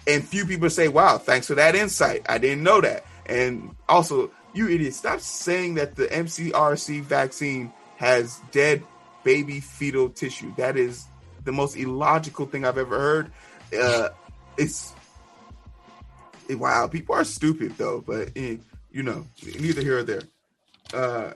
and 0.08 0.24
few 0.28 0.45
people 0.45 0.70
say, 0.70 0.88
"Wow, 0.88 1.18
thanks 1.18 1.47
for 1.47 1.56
that 1.56 1.76
insight. 1.76 2.26
I 2.28 2.38
didn't 2.38 2.64
know 2.64 2.82
that." 2.82 3.06
And 3.26 3.76
also, 3.88 4.32
you 4.54 4.68
idiot, 4.70 4.93
stop 4.93 5.20
saying 5.22 5.76
that 5.76 5.95
the 5.95 6.08
MCRC 6.08 7.01
vaccine 7.01 7.72
has 7.97 8.39
dead 8.51 8.84
baby 9.24 9.60
fetal 9.60 10.10
tissue. 10.10 10.54
That 10.58 10.78
is 10.78 11.06
the 11.45 11.51
most 11.51 11.76
illogical 11.78 12.45
thing 12.45 12.66
I've 12.66 12.78
ever 12.78 12.99
heard. 12.99 13.32
Uh, 13.78 14.10
it's 14.58 14.93
it- 16.49 16.56
wow, 16.60 16.88
people 16.88 17.16
are 17.16 17.24
stupid 17.24 17.78
though, 17.78 18.01
but 18.06 18.30
eh, 18.36 18.58
you 18.91 19.04
know, 19.04 19.26
neither 19.60 19.82
here 19.82 19.99
or 19.99 20.04
there. 20.04 20.22
Uh, 20.93 21.34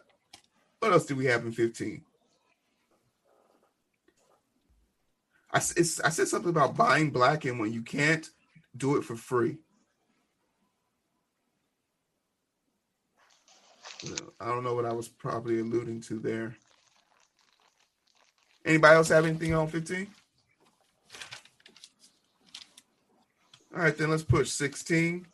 what 0.80 0.92
else 0.92 1.06
do 1.06 1.16
we 1.16 1.26
have 1.26 1.46
in 1.46 1.52
fifteen? 1.54 2.04
I, 5.52 5.58
s- 5.58 5.74
it's, 5.78 6.00
I 6.02 6.10
said 6.10 6.28
something 6.28 6.50
about 6.50 6.76
buying 6.76 7.10
black 7.10 7.46
and 7.46 7.60
when 7.60 7.72
you 7.72 7.82
can't 7.82 8.30
do 8.78 8.98
it 8.98 9.04
for 9.04 9.16
free. 9.16 9.58
I 14.40 14.46
don't 14.46 14.64
know 14.64 14.76
what 14.76 14.86
I 14.86 14.94
was 14.94 15.08
probably 15.08 15.60
alluding 15.60 16.02
to 16.02 16.20
there. 16.20 16.56
Anybody 18.66 18.96
else 18.96 19.10
have 19.10 19.26
anything 19.26 19.54
on 19.54 19.68
15? 19.68 20.08
All 23.76 23.84
right, 23.84 23.98
then 23.98 24.10
let's 24.10 24.24
push 24.24 24.50
16. 24.50 25.26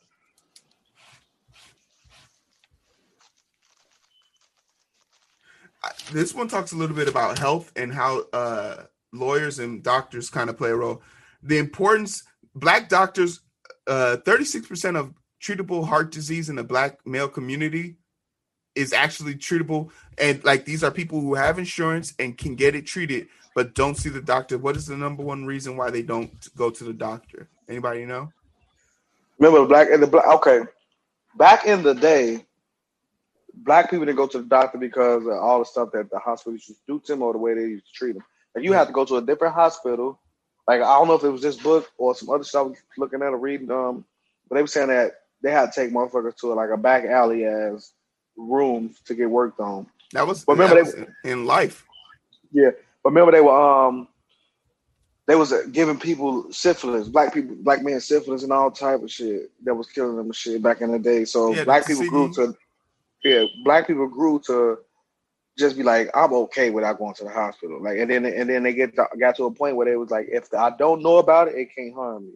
This 6.12 6.34
one 6.34 6.48
talks 6.48 6.72
a 6.72 6.76
little 6.76 6.96
bit 6.96 7.08
about 7.08 7.40
health 7.40 7.72
and 7.76 7.94
how 7.94 8.26
uh, 8.34 8.84
lawyers 9.12 9.60
and 9.60 9.82
doctors 9.82 10.30
kind 10.30 10.50
of 10.50 10.58
play 10.58 10.70
a 10.70 10.76
role. 10.76 11.02
The 11.42 11.58
importance, 11.58 12.24
black 12.56 12.90
doctors, 12.90 13.42
uh, 13.88 14.18
36% 14.26 14.98
of 14.98 15.14
treatable 15.42 15.86
heart 15.88 16.12
disease 16.12 16.50
in 16.50 16.56
the 16.56 16.64
black 16.64 17.06
male 17.06 17.28
community 17.28 17.96
is 18.76 18.94
actually 18.94 19.36
treatable. 19.36 19.92
And 20.18 20.44
like 20.44 20.66
these 20.66 20.84
are 20.84 20.92
people 20.92 21.22
who 21.22 21.36
have 21.36 21.60
insurance 21.60 22.14
and 22.20 22.38
can 22.38 22.56
get 22.56 22.76
it 22.76 22.86
treated, 22.86 23.28
but 23.56 23.76
don't 23.76 23.96
see 23.96 24.10
the 24.10 24.22
doctor. 24.22 24.58
What 24.58 24.78
is 24.78 24.88
the 24.88 24.98
number 24.98 25.24
one 25.24 25.46
reason 25.46 25.78
why 25.78 25.90
they 25.90 26.02
don't 26.02 26.32
go 26.56 26.70
to 26.70 26.84
the 26.84 26.94
doctor? 26.94 27.50
Anybody 27.68 28.06
know? 28.06 28.32
Remember 29.40 29.62
the 29.62 29.68
black 29.68 29.90
and 29.92 30.02
the 30.02 30.08
black. 30.08 30.28
Okay, 30.28 30.62
back 31.36 31.66
in 31.66 31.84
the 31.84 31.94
day, 31.94 32.46
black 33.54 33.90
people 33.90 34.06
didn't 34.06 34.18
go 34.18 34.28
to 34.28 34.40
the 34.40 34.46
doctor 34.46 34.78
because 34.78 35.26
of 35.26 35.34
all 35.34 35.60
the 35.60 35.66
stuff 35.66 35.90
that 35.94 36.10
the 36.10 36.20
hospital 36.20 36.54
used 36.54 36.68
to 36.68 36.76
do 36.88 37.00
to 37.00 37.14
them 37.14 37.22
or 37.22 37.34
the 37.34 37.40
way 37.40 37.54
they 37.54 37.62
used 37.62 37.88
to 37.88 37.94
treat 37.94 38.14
them. 38.14 38.24
Like 38.56 38.64
you 38.64 38.74
had 38.74 38.88
to 38.88 38.94
go 38.94 39.06
to 39.06 39.18
a 39.18 39.22
different 39.22 39.56
hospital. 39.56 40.20
Like 40.68 40.82
I 40.82 40.98
don't 40.98 41.08
know 41.08 41.16
if 41.16 41.24
it 41.24 41.30
was 41.30 41.42
this 41.42 41.58
book 41.58 41.92
or 41.98 42.16
some 42.16 42.30
other 42.30 42.44
stuff 42.44 42.60
I 42.66 42.70
was 42.70 42.78
looking 42.98 43.22
at 43.22 43.34
or 43.34 43.38
reading. 43.38 43.70
Um, 43.72 44.06
but 44.48 44.56
they 44.56 44.62
were 44.62 44.68
saying 44.68 44.90
that 44.90 45.22
they 45.42 45.52
had 45.52 45.72
to 45.72 45.82
take 45.82 45.94
motherfuckers 45.94 46.38
to 46.38 46.54
like 46.54 46.70
a 46.70 46.78
back 46.78 47.06
alley 47.06 47.46
as 47.46 47.92
rooms 48.38 49.00
to 49.06 49.14
get 49.16 49.30
worked 49.30 49.60
on. 49.60 49.88
That 50.14 50.26
was, 50.28 50.46
But 50.46 50.58
remember 50.58 50.84
they- 50.84 51.30
in 51.30 51.46
life. 51.46 51.86
Yeah, 52.52 52.70
but 53.04 53.10
remember 53.10 53.32
they 53.32 53.42
were 53.42 53.52
um 53.88 54.08
they 55.26 55.36
was 55.36 55.54
uh, 55.54 55.64
giving 55.72 55.98
people 56.00 56.52
syphilis, 56.52 57.08
black 57.08 57.34
people, 57.34 57.56
black 57.60 57.82
men 57.82 58.00
syphilis 58.00 58.44
and 58.44 58.52
all 58.52 58.70
type 58.70 59.02
of 59.02 59.10
shit 59.12 59.52
that 59.64 59.74
was 59.74 59.88
killing 59.88 60.18
them 60.18 60.26
and 60.26 60.36
shit 60.36 60.62
back 60.62 60.82
in 60.82 60.92
the 60.92 61.00
day. 61.00 61.26
So 61.26 61.54
Yeah, 61.54 61.64
black 61.64 61.88
people 61.88 62.08
grew 62.10 62.34
to 62.36 62.56
yeah, 63.24 63.46
black 63.64 63.88
people 63.88 64.08
grew 64.08 64.40
to 64.48 64.80
just 65.58 65.78
be 65.78 65.84
like, 65.84 66.10
I'm 66.14 66.34
okay 66.34 66.70
without 66.70 66.98
going 66.98 67.14
to 67.16 67.24
the 67.26 67.30
hospital. 67.30 67.82
Like 67.82 68.00
and 68.00 68.10
then 68.10 68.26
and 68.26 68.50
then 68.50 68.64
they 68.64 68.74
get 68.74 68.96
to, 68.96 69.08
got 69.20 69.36
to 69.38 69.46
a 69.46 69.52
point 69.52 69.76
where 69.76 69.86
they 69.86 69.96
was 69.96 70.10
like, 70.10 70.28
if 70.30 70.54
I 70.54 70.72
don't 70.72 71.04
know 71.04 71.18
about 71.18 71.50
it, 71.50 71.56
it 71.56 71.76
can't 71.76 71.94
harm 71.94 72.28
me. 72.28 72.34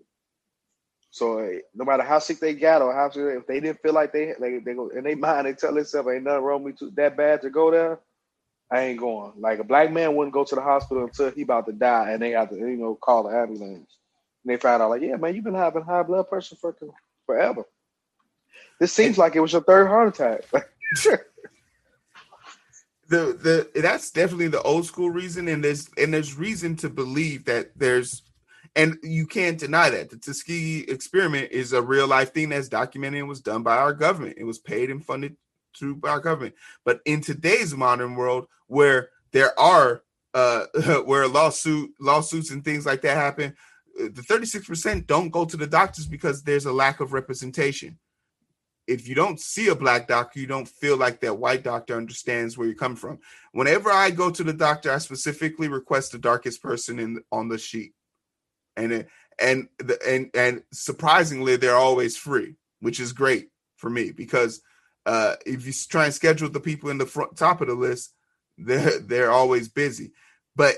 So 1.09 1.59
no 1.74 1.86
matter 1.86 2.03
how 2.03 2.20
sick 2.20 2.39
they 2.39 2.53
got 2.53 2.82
or 2.82 2.93
how 2.93 3.09
sick, 3.09 3.24
if 3.24 3.47
they 3.47 3.59
didn't 3.59 3.82
feel 3.82 3.93
like 3.93 4.13
they 4.13 4.36
like 4.39 4.63
they 4.63 4.74
go 4.74 4.89
in 4.89 5.03
their 5.03 5.18
mind, 5.18 5.47
they 5.47 5.53
tell 5.53 5.74
themselves 5.74 6.09
ain't 6.13 6.24
nothing 6.24 6.43
wrong 6.43 6.63
with 6.63 6.74
me 6.74 6.88
too 6.88 6.93
that 6.95 7.18
bad 7.18 7.41
to 7.41 7.49
go 7.49 7.72
there. 7.72 7.99
I 8.70 8.82
ain't 8.82 8.99
going. 8.99 9.34
Like 9.38 9.59
a 9.59 9.63
black 9.63 9.91
man 9.91 10.15
wouldn't 10.15 10.34
go 10.34 10.43
to 10.43 10.55
the 10.55 10.61
hospital 10.61 11.05
until 11.05 11.32
he 11.32 11.41
about 11.43 11.65
to 11.68 11.72
die, 11.72 12.11
and 12.11 12.22
they 12.22 12.32
got 12.32 12.49
to 12.49 12.57
you 12.57 12.78
know 12.78 12.95
call 12.95 13.24
the 13.24 13.30
ambulance. 13.30 13.97
And 14.43 14.53
they 14.53 14.57
found 14.57 14.84
out 14.84 14.89
like, 14.89 15.01
yeah, 15.01 15.15
man, 15.15 15.34
you've 15.34 15.43
been 15.43 15.55
having 15.55 15.84
high 15.84 16.03
blood 16.03 16.28
pressure 16.30 16.55
for 16.55 16.76
forever. 17.26 17.63
This 18.80 18.93
seems 18.93 19.18
like 19.18 19.36
it 19.36 19.39
was 19.39 19.53
your 19.53 19.63
third 19.63 19.88
heart 19.88 20.09
attack. 20.09 20.43
the 23.07 23.67
the 23.73 23.81
that's 23.81 24.11
definitely 24.11 24.47
the 24.47 24.61
old 24.61 24.85
school 24.85 25.09
reason 25.09 25.47
and 25.47 25.63
there's 25.63 25.89
and 25.97 26.13
there's 26.13 26.37
reason 26.37 26.75
to 26.77 26.89
believe 26.89 27.45
that 27.45 27.71
there's 27.77 28.23
and 28.75 28.97
you 29.01 29.25
can't 29.25 29.57
deny 29.57 29.89
that 29.89 30.09
the 30.09 30.17
Tuskegee 30.17 30.81
experiment 30.87 31.51
is 31.51 31.73
a 31.73 31.81
real 31.81 32.07
life 32.07 32.33
thing 32.33 32.49
that's 32.49 32.69
documented 32.69 33.19
and 33.19 33.27
was 33.27 33.41
done 33.41 33.63
by 33.63 33.75
our 33.77 33.93
government. 33.93 34.37
It 34.37 34.43
was 34.43 34.59
paid 34.59 34.91
and 34.91 35.03
funded 35.03 35.35
through 35.77 35.99
our 36.03 36.19
government. 36.19 36.53
But 36.85 36.99
in 37.05 37.21
today's 37.21 37.73
modern 37.75 38.15
world, 38.15 38.47
where 38.67 39.09
there 39.31 39.57
are 39.59 40.03
uh 40.33 40.65
where 41.05 41.27
lawsuit 41.27 41.91
lawsuits 41.99 42.51
and 42.51 42.63
things 42.63 42.85
like 42.85 43.01
that 43.01 43.15
happen, 43.15 43.55
uh, 43.99 44.09
the 44.13 44.21
36% 44.21 45.07
don't 45.07 45.29
go 45.29 45.45
to 45.45 45.57
the 45.57 45.67
doctors 45.67 46.05
because 46.05 46.43
there's 46.43 46.65
a 46.65 46.73
lack 46.73 46.99
of 46.99 47.13
representation 47.13 47.97
if 48.88 49.07
you 49.07 49.15
don't 49.15 49.39
see 49.39 49.67
a 49.67 49.75
black 49.75 50.07
doctor, 50.07 50.39
you 50.39 50.47
don't 50.47 50.67
feel 50.67 50.97
like 50.97 51.19
that 51.19 51.38
white 51.38 51.63
doctor 51.63 51.95
understands 51.95 52.57
where 52.57 52.67
you 52.67 52.75
come 52.75 52.95
from. 52.95 53.19
Whenever 53.51 53.91
I 53.91 54.11
go 54.11 54.31
to 54.31 54.43
the 54.43 54.53
doctor, 54.53 54.91
I 54.91 54.97
specifically 54.99 55.67
request 55.67 56.13
the 56.13 56.17
darkest 56.17 56.63
person 56.63 56.97
in 56.97 57.21
on 57.31 57.49
the 57.49 57.57
sheet, 57.57 57.93
and 58.77 58.91
it, 58.91 59.07
and 59.39 59.67
the 59.77 59.99
and 60.07 60.29
and 60.33 60.63
surprisingly, 60.71 61.57
they're 61.57 61.75
always 61.75 62.15
free, 62.15 62.55
which 62.79 62.99
is 62.99 63.11
great 63.13 63.49
for 63.75 63.89
me 63.89 64.11
because 64.11 64.61
uh, 65.05 65.35
if 65.45 65.65
you 65.65 65.73
try 65.89 66.05
and 66.05 66.13
schedule 66.13 66.49
the 66.49 66.59
people 66.59 66.89
in 66.89 66.97
the 66.97 67.05
front 67.05 67.38
top 67.38 67.61
of 67.61 67.67
the 67.67 67.75
list, 67.75 68.13
they're 68.57 68.99
they're 68.99 69.31
always 69.31 69.67
busy. 69.67 70.13
But 70.55 70.75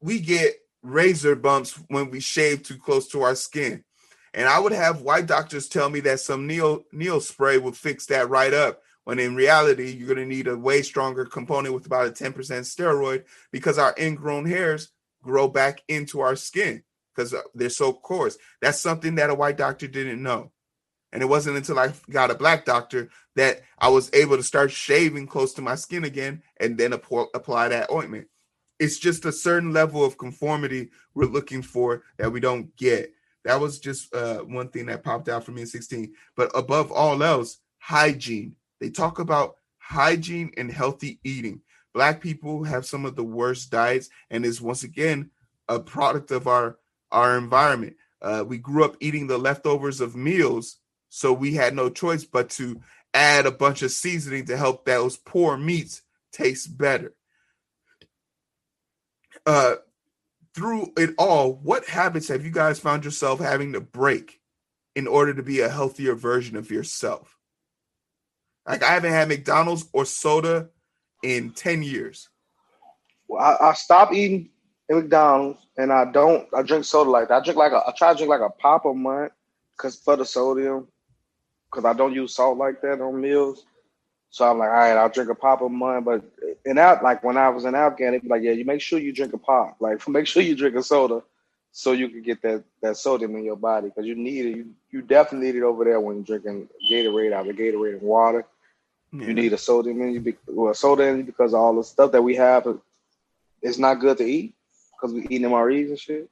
we 0.00 0.20
get 0.20 0.54
razor 0.82 1.36
bumps 1.36 1.80
when 1.88 2.10
we 2.10 2.20
shave 2.20 2.62
too 2.62 2.76
close 2.76 3.08
to 3.08 3.22
our 3.22 3.36
skin. 3.36 3.84
And 4.34 4.48
I 4.48 4.58
would 4.58 4.72
have 4.72 5.02
white 5.02 5.26
doctors 5.26 5.68
tell 5.68 5.90
me 5.90 6.00
that 6.00 6.20
some 6.20 6.46
Neo 6.46 6.84
Neo 6.92 7.18
spray 7.18 7.58
would 7.58 7.76
fix 7.76 8.06
that 8.06 8.28
right 8.28 8.52
up. 8.54 8.82
When 9.04 9.18
in 9.18 9.34
reality, 9.34 9.90
you're 9.90 10.06
going 10.14 10.18
to 10.18 10.34
need 10.34 10.46
a 10.46 10.56
way 10.56 10.82
stronger 10.82 11.24
component 11.24 11.74
with 11.74 11.86
about 11.86 12.06
a 12.06 12.10
10% 12.10 12.32
steroid 12.34 13.24
because 13.50 13.76
our 13.76 13.94
ingrown 13.98 14.46
hairs 14.46 14.90
grow 15.22 15.48
back 15.48 15.82
into 15.88 16.20
our 16.20 16.36
skin 16.36 16.84
because 17.14 17.34
uh, 17.34 17.42
they're 17.54 17.68
so 17.68 17.92
coarse. 17.92 18.38
That's 18.60 18.80
something 18.80 19.16
that 19.16 19.30
a 19.30 19.34
white 19.34 19.56
doctor 19.56 19.88
didn't 19.88 20.22
know. 20.22 20.52
And 21.12 21.20
it 21.20 21.26
wasn't 21.26 21.56
until 21.56 21.78
I 21.78 21.92
got 22.10 22.30
a 22.30 22.34
black 22.34 22.64
doctor 22.64 23.10
that 23.36 23.62
I 23.78 23.88
was 23.88 24.10
able 24.14 24.36
to 24.36 24.42
start 24.42 24.70
shaving 24.70 25.26
close 25.26 25.52
to 25.54 25.62
my 25.62 25.74
skin 25.74 26.04
again 26.04 26.42
and 26.58 26.78
then 26.78 26.92
apply 26.92 27.68
that 27.68 27.90
ointment. 27.90 28.28
It's 28.78 28.98
just 28.98 29.24
a 29.24 29.32
certain 29.32 29.72
level 29.72 30.04
of 30.04 30.16
conformity 30.16 30.90
we're 31.14 31.26
looking 31.26 31.62
for 31.62 32.02
that 32.18 32.32
we 32.32 32.40
don't 32.40 32.74
get. 32.76 33.12
That 33.44 33.60
was 33.60 33.80
just 33.80 34.14
uh, 34.14 34.38
one 34.38 34.68
thing 34.68 34.86
that 34.86 35.02
popped 35.02 35.28
out 35.28 35.44
for 35.44 35.50
me 35.50 35.62
in 35.62 35.66
16. 35.66 36.12
But 36.36 36.50
above 36.54 36.92
all 36.92 37.22
else, 37.22 37.58
hygiene. 37.78 38.54
They 38.80 38.90
talk 38.90 39.18
about 39.18 39.56
hygiene 39.78 40.52
and 40.56 40.70
healthy 40.70 41.18
eating. 41.24 41.60
Black 41.92 42.20
people 42.20 42.64
have 42.64 42.86
some 42.86 43.04
of 43.04 43.16
the 43.16 43.24
worst 43.24 43.70
diets, 43.70 44.08
and 44.30 44.46
is 44.46 44.62
once 44.62 44.82
again 44.82 45.30
a 45.68 45.78
product 45.78 46.30
of 46.30 46.46
our 46.46 46.78
our 47.10 47.36
environment. 47.36 47.96
Uh, 48.22 48.44
we 48.46 48.56
grew 48.56 48.84
up 48.84 48.96
eating 49.00 49.26
the 49.26 49.36
leftovers 49.36 50.00
of 50.00 50.16
meals, 50.16 50.78
so 51.08 51.32
we 51.32 51.54
had 51.54 51.74
no 51.74 51.90
choice 51.90 52.24
but 52.24 52.48
to 52.50 52.80
add 53.12 53.44
a 53.44 53.50
bunch 53.50 53.82
of 53.82 53.90
seasoning 53.90 54.46
to 54.46 54.56
help 54.56 54.84
those 54.84 55.16
poor 55.18 55.56
meats 55.56 56.02
taste 56.32 56.78
better. 56.78 57.12
Uh, 59.44 59.74
through 60.54 60.92
it 60.96 61.14
all, 61.18 61.54
what 61.54 61.86
habits 61.86 62.28
have 62.28 62.44
you 62.44 62.50
guys 62.50 62.78
found 62.78 63.04
yourself 63.04 63.40
having 63.40 63.72
to 63.72 63.80
break 63.80 64.40
in 64.94 65.06
order 65.06 65.32
to 65.34 65.42
be 65.42 65.60
a 65.60 65.68
healthier 65.68 66.14
version 66.14 66.56
of 66.56 66.70
yourself? 66.70 67.38
Like 68.66 68.82
I 68.82 68.92
haven't 68.92 69.12
had 69.12 69.28
McDonald's 69.28 69.86
or 69.92 70.04
soda 70.04 70.68
in 71.22 71.50
10 71.50 71.82
years. 71.82 72.28
Well, 73.28 73.42
I, 73.42 73.70
I 73.70 73.72
stopped 73.74 74.14
eating 74.14 74.50
at 74.90 74.96
McDonald's, 74.96 75.66
and 75.76 75.92
I 75.92 76.10
don't. 76.10 76.46
I 76.54 76.62
drink 76.62 76.84
soda 76.84 77.10
like 77.10 77.28
that. 77.28 77.42
I 77.42 77.44
drink 77.44 77.56
like 77.56 77.72
a. 77.72 77.82
I 77.86 77.92
try 77.96 78.12
to 78.12 78.16
drink 78.16 78.30
like 78.30 78.40
a 78.40 78.50
pop 78.50 78.84
a 78.84 78.92
month, 78.92 79.32
cause 79.78 79.96
for 79.96 80.16
the 80.16 80.24
sodium, 80.24 80.86
cause 81.70 81.84
I 81.84 81.94
don't 81.94 82.12
use 82.12 82.34
salt 82.34 82.58
like 82.58 82.82
that 82.82 83.00
on 83.00 83.20
meals. 83.20 83.64
So 84.32 84.50
I'm 84.50 84.56
like, 84.58 84.70
all 84.70 84.74
right, 84.74 84.96
I'll 84.96 85.10
drink 85.10 85.28
a 85.28 85.34
pop 85.34 85.60
a 85.60 85.68
month. 85.68 86.06
But 86.06 86.24
in 86.64 86.78
out 86.78 87.04
like 87.04 87.22
when 87.22 87.36
I 87.36 87.50
was 87.50 87.66
in 87.66 87.74
Afghan, 87.74 88.12
they'd 88.12 88.22
be 88.22 88.28
like, 88.28 88.42
yeah, 88.42 88.52
you 88.52 88.64
make 88.64 88.80
sure 88.80 88.98
you 88.98 89.12
drink 89.12 89.34
a 89.34 89.38
pop. 89.38 89.76
Like 89.80 90.08
make 90.08 90.26
sure 90.26 90.42
you 90.42 90.56
drink 90.56 90.74
a 90.74 90.82
soda, 90.82 91.22
so 91.70 91.92
you 91.92 92.08
can 92.08 92.22
get 92.22 92.40
that 92.42 92.64
that 92.80 92.96
sodium 92.96 93.36
in 93.36 93.44
your 93.44 93.56
body, 93.56 93.90
cause 93.90 94.06
you 94.06 94.14
need 94.14 94.46
it. 94.46 94.56
You 94.56 94.70
you 94.90 95.02
definitely 95.02 95.48
need 95.48 95.56
it 95.56 95.62
over 95.62 95.84
there 95.84 96.00
when 96.00 96.16
you're 96.16 96.24
drinking 96.24 96.68
Gatorade 96.90 97.32
out 97.34 97.46
of 97.46 97.54
Gatorade 97.56 97.98
and 97.98 98.02
water. 98.02 98.46
You 99.12 99.34
need 99.34 99.52
a 99.52 99.58
sodium 99.58 100.00
in 100.00 100.14
you, 100.14 100.20
be- 100.20 100.36
well, 100.46 100.72
soda 100.72 101.04
in 101.04 101.18
you 101.18 101.24
because 101.24 101.52
all 101.52 101.76
the 101.76 101.84
stuff 101.84 102.12
that 102.12 102.22
we 102.22 102.34
have 102.36 102.66
is 103.60 103.78
not 103.78 104.00
good 104.00 104.16
to 104.16 104.24
eat 104.24 104.54
because 104.94 105.12
we 105.12 105.24
eating 105.28 105.50
MREs 105.50 105.88
and 105.88 105.98
shit. 105.98 106.30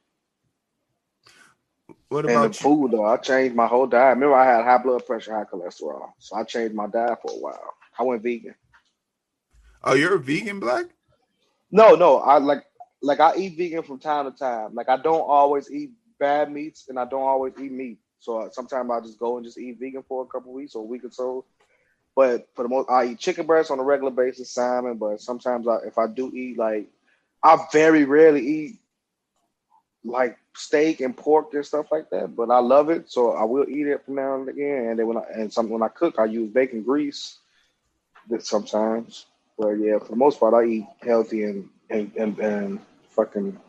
What 2.09 2.25
about 2.25 2.45
And 2.45 2.53
the 2.53 2.57
you? 2.57 2.63
food 2.63 2.91
though, 2.91 3.05
I 3.05 3.17
changed 3.17 3.55
my 3.55 3.67
whole 3.67 3.85
diet. 3.85 4.15
Remember, 4.15 4.35
I 4.35 4.45
had 4.45 4.65
high 4.65 4.79
blood 4.79 5.05
pressure, 5.05 5.35
high 5.35 5.43
cholesterol, 5.43 6.09
so 6.17 6.35
I 6.35 6.43
changed 6.43 6.73
my 6.73 6.87
diet 6.87 7.19
for 7.21 7.31
a 7.31 7.35
while. 7.39 7.73
I 8.01 8.03
went 8.03 8.23
vegan. 8.23 8.55
Oh, 9.83 9.93
you're 9.93 10.15
a 10.15 10.19
vegan 10.19 10.59
black? 10.59 10.87
No, 11.71 11.93
no, 11.93 12.17
I 12.17 12.39
like 12.39 12.63
like 13.03 13.19
I 13.19 13.35
eat 13.35 13.57
vegan 13.57 13.83
from 13.83 13.99
time 13.99 14.25
to 14.25 14.35
time. 14.35 14.73
Like 14.73 14.89
I 14.89 14.97
don't 14.97 15.21
always 15.21 15.71
eat 15.71 15.91
bad 16.19 16.51
meats, 16.51 16.87
and 16.89 16.97
I 16.97 17.05
don't 17.05 17.21
always 17.21 17.53
eat 17.61 17.71
meat. 17.71 17.99
So 18.19 18.39
uh, 18.39 18.49
sometimes 18.51 18.89
I 18.89 18.99
just 19.01 19.19
go 19.19 19.37
and 19.37 19.45
just 19.45 19.59
eat 19.59 19.79
vegan 19.79 20.03
for 20.07 20.23
a 20.23 20.25
couple 20.25 20.51
weeks 20.51 20.73
or 20.73 20.83
a 20.83 20.87
week 20.87 21.05
or 21.05 21.11
so. 21.11 21.45
But 22.15 22.49
for 22.55 22.63
the 22.63 22.69
most, 22.69 22.89
I 22.89 23.05
eat 23.05 23.19
chicken 23.19 23.45
breast 23.45 23.69
on 23.69 23.79
a 23.79 23.83
regular 23.83 24.11
basis, 24.11 24.49
salmon. 24.49 24.97
But 24.97 25.21
sometimes, 25.21 25.67
I, 25.67 25.77
if 25.85 25.97
I 25.97 26.07
do 26.07 26.31
eat, 26.33 26.57
like, 26.57 26.87
I 27.43 27.57
very 27.71 28.03
rarely 28.03 28.45
eat 28.45 28.79
like 30.03 30.37
steak 30.55 30.99
and 31.01 31.15
pork 31.15 31.53
and 31.53 31.65
stuff 31.65 31.91
like 31.91 32.09
that. 32.09 32.35
But 32.35 32.49
I 32.49 32.59
love 32.59 32.89
it, 32.89 33.11
so 33.11 33.33
I 33.33 33.43
will 33.43 33.69
eat 33.69 33.87
it 33.87 34.03
from 34.03 34.15
now 34.15 34.35
and 34.35 34.49
again. 34.49 34.87
And 34.89 34.99
then 34.99 35.07
when 35.07 35.17
I 35.17 35.23
and 35.33 35.53
some 35.53 35.69
when 35.69 35.83
I 35.83 35.87
cook, 35.87 36.15
I 36.17 36.25
use 36.25 36.51
bacon 36.51 36.83
grease. 36.83 37.37
That 38.29 38.45
sometimes, 38.45 39.25
but 39.57 39.71
yeah, 39.71 39.99
for 39.99 40.09
the 40.09 40.15
most 40.15 40.39
part, 40.39 40.53
I 40.53 40.63
eat 40.65 40.85
healthy 41.01 41.43
and 41.43 41.69
and 41.89 42.11
and, 42.15 42.37
and 42.39 42.79
fucking 43.09 43.59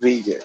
vegan. 0.00 0.42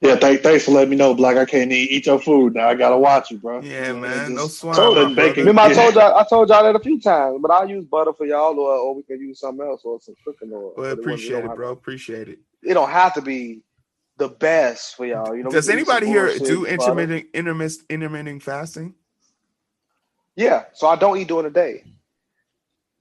Yeah, 0.00 0.14
th- 0.14 0.42
thanks 0.42 0.64
for 0.64 0.70
letting 0.70 0.90
me 0.90 0.96
know, 0.96 1.12
Black. 1.12 1.36
I 1.36 1.44
can't 1.44 1.72
eat, 1.72 1.90
eat 1.90 2.06
your 2.06 2.20
food 2.20 2.54
now. 2.54 2.68
I 2.68 2.74
gotta 2.74 2.96
watch 2.96 3.32
you, 3.32 3.38
bro. 3.38 3.60
Yeah, 3.60 3.92
man. 3.94 4.12
just- 4.18 4.30
No 4.30 4.46
swine. 4.46 4.76
told 4.76 4.96
my 4.96 5.12
bacon. 5.14 5.44
Remember, 5.44 5.60
I 5.62 5.74
told 5.74 5.94
y'all, 5.96 6.14
I 6.16 6.24
told 6.28 6.48
y'all 6.48 6.62
that 6.62 6.76
a 6.76 6.80
few 6.80 7.00
times, 7.00 7.38
but 7.42 7.50
I'll 7.50 7.68
use 7.68 7.84
butter 7.84 8.12
for 8.12 8.24
y'all, 8.24 8.56
or, 8.58 8.72
or 8.74 8.94
we 8.94 9.02
can 9.02 9.20
use 9.20 9.40
something 9.40 9.66
else, 9.66 9.82
or 9.84 10.00
some 10.00 10.14
cooking 10.24 10.52
oil. 10.52 10.72
Well, 10.76 10.90
But 10.90 10.90
it 10.90 10.98
appreciate 11.00 11.38
it, 11.44 11.48
have- 11.48 11.56
bro. 11.56 11.70
Appreciate 11.72 12.28
it. 12.28 12.38
It 12.62 12.74
don't 12.74 12.90
have 12.90 13.14
to 13.14 13.22
be 13.22 13.60
the 14.18 14.28
best 14.28 14.96
for 14.96 15.04
y'all. 15.04 15.34
You 15.36 15.42
know, 15.42 15.50
Does 15.50 15.66
can 15.68 15.78
use 15.78 15.86
some 15.88 15.96
anybody 15.96 16.06
here 16.12 16.26
bullshit, 16.26 16.46
do 16.46 16.64
intermittent 16.66 17.26
intermittent 17.34 17.82
intermittent 17.90 18.42
fasting? 18.42 18.94
Yeah, 20.36 20.64
so 20.74 20.86
I 20.86 20.94
don't 20.96 21.18
eat 21.18 21.26
during 21.28 21.44
the 21.44 21.50
day. 21.50 21.84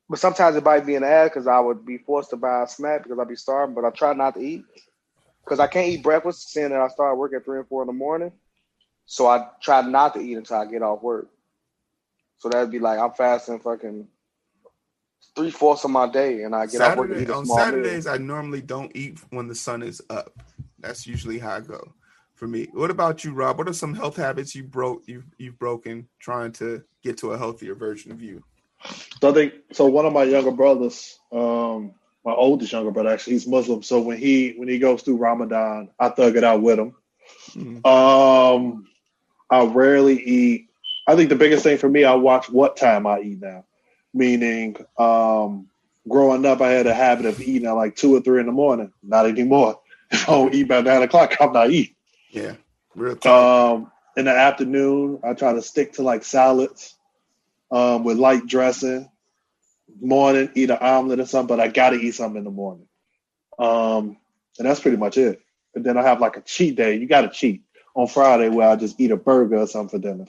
But 0.09 0.19
sometimes 0.19 0.55
it 0.55 0.63
might 0.63 0.85
be 0.85 0.95
an 0.95 1.03
ad 1.03 1.31
because 1.31 1.47
I 1.47 1.59
would 1.59 1.85
be 1.85 1.97
forced 1.97 2.29
to 2.29 2.37
buy 2.37 2.63
a 2.63 2.67
snack 2.67 3.03
because 3.03 3.19
I'd 3.19 3.27
be 3.27 3.35
starving, 3.35 3.75
but 3.75 3.83
I 3.83 3.89
try 3.89 4.13
not 4.13 4.35
to 4.35 4.39
eat 4.39 4.63
because 5.43 5.59
I 5.59 5.67
can't 5.67 5.87
eat 5.87 6.03
breakfast, 6.03 6.49
seeing 6.49 6.69
that 6.69 6.79
I 6.79 6.87
start 6.87 7.17
work 7.17 7.33
at 7.33 7.43
three 7.43 7.59
and 7.59 7.67
four 7.67 7.83
in 7.83 7.87
the 7.87 7.93
morning. 7.93 8.31
So 9.05 9.27
I 9.27 9.47
try 9.61 9.81
not 9.81 10.13
to 10.13 10.19
eat 10.19 10.35
until 10.35 10.57
I 10.57 10.65
get 10.65 10.81
off 10.81 11.01
work. 11.01 11.29
So 12.37 12.49
that'd 12.49 12.71
be 12.71 12.79
like 12.79 12.99
I'm 12.99 13.11
fasting 13.11 13.59
fucking 13.59 14.07
three 15.35 15.51
fourths 15.51 15.83
of 15.83 15.91
my 15.91 16.07
day, 16.09 16.43
and 16.43 16.55
I 16.55 16.67
get 16.67 16.81
off 16.81 16.97
work 16.97 17.11
eat 17.11 17.29
a 17.29 17.35
on 17.35 17.45
small 17.45 17.57
meal. 17.57 17.65
Saturdays, 17.65 18.07
I 18.07 18.17
normally 18.17 18.61
don't 18.61 18.91
eat 18.95 19.19
when 19.29 19.47
the 19.47 19.55
sun 19.55 19.81
is 19.81 20.01
up. 20.09 20.33
That's 20.79 21.07
usually 21.07 21.39
how 21.39 21.55
I 21.55 21.61
go 21.61 21.93
for 22.35 22.47
me. 22.47 22.67
What 22.73 22.91
about 22.91 23.23
you, 23.23 23.33
Rob? 23.33 23.57
What 23.57 23.67
are 23.67 23.73
some 23.73 23.95
health 23.95 24.15
habits 24.15 24.55
you 24.55 24.63
broke 24.63 25.03
you 25.07 25.23
you've 25.37 25.59
broken 25.59 26.07
trying 26.19 26.51
to 26.53 26.83
get 27.03 27.17
to 27.19 27.31
a 27.31 27.37
healthier 27.37 27.75
version 27.75 28.11
of 28.11 28.21
you? 28.21 28.43
So 29.21 29.29
I 29.29 29.33
think 29.33 29.53
so. 29.71 29.85
One 29.85 30.05
of 30.05 30.13
my 30.13 30.23
younger 30.23 30.51
brothers, 30.51 31.19
um, 31.31 31.93
my 32.23 32.33
oldest 32.33 32.71
younger 32.71 32.91
brother, 32.91 33.09
actually, 33.09 33.33
he's 33.33 33.47
Muslim. 33.47 33.81
So 33.83 34.01
when 34.01 34.17
he 34.17 34.53
when 34.57 34.67
he 34.67 34.79
goes 34.79 35.01
through 35.01 35.17
Ramadan, 35.17 35.89
I 35.99 36.09
thug 36.09 36.35
it 36.35 36.43
out 36.43 36.61
with 36.61 36.79
him. 36.79 36.95
Mhm. 37.55 37.85
Um, 37.85 38.87
I 39.49 39.65
rarely 39.65 40.21
eat. 40.21 40.67
I 41.07 41.15
think 41.15 41.29
the 41.29 41.35
biggest 41.35 41.63
thing 41.63 41.77
for 41.77 41.89
me, 41.89 42.03
I 42.03 42.15
watch 42.15 42.49
what 42.49 42.77
time 42.77 43.07
I 43.07 43.21
eat 43.21 43.41
now. 43.41 43.65
Meaning, 44.13 44.77
um, 44.97 45.67
growing 46.07 46.45
up, 46.45 46.61
I 46.61 46.71
had 46.71 46.87
a 46.87 46.93
habit 46.93 47.25
of 47.25 47.39
eating 47.41 47.67
at 47.67 47.71
like 47.71 47.95
two 47.95 48.15
or 48.15 48.21
three 48.21 48.39
in 48.39 48.45
the 48.45 48.51
morning. 48.51 48.91
Not 49.03 49.25
anymore. 49.25 49.79
If 50.09 50.29
I 50.29 50.31
don't 50.31 50.53
eat 50.53 50.69
by 50.69 50.79
nine 50.79 51.01
o'clock, 51.01 51.35
I'm 51.41 51.51
not 51.51 51.69
eating. 51.69 51.95
Yeah, 52.31 52.53
real 52.95 53.17
talk. 53.17 53.75
Um, 53.75 53.91
in 54.15 54.23
the 54.25 54.31
afternoon, 54.31 55.19
I 55.21 55.33
try 55.33 55.51
to 55.51 55.61
stick 55.61 55.93
to 55.93 56.01
like 56.01 56.23
salads 56.23 56.96
um, 57.71 58.03
with 58.03 58.17
light 58.17 58.47
dressing. 58.47 59.09
Morning, 60.01 60.51
eat 60.53 60.69
an 60.69 60.77
omelet 60.79 61.19
or 61.19 61.25
something, 61.25 61.55
but 61.55 61.63
I 61.63 61.69
got 61.69 61.91
to 61.91 61.95
eat 61.95 62.13
something 62.13 62.37
in 62.37 62.43
the 62.43 62.51
morning. 62.51 62.87
Um, 63.57 64.17
and 64.59 64.67
that's 64.67 64.79
pretty 64.79 64.97
much 64.97 65.17
it. 65.17 65.41
And 65.75 65.85
then 65.85 65.97
I 65.97 66.03
have 66.03 66.19
like 66.19 66.37
a 66.37 66.41
cheat 66.41 66.75
day. 66.75 66.95
You 66.95 67.07
got 67.07 67.21
to 67.21 67.29
cheat 67.29 67.63
on 67.95 68.07
Friday 68.07 68.49
where 68.49 68.69
I 68.69 68.75
just 68.75 68.99
eat 68.99 69.11
a 69.11 69.17
burger 69.17 69.57
or 69.57 69.67
something 69.67 69.99
for 69.99 70.07
dinner. 70.07 70.25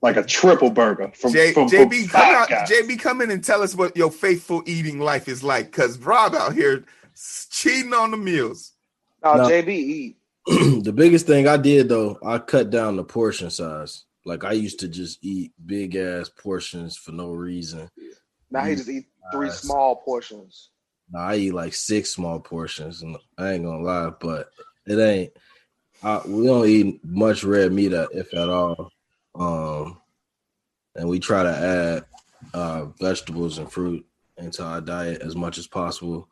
Like 0.00 0.16
a 0.16 0.22
triple 0.22 0.70
burger 0.70 1.12
from, 1.14 1.32
J, 1.32 1.52
from, 1.52 1.68
from 1.68 1.90
JB, 1.90 2.10
come 2.10 2.34
out, 2.34 2.48
Guys. 2.48 2.70
JB, 2.70 2.98
come 2.98 3.20
in 3.20 3.30
and 3.30 3.42
tell 3.42 3.62
us 3.62 3.74
what 3.74 3.96
your 3.96 4.10
faithful 4.10 4.62
eating 4.66 4.98
life 4.98 5.28
is 5.28 5.44
like, 5.44 5.66
because 5.66 5.96
Rob 5.98 6.34
out 6.34 6.54
here 6.54 6.84
cheating 7.50 7.94
on 7.94 8.10
the 8.10 8.16
meals. 8.16 8.72
Now 9.22 9.34
No. 9.34 9.48
JB 9.48 9.68
eat. 9.68 10.16
the 10.46 10.92
biggest 10.92 11.26
thing 11.26 11.46
I 11.46 11.56
did 11.56 11.88
though, 11.88 12.18
I 12.24 12.38
cut 12.38 12.70
down 12.70 12.96
the 12.96 13.04
portion 13.04 13.50
size. 13.50 14.04
Like 14.24 14.44
I 14.44 14.52
used 14.52 14.80
to 14.80 14.88
just 14.88 15.18
eat 15.22 15.52
big 15.64 15.96
ass 15.96 16.28
portions 16.28 16.96
for 16.96 17.12
no 17.12 17.32
reason. 17.32 17.88
Now 18.50 18.62
he 18.64 18.76
just 18.76 18.88
eat 18.88 19.06
three 19.32 19.48
Nice. 19.48 19.60
small 19.60 19.96
portions. 19.96 20.70
Now 21.10 21.20
I 21.20 21.36
eat 21.36 21.54
like 21.54 21.74
six 21.74 22.10
small 22.10 22.38
portions, 22.40 23.02
and 23.02 23.16
I 23.36 23.52
ain't 23.52 23.64
gonna 23.64 23.82
lie, 23.82 24.10
but 24.20 24.50
it 24.86 24.98
ain't. 24.98 25.32
I, 26.02 26.20
we 26.26 26.46
don't 26.46 26.66
eat 26.66 27.04
much 27.04 27.44
red 27.44 27.72
meat, 27.72 27.94
uh, 27.94 28.08
if 28.12 28.34
at 28.34 28.48
all. 28.48 28.90
Um, 29.34 29.98
and 30.94 31.08
we 31.08 31.18
try 31.18 31.42
to 31.42 31.50
add 31.50 32.04
uh, 32.54 32.86
vegetables 33.00 33.58
and 33.58 33.70
fruit 33.70 34.04
into 34.36 34.64
our 34.64 34.80
diet 34.80 35.22
as 35.22 35.36
much 35.36 35.58
as 35.58 35.66
possible. 35.66 36.28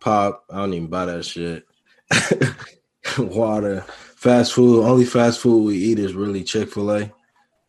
Pop, 0.00 0.44
I 0.50 0.56
don't 0.56 0.74
even 0.74 0.88
buy 0.88 1.06
that 1.06 1.24
shit. 1.24 1.66
Water, 3.18 3.80
fast 4.16 4.52
food. 4.52 4.84
Only 4.84 5.04
fast 5.04 5.40
food 5.40 5.64
we 5.64 5.76
eat 5.76 5.98
is 5.98 6.14
really 6.14 6.44
Chick 6.44 6.70
Fil 6.70 6.92
A. 6.92 7.12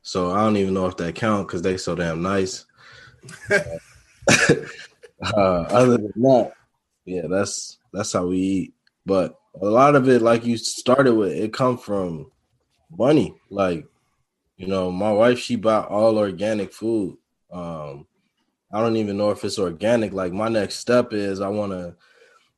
So 0.01 0.31
I 0.31 0.41
don't 0.41 0.57
even 0.57 0.73
know 0.73 0.87
if 0.87 0.97
that 0.97 1.15
count 1.15 1.47
because 1.47 1.61
they 1.61 1.77
so 1.77 1.95
damn 1.95 2.21
nice. 2.21 2.65
uh, 3.51 3.65
other 5.35 5.97
than 5.97 6.13
that, 6.15 6.53
yeah, 7.05 7.27
that's 7.29 7.77
that's 7.93 8.13
how 8.13 8.27
we 8.27 8.37
eat. 8.37 8.73
But 9.05 9.39
a 9.61 9.65
lot 9.65 9.95
of 9.95 10.07
it, 10.07 10.21
like 10.21 10.45
you 10.45 10.57
started 10.57 11.13
with, 11.15 11.31
it 11.33 11.53
come 11.53 11.77
from 11.77 12.31
money. 12.95 13.35
Like, 13.49 13.85
you 14.57 14.67
know, 14.67 14.91
my 14.91 15.11
wife, 15.11 15.39
she 15.39 15.55
bought 15.55 15.89
all 15.89 16.17
organic 16.17 16.73
food. 16.73 17.17
Um, 17.51 18.05
I 18.71 18.79
don't 18.79 18.97
even 18.97 19.17
know 19.17 19.31
if 19.31 19.43
it's 19.43 19.59
organic. 19.59 20.13
Like 20.13 20.31
my 20.31 20.47
next 20.47 20.75
step 20.75 21.13
is 21.13 21.41
I 21.41 21.47
want 21.49 21.71
to 21.71 21.95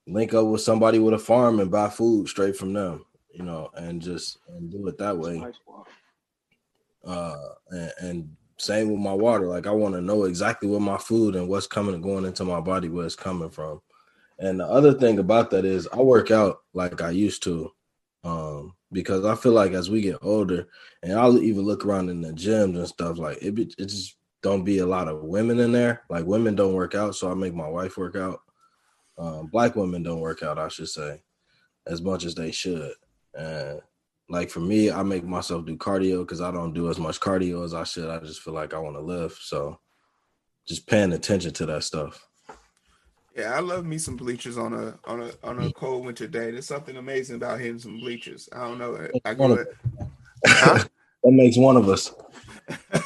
link 0.07 0.33
up 0.33 0.47
with 0.47 0.61
somebody 0.61 0.99
with 0.99 1.13
a 1.13 1.19
farm 1.19 1.59
and 1.59 1.71
buy 1.71 1.89
food 1.89 2.27
straight 2.27 2.55
from 2.55 2.73
them, 2.73 3.05
you 3.31 3.43
know, 3.43 3.69
and 3.75 4.01
just 4.01 4.39
and 4.49 4.69
do 4.71 4.87
it 4.87 4.97
that 4.97 5.17
way 5.17 5.39
Nice 5.39 5.55
one. 5.65 5.83
Uh 7.05 7.35
and, 7.69 7.91
and 7.99 8.35
same 8.57 8.91
with 8.91 8.99
my 8.99 9.13
water. 9.13 9.47
Like 9.47 9.67
i 9.67 9.71
want 9.71 9.95
to 9.95 10.01
know 10.01 10.25
exactly 10.25 10.69
what 10.69 10.81
my 10.81 10.97
food 10.97 11.35
and 11.35 11.47
what's 11.47 11.67
coming 11.67 11.95
and 11.95 12.03
going 12.03 12.25
into 12.25 12.43
my 12.45 12.59
body 12.59 12.89
where 12.89 13.05
it's 13.05 13.15
coming 13.15 13.49
from. 13.49 13.81
And 14.39 14.59
the 14.59 14.65
other 14.65 14.93
thing 14.93 15.19
about 15.19 15.49
that 15.51 15.65
is 15.65 15.87
i 15.93 15.97
work 15.97 16.31
out 16.31 16.61
like 16.73 17.01
i 17.01 17.09
used 17.11 17.43
to 17.43 17.71
um 18.23 18.73
because 18.91 19.25
i 19.25 19.35
feel 19.35 19.51
like 19.51 19.71
as 19.71 19.89
we 19.89 20.01
get 20.01 20.17
older 20.21 20.67
and 21.01 21.13
i'll 21.13 21.39
even 21.39 21.63
look 21.63 21.85
around 21.85 22.09
in 22.09 22.21
the 22.21 22.31
gyms 22.31 22.77
and 22.77 22.87
stuff 22.87 23.17
like 23.17 23.37
it, 23.41 23.55
be, 23.55 23.63
it 23.77 23.85
just 23.85 24.17
don't 24.41 24.63
be 24.63 24.79
a 24.79 24.85
lot 24.85 25.07
of 25.07 25.21
women 25.21 25.59
in 25.59 25.71
there. 25.71 26.01
Like 26.09 26.25
women 26.25 26.55
don't 26.55 26.73
work 26.73 26.95
out 26.95 27.15
so 27.15 27.31
i 27.31 27.33
make 27.33 27.53
my 27.53 27.67
wife 27.67 27.97
work 27.97 28.15
out. 28.15 28.41
Um 29.17 29.47
black 29.47 29.75
women 29.75 30.03
don't 30.03 30.19
work 30.19 30.43
out 30.43 30.59
i 30.59 30.67
should 30.67 30.89
say 30.89 31.21
as 31.87 32.01
much 32.01 32.25
as 32.25 32.35
they 32.35 32.51
should. 32.51 32.93
And 33.33 33.81
like 34.31 34.49
for 34.49 34.61
me, 34.61 34.89
I 34.89 35.03
make 35.03 35.25
myself 35.25 35.65
do 35.65 35.75
cardio 35.75 36.21
because 36.21 36.39
I 36.39 36.51
don't 36.51 36.73
do 36.73 36.89
as 36.89 36.97
much 36.97 37.19
cardio 37.19 37.65
as 37.65 37.73
I 37.73 37.83
should. 37.83 38.09
I 38.09 38.19
just 38.19 38.41
feel 38.41 38.53
like 38.53 38.73
I 38.73 38.79
want 38.79 38.95
to 38.95 39.01
lift. 39.01 39.41
So 39.41 39.77
just 40.65 40.87
paying 40.87 41.11
attention 41.11 41.51
to 41.51 41.65
that 41.65 41.83
stuff. 41.83 42.25
Yeah, 43.35 43.53
I 43.55 43.59
love 43.59 43.85
me 43.85 43.97
some 43.97 44.15
bleachers 44.15 44.57
on 44.57 44.73
a 44.73 44.97
on 45.03 45.21
a 45.21 45.31
on 45.43 45.61
a 45.61 45.71
cold 45.73 46.05
winter 46.05 46.27
day. 46.27 46.51
There's 46.51 46.65
something 46.65 46.95
amazing 46.95 47.35
about 47.35 47.59
hitting 47.59 47.79
some 47.79 47.99
bleachers. 47.99 48.47
I 48.53 48.59
don't 48.59 48.77
know. 48.77 49.07
I 49.25 49.33
go 49.33 49.57
Huh? 50.45 50.83
That 51.23 51.31
makes 51.31 51.57
one 51.57 51.75
of 51.75 51.89
us. 51.89 52.13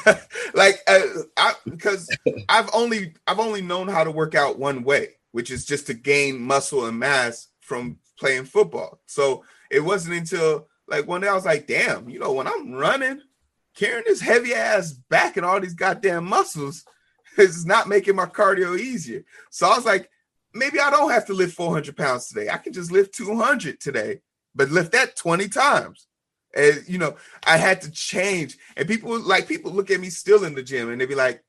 like 0.54 0.78
uh, 0.86 1.00
I 1.36 1.54
because 1.64 2.08
I've 2.48 2.70
only 2.72 3.14
I've 3.26 3.40
only 3.40 3.62
known 3.62 3.88
how 3.88 4.04
to 4.04 4.12
work 4.12 4.36
out 4.36 4.60
one 4.60 4.84
way, 4.84 5.14
which 5.32 5.50
is 5.50 5.64
just 5.64 5.88
to 5.88 5.94
gain 5.94 6.40
muscle 6.40 6.86
and 6.86 6.98
mass 6.98 7.48
from 7.60 7.98
playing 8.18 8.44
football. 8.44 9.00
So 9.06 9.44
it 9.70 9.80
wasn't 9.80 10.14
until 10.14 10.68
like 10.88 11.06
one 11.06 11.20
day 11.20 11.28
I 11.28 11.34
was 11.34 11.44
like, 11.44 11.66
damn, 11.66 12.08
you 12.08 12.18
know, 12.18 12.32
when 12.32 12.46
I'm 12.46 12.72
running, 12.72 13.20
carrying 13.74 14.04
this 14.06 14.20
heavy 14.20 14.54
ass 14.54 14.92
back 14.92 15.36
and 15.36 15.44
all 15.44 15.60
these 15.60 15.74
goddamn 15.74 16.24
muscles 16.24 16.84
is 17.38 17.66
not 17.66 17.88
making 17.88 18.16
my 18.16 18.26
cardio 18.26 18.78
easier. 18.78 19.24
So 19.50 19.68
I 19.68 19.76
was 19.76 19.84
like, 19.84 20.10
maybe 20.54 20.80
I 20.80 20.90
don't 20.90 21.10
have 21.10 21.26
to 21.26 21.34
lift 21.34 21.54
400 21.54 21.96
pounds 21.96 22.28
today. 22.28 22.48
I 22.48 22.56
can 22.56 22.72
just 22.72 22.90
lift 22.90 23.14
200 23.14 23.80
today, 23.80 24.20
but 24.54 24.70
lift 24.70 24.92
that 24.92 25.16
20 25.16 25.48
times. 25.48 26.06
And 26.54 26.82
you 26.88 26.98
know, 26.98 27.16
I 27.46 27.58
had 27.58 27.82
to 27.82 27.90
change. 27.90 28.56
And 28.76 28.88
people 28.88 29.20
like 29.20 29.46
people 29.46 29.72
look 29.72 29.90
at 29.90 30.00
me 30.00 30.08
still 30.08 30.44
in 30.44 30.54
the 30.54 30.62
gym 30.62 30.90
and 30.90 31.00
they 31.00 31.06
be 31.06 31.14
like, 31.14 31.42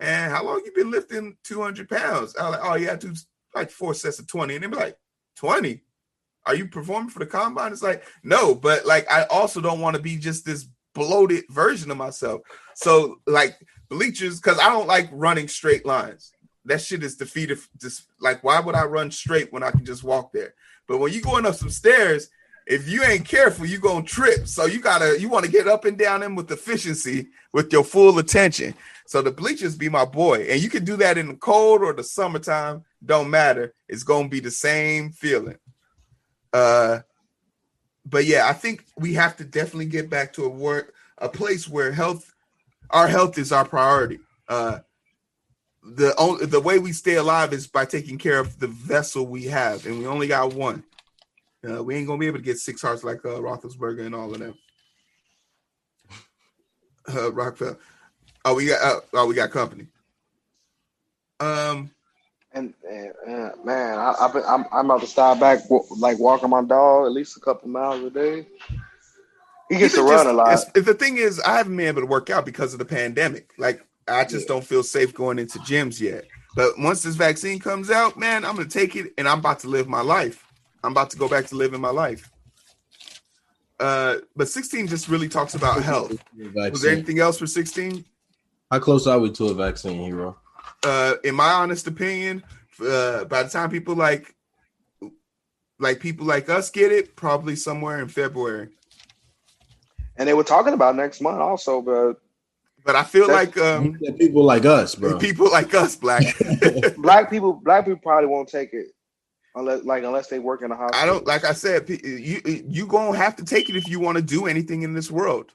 Man, 0.00 0.30
how 0.30 0.44
long 0.44 0.62
you 0.64 0.72
been 0.74 0.90
lifting 0.90 1.36
200 1.44 1.88
pounds? 1.88 2.34
I 2.36 2.48
was 2.48 2.58
like, 2.58 2.60
Oh, 2.64 2.74
yeah, 2.74 2.92
I 2.92 2.96
do 2.96 3.14
like 3.54 3.70
four 3.70 3.94
sets 3.94 4.18
of 4.18 4.26
20. 4.26 4.54
And 4.54 4.64
they 4.64 4.68
be 4.68 4.76
like, 4.76 4.96
20? 5.36 5.82
Are 6.46 6.54
you 6.54 6.66
performing 6.66 7.10
for 7.10 7.20
the 7.20 7.26
combine? 7.26 7.72
It's 7.72 7.82
like, 7.82 8.04
no, 8.22 8.54
but 8.54 8.86
like 8.86 9.10
I 9.10 9.24
also 9.24 9.60
don't 9.60 9.80
want 9.80 9.96
to 9.96 10.02
be 10.02 10.16
just 10.16 10.44
this 10.44 10.66
bloated 10.94 11.44
version 11.48 11.90
of 11.90 11.96
myself. 11.96 12.42
So 12.74 13.20
like 13.26 13.56
bleachers, 13.88 14.40
because 14.40 14.58
I 14.58 14.68
don't 14.68 14.86
like 14.86 15.08
running 15.12 15.48
straight 15.48 15.86
lines. 15.86 16.32
That 16.66 16.80
shit 16.80 17.02
is 17.02 17.16
defeated. 17.16 17.58
Just 17.80 18.06
like, 18.20 18.42
why 18.42 18.60
would 18.60 18.74
I 18.74 18.84
run 18.84 19.10
straight 19.10 19.52
when 19.52 19.62
I 19.62 19.70
can 19.70 19.84
just 19.84 20.04
walk 20.04 20.32
there? 20.32 20.54
But 20.86 20.98
when 20.98 21.12
you 21.12 21.20
going 21.20 21.46
up 21.46 21.54
some 21.54 21.70
stairs, 21.70 22.28
if 22.66 22.88
you 22.88 23.02
ain't 23.04 23.26
careful, 23.26 23.66
you 23.66 23.78
gonna 23.78 24.04
trip. 24.04 24.46
So 24.46 24.66
you 24.66 24.80
gotta 24.80 25.20
you 25.20 25.28
want 25.28 25.44
to 25.44 25.50
get 25.50 25.68
up 25.68 25.84
and 25.84 25.98
down 25.98 26.20
them 26.20 26.34
with 26.34 26.50
efficiency, 26.50 27.28
with 27.52 27.72
your 27.72 27.84
full 27.84 28.18
attention. 28.18 28.74
So 29.06 29.20
the 29.20 29.30
bleachers 29.30 29.76
be 29.76 29.90
my 29.90 30.06
boy, 30.06 30.46
and 30.48 30.62
you 30.62 30.70
can 30.70 30.84
do 30.84 30.96
that 30.96 31.18
in 31.18 31.28
the 31.28 31.34
cold 31.34 31.82
or 31.82 31.92
the 31.92 32.04
summertime. 32.04 32.84
Don't 33.04 33.28
matter. 33.28 33.74
It's 33.88 34.02
gonna 34.02 34.28
be 34.28 34.40
the 34.40 34.50
same 34.50 35.10
feeling. 35.10 35.58
Uh, 36.54 37.00
but 38.06 38.24
yeah, 38.24 38.48
I 38.48 38.54
think 38.54 38.84
we 38.96 39.14
have 39.14 39.36
to 39.36 39.44
definitely 39.44 39.86
get 39.86 40.08
back 40.08 40.32
to 40.34 40.44
a 40.44 40.48
work 40.48 40.94
a 41.18 41.28
place 41.28 41.68
where 41.68 41.92
health, 41.92 42.32
our 42.90 43.08
health 43.08 43.38
is 43.38 43.52
our 43.52 43.64
priority. 43.64 44.20
Uh, 44.48 44.78
the 45.82 46.14
only 46.16 46.46
the 46.46 46.60
way 46.60 46.78
we 46.78 46.92
stay 46.92 47.16
alive 47.16 47.52
is 47.52 47.66
by 47.66 47.84
taking 47.84 48.16
care 48.16 48.38
of 48.38 48.58
the 48.58 48.66
vessel 48.66 49.26
we 49.26 49.44
have, 49.44 49.84
and 49.84 49.98
we 49.98 50.06
only 50.06 50.26
got 50.26 50.54
one. 50.54 50.82
Uh, 51.68 51.82
we 51.82 51.94
ain't 51.94 52.06
gonna 52.06 52.18
be 52.18 52.26
able 52.26 52.38
to 52.38 52.44
get 52.44 52.58
six 52.58 52.80
hearts 52.80 53.04
like 53.04 53.24
uh, 53.24 53.40
Roethlisberger 53.40 54.06
and 54.06 54.14
all 54.14 54.32
of 54.32 54.40
them. 54.40 54.54
Uh, 57.06 57.32
Rockefeller. 57.32 57.78
Oh, 58.46 58.54
we 58.54 58.66
got 58.66 58.82
uh, 58.82 59.00
oh 59.12 59.26
we 59.26 59.34
got 59.34 59.50
company. 59.50 59.88
Um, 61.40 61.90
And, 62.54 62.72
and, 62.88 63.12
uh, 63.26 63.50
man, 63.64 63.98
I, 63.98 64.14
I've 64.20 64.32
been, 64.32 64.44
I'm, 64.46 64.64
I'm 64.72 64.84
about 64.86 65.00
to 65.00 65.06
start 65.06 65.40
back, 65.40 65.60
like 65.98 66.18
walking 66.18 66.50
my 66.50 66.62
dog 66.62 67.06
at 67.06 67.12
least 67.12 67.36
a 67.36 67.40
couple 67.40 67.68
miles 67.68 68.02
a 68.04 68.10
day. 68.10 68.46
He 69.68 69.76
gets 69.78 69.94
to 69.94 70.02
run 70.02 70.12
just- 70.12 70.26
a 70.26 70.32
lot. 70.32 70.64
if 70.76 70.84
the 70.84 70.94
thing 70.94 71.16
is, 71.16 71.40
I 71.40 71.56
haven't 71.56 71.76
been 71.76 71.88
able 71.88 72.02
to 72.02 72.06
work 72.06 72.30
out 72.30 72.44
because 72.44 72.72
of 72.72 72.78
the 72.78 72.84
pandemic. 72.84 73.52
Like, 73.58 73.84
I 74.06 74.24
just 74.24 74.46
don't 74.46 74.64
feel 74.64 74.82
safe 74.82 75.12
going 75.14 75.38
into 75.38 75.58
gyms 75.60 76.00
yet. 76.00 76.24
But 76.54 76.78
once 76.78 77.02
this 77.02 77.16
vaccine 77.16 77.58
comes 77.58 77.90
out, 77.90 78.16
man, 78.16 78.44
I'm 78.44 78.54
gonna 78.54 78.68
take 78.68 78.94
it 78.94 79.12
and 79.18 79.26
I'm 79.26 79.40
about 79.40 79.60
to 79.60 79.68
live 79.68 79.88
my 79.88 80.02
life. 80.02 80.44
I'm 80.84 80.92
about 80.92 81.10
to 81.10 81.16
go 81.16 81.28
back 81.28 81.46
to 81.46 81.56
living 81.56 81.80
my 81.80 81.90
life. 81.90 82.30
Uh, 83.80 84.16
but 84.36 84.48
16 84.48 84.86
just 84.86 85.08
really 85.08 85.28
talks 85.28 85.54
about 85.54 85.82
health. 85.82 86.12
Was 86.54 86.82
there 86.82 86.92
anything 86.92 87.18
else 87.18 87.38
for 87.38 87.46
16? 87.46 88.04
How 88.70 88.78
close 88.78 89.06
are 89.06 89.18
we 89.18 89.30
to 89.32 89.46
a 89.46 89.54
vaccine, 89.54 89.98
Heero? 89.98 90.36
Uh, 90.84 91.14
in 91.24 91.34
my 91.34 91.50
honest 91.50 91.86
opinion, 91.86 92.42
uh, 92.80 93.24
by 93.24 93.42
the 93.42 93.48
time 93.48 93.70
people 93.70 93.94
like 93.94 94.34
like 95.78 96.00
people 96.00 96.26
like 96.26 96.48
us 96.48 96.70
get 96.70 96.92
it, 96.92 97.16
probably 97.16 97.56
somewhere 97.56 98.00
in 98.00 98.08
February. 98.08 98.68
And 100.16 100.28
they 100.28 100.34
were 100.34 100.44
talking 100.44 100.74
about 100.74 100.96
next 100.96 101.20
month 101.20 101.38
also, 101.38 101.80
but 101.80 102.14
But 102.84 102.96
I 102.96 103.02
feel 103.02 103.28
like 103.28 103.56
um, 103.56 103.98
People 104.18 104.44
like 104.44 104.64
us, 104.64 104.94
bro. 104.94 105.18
people 105.28 105.50
like 105.50 105.74
us, 105.74 105.96
black. 105.96 106.22
black 106.96 107.30
people, 107.30 107.54
black 107.54 107.84
people 107.84 108.00
probably 108.02 108.28
won't 108.28 108.48
take 108.48 108.72
it 108.72 108.88
unless, 109.54 109.84
like, 109.84 110.04
unless 110.04 110.28
they 110.28 110.38
work 110.38 110.62
in 110.62 110.70
a 110.70 110.76
hospital. 110.76 111.02
I 111.02 111.06
don't 111.06 111.26
like 111.26 111.44
I 111.44 111.52
said, 111.52 111.88
you 111.88 112.40
you 112.44 112.86
gonna 112.86 113.16
have 113.16 113.36
to 113.36 113.44
take 113.44 113.68
it 113.68 113.76
if 113.76 113.88
you 113.88 114.00
want 114.00 114.16
to 114.16 114.22
do 114.22 114.46
anything 114.46 114.82
in 114.82 114.94
this 114.94 115.10
world. 115.10 115.52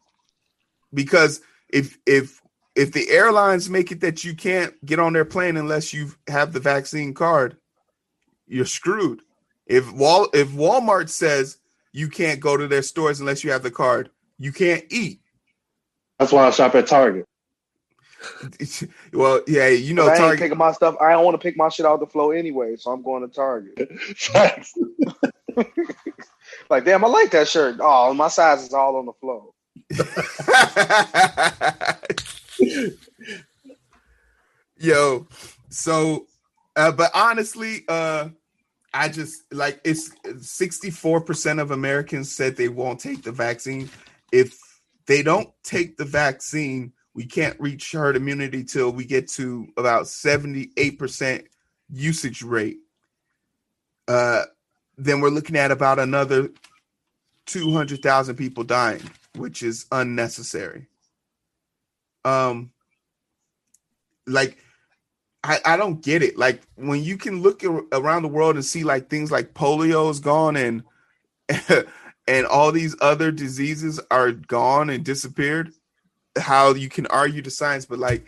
Because 0.93 1.41
if 1.69 1.97
if 2.05 2.38
if 2.79 2.93
the 2.93 3.09
airlines 3.09 3.69
make 3.69 3.91
it 3.91 3.99
that 3.99 4.23
you 4.23 4.33
can't 4.33 4.73
get 4.85 4.99
on 4.99 5.11
their 5.11 5.25
plane 5.25 5.57
unless 5.57 5.93
you 5.93 6.13
have 6.29 6.53
the 6.53 6.61
vaccine 6.61 7.13
card, 7.13 7.57
you're 8.47 8.65
screwed. 8.65 9.21
If 9.65 9.91
Wal 9.91 10.29
if 10.33 10.47
Walmart 10.51 11.09
says 11.09 11.57
you 11.91 12.07
can't 12.07 12.39
go 12.39 12.55
to 12.55 12.67
their 12.67 12.81
stores 12.81 13.19
unless 13.19 13.43
you 13.43 13.51
have 13.51 13.63
the 13.63 13.71
card, 13.71 14.09
you 14.37 14.53
can't 14.53 14.85
eat. 14.89 15.19
That's 16.17 16.31
why 16.31 16.47
I 16.47 16.51
shop 16.51 16.73
at 16.75 16.87
Target. 16.87 17.25
well, 19.13 19.41
yeah, 19.45 19.67
you 19.67 19.93
know 19.93 20.07
I 20.07 20.31
ain't 20.31 20.39
picking 20.39 20.57
my 20.57 20.71
stuff. 20.71 20.95
I 21.01 21.11
don't 21.11 21.25
want 21.25 21.35
to 21.35 21.43
pick 21.43 21.57
my 21.57 21.67
shit 21.67 21.85
out 21.85 21.99
the 21.99 22.07
floor 22.07 22.33
anyway, 22.33 22.77
so 22.77 22.91
I'm 22.91 23.03
going 23.03 23.27
to 23.27 23.33
Target. 23.33 23.89
Like, 26.69 26.85
damn, 26.85 27.03
I 27.03 27.07
like 27.07 27.31
that 27.31 27.47
shirt. 27.47 27.77
Oh, 27.79 28.13
my 28.13 28.27
size 28.27 28.63
is 28.63 28.73
all 28.73 28.95
on 28.97 29.05
the 29.05 29.13
floor. 29.13 29.51
Yo, 34.77 35.27
so 35.69 36.27
uh, 36.75 36.91
but 36.91 37.11
honestly, 37.13 37.83
uh 37.87 38.29
I 38.93 39.09
just 39.09 39.43
like 39.53 39.79
it's 39.83 40.09
64% 40.25 41.61
of 41.61 41.71
Americans 41.71 42.35
said 42.35 42.55
they 42.55 42.69
won't 42.69 42.99
take 42.99 43.23
the 43.23 43.31
vaccine. 43.31 43.89
If 44.31 44.57
they 45.05 45.21
don't 45.21 45.49
take 45.63 45.97
the 45.97 46.05
vaccine, 46.05 46.93
we 47.13 47.25
can't 47.25 47.59
reach 47.59 47.91
herd 47.91 48.15
immunity 48.15 48.63
till 48.63 48.91
we 48.91 49.05
get 49.05 49.27
to 49.31 49.67
about 49.77 50.03
78% 50.05 51.45
usage 51.91 52.41
rate. 52.41 52.77
Uh 54.07 54.43
then 54.97 55.21
we're 55.21 55.29
looking 55.29 55.55
at 55.55 55.71
about 55.71 55.99
another 55.99 56.49
200,000 57.45 58.35
people 58.35 58.63
dying, 58.63 59.01
which 59.35 59.63
is 59.63 59.85
unnecessary. 59.91 60.87
Um 62.29 62.71
like 64.27 64.57
I, 65.43 65.59
I 65.65 65.77
don't 65.77 66.03
get 66.03 66.21
it. 66.21 66.37
Like 66.37 66.61
when 66.75 67.03
you 67.03 67.17
can 67.17 67.41
look 67.41 67.63
ar- 67.63 67.85
around 67.93 68.23
the 68.23 68.27
world 68.27 68.55
and 68.55 68.65
see 68.65 68.83
like 68.83 69.09
things 69.09 69.31
like 69.31 69.53
polio 69.53 70.09
is 70.11 70.19
gone 70.19 70.55
and 70.55 70.83
and 72.27 72.45
all 72.45 72.71
these 72.71 72.95
other 73.01 73.31
diseases 73.31 73.99
are 74.11 74.31
gone 74.31 74.89
and 74.89 75.03
disappeared, 75.03 75.71
how 76.37 76.73
you 76.73 76.89
can 76.89 77.07
argue 77.07 77.41
the 77.41 77.49
science, 77.49 77.85
but 77.85 77.99
like 77.99 78.25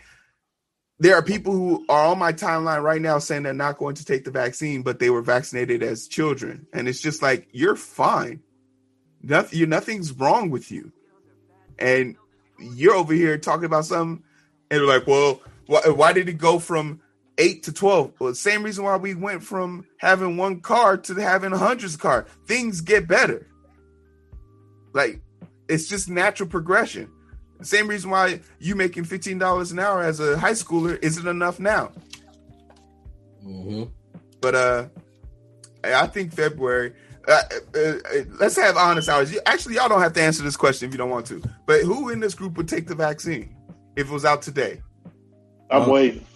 there 0.98 1.14
are 1.16 1.22
people 1.22 1.52
who 1.52 1.84
are 1.88 2.06
on 2.06 2.18
my 2.18 2.32
timeline 2.32 2.82
right 2.82 3.02
now 3.02 3.18
saying 3.18 3.42
they're 3.42 3.52
not 3.52 3.78
going 3.78 3.94
to 3.96 4.04
take 4.04 4.24
the 4.24 4.30
vaccine, 4.30 4.82
but 4.82 4.98
they 4.98 5.10
were 5.10 5.22
vaccinated 5.22 5.82
as 5.82 6.08
children, 6.08 6.66
and 6.72 6.88
it's 6.88 7.00
just 7.00 7.22
like 7.22 7.48
you're 7.52 7.76
fine. 7.76 8.40
Nothing, 9.22 9.68
nothing's 9.68 10.12
wrong 10.12 10.50
with 10.50 10.70
you, 10.70 10.92
and 11.78 12.16
you're 12.62 12.94
over 12.94 13.12
here 13.12 13.38
talking 13.38 13.64
about 13.64 13.84
something, 13.84 14.24
and 14.70 14.80
they're 14.80 14.86
like, 14.86 15.06
well, 15.06 15.40
why, 15.66 15.80
why 15.88 16.12
did 16.12 16.28
it 16.28 16.38
go 16.38 16.58
from 16.58 17.00
eight 17.38 17.62
to 17.64 17.72
twelve? 17.72 18.12
Well, 18.18 18.30
the 18.30 18.36
same 18.36 18.62
reason 18.62 18.84
why 18.84 18.96
we 18.96 19.14
went 19.14 19.42
from 19.42 19.86
having 19.98 20.36
one 20.36 20.60
car 20.60 20.96
to 20.96 21.14
having 21.14 21.52
hundreds 21.52 21.94
of 21.94 22.00
car. 22.00 22.26
Things 22.46 22.80
get 22.80 23.08
better. 23.08 23.46
Like 24.92 25.20
it's 25.68 25.88
just 25.88 26.08
natural 26.08 26.48
progression. 26.48 27.10
The 27.58 27.64
same 27.64 27.86
reason 27.86 28.10
why 28.10 28.40
you 28.58 28.74
making 28.74 29.04
fifteen 29.04 29.38
dollars 29.38 29.72
an 29.72 29.78
hour 29.78 30.02
as 30.02 30.20
a 30.20 30.36
high 30.38 30.52
schooler 30.52 30.98
isn't 31.02 31.26
enough 31.26 31.60
now. 31.60 31.92
hmm 33.42 33.84
But 34.40 34.54
uh, 34.54 34.88
I 35.84 36.06
think 36.06 36.32
February. 36.32 36.94
Uh, 37.28 37.42
uh, 37.74 37.78
uh, 37.78 37.92
let's 38.40 38.56
have 38.56 38.76
honest 38.76 39.08
hours. 39.08 39.32
You, 39.32 39.40
actually, 39.46 39.76
y'all 39.76 39.88
don't 39.88 40.02
have 40.02 40.12
to 40.14 40.22
answer 40.22 40.42
this 40.42 40.56
question 40.56 40.88
if 40.88 40.94
you 40.94 40.98
don't 40.98 41.10
want 41.10 41.26
to. 41.26 41.42
But 41.66 41.82
who 41.82 42.08
in 42.08 42.20
this 42.20 42.34
group 42.34 42.56
would 42.56 42.68
take 42.68 42.86
the 42.86 42.94
vaccine 42.94 43.56
if 43.96 44.08
it 44.08 44.12
was 44.12 44.24
out 44.24 44.42
today? 44.42 44.82
I'm 45.70 45.88
waiting. 45.88 46.26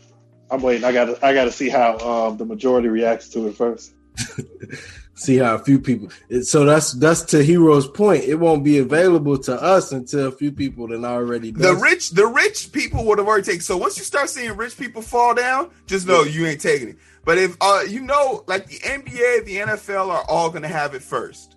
I'm 0.51 0.63
waiting. 0.63 0.85
I 0.85 0.93
got 0.93 1.07
to. 1.07 1.27
I 1.27 1.35
got 1.35 1.45
to 1.45 1.53
see 1.53 1.69
how 1.69 1.99
um, 1.99 2.37
the 2.37 2.45
majority 2.45 2.89
reacts 2.89 3.29
to 3.31 3.49
it 3.49 3.57
first. 3.57 3.95
See 5.19 5.39
how 5.39 5.55
a 5.55 5.59
few 5.59 5.81
people. 5.81 6.11
So 6.43 6.67
that's 6.67 6.93
that's 6.93 7.23
to 7.23 7.43
Heero's 7.43 7.89
point. 7.89 8.25
It 8.25 8.35
won't 8.35 8.63
be 8.63 8.79
available 8.79 9.39
to 9.39 9.55
us 9.55 9.91
until 9.91 10.27
a 10.27 10.31
few 10.31 10.53
people 10.53 10.89
then 10.89 11.07
already. 11.07 11.53
The 11.53 11.75
rich, 11.75 12.11
the 12.11 12.27
rich 12.27 12.71
people 12.71 13.03
would 13.07 13.17
have 13.17 13.27
already 13.27 13.45
taken. 13.45 13.63
So 13.63 13.79
once 13.79 13.97
you 13.97 14.05
start 14.05 14.29
seeing 14.29 14.55
rich 14.59 14.77
people 14.77 15.01
fall 15.01 15.35
down, 15.35 15.71
just 15.87 16.07
know 16.07 16.23
you 16.23 16.45
ain't 16.45 16.61
taking 16.61 16.91
it. 16.91 16.99
But 17.27 17.39
if 17.39 17.57
uh, 17.61 17.83
you 17.87 18.01
know, 18.03 18.45
like 18.47 18.67
the 18.69 18.79
NBA, 18.79 19.45
the 19.45 19.57
NFL 19.57 20.09
are 20.09 20.25
all 20.29 20.49
gonna 20.49 20.69
have 20.69 20.95
it 20.95 21.03
first. 21.03 21.57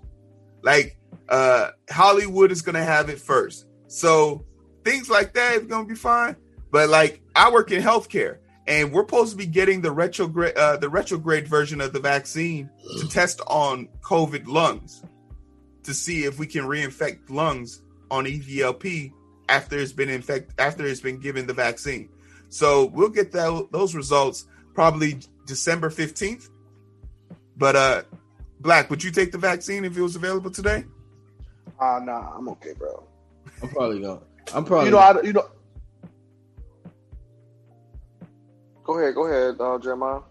Like 0.63 0.97
uh, 1.29 1.69
Hollywood 1.91 2.51
is 2.51 2.63
gonna 2.63 2.83
have 2.83 3.07
it 3.09 3.19
first. 3.19 3.67
So 3.87 4.43
things 4.83 5.11
like 5.11 5.33
that 5.33 5.57
is 5.57 5.63
gonna 5.67 5.87
be 5.87 5.93
fine. 5.93 6.35
But 6.71 6.89
like 6.89 7.21
I 7.35 7.51
work 7.51 7.71
in 7.71 7.83
healthcare, 7.83 8.39
and 8.65 8.91
we're 8.91 9.03
supposed 9.03 9.31
to 9.33 9.37
be 9.37 9.45
getting 9.45 9.81
the 9.81 9.91
retrograde, 9.91 10.55
uh, 10.57 10.77
the 10.77 10.89
retrograde 10.89 11.47
version 11.47 11.81
of 11.81 11.93
the 11.93 11.99
vaccine 11.99 12.71
to 12.99 13.07
test 13.07 13.39
on 13.45 13.89
COVID 14.01 14.47
lungs 14.47 15.03
to 15.83 15.93
see 15.93 16.23
if 16.23 16.39
we 16.39 16.47
can 16.47 16.63
reinfect 16.63 17.29
lungs 17.29 17.83
on 18.09 18.25
EVLP 18.25 19.13
after 19.49 19.77
it's 19.77 19.93
been 19.93 20.09
infect 20.09 20.59
after 20.59 20.83
it's 20.87 20.99
been 20.99 21.19
given 21.19 21.45
the 21.45 21.53
vaccine. 21.53 22.09
So 22.49 22.85
we'll 22.87 23.09
get 23.09 23.31
that, 23.33 23.67
those 23.71 23.93
results 23.93 24.47
probably 24.73 25.19
December 25.49 25.89
15th. 25.89 26.47
But 27.57 27.75
uh 27.75 28.03
Black, 28.61 28.89
would 28.89 29.03
you 29.03 29.11
take 29.11 29.31
the 29.31 29.37
vaccine 29.37 29.85
if 29.85 29.97
it 29.97 30.01
was 30.01 30.15
available 30.15 30.51
today? 30.51 30.83
Ah, 31.79 31.99
nah, 31.99 32.35
I'm 32.35 32.49
okay, 32.49 32.73
bro. 32.77 33.03
I'm 33.63 33.69
probably 33.69 34.01
gonna. 34.01 34.19
I'm 34.53 34.65
probably. 34.65 34.87
You 34.87 34.91
know, 34.91 34.97
I, 34.97 35.21
you 35.21 35.33
know. 35.33 35.49
Go 38.83 38.99
ahead, 38.99 39.15
go 39.15 39.27
ahead, 39.27 39.55
uh, 39.59 39.77
Jeremiah. 39.77 40.21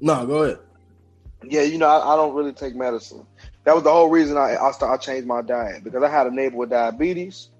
no, 0.00 0.26
go 0.26 0.42
ahead. 0.42 0.58
Yeah, 1.44 1.62
you 1.62 1.78
know, 1.78 1.86
I, 1.86 2.14
I 2.14 2.16
don't 2.16 2.34
really 2.34 2.52
take 2.52 2.74
medicine. 2.74 3.26
That 3.64 3.74
was 3.74 3.84
the 3.84 3.92
whole 3.92 4.08
reason 4.08 4.36
I 4.36 4.56
I, 4.56 4.72
start, 4.72 4.92
I 4.92 4.96
changed 4.96 5.26
my 5.26 5.42
diet 5.42 5.84
because 5.84 6.02
I 6.02 6.08
had 6.08 6.26
a 6.26 6.34
neighbor 6.34 6.56
with 6.56 6.70
diabetes, 6.70 7.50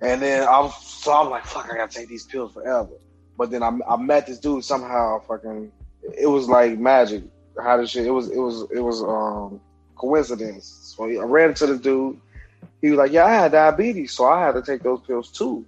and 0.00 0.20
then 0.20 0.46
I 0.46 0.60
was 0.60 0.76
so 0.84 1.12
I'm 1.12 1.30
like, 1.30 1.46
fuck, 1.46 1.70
I 1.72 1.76
gotta 1.76 1.92
take 1.92 2.08
these 2.08 2.26
pills 2.26 2.52
forever. 2.52 2.90
But 3.38 3.50
then 3.50 3.62
I, 3.62 3.70
I 3.88 3.96
met 3.96 4.26
this 4.26 4.38
dude 4.38 4.64
somehow. 4.64 5.20
Fucking, 5.20 5.72
it 6.02 6.26
was 6.26 6.48
like 6.48 6.78
magic. 6.78 7.24
How 7.62 7.76
this 7.76 7.90
shit? 7.90 8.06
It 8.06 8.10
was 8.10 8.30
it 8.30 8.38
was 8.38 8.62
it 8.70 8.80
was 8.80 9.02
um 9.02 9.60
coincidence. 9.96 10.94
So 10.96 11.04
I 11.04 11.24
ran 11.24 11.50
into 11.50 11.66
the 11.66 11.78
dude. 11.78 12.20
He 12.80 12.90
was 12.90 12.98
like, 12.98 13.12
yeah, 13.12 13.26
I 13.26 13.32
had 13.32 13.52
diabetes, 13.52 14.12
so 14.12 14.24
I 14.24 14.40
had 14.40 14.52
to 14.52 14.62
take 14.62 14.82
those 14.82 15.00
pills 15.02 15.30
too. 15.30 15.66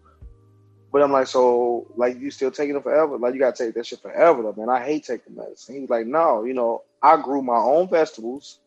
But 0.91 1.03
I'm 1.03 1.13
like, 1.13 1.27
so 1.27 1.87
like 1.97 2.19
you 2.19 2.31
still 2.31 2.51
taking 2.51 2.75
them 2.75 2.83
forever? 2.83 3.19
Like 3.19 3.35
you 3.35 3.41
gotta 3.41 3.65
take 3.65 3.75
that 3.75 3.87
shit 3.87 4.01
forever, 4.01 4.43
though, 4.43 4.55
man. 4.57 4.69
I 4.69 4.85
hate 4.85 5.05
taking 5.05 5.37
medicine. 5.37 5.75
He 5.75 5.81
was 5.83 5.91
like, 5.91 6.07
no, 6.07 6.45
you 6.45 6.55
know, 6.55 6.83
I 7.03 7.21
grew 7.21 7.43
my 7.43 7.57
own 7.57 7.89
vegetables, 7.89 8.61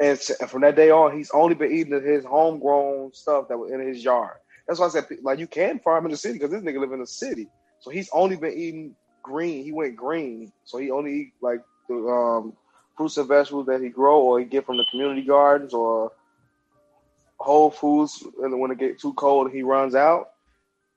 and 0.00 0.18
from 0.18 0.62
that 0.62 0.76
day 0.76 0.90
on, 0.90 1.16
he's 1.16 1.30
only 1.30 1.54
been 1.54 1.72
eating 1.72 2.02
his 2.02 2.24
homegrown 2.24 3.12
stuff 3.12 3.48
that 3.48 3.58
was 3.58 3.70
in 3.70 3.80
his 3.80 4.04
yard. 4.04 4.36
That's 4.66 4.80
why 4.80 4.86
I 4.86 4.90
said, 4.90 5.06
like, 5.22 5.38
you 5.38 5.46
can 5.46 5.78
farm 5.78 6.06
in 6.06 6.10
the 6.10 6.16
city 6.16 6.34
because 6.34 6.50
this 6.50 6.62
nigga 6.62 6.80
live 6.80 6.92
in 6.92 7.00
the 7.00 7.06
city, 7.06 7.48
so 7.80 7.90
he's 7.90 8.08
only 8.12 8.36
been 8.36 8.52
eating 8.52 8.96
green. 9.24 9.64
He 9.64 9.72
went 9.72 9.96
green, 9.96 10.52
so 10.64 10.78
he 10.78 10.92
only 10.92 11.12
eat 11.14 11.32
like 11.40 11.62
the 11.88 11.96
um 11.96 12.52
fruits 12.96 13.16
and 13.16 13.26
vegetables 13.26 13.66
that 13.66 13.80
he 13.80 13.88
grow 13.88 14.20
or 14.20 14.38
he 14.38 14.44
get 14.44 14.64
from 14.64 14.76
the 14.76 14.84
community 14.92 15.22
gardens 15.22 15.74
or 15.74 16.12
Whole 17.38 17.72
Foods. 17.72 18.24
And 18.40 18.60
when 18.60 18.70
it 18.70 18.78
get 18.78 19.00
too 19.00 19.14
cold, 19.14 19.50
he 19.50 19.64
runs 19.64 19.96
out. 19.96 20.30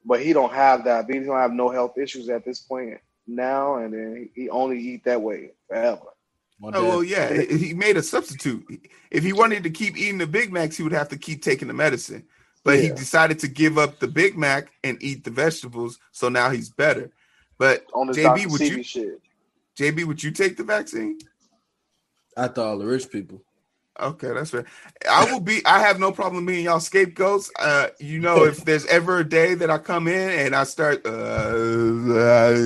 But 0.05 0.21
he 0.21 0.31
don't 0.31 0.53
have 0.53 0.83
that. 0.85 1.09
He 1.09 1.19
don't 1.19 1.35
have 1.35 1.51
no 1.51 1.69
health 1.69 1.97
issues 1.97 2.29
at 2.29 2.45
this 2.45 2.59
point 2.59 2.99
now, 3.25 3.77
and 3.77 3.93
then 3.93 4.29
he 4.35 4.49
only 4.49 4.79
eat 4.79 5.03
that 5.05 5.21
way 5.21 5.51
forever. 5.67 6.07
Oh 6.63 6.83
well, 6.83 7.03
yeah. 7.03 7.41
He 7.41 7.73
made 7.73 7.97
a 7.97 8.03
substitute. 8.03 8.63
If 9.11 9.23
he 9.23 9.33
wanted 9.33 9.63
to 9.63 9.69
keep 9.69 9.97
eating 9.97 10.17
the 10.17 10.27
Big 10.27 10.51
Macs, 10.51 10.77
he 10.77 10.83
would 10.83 10.93
have 10.93 11.09
to 11.09 11.17
keep 11.17 11.41
taking 11.41 11.67
the 11.67 11.73
medicine. 11.73 12.25
But 12.63 12.79
he 12.79 12.89
decided 12.89 13.39
to 13.39 13.47
give 13.47 13.77
up 13.77 13.99
the 13.99 14.07
Big 14.07 14.37
Mac 14.37 14.67
and 14.83 15.01
eat 15.01 15.23
the 15.23 15.31
vegetables, 15.31 15.99
so 16.11 16.27
now 16.29 16.49
he's 16.49 16.69
better. 16.69 17.11
But 17.59 17.85
On 17.93 18.07
this 18.07 18.17
JB, 18.17 18.19
Dr. 18.19 18.49
would 18.49 18.69
Sebi 18.69 18.69
you 18.69 18.85
shit. 18.85 19.21
JB, 19.77 20.05
would 20.05 20.23
you 20.23 20.31
take 20.31 20.57
the 20.57 20.63
vaccine? 20.65 21.19
I 22.37 22.47
thought 22.49 22.67
all 22.67 22.77
the 22.79 22.85
rich 22.87 23.11
people. 23.11 23.41
Okay, 23.99 24.33
that's 24.33 24.51
fair. 24.51 24.65
I 25.09 25.25
will 25.25 25.39
be. 25.39 25.61
I 25.65 25.79
have 25.79 25.99
no 25.99 26.11
problem 26.11 26.45
being 26.45 26.65
y'all 26.65 26.81
scapegoats. 26.81 27.51
Uh, 27.59 27.89
you 27.99 28.19
know, 28.19 28.45
if 28.45 28.65
there's 28.65 28.85
ever 28.87 29.19
a 29.19 29.27
day 29.29 29.55
that 29.55 29.71
I 29.71 29.77
come 29.79 30.07
in 30.09 30.31
and 30.47 30.55
I 30.55 30.65
start, 30.65 31.05
uh, 31.05 31.09
uh, 31.09 32.57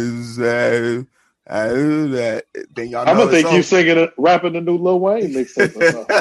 uh, 0.41 1.03
uh, 1.49 2.41
then 2.72 2.89
y'all 2.89 3.07
know 3.07 3.11
I'm 3.11 3.18
gonna 3.18 3.31
it's 3.31 3.43
think 3.43 3.51
you 3.51 3.61
over. 3.61 3.63
singing, 3.63 3.97
it, 3.97 4.13
rapping 4.18 4.53
the 4.53 4.61
new 4.61 4.77
Lil 4.77 4.99
Wayne 4.99 5.34
mixtape. 5.34 5.76
or 5.76 5.85
something. 5.85 6.18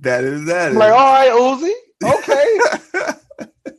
that 0.00 0.24
is 0.24 0.46
that. 0.46 0.72
I'm 0.72 0.78
Is. 0.78 0.78
like, 0.78 0.92
all 0.92 1.12
right, 1.14 1.30
Uzi, 1.32 1.72
okay. 2.04 2.60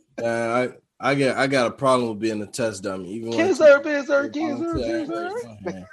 Man, 0.19 0.51
I 0.51 0.88
I 0.99 1.15
get 1.15 1.37
I 1.37 1.47
got 1.47 1.67
a 1.67 1.71
problem 1.71 2.09
with 2.09 2.19
being 2.19 2.41
a 2.41 2.45
test 2.47 2.83
dummy. 2.83 3.09
Even 3.13 3.29
when 3.29 3.39
I 3.39 3.43
Kizzer, 3.49 3.77
take- 3.83 3.85
bizzer, 4.07 4.33
kizzer, 4.33 4.73
kizzer. 4.75 5.31
Man, 5.63 5.85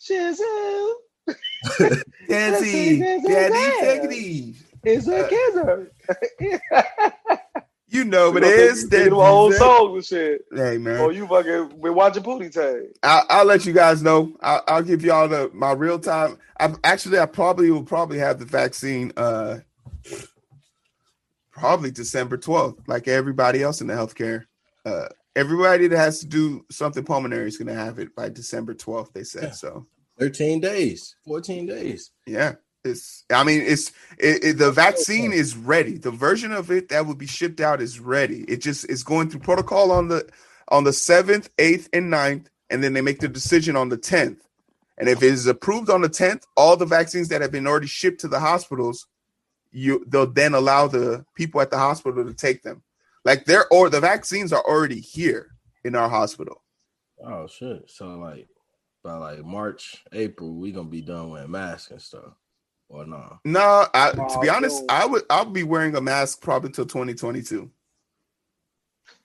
Shizzle. 0.00 0.92
Daddy, 2.28 2.98
daddy, 2.98 3.80
take 3.80 4.04
it. 4.04 4.04
it 4.04 4.12
easy. 4.12 4.54
Is 4.84 5.08
a 5.08 5.26
kizzer. 5.28 5.90
You 7.88 8.04
know, 8.04 8.32
but 8.32 8.42
You 8.42 8.48
know, 8.48 8.54
is 8.56 8.88
they- 8.88 8.98
they 8.98 9.04
that. 9.04 9.10
do 9.10 9.20
old 9.20 9.54
songs 9.54 9.94
and 9.94 10.04
shit. 10.04 10.44
Hey 10.54 10.76
man, 10.78 11.00
Or 11.00 11.12
you 11.12 11.26
fucking 11.26 11.80
been 11.80 11.94
watching 11.94 12.22
Booty 12.22 12.50
Tag. 12.50 12.82
I'll, 13.02 13.24
I'll 13.30 13.44
let 13.46 13.64
you 13.64 13.72
guys 13.72 14.02
know. 14.02 14.36
I'll, 14.42 14.62
I'll 14.66 14.82
give 14.82 15.02
y'all 15.04 15.28
the 15.28 15.50
my 15.54 15.72
real 15.72 15.98
time. 15.98 16.36
I 16.58 16.74
actually, 16.84 17.18
I 17.18 17.26
probably 17.26 17.70
will 17.70 17.84
probably 17.84 18.18
have 18.18 18.38
the 18.40 18.44
vaccine. 18.46 19.12
Uh, 19.16 19.58
probably 21.54 21.90
December 21.90 22.36
twelfth, 22.36 22.80
like 22.86 23.08
everybody 23.08 23.62
else 23.62 23.80
in 23.80 23.86
the 23.86 23.94
healthcare. 23.94 24.44
Uh, 24.84 25.06
everybody 25.34 25.86
that 25.88 25.96
has 25.96 26.20
to 26.20 26.26
do 26.26 26.64
something 26.70 27.04
pulmonary 27.04 27.48
is 27.48 27.56
going 27.56 27.68
to 27.68 27.74
have 27.74 27.98
it 27.98 28.14
by 28.14 28.28
December 28.28 28.74
twelfth. 28.74 29.12
They 29.14 29.24
said 29.24 29.44
Yeah. 29.44 29.50
so. 29.52 29.86
13 30.20 30.60
days, 30.60 31.16
14 31.26 31.66
days. 31.66 32.12
Yeah, 32.24 32.52
it's. 32.84 33.24
I 33.32 33.42
mean, 33.42 33.62
it's 33.62 33.90
it, 34.18 34.44
it- 34.44 34.58
the 34.58 34.70
vaccine 34.70 35.32
is 35.32 35.56
ready. 35.56 35.98
The 35.98 36.12
version 36.12 36.52
of 36.52 36.70
it 36.70 36.88
that 36.90 37.06
will 37.06 37.16
be 37.16 37.26
shipped 37.26 37.60
out 37.60 37.80
is 37.80 37.98
ready. 37.98 38.42
It 38.46 38.58
just 38.58 38.88
is 38.88 39.02
going 39.02 39.30
through 39.30 39.40
protocol 39.40 39.90
on 39.90 40.08
the 40.08 40.28
on 40.68 40.84
the 40.84 40.92
seventh, 40.92 41.50
eighth, 41.58 41.88
and 41.92 42.12
9th, 42.12 42.46
and 42.70 42.82
then 42.82 42.92
they 42.92 43.00
make 43.00 43.18
the 43.20 43.28
decision 43.28 43.74
on 43.76 43.88
the 43.88 43.96
tenth. 43.98 44.40
And 44.96 45.08
if 45.08 45.20
it 45.22 45.26
is 45.32 45.46
approved 45.46 45.90
on 45.90 46.00
the 46.02 46.08
tenth, 46.08 46.46
all 46.56 46.76
the 46.76 46.86
vaccines 46.86 47.28
that 47.28 47.42
have 47.42 47.50
been 47.50 47.66
already 47.66 47.88
shipped 47.88 48.20
to 48.20 48.28
the 48.28 48.38
hospitals, 48.38 49.06
you 49.74 50.04
they'll 50.06 50.26
then 50.26 50.54
allow 50.54 50.86
the 50.86 51.24
people 51.34 51.60
at 51.60 51.70
the 51.70 51.78
hospital 51.78 52.24
to 52.24 52.32
take 52.32 52.62
them. 52.62 52.82
Like 53.24 53.44
they're 53.44 53.66
or 53.68 53.90
the 53.90 54.00
vaccines 54.00 54.52
are 54.52 54.62
already 54.62 55.00
here 55.00 55.48
in 55.84 55.94
our 55.96 56.08
hospital. 56.08 56.62
Oh 57.22 57.46
shit. 57.46 57.90
So 57.90 58.06
like 58.18 58.48
by 59.02 59.14
like 59.14 59.44
March, 59.44 60.02
April, 60.12 60.54
we 60.54 60.72
gonna 60.72 60.88
be 60.88 61.02
done 61.02 61.30
wearing 61.30 61.50
masks 61.50 61.90
and 61.90 62.00
stuff. 62.00 62.34
Or 62.88 63.04
no. 63.06 63.40
No, 63.44 63.86
I, 63.92 64.12
to 64.12 64.38
be 64.40 64.48
honest, 64.48 64.78
so- 64.78 64.86
I 64.88 65.06
would 65.06 65.22
I'll 65.28 65.44
be 65.44 65.62
wearing 65.62 65.96
a 65.96 66.00
mask 66.00 66.40
probably 66.40 66.70
till 66.70 66.86
2022. 66.86 67.70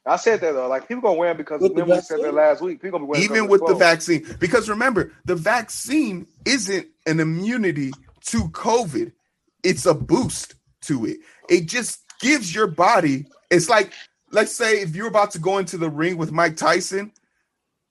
I 0.05 0.15
said 0.15 0.41
that 0.41 0.53
though. 0.53 0.67
Like 0.67 0.87
people 0.87 1.01
gonna 1.01 1.17
wear 1.17 1.29
them 1.29 1.37
because 1.37 1.61
With 1.61 1.75
the 1.75 1.81
remember 1.81 1.95
we 1.95 2.01
said 2.01 2.21
that 2.21 2.33
last 2.33 2.61
week. 2.61 2.81
People 2.81 2.99
gonna 2.99 3.05
be 3.05 3.19
wearing 3.19 3.23
even 3.25 3.47
with 3.47 3.65
the 3.67 3.75
vaccine 3.75 4.25
because 4.39 4.67
remember 4.69 5.11
the 5.25 5.35
vaccine 5.35 6.25
isn't 6.45 6.87
an 7.05 7.19
immunity 7.19 7.91
to 8.25 8.49
covid 8.49 9.11
it's 9.63 9.85
a 9.85 9.93
boost 9.93 10.55
to 10.81 11.05
it 11.05 11.17
it 11.49 11.65
just 11.65 12.03
gives 12.19 12.53
your 12.53 12.67
body 12.67 13.25
it's 13.51 13.69
like 13.69 13.93
let's 14.31 14.53
say 14.53 14.81
if 14.81 14.95
you're 14.95 15.07
about 15.07 15.31
to 15.31 15.39
go 15.39 15.57
into 15.57 15.77
the 15.77 15.89
ring 15.89 16.17
with 16.17 16.31
mike 16.31 16.55
tyson 16.55 17.11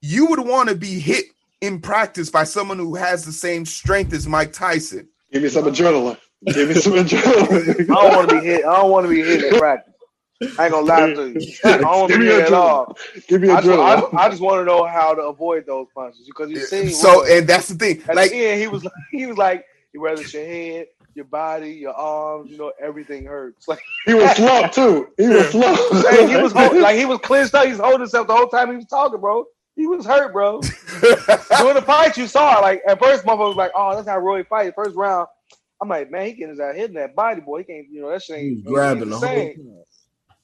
you 0.00 0.26
would 0.26 0.40
want 0.40 0.68
to 0.68 0.74
be 0.74 0.98
hit 0.98 1.26
in 1.60 1.80
practice 1.80 2.30
by 2.30 2.44
someone 2.44 2.78
who 2.78 2.94
has 2.94 3.24
the 3.24 3.32
same 3.32 3.64
strength 3.64 4.12
as 4.12 4.26
mike 4.26 4.52
tyson 4.52 5.08
Give 5.32 5.42
me 5.42 5.48
some 5.48 5.64
adrenaline. 5.64 6.18
Give 6.46 6.68
me 6.68 6.74
some 6.74 6.94
adrenaline. 6.94 7.80
I 7.80 7.84
don't 7.84 8.16
want 8.16 8.30
to 8.30 8.40
be 8.40 8.46
hit. 8.46 8.64
I 8.64 8.76
don't 8.76 8.90
want 8.90 9.06
to 9.06 9.10
be 9.10 9.22
hit 9.22 9.44
in 9.44 9.58
practice. 9.58 9.94
I 10.56 10.66
ain't 10.66 10.72
gonna 10.72 10.86
lie 10.86 11.12
to 11.14 11.40
you. 11.40 11.52
I 11.64 11.78
don't 11.78 11.84
want 11.84 12.12
to 12.12 12.18
Give 12.18 12.20
be 12.20 12.28
me 12.28 12.32
hit 12.32 12.46
at 12.46 12.52
all. 12.52 12.96
Give 13.26 13.40
me 13.40 13.50
I 13.50 13.60
just, 13.60 13.68
I, 13.68 13.96
adrenaline. 13.96 14.18
I 14.18 14.28
just 14.30 14.40
want 14.40 14.60
to 14.60 14.64
know 14.64 14.86
how 14.86 15.14
to 15.14 15.22
avoid 15.22 15.66
those 15.66 15.88
punches 15.94 16.24
because 16.26 16.50
you 16.50 16.60
see. 16.60 16.90
so 16.90 17.26
and 17.26 17.46
that's 17.46 17.68
the 17.68 17.74
thing 17.74 18.02
at 18.08 18.14
like 18.14 18.30
the 18.30 18.36
end, 18.36 18.60
he 18.60 18.68
was 18.68 18.84
like, 18.84 18.92
he 19.10 19.26
was 19.26 19.36
like, 19.36 19.64
whether 19.94 20.22
it's 20.22 20.32
your 20.32 20.46
head, 20.46 20.86
your 21.18 21.26
body, 21.26 21.72
your 21.72 21.92
arms, 21.92 22.50
you 22.50 22.56
know, 22.56 22.72
everything 22.80 23.26
hurts. 23.26 23.68
Like, 23.68 23.82
he 24.06 24.14
was 24.14 24.30
slumped 24.36 24.74
too. 24.76 25.08
He 25.18 25.28
was 25.28 25.50
slumped. 25.50 26.08
hey, 26.08 26.28
he 26.28 26.36
was 26.36 26.52
hold, 26.52 26.76
like 26.78 26.96
he 26.96 27.04
was 27.04 27.18
clenched 27.20 27.54
up. 27.54 27.66
He's 27.66 27.78
holding 27.78 28.00
himself 28.00 28.26
the 28.26 28.34
whole 28.34 28.48
time 28.48 28.70
he 28.70 28.76
was 28.76 28.86
talking, 28.86 29.20
bro. 29.20 29.44
He 29.76 29.86
was 29.86 30.06
hurt, 30.06 30.32
bro. 30.32 30.60
During 31.00 31.74
the 31.74 31.84
fight, 31.84 32.16
you 32.16 32.26
saw 32.26 32.58
it. 32.58 32.62
Like 32.62 32.82
at 32.88 32.98
first, 32.98 33.24
motherfucker 33.24 33.48
was 33.48 33.56
like, 33.56 33.72
"Oh, 33.76 33.94
that's 33.94 34.08
how 34.08 34.18
Roy 34.18 34.42
fight." 34.44 34.74
First 34.74 34.96
round, 34.96 35.28
I'm 35.80 35.88
like, 35.88 36.10
"Man, 36.10 36.26
he 36.26 36.32
getting 36.32 36.50
his 36.50 36.60
ass 36.60 36.74
hitting 36.74 36.96
that 36.96 37.14
body, 37.14 37.40
boy. 37.42 37.58
He 37.58 37.64
can't, 37.64 37.86
you 37.90 38.02
know, 38.02 38.10
that 38.10 38.22
shit 38.22 38.38
He 38.38 38.46
ain't 38.46 38.64
was 38.64 38.74
grabbing 38.74 39.00
the 39.00 39.06
the 39.06 39.12
whole 39.12 39.20
same." 39.20 39.54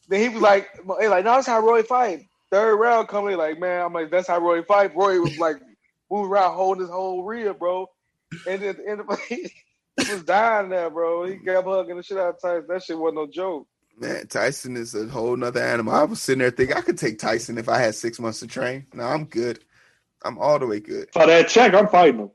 Then 0.09 0.21
he 0.21 0.29
was 0.29 0.43
like, 0.43 0.69
he 1.01 1.09
like, 1.09 1.25
no, 1.25 1.33
that's 1.33 1.47
how 1.47 1.61
Roy 1.61 1.83
fight. 1.83 2.27
Third 2.51 2.77
round 2.77 3.09
coming, 3.09 3.37
like, 3.37 3.59
man, 3.59 3.83
I'm 3.83 3.93
like, 3.93 4.11
that's 4.11 4.29
how 4.29 4.39
Roy 4.39 4.63
fight. 4.63 4.95
Roy 4.95 5.21
was 5.21 5.39
like 5.39 5.57
moving 6.11 6.31
around 6.31 6.55
holding 6.55 6.83
his 6.83 6.91
whole 6.91 7.25
rear, 7.25 7.55
bro. 7.55 7.89
And 8.47 8.63
then 8.63 8.77
at 8.87 8.99
the 9.97 10.03
end 10.03 10.07
of 10.07 10.07
he 10.07 10.15
was 10.15 10.25
dying 10.25 10.69
there, 10.71 10.91
bro. 10.91 11.27
He 11.27 11.37
kept 11.37 11.67
hugging 11.67 11.97
the 11.97 12.03
shit 12.03 12.19
out 12.19 12.35
of 12.35 12.41
Tyson. 12.41 12.67
That 12.69 12.83
shit 12.83 12.99
wasn't 12.99 13.17
no 13.17 13.27
joke. 13.27 13.67
Man, 13.97 14.27
Tyson 14.27 14.77
is 14.77 14.95
a 14.95 15.07
whole 15.07 15.37
nother 15.37 15.63
animal. 15.63 15.95
I 15.95 16.03
was 16.05 16.21
sitting 16.21 16.41
there 16.41 16.51
thinking 16.51 16.77
I 16.77 16.81
could 16.81 16.99
take 16.99 17.19
Tyson 17.19 17.59
if 17.59 17.69
I 17.69 17.79
had 17.79 17.95
six 17.95 18.19
months 18.19 18.41
to 18.41 18.47
train. 18.47 18.87
No, 18.93 19.05
I'm 19.05 19.25
good. 19.25 19.65
I'm 20.25 20.39
all 20.39 20.59
the 20.59 20.67
way 20.67 20.81
good. 20.81 21.11
For 21.13 21.27
that 21.27 21.49
check, 21.49 21.75
I'm 21.75 21.89
fighting 21.89 22.21
him. 22.21 22.31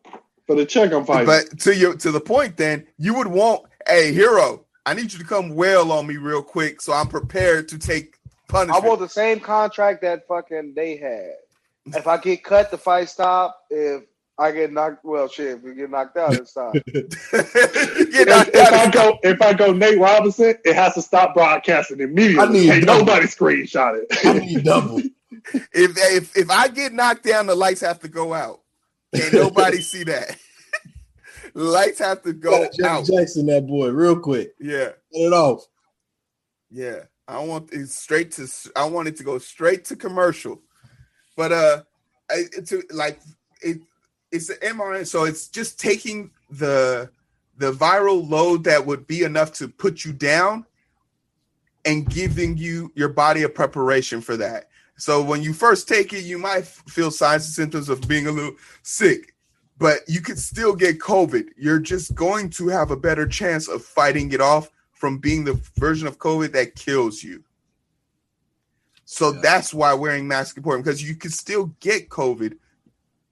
For 0.48 0.56
the 0.56 0.66
check, 0.66 0.94
I'm 0.94 1.06
fighting. 1.06 1.26
But 1.26 1.60
to 1.62 1.76
your 1.76 1.96
to 1.98 2.12
the 2.12 2.22
point, 2.22 2.56
then 2.58 2.88
you 2.98 3.14
would 3.16 3.28
want, 3.28 3.66
hey, 3.88 4.14
Heero, 4.14 4.64
I 4.86 4.94
need 4.94 5.12
you 5.12 5.20
to 5.20 5.26
come 5.26 5.56
well 5.56 5.92
on 5.92 6.08
me 6.08 6.18
real 6.18 6.42
quick 6.42 6.82
so 6.82 6.94
I'm 6.94 7.08
prepared 7.08 7.68
to 7.70 7.78
take 7.78 8.18
punishment. 8.48 8.70
I 8.70 8.80
punishment. 8.80 8.86
want 8.86 9.00
the 9.02 9.10
same 9.10 9.40
contract 9.40 10.02
that 10.04 10.28
fucking 10.28 10.74
they 10.76 10.98
had. 10.98 11.34
If 11.88 12.08
I 12.08 12.18
get 12.18 12.44
cut, 12.44 12.72
the 12.72 12.78
fight 12.78 13.10
stop. 13.10 13.66
If 13.70 14.04
I 14.40 14.52
get 14.52 14.72
knocked, 14.72 15.04
well, 15.04 15.28
shit, 15.28 15.58
if 15.58 15.64
we 15.64 15.76
get 15.76 15.90
knocked 15.90 16.16
out, 16.16 16.34
it 16.34 16.50
time. 16.54 16.72
Get 16.94 16.96
if, 16.96 18.28
knocked 18.28 18.50
if 18.54 18.68
out. 18.68 18.74
I 18.74 18.90
go, 18.90 19.20
if 19.22 19.42
I 19.42 19.54
go 19.54 19.74
Nate 19.74 20.00
Robinson, 20.00 20.56
it 20.64 20.76
has 20.76 20.94
to 20.94 21.02
stop 21.02 21.34
broadcasting 21.34 22.00
immediately. 22.00 22.40
I 22.40 22.52
need 22.52 22.68
Can't 22.68 22.86
nobody 22.86 23.26
screenshot 23.26 24.02
it. 24.02 24.26
I 24.26 24.38
it. 24.38 24.44
need 24.44 24.64
double. 24.64 25.00
if 25.54 25.66
if 25.74 26.38
if 26.38 26.50
I 26.50 26.70
get 26.70 26.94
knocked 26.94 27.24
down, 27.24 27.48
the 27.48 27.56
lights 27.56 27.82
have 27.82 28.00
to 28.00 28.08
go 28.08 28.34
out. 28.34 28.62
Can't 29.14 29.34
nobody 29.34 29.82
see 29.82 30.06
that. 30.06 30.38
lights 31.54 32.00
have 32.00 32.22
to 32.24 32.32
go 32.32 32.70
Jeff 32.74 32.86
out. 32.86 33.06
Jackson, 33.06 33.46
that 33.48 33.68
boy, 33.68 33.90
real 33.90 34.20
quick. 34.20 34.54
Yeah. 34.60 34.92
Get 35.12 35.22
it 35.22 35.34
off. 35.34 35.66
Yeah, 36.72 37.02
I 37.28 37.44
want 37.44 37.74
it 37.74 37.90
straight 37.90 38.32
to. 38.34 38.48
I 38.76 38.86
want 38.86 39.10
it 39.10 39.18
to 39.18 39.24
go 39.24 39.38
straight 39.38 39.86
to 39.86 39.96
commercial, 39.96 40.62
but 41.36 41.52
uh, 41.52 41.84
I, 42.30 42.44
to 42.68 42.84
like 42.92 43.20
it. 43.62 43.82
It's 44.32 44.50
an 44.50 44.58
mRNA, 44.62 45.08
so 45.08 45.24
it's 45.24 45.48
just 45.48 45.80
taking 45.80 46.32
the 46.50 47.10
the 47.58 47.72
viral 47.74 48.28
load 48.30 48.64
that 48.64 48.86
would 48.86 49.06
be 49.06 49.24
enough 49.24 49.52
to 49.54 49.68
put 49.68 50.06
you 50.06 50.14
down, 50.14 50.66
and 51.86 52.10
giving 52.10 52.58
you 52.58 52.92
your 52.96 53.10
body 53.10 53.44
a 53.44 53.50
preparation 53.50 54.22
for 54.22 54.38
that. 54.38 54.70
So 54.98 55.22
when 55.24 55.42
you 55.42 55.54
first 55.54 55.88
take 55.88 56.14
it, 56.14 56.24
you 56.24 56.38
might 56.38 56.66
feel 56.66 57.12
signs 57.12 57.46
and 57.46 57.54
symptoms 57.54 57.90
of 57.90 58.08
being 58.08 58.28
a 58.28 58.32
little 58.32 58.56
sick, 58.84 59.34
but 59.78 60.02
you 60.08 60.22
could 60.22 60.38
still 60.38 60.76
get 60.76 61.00
COVID. 61.00 61.50
You're 61.58 61.80
just 61.80 62.16
going 62.16 62.50
to 62.52 62.68
have 62.68 62.92
a 62.92 62.98
better 62.98 63.26
chance 63.28 63.68
of 63.68 63.84
fighting 63.84 64.32
it 64.32 64.42
off 64.42 64.70
from 64.92 65.18
being 65.18 65.46
the 65.46 65.60
version 65.78 66.08
of 66.08 66.18
COVID 66.20 66.52
that 66.52 66.76
kills 66.76 67.24
you. 67.24 67.44
So 69.06 69.34
Yeah. 69.34 69.40
that's 69.42 69.74
why 69.74 69.94
wearing 69.94 70.28
masks 70.28 70.58
important 70.58 70.86
because 70.86 71.02
you 71.02 71.16
can 71.16 71.32
still 71.32 71.68
get 71.80 72.10
COVID, 72.10 72.58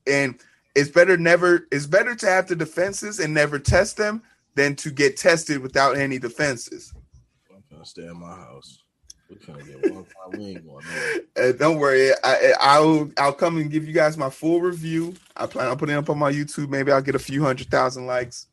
and 0.06 0.36
it's 0.78 0.91
better 0.91 1.18
never. 1.18 1.68
It's 1.72 1.88
better 1.88 2.14
to 2.14 2.26
have 2.28 2.48
the 2.48 2.56
defenses 2.56 3.20
and 3.20 3.34
never 3.34 3.58
test 3.58 3.98
them 3.98 4.22
than 4.54 4.76
to 4.76 4.91
get 4.91 5.18
tested 5.18 5.60
without 5.60 5.98
any 5.98 6.20
defenses. 6.20 6.94
I'm 7.49 7.64
gonna 7.72 7.84
stay 7.84 8.06
in 8.06 8.20
my 8.20 8.36
house. 8.36 8.84
We 9.28 9.38
can't 9.38 9.66
get 9.66 9.91
one. 9.91 10.06
We 10.32 10.45
ain't 10.45 10.66
going 10.68 10.86
Uh, 11.36 11.52
don't 11.54 11.80
worry, 11.80 12.12
I, 12.24 12.54
I'll 12.60 13.10
I'll 13.18 13.34
come 13.34 13.58
and 13.58 13.72
give 13.72 13.88
you 13.88 13.94
guys 13.94 14.18
my 14.18 14.30
full 14.30 14.62
review. 14.62 15.16
I 15.36 15.48
plan 15.48 15.68
on 15.68 15.78
putting 15.78 15.95
it 15.95 15.98
up 15.98 16.12
on 16.12 16.20
my 16.20 16.32
YouTube. 16.32 16.70
Maybe 16.70 16.91
I'll 16.91 17.02
get 17.02 17.16
a 17.16 17.20
few 17.20 17.44
hundred 17.44 17.70
thousand 17.70 18.06
likes, 18.06 18.48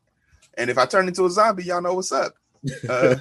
and 0.57 0.71
if 0.71 0.79
I 0.79 0.87
turn 0.87 1.07
into 1.07 1.27
a 1.27 1.31
zombie, 1.31 1.65
y'all 1.65 1.83
know 1.83 1.95
what's 1.95 2.11
up. 2.11 2.33
Uh, 2.89 3.17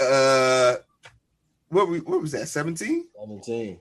uh, 0.02 0.76
what 1.70 1.88
we 1.88 2.00
what 2.00 2.20
was 2.20 2.32
that? 2.32 2.48
Seventeen. 2.48 3.06
Seventeen. 3.18 3.80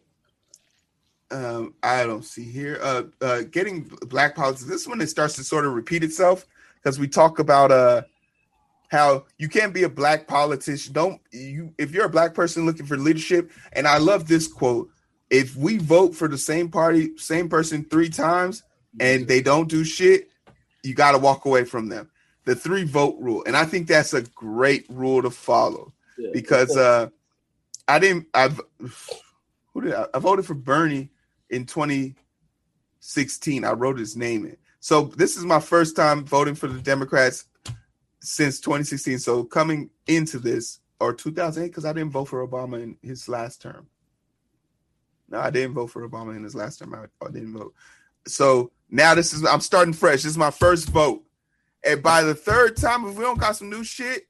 Um, 1.32 1.74
I 1.82 2.06
don't 2.06 2.26
see 2.26 2.44
here. 2.44 2.78
Uh, 2.82 3.04
uh, 3.22 3.42
getting 3.50 3.84
black 4.08 4.36
politics. 4.36 4.66
This 4.66 4.88
one 4.88 5.02
it 5.02 5.08
starts 5.10 5.36
to 5.36 5.44
sort 5.44 5.66
of 5.66 5.74
repeat 5.74 6.04
itself 6.04 6.46
because 6.76 7.00
we 7.00 7.08
talk 7.08 7.40
about 7.40 7.72
uh 7.72 8.02
how 8.90 9.24
you 9.38 9.48
can't 9.48 9.74
be 9.74 9.84
a 9.84 9.90
black 9.90 10.28
politician. 10.28 10.94
Don't 10.94 11.22
you 11.32 11.74
if 11.78 11.92
you're 11.92 12.06
a 12.06 12.10
black 12.10 12.34
person 12.34 12.66
looking 12.66 12.86
for 12.86 12.98
leadership, 12.98 13.50
and 13.74 13.88
I 13.88 13.98
love 13.98 14.28
this 14.28 14.48
quote. 14.48 14.90
If 15.30 15.56
we 15.56 15.78
vote 15.78 16.14
for 16.14 16.28
the 16.28 16.38
same 16.38 16.70
party, 16.70 17.18
same 17.18 17.48
person 17.48 17.86
three 17.86 18.10
times 18.10 18.64
and 19.00 19.26
they 19.30 19.42
don't 19.42 19.70
do 19.70 19.86
shit, 19.86 20.28
you 20.84 20.94
gotta 20.94 21.18
walk 21.18 21.46
away 21.46 21.64
from 21.64 21.88
them. 21.88 22.10
The 22.44 22.56
three 22.56 22.84
vote 22.84 23.16
rule. 23.22 23.42
And 23.48 23.56
I 23.56 23.64
think 23.64 23.88
that's 23.88 24.14
a 24.14 24.24
great 24.24 24.86
rule 24.90 25.22
to 25.22 25.30
follow 25.30 25.94
Yeah. 26.18 26.32
because 26.34 26.76
uh 26.76 27.08
I 27.88 28.00
didn't 28.00 28.28
I've 28.34 28.60
who 29.74 29.82
did 29.82 29.94
I, 29.94 30.08
I 30.14 30.20
voted 30.20 30.46
for 30.46 30.54
Bernie 30.56 31.10
in 31.52 31.66
2016. 31.66 33.64
I 33.64 33.72
wrote 33.74 34.00
his 34.00 34.18
name 34.18 34.46
in. 34.46 34.58
So 34.80 35.04
this 35.04 35.38
is 35.38 35.46
my 35.46 35.60
first 35.60 35.96
time 35.96 36.26
voting 36.26 36.56
for 36.56 36.68
the 36.68 36.82
Democrats 36.82 37.46
since 38.22 38.60
2016. 38.60 39.20
So 39.20 39.44
coming 39.44 39.92
into 40.08 40.40
this 40.40 40.80
or 41.00 41.14
2008 41.14 41.68
because 41.68 41.86
I 41.86 41.94
didn't 41.94 42.12
vote 42.12 42.26
for 42.26 42.46
Obama 42.48 42.82
in 42.82 42.98
his 43.04 43.30
last 43.30 43.62
term. 43.62 43.88
No, 45.30 45.40
I 45.40 45.50
didn't 45.50 45.76
vote 45.76 45.88
for 45.88 46.08
Obama 46.08 46.36
in 46.36 46.44
his 46.44 46.56
last 46.56 46.80
term. 46.80 46.96
I, 46.96 47.06
I 47.26 47.32
didn't 47.32 47.54
vote. 47.54 47.74
So 48.28 48.72
now 48.90 49.14
this 49.16 49.34
is 49.34 49.46
I'm 49.46 49.62
starting 49.62 49.94
fresh. 49.94 50.24
This 50.24 50.32
is 50.32 50.38
my 50.38 50.52
first 50.52 50.90
vote. 50.90 51.24
And 51.84 52.04
by 52.04 52.24
the 52.24 52.36
third 52.36 52.78
time, 52.78 53.06
if 53.06 53.16
we 53.16 53.24
don't 53.24 53.40
got 53.40 53.56
some 53.56 53.70
new 53.70 53.84
shit, 53.84 54.28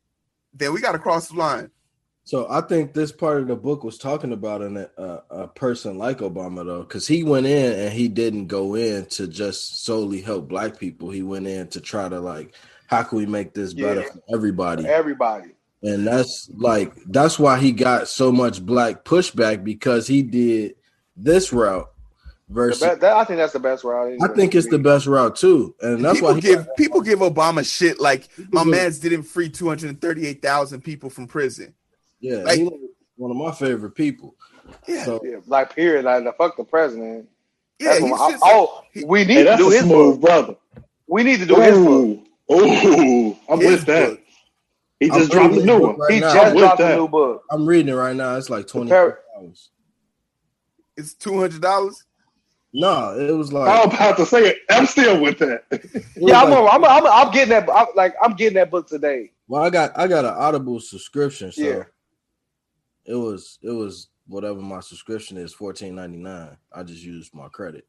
then 0.53 0.73
we 0.73 0.81
got 0.81 0.93
to 0.93 0.99
cross 0.99 1.29
the 1.29 1.35
line. 1.35 1.71
So 2.23 2.47
I 2.49 2.61
think 2.61 2.93
this 2.93 3.11
part 3.11 3.41
of 3.41 3.47
the 3.47 3.55
book 3.55 3.83
was 3.83 3.97
talking 3.97 4.31
about 4.31 4.61
an, 4.61 4.77
a, 4.97 5.19
a 5.29 5.47
person 5.47 5.97
like 5.97 6.19
Obama 6.19 6.65
though, 6.65 6.83
because 6.83 7.07
he 7.07 7.23
went 7.23 7.47
in 7.47 7.73
and 7.79 7.91
he 7.91 8.07
didn't 8.07 8.47
go 8.47 8.75
in 8.75 9.05
to 9.07 9.27
just 9.27 9.83
solely 9.83 10.21
help 10.21 10.47
black 10.47 10.79
people. 10.79 11.09
He 11.09 11.23
went 11.23 11.47
in 11.47 11.67
to 11.69 11.81
try 11.81 12.07
to 12.07 12.19
like, 12.19 12.53
how 12.87 13.03
can 13.03 13.17
we 13.17 13.25
make 13.25 13.53
this 13.53 13.73
better 13.73 14.01
Yeah. 14.01 14.07
for 14.13 14.35
everybody? 14.35 14.85
Everybody. 14.85 15.49
And 15.83 16.05
that's 16.05 16.49
like 16.55 16.93
that's 17.07 17.39
why 17.39 17.59
he 17.59 17.71
got 17.71 18.07
so 18.07 18.31
much 18.31 18.63
black 18.63 19.03
pushback 19.03 19.63
because 19.63 20.05
he 20.05 20.21
did 20.21 20.75
this 21.17 21.51
route 21.51 21.89
versus. 22.49 22.81
be- 22.81 22.95
that, 22.99 23.03
I 23.17 23.23
think 23.25 23.39
that's 23.39 23.53
the 23.53 23.59
best 23.59 23.83
route. 23.83 24.19
I 24.21 24.27
think 24.27 24.53
it's 24.53 24.69
the 24.69 24.77
best 24.77 25.07
route 25.07 25.35
too, 25.35 25.73
and 25.81 26.05
that's 26.05 26.19
people 26.19 26.29
why 26.29 26.35
he 26.35 26.41
give 26.41 26.67
people 26.77 27.01
give 27.01 27.19
Obama 27.19 27.65
shit 27.65 27.99
like 27.99 28.29
my 28.51 28.63
man's 28.63 28.99
didn't 28.99 29.23
free 29.23 29.49
238,000 29.49 30.81
people 30.81 31.09
from 31.09 31.25
prison. 31.25 31.73
Yeah, 32.21 32.37
like- 32.37 32.57
he 32.57 32.63
was 32.63 32.79
one 33.17 33.31
of 33.31 33.37
my 33.37 33.51
favorite 33.51 33.91
people. 33.91 34.35
Yeah, 34.87 35.03
So 35.05 35.21
Yeah, 35.23 35.37
like 35.47 35.75
period. 35.75 36.05
Like 36.05 36.23
the 36.23 36.33
fuck 36.33 36.55
the 36.57 36.63
president. 36.63 37.27
yeah. 37.79 37.89
That's 37.89 38.01
He's 38.03 38.11
what 38.11 38.21
I- 38.21 38.31
just, 38.31 38.43
oh, 38.45 38.83
he- 38.93 39.03
we 39.05 39.19
need 39.25 39.33
Hey, 39.35 39.43
to 39.45 39.57
do 39.57 39.69
his 39.69 39.81
smooth 39.81 40.19
book. 40.19 40.21
brother. 40.21 40.55
We 41.07 41.23
need 41.23 41.39
to 41.41 41.45
do 41.45 41.55
his 41.55 41.77
book. 41.77 42.19
Ooh, 42.51 42.55
ooh, 42.55 43.37
I'm 43.49 43.59
his 43.59 43.71
with 43.71 43.85
that. 43.87 44.09
book. 44.11 44.19
He 44.99 45.09
I'm 45.11 45.19
just 45.19 45.31
dropped 45.31 45.55
a 45.55 45.65
new 45.65 45.73
one. 45.79 45.81
book 45.93 45.97
right 45.99 46.13
He 46.13 46.19
now. 46.19 46.33
just 46.33 46.51
I'm 46.51 46.57
dropped 46.57 46.79
a 46.79 46.95
new 46.95 47.07
book. 47.07 47.43
I'm 47.51 47.65
reading 47.65 47.89
it 47.89 47.97
right 47.97 48.15
now. 48.15 48.35
It's 48.37 48.49
like 48.49 48.67
twenty 48.67 48.91
dollars. 48.91 49.69
It's 50.95 51.13
two 51.13 51.39
hundred 51.39 51.61
dollars. 51.61 52.03
No, 52.73 53.17
it 53.19 53.31
was 53.35 53.51
like 53.51 53.67
I'm 53.67 53.89
about 53.93 54.15
to 54.17 54.25
say 54.25 54.47
it. 54.49 54.57
I'm 54.69 54.85
still 54.85 55.19
with 55.21 55.39
that. 55.39 55.63
it 55.71 55.83
was 55.93 56.03
Yeah, 56.15 56.41
I'm, 56.43 56.49
like- 56.51 56.73
I'm, 56.73 56.85
I'm, 56.85 57.05
I'm 57.07 57.31
getting 57.33 57.49
that. 57.49 57.69
I'm, 57.73 57.87
like 57.95 58.15
I'm 58.21 58.33
getting 58.35 58.55
that 58.55 58.69
book 58.71 58.87
today. 58.87 59.31
Well, 59.47 59.61
I 59.63 59.69
got 59.69 59.91
I 59.97 60.07
got 60.07 60.23
an 60.23 60.33
Audible 60.35 60.79
subscription, 60.79 61.51
so 61.51 61.61
Yeah. 61.61 61.83
It 63.05 63.15
was 63.15 63.59
it 63.61 63.71
was 63.71 64.09
whatever 64.27 64.59
my 64.61 64.79
subscription 64.79 65.37
is, 65.37 65.53
fourteen 65.53 65.95
ninety 65.95 66.17
nine. 66.17 66.57
I 66.73 66.83
just 66.83 67.03
used 67.03 67.33
my 67.33 67.47
credit, 67.49 67.85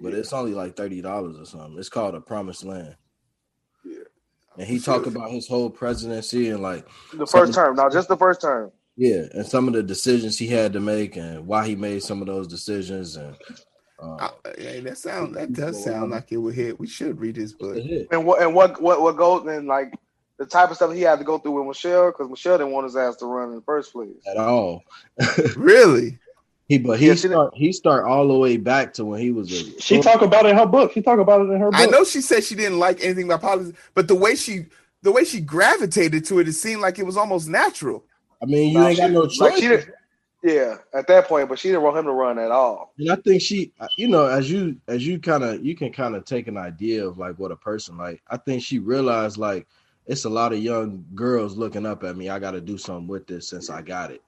but 0.00 0.14
it's 0.14 0.32
only 0.32 0.52
like 0.54 0.76
thirty 0.76 1.00
dollars 1.00 1.38
or 1.38 1.44
something. 1.46 1.78
It's 1.78 1.88
called 1.88 2.14
A 2.14 2.20
Promised 2.20 2.64
Land. 2.64 2.96
Yeah. 3.84 3.98
and 4.58 4.66
he 4.66 4.78
talked 4.78 5.06
about 5.06 5.30
his 5.30 5.48
whole 5.48 5.70
presidency 5.70 6.50
and 6.50 6.62
like 6.62 6.86
The 7.14 7.26
first 7.26 7.54
term, 7.54 7.76
no, 7.76 7.88
just 7.90 8.08
the 8.08 8.16
first 8.16 8.40
term. 8.42 8.70
yeah, 8.96 9.24
and 9.34 9.46
some 9.46 9.66
of 9.66 9.74
the 9.74 9.82
decisions 9.82 10.38
he 10.38 10.46
had 10.46 10.72
to 10.74 10.80
make 10.80 11.16
and 11.16 11.46
why 11.46 11.66
he 11.66 11.74
made 11.74 12.02
some 12.02 12.20
of 12.20 12.26
those 12.26 12.46
decisions 12.48 13.16
and. 13.16 13.36
Uh, 14.02 14.16
Uh, 14.16 14.30
hey, 14.58 14.80
that 14.80 14.98
sound 14.98 15.34
that 15.36 15.52
does 15.52 15.82
sound 15.82 16.10
like 16.10 16.32
it 16.32 16.36
would 16.36 16.54
hit. 16.54 16.78
We 16.78 16.88
should 16.88 17.20
read 17.20 17.36
his 17.36 17.52
book. 17.54 17.76
And 18.10 18.24
what 18.26 18.42
and 18.42 18.52
what 18.54 18.80
what 18.82 19.00
what 19.00 19.16
goes 19.16 19.46
and 19.46 19.68
like 19.68 19.94
the 20.42 20.48
type 20.48 20.70
of 20.70 20.76
stuff 20.76 20.92
he 20.92 21.02
had 21.02 21.20
to 21.20 21.24
go 21.24 21.38
through 21.38 21.52
with 21.52 21.68
Michelle 21.68 22.06
because 22.10 22.28
Michelle 22.28 22.58
didn't 22.58 22.72
want 22.72 22.84
his 22.84 22.96
ass 22.96 23.14
to 23.16 23.26
run 23.26 23.50
in 23.50 23.54
the 23.56 23.62
first 23.62 23.92
place. 23.92 24.08
at 24.28 24.36
all. 24.36 24.82
Really? 25.56 26.18
he 26.66 26.78
but 26.78 26.98
he 26.98 27.06
Yeah, 27.08 27.14
start 27.14 27.54
he 27.54 27.72
start 27.72 28.04
all 28.06 28.26
the 28.26 28.36
way 28.36 28.56
back 28.56 28.92
to 28.94 29.04
when 29.04 29.20
he 29.20 29.30
was 29.30 29.52
a 29.52 29.80
She 29.80 30.00
talk 30.00 30.22
about 30.22 30.46
it 30.46 30.50
in 30.50 30.56
her 30.56 30.66
book. 30.66 30.92
She 30.92 31.02
talk 31.02 31.20
about 31.20 31.42
it 31.42 31.50
in 31.52 31.60
her 31.60 31.70
book. 31.70 31.80
I 31.80 31.86
know 31.86 32.02
she 32.04 32.20
said 32.20 32.42
she 32.42 32.56
didn't 32.56 32.78
like 32.80 33.02
anything 33.04 33.26
about 33.26 33.42
politics, 33.42 33.78
but 33.94 34.08
the 34.08 34.14
way 34.16 34.34
she 34.34 34.66
the 35.02 35.12
way 35.12 35.24
she 35.24 35.40
gravitated 35.40 36.24
to 36.26 36.40
it, 36.40 36.48
it 36.48 36.54
seemed 36.54 36.80
like 36.80 36.98
it 36.98 37.06
was 37.06 37.16
almost 37.16 37.48
natural. 37.48 38.04
I 38.42 38.46
mean, 38.46 38.72
you 38.72 38.78
Nah, 38.80 38.86
ain't 38.88 38.98
got 38.98 39.10
no 39.12 39.26
choice. 39.26 39.38
like, 39.38 39.54
she 39.56 39.68
didn't- 39.68 39.90
Yeah, 40.44 40.78
at 40.92 41.06
that 41.06 41.28
point, 41.28 41.48
but 41.48 41.58
she 41.58 41.68
didn't 41.68 41.82
want 41.82 41.96
him 41.98 42.06
to 42.06 42.12
run 42.12 42.36
at 42.38 42.50
all. 42.50 42.94
And 42.98 43.10
I 43.12 43.16
think 43.16 43.40
she, 43.42 43.72
uh, 43.78 43.86
you 43.96 44.08
know, 44.08 44.26
as 44.26 44.50
you 44.50 44.76
as 44.88 45.06
you 45.06 45.18
kind 45.20 45.44
of 45.44 45.64
you 45.64 45.76
can 45.76 45.92
kind 45.92 46.16
of 46.16 46.24
take 46.24 46.48
an 46.48 46.56
idea 46.56 47.06
of 47.06 47.18
like 47.18 47.36
what 47.38 47.52
a 47.52 47.56
person 47.56 47.96
like. 47.96 48.22
I 48.28 48.36
think 48.38 48.62
she 48.62 48.78
realized 48.80 49.36
like 49.36 49.66
it's 50.06 50.24
a 50.24 50.30
lot 50.30 50.52
of 50.52 50.58
young 50.58 51.04
girls 51.14 51.56
looking 51.56 51.86
up 51.86 52.02
at 52.04 52.16
me. 52.16 52.28
I 52.28 52.38
got 52.38 52.52
to 52.52 52.60
do 52.60 52.76
something 52.78 53.06
with 53.08 53.26
this 53.26 53.48
since 53.48 53.70
I 53.70 53.82
got 53.82 54.10
it. 54.10 54.22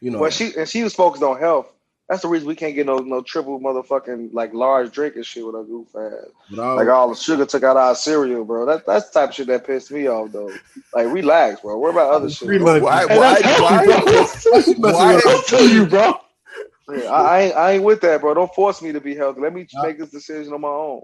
You 0.00 0.10
know, 0.10 0.18
But 0.20 0.32
she 0.32 0.52
and 0.56 0.68
she 0.68 0.82
was 0.82 0.94
focused 0.94 1.22
on 1.22 1.38
health. 1.38 1.66
That's 2.08 2.22
the 2.22 2.28
reason 2.28 2.48
we 2.48 2.56
can't 2.56 2.74
get 2.74 2.86
no 2.86 2.98
no 2.98 3.22
triple 3.22 3.60
motherfucking 3.60 4.34
like 4.34 4.52
large 4.52 4.90
drink 4.92 5.16
and 5.16 5.24
shit 5.24 5.46
with 5.46 5.54
our 5.54 5.64
goof 5.64 5.88
ass. 5.96 6.30
but 6.50 6.60
I, 6.60 6.72
Like 6.74 6.88
all 6.88 7.08
the 7.08 7.14
sugar 7.14 7.46
took 7.46 7.62
out 7.62 7.76
our 7.76 7.94
cereal, 7.94 8.44
bro. 8.44 8.66
That 8.66 8.84
that's 8.86 9.08
the 9.10 9.20
type 9.20 9.28
of 9.30 9.34
shit 9.34 9.46
that 9.46 9.66
pissed 9.66 9.90
me 9.92 10.08
off 10.08 10.32
though. 10.32 10.52
Like 10.94 11.06
relax, 11.08 11.60
bro. 11.60 11.78
What 11.78 11.90
about 11.90 12.10
other 12.12 12.28
shit? 12.28 12.48
Relax. 12.48 12.82
Why? 12.82 13.06
Hey, 13.06 13.18
Why? 13.18 13.40
that's 13.42 13.60
Why? 13.62 13.84
healthy, 13.84 14.74
why- 14.78 15.20
I'll 15.24 15.42
tell 15.42 15.66
you, 15.68 15.86
bro. 15.86 16.14
Yeah, 16.90 17.04
I, 17.04 17.48
I 17.50 17.72
ain't 17.72 17.84
with 17.84 18.00
that, 18.02 18.20
bro. 18.20 18.34
Don't 18.34 18.52
force 18.54 18.82
me 18.82 18.92
to 18.92 19.00
be 19.00 19.14
healthy. 19.14 19.40
Let 19.40 19.54
me 19.54 19.66
Nah. 19.72 19.84
make 19.84 19.98
this 19.98 20.10
decision 20.10 20.52
on 20.52 20.60
my 20.60 20.68
own. 20.68 21.02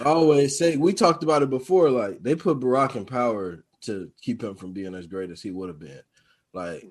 I 0.00 0.04
always 0.04 0.56
say 0.58 0.76
we 0.76 0.92
talked 0.92 1.22
about 1.22 1.42
it 1.42 1.50
before. 1.50 1.90
Like 1.90 2.22
they 2.22 2.34
put 2.34 2.60
Barack 2.60 2.96
in 2.96 3.04
power 3.04 3.64
to 3.82 4.10
keep 4.20 4.42
him 4.42 4.54
from 4.54 4.72
being 4.72 4.94
as 4.94 5.06
great 5.06 5.30
as 5.30 5.42
he 5.42 5.50
would 5.50 5.68
have 5.68 5.78
been. 5.78 6.00
Like 6.52 6.86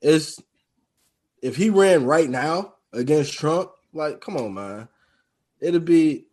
it's 0.00 0.40
if 1.42 1.56
he 1.56 1.70
ran 1.70 2.04
right 2.06 2.28
now 2.28 2.74
against 2.92 3.34
Trump, 3.34 3.70
like 3.92 4.20
come 4.20 4.36
on, 4.36 4.54
man, 4.54 4.88
it'd 5.60 5.84
be 5.84 6.26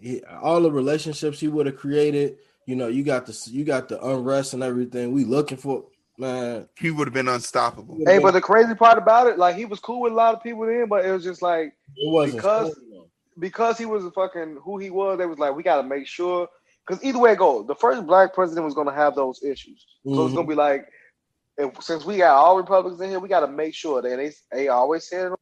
he, 0.00 0.22
all 0.24 0.60
the 0.60 0.70
relationships 0.70 1.40
he 1.40 1.48
would 1.48 1.66
have 1.66 1.76
created. 1.76 2.38
You 2.66 2.76
know, 2.76 2.88
you 2.88 3.02
got 3.02 3.26
the 3.26 3.48
you 3.50 3.64
got 3.64 3.88
the 3.88 4.02
unrest 4.04 4.54
and 4.54 4.62
everything. 4.62 5.12
We 5.12 5.24
looking 5.24 5.58
for 5.58 5.86
man. 6.16 6.68
He 6.78 6.90
would 6.90 7.08
have 7.08 7.14
been 7.14 7.28
unstoppable. 7.28 7.98
Hey, 8.06 8.18
but 8.18 8.30
the 8.32 8.40
crazy 8.40 8.74
part 8.74 8.98
about 8.98 9.26
it, 9.26 9.38
like 9.38 9.56
he 9.56 9.64
was 9.64 9.80
cool 9.80 10.00
with 10.00 10.12
a 10.12 10.16
lot 10.16 10.34
of 10.34 10.42
people 10.42 10.66
then, 10.66 10.86
but 10.88 11.04
it 11.04 11.12
was 11.12 11.24
just 11.24 11.42
like 11.42 11.74
it 11.96 12.10
wasn't 12.10 12.36
because- 12.36 12.70
strong 12.72 12.86
enough. 12.86 12.91
Because 13.38 13.78
he 13.78 13.86
was 13.86 14.04
a 14.04 14.10
fucking 14.10 14.58
who 14.62 14.78
he 14.78 14.90
was, 14.90 15.18
they 15.18 15.26
was 15.26 15.38
like, 15.38 15.54
we 15.54 15.62
gotta 15.62 15.82
make 15.86 16.06
sure 16.06 16.48
because 16.86 17.02
either 17.04 17.18
way 17.18 17.32
it 17.32 17.38
goes, 17.38 17.66
the 17.66 17.74
first 17.74 18.06
black 18.06 18.34
president 18.34 18.64
was 18.64 18.74
gonna 18.74 18.92
have 18.94 19.14
those 19.14 19.42
issues. 19.42 19.86
So 20.14 20.24
it's 20.26 20.32
Mhm. 20.32 20.36
gonna 20.36 20.48
be 20.48 20.54
like 20.54 20.86
if, 21.58 21.82
since 21.82 22.04
we 22.04 22.18
got 22.18 22.36
all 22.36 22.56
Republicans 22.56 23.00
in 23.00 23.10
here, 23.10 23.20
we 23.20 23.28
gotta 23.28 23.48
make 23.48 23.74
sure 23.74 24.02
that 24.02 24.16
they 24.16 24.32
they 24.50 24.68
always 24.68 25.08
said. 25.08 25.32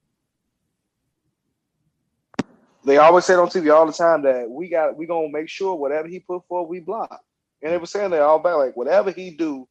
They 2.84 2.96
always 2.96 3.26
said 3.26 3.38
on 3.38 3.48
TV 3.48 3.70
all 3.74 3.86
the 3.86 3.92
time 3.92 4.22
that 4.22 4.48
we 4.48 4.68
got 4.68 4.96
we 4.96 5.06
gonna 5.06 5.28
make 5.30 5.48
sure 5.48 5.74
whatever 5.76 6.08
he 6.08 6.20
put 6.20 6.46
forward, 6.46 6.68
we 6.68 6.80
block. 6.80 7.20
And 7.62 7.72
they 7.72 7.78
were 7.78 7.86
saying 7.86 8.10
that 8.10 8.22
all 8.22 8.38
back 8.38 8.56
like 8.56 8.76
whatever 8.76 9.10
he 9.10 9.32
do, 9.36 9.68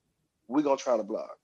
we 0.48 0.62
gonna 0.64 0.78
try 0.78 0.96
to 0.98 1.04
block. 1.04 1.36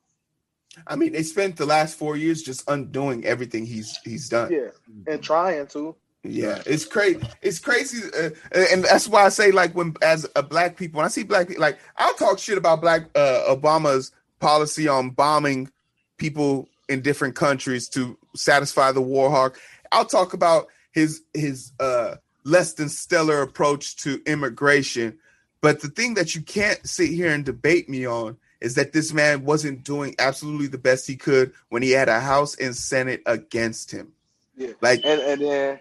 I 0.85 0.95
mean, 0.95 1.13
they 1.13 1.23
spent 1.23 1.55
the 1.57 1.65
last 1.65 1.97
four 1.97 2.17
years 2.17 2.41
just 2.41 2.69
undoing 2.69 3.25
everything 3.25 3.65
he's 3.65 3.97
he's 4.03 4.29
done. 4.29 4.51
Yeah, 4.51 4.69
and 5.07 5.23
trying 5.23 5.67
to. 5.67 5.95
Yeah, 6.27 6.61
it's 6.65 6.85
crazy. 6.85 7.21
It's 7.41 7.59
crazy, 7.59 8.01
uh, 8.17 8.29
and 8.53 8.83
that's 8.83 9.07
why 9.07 9.25
I 9.25 9.29
say, 9.29 9.51
like, 9.51 9.73
when 9.75 9.95
as 10.01 10.27
a 10.35 10.43
black 10.43 10.77
people, 10.77 10.97
when 10.97 11.05
I 11.05 11.09
see 11.09 11.23
black 11.23 11.47
people, 11.47 11.61
like, 11.61 11.77
I'll 11.97 12.13
talk 12.15 12.39
shit 12.39 12.57
about 12.57 12.81
black 12.81 13.03
uh, 13.15 13.43
Obama's 13.47 14.11
policy 14.39 14.87
on 14.87 15.11
bombing 15.11 15.69
people 16.17 16.67
in 16.89 17.01
different 17.01 17.35
countries 17.35 17.87
to 17.89 18.17
satisfy 18.35 18.91
the 18.91 19.01
war 19.01 19.29
hawk. 19.29 19.59
I'll 19.91 20.05
talk 20.05 20.33
about 20.33 20.67
his 20.91 21.21
his 21.33 21.71
uh, 21.79 22.15
less 22.43 22.73
than 22.73 22.89
stellar 22.89 23.41
approach 23.41 23.97
to 23.97 24.21
immigration. 24.25 25.17
But 25.61 25.81
the 25.81 25.89
thing 25.89 26.13
that 26.15 26.35
you 26.35 26.41
can't 26.41 26.85
sit 26.87 27.09
here 27.09 27.31
and 27.31 27.43
debate 27.43 27.89
me 27.89 28.05
on 28.05 28.37
is 28.61 28.75
that 28.75 28.93
this 28.93 29.13
man 29.13 29.45
wasn't 29.45 29.83
doing 29.83 30.15
absolutely 30.19 30.67
the 30.67 30.77
best 30.77 31.07
he 31.07 31.15
could 31.15 31.53
when 31.69 31.83
he 31.83 31.91
had 31.91 32.09
a 32.09 32.19
House 32.19 32.55
and 32.55 32.75
Senate 32.75 33.21
against 33.25 33.91
him. 33.91 34.13
Yeah. 34.55 34.73
Like 34.81 35.01
and 35.03 35.21
and 35.21 35.41
then 35.41 35.79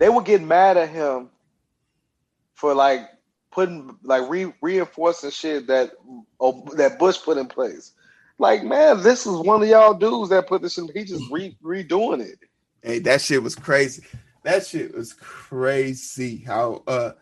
they 0.00 0.08
would 0.08 0.24
get 0.24 0.42
mad 0.42 0.78
at 0.78 0.88
him 0.88 1.28
for 2.54 2.74
like 2.74 3.08
putting 3.52 3.96
like 4.02 4.28
re- 4.28 4.52
reinforcing 4.62 5.30
shit 5.30 5.66
that 5.66 5.92
oh, 6.40 6.66
that 6.76 6.98
Bush 6.98 7.18
put 7.22 7.36
in 7.36 7.46
place. 7.46 7.92
Like, 8.38 8.64
man, 8.64 9.02
this 9.02 9.26
is 9.26 9.36
one 9.36 9.62
of 9.62 9.68
y'all 9.68 9.92
dudes 9.92 10.30
that 10.30 10.48
put 10.48 10.62
this 10.62 10.78
in. 10.78 10.88
He 10.94 11.04
just 11.04 11.30
re- 11.30 11.56
redoing 11.62 12.22
it. 12.22 12.38
Hey, 12.82 12.98
that 13.00 13.20
shit 13.20 13.42
was 13.42 13.54
crazy. 13.54 14.02
That 14.42 14.66
shit 14.66 14.94
was 14.94 15.12
crazy. 15.12 16.38
How 16.38 16.82
uh, 16.86 17.12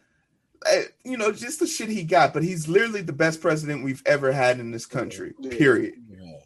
eh, 0.67 0.85
you 1.05 1.17
know, 1.17 1.33
just 1.33 1.59
the 1.59 1.67
shit 1.67 1.89
he 1.89 2.05
got. 2.05 2.33
But 2.33 2.45
he's 2.45 2.69
literally 2.69 3.03
the 3.03 3.13
best 3.13 3.41
president 3.41 3.83
we've 3.83 4.05
ever 4.07 4.31
had 4.31 4.61
in 4.61 4.71
this 4.71 4.87
country. 4.87 5.35
Yeah. 5.41 5.51
Period. 5.51 5.95
Yeah. 6.09 6.39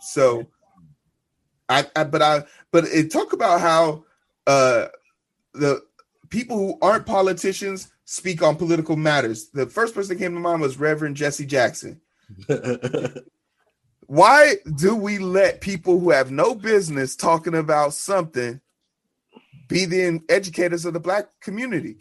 So, 0.00 0.48
I, 1.68 1.86
I 1.94 2.02
but 2.02 2.22
I 2.22 2.42
but 2.72 2.86
it 2.86 3.12
talk 3.12 3.32
about 3.32 3.60
how 3.60 4.05
uh 4.46 4.86
the 5.54 5.82
people 6.28 6.58
who 6.58 6.78
aren't 6.82 7.06
politicians 7.06 7.90
speak 8.04 8.42
on 8.42 8.56
political 8.56 8.96
matters. 8.96 9.48
The 9.50 9.66
first 9.66 9.94
person 9.94 10.16
that 10.16 10.22
came 10.22 10.34
to 10.34 10.40
mind 10.40 10.60
was 10.60 10.78
Reverend 10.78 11.16
Jesse 11.16 11.46
Jackson. 11.46 12.00
Why 14.06 14.56
do 14.76 14.94
we 14.94 15.18
let 15.18 15.60
people 15.60 15.98
who 15.98 16.10
have 16.10 16.30
no 16.30 16.54
business 16.54 17.16
talking 17.16 17.54
about 17.54 17.92
something 17.92 18.60
be 19.68 19.84
the 19.84 20.20
educators 20.28 20.84
of 20.84 20.94
the 20.94 21.00
black 21.00 21.28
community? 21.40 21.96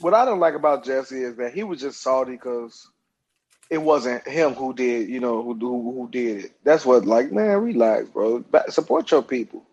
What 0.00 0.14
I 0.14 0.24
don't 0.24 0.40
like 0.40 0.54
about 0.54 0.84
Jesse 0.84 1.22
is 1.22 1.36
that 1.36 1.54
he 1.54 1.62
was 1.62 1.80
just 1.80 2.02
salty 2.02 2.32
because 2.32 2.88
it 3.70 3.78
wasn't 3.78 4.26
him 4.26 4.54
who 4.54 4.74
did, 4.74 5.08
you 5.08 5.20
know, 5.20 5.42
who 5.42 5.54
who, 5.54 5.94
who 5.94 6.08
did 6.10 6.44
it. 6.44 6.52
That's 6.64 6.84
what, 6.84 7.06
like, 7.06 7.32
man, 7.32 7.58
relax, 7.58 8.08
bro. 8.08 8.40
Back, 8.40 8.70
support 8.70 9.10
your 9.10 9.22
people. 9.22 9.64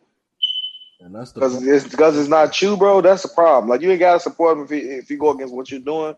And 1.07 1.15
that's 1.15 1.31
the 1.31 1.39
Because 1.39 1.65
it's 1.65 1.87
because 1.87 2.17
it's 2.17 2.29
not 2.29 2.61
you, 2.61 2.77
bro. 2.77 3.01
That's 3.01 3.23
the 3.23 3.29
problem. 3.29 3.69
Like 3.69 3.81
you 3.81 3.89
ain't 3.91 3.99
gotta 3.99 4.19
support 4.19 4.57
him 4.57 4.65
if, 4.65 4.69
he, 4.69 4.77
if 4.79 5.09
you 5.09 5.17
go 5.17 5.31
against 5.31 5.53
what 5.53 5.71
you're 5.71 5.79
doing. 5.79 6.15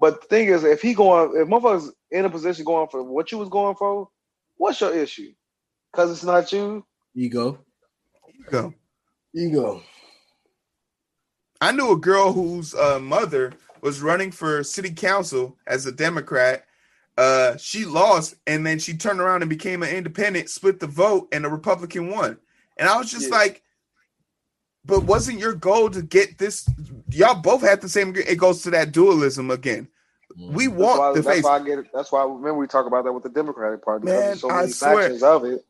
But 0.00 0.22
the 0.22 0.26
thing 0.28 0.48
is, 0.48 0.64
if 0.64 0.80
he 0.80 0.94
going, 0.94 1.32
if 1.36 1.48
motherfuckers 1.48 1.90
in 2.10 2.24
a 2.24 2.30
position 2.30 2.64
going 2.64 2.88
for 2.88 3.02
what 3.02 3.32
you 3.32 3.38
was 3.38 3.48
going 3.48 3.76
for, 3.76 4.08
what's 4.56 4.80
your 4.80 4.94
issue? 4.94 5.32
Because 5.92 6.12
it's 6.12 6.24
not 6.24 6.52
you. 6.52 6.86
ego. 7.14 7.58
Go. 8.50 8.72
Ego. 9.34 9.82
I 11.60 11.72
knew 11.72 11.92
a 11.92 11.96
girl 11.98 12.32
whose 12.32 12.74
uh, 12.74 13.00
mother 13.00 13.52
was 13.82 14.00
running 14.00 14.30
for 14.30 14.62
city 14.62 14.92
council 14.92 15.58
as 15.66 15.86
a 15.86 15.92
Democrat. 15.92 16.64
Uh, 17.18 17.56
she 17.58 17.84
lost, 17.84 18.36
and 18.46 18.66
then 18.66 18.78
she 18.78 18.96
turned 18.96 19.20
around 19.20 19.42
and 19.42 19.50
became 19.50 19.82
an 19.82 19.90
independent, 19.94 20.48
split 20.48 20.80
the 20.80 20.86
vote, 20.86 21.28
and 21.32 21.44
a 21.44 21.50
Republican 21.50 22.08
won. 22.10 22.38
And 22.78 22.88
I 22.88 22.96
was 22.96 23.10
just 23.10 23.30
Yeah. 23.30 23.38
like, 23.38 23.62
"But 24.84 25.04
wasn't 25.04 25.38
your 25.38 25.54
goal 25.54 25.90
to 25.90 26.02
get 26.02 26.38
this? 26.38 26.68
Y'all 27.10 27.40
both 27.40 27.62
had 27.62 27.80
the 27.80 27.88
same. 27.88 28.14
It 28.16 28.38
goes 28.38 28.62
to 28.62 28.70
that 28.70 28.92
dualism 28.92 29.50
again. 29.50 29.88
We 30.38 30.66
Mm. 30.68 30.70
That's 30.70 30.78
why, 30.78 30.96
want 30.96 31.14
the 31.16 31.22
that's 31.22 31.34
face. 31.36 31.44
why 31.44 31.56
I 31.56 31.62
get 31.64 31.78
it. 31.80 31.86
That's 31.92 32.12
why 32.12 32.22
remember 32.22 32.54
we 32.54 32.66
talk 32.66 32.86
about 32.86 33.04
that 33.04 33.12
with 33.12 33.24
the 33.24 33.28
Democratic 33.28 33.84
Party. 33.84 34.04
because 34.04 34.18
Man, 34.20 34.26
there's 34.28 34.40
so 34.40 34.50
I 34.50 34.60
many 34.60 34.72
swear. 34.72 34.96
factions 35.02 35.22
of 35.22 35.44
it. 35.44 35.64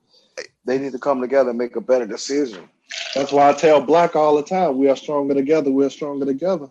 They 0.64 0.78
need 0.78 0.92
to 0.92 0.98
come 0.98 1.20
together 1.20 1.50
and 1.50 1.58
make 1.58 1.76
a 1.76 1.80
better 1.80 2.06
decision. 2.06 2.68
That's 3.14 3.32
why 3.32 3.48
I 3.48 3.52
tell 3.54 3.80
Black 3.80 4.14
all 4.16 4.36
the 4.36 4.42
time, 4.42 4.76
we 4.78 4.88
are 4.88 4.96
stronger 4.96 5.34
together. 5.34 5.70
We 5.70 5.84
are 5.86 5.90
stronger 5.90 6.26
together. 6.26 6.68